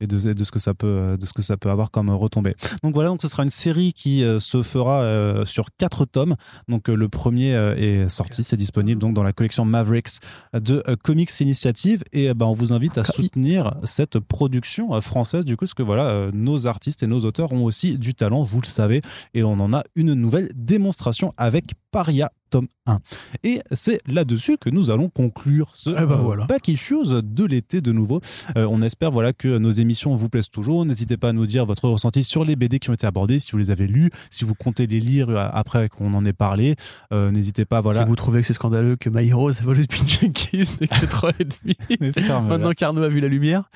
et 0.00 0.06
de, 0.06 0.28
et 0.28 0.34
de 0.34 0.44
ce 0.44 0.50
que 0.50 0.58
ça 0.58 0.74
peut, 0.74 1.16
de 1.18 1.26
ce 1.26 1.32
que 1.32 1.42
ça 1.42 1.56
peut 1.56 1.70
avoir 1.70 1.90
comme 1.90 2.10
retombée. 2.10 2.54
Donc 2.82 2.94
voilà, 2.94 3.10
donc 3.10 3.22
ce 3.22 3.28
sera 3.28 3.42
une 3.42 3.50
série 3.50 3.92
qui 3.92 4.24
euh, 4.24 4.40
se 4.40 4.62
fera 4.62 5.02
euh, 5.02 5.44
sur 5.44 5.66
quatre 5.76 6.04
tomes. 6.04 6.36
Donc 6.68 6.88
euh, 6.88 6.94
le 6.94 7.08
premier 7.08 7.54
euh, 7.54 7.74
est 7.76 8.08
sorti, 8.08 8.44
c'est 8.44 8.56
disponible 8.56 9.00
donc 9.00 9.14
dans 9.14 9.22
la 9.22 9.32
collection 9.32 9.64
Mavericks 9.64 10.18
de 10.54 10.82
euh, 10.88 10.96
Comics 11.02 11.40
Initiative 11.40 12.04
et 12.12 12.30
euh, 12.30 12.34
bah, 12.34 12.46
on 12.46 12.52
vous 12.52 12.72
invite 12.72 12.98
à 12.98 13.04
soutenir 13.04 13.74
cette 13.84 14.18
production 14.18 14.94
euh, 14.94 15.00
française 15.00 15.44
du 15.44 15.56
coup 15.56 15.64
parce 15.64 15.74
que 15.74 15.82
voilà, 15.82 16.06
euh, 16.06 16.30
nos 16.32 16.66
artistes 16.66 17.02
et 17.02 17.06
nos 17.06 17.20
auteurs 17.20 17.52
ont 17.52 17.64
aussi 17.64 17.98
du 17.98 18.14
talent, 18.14 18.42
vous 18.42 18.60
le 18.60 18.66
savez, 18.66 19.02
et 19.34 19.42
on 19.42 19.58
en 19.60 19.72
a 19.72 19.82
une 19.96 20.14
nouvelle 20.14 20.48
démonstration 20.54 21.34
avec 21.36 21.72
Paria 21.90 22.30
tome 22.48 22.68
1. 22.86 22.98
Et 23.44 23.60
c'est 23.72 24.00
là-dessus 24.06 24.56
que 24.58 24.70
nous 24.70 24.90
allons 24.90 25.08
conclure 25.08 25.70
ce 25.74 25.90
Eh 25.90 25.94
ben 25.94 26.12
euh, 26.12 26.16
voilà. 26.16 26.46
Back 26.46 26.68
Issues 26.68 27.22
de 27.22 27.44
l'été 27.44 27.80
de 27.80 27.92
nouveau. 27.92 28.20
Euh, 28.56 28.66
on 28.70 28.82
espère 28.82 29.10
voilà 29.10 29.32
que 29.32 29.58
nos 29.58 29.70
émissions 29.70 30.14
vous 30.14 30.28
plaisent 30.28 30.50
toujours. 30.50 30.84
N'hésitez 30.84 31.16
pas 31.16 31.28
à 31.30 31.32
nous 31.32 31.46
dire 31.46 31.66
votre 31.66 31.88
ressenti 31.88 32.24
sur 32.24 32.44
les 32.44 32.56
BD 32.56 32.78
qui 32.78 32.90
ont 32.90 32.94
été 32.94 33.06
abordés, 33.06 33.38
si 33.38 33.52
vous 33.52 33.58
les 33.58 33.70
avez 33.70 33.86
lus, 33.86 34.10
si 34.30 34.44
vous 34.44 34.54
comptez 34.54 34.86
les 34.86 35.00
lire 35.00 35.28
euh, 35.28 35.48
après 35.52 35.88
qu'on 35.88 36.14
en 36.14 36.24
ait 36.24 36.32
parlé. 36.32 36.76
Euh, 37.12 37.30
N'hésitez 37.30 37.64
pas 37.64 37.80
voilà. 37.80 38.02
Si 38.02 38.08
vous 38.08 38.16
trouvez 38.16 38.40
que 38.40 38.46
c'est 38.46 38.52
scandaleux 38.54 38.96
que 38.96 39.10
My 39.10 39.28
Hero 39.28 39.50
évolue 39.50 39.82
depuis 39.82 40.06
Jenkins 40.08 40.72
n'est 40.80 40.88
que 40.88 41.06
3,5. 41.06 41.74
Mais 42.00 42.12
ferme-la. 42.12 42.56
Maintenant 42.56 42.72
qu'Arnaud 42.72 43.02
a 43.02 43.08
vu 43.08 43.20
la 43.20 43.28
lumière. 43.28 43.70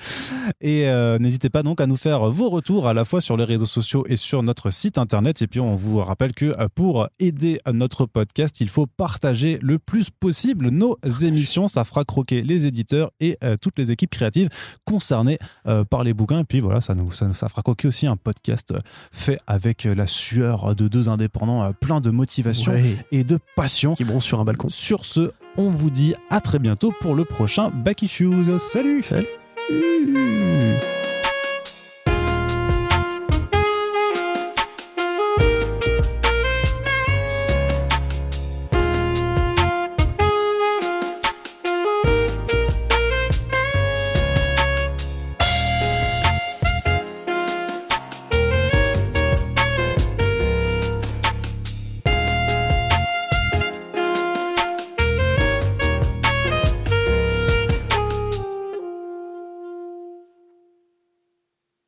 Et 0.61 0.87
euh, 0.87 1.19
n'hésitez 1.19 1.49
pas 1.49 1.63
donc 1.63 1.81
à 1.81 1.87
nous 1.87 1.97
faire 1.97 2.29
vos 2.31 2.49
retours 2.49 2.87
à 2.87 2.93
la 2.93 3.05
fois 3.05 3.21
sur 3.21 3.37
les 3.37 3.43
réseaux 3.43 3.65
sociaux 3.65 4.05
et 4.07 4.15
sur 4.15 4.43
notre 4.43 4.71
site 4.71 4.97
internet. 4.97 5.41
Et 5.41 5.47
puis 5.47 5.59
on 5.59 5.75
vous 5.75 5.97
rappelle 5.99 6.33
que 6.33 6.45
euh, 6.59 6.67
pour 6.73 7.07
aider 7.19 7.59
notre 7.71 8.05
podcast, 8.05 8.59
il 8.63 8.69
faut 8.69 8.87
partager 8.87 9.59
le 9.61 9.77
plus 9.77 10.09
possible 10.09 10.69
nos 10.69 10.97
émissions. 11.21 11.67
Ça 11.67 11.83
fera 11.83 12.05
croquer 12.05 12.41
les 12.41 12.65
éditeurs 12.65 13.11
et 13.19 13.37
euh, 13.43 13.57
toutes 13.61 13.77
les 13.77 13.91
équipes 13.91 14.09
créatives 14.11 14.49
concernées 14.85 15.37
euh, 15.67 15.83
par 15.83 16.03
les 16.03 16.13
bouquins. 16.13 16.39
Et 16.39 16.43
puis 16.45 16.61
voilà, 16.61 16.81
ça 16.81 16.95
nous, 16.95 17.11
ça, 17.11 17.49
fera 17.49 17.61
croquer 17.61 17.87
aussi 17.87 18.07
un 18.07 18.15
podcast 18.15 18.71
euh, 18.71 18.79
fait 19.11 19.39
avec 19.47 19.83
la 19.83 20.07
sueur 20.07 20.75
de 20.75 20.87
deux 20.87 21.09
indépendants 21.09 21.71
plein 21.73 21.99
de 22.01 22.09
motivation 22.09 22.71
Ouais. 22.71 22.95
et 23.11 23.23
de 23.23 23.37
passion. 23.55 23.93
Qui 23.95 24.05
bronze 24.05 24.23
sur 24.23 24.39
un 24.39 24.45
balcon. 24.45 24.69
Sur 24.69 25.03
ce, 25.05 25.31
on 25.57 25.69
vous 25.69 25.89
dit 25.89 26.15
à 26.29 26.39
très 26.39 26.59
bientôt 26.59 26.93
pour 27.01 27.15
le 27.15 27.25
prochain 27.25 27.69
Back 27.69 28.01
Issues. 28.01 28.57
Salut 28.59 29.01
Salut. 29.01 29.27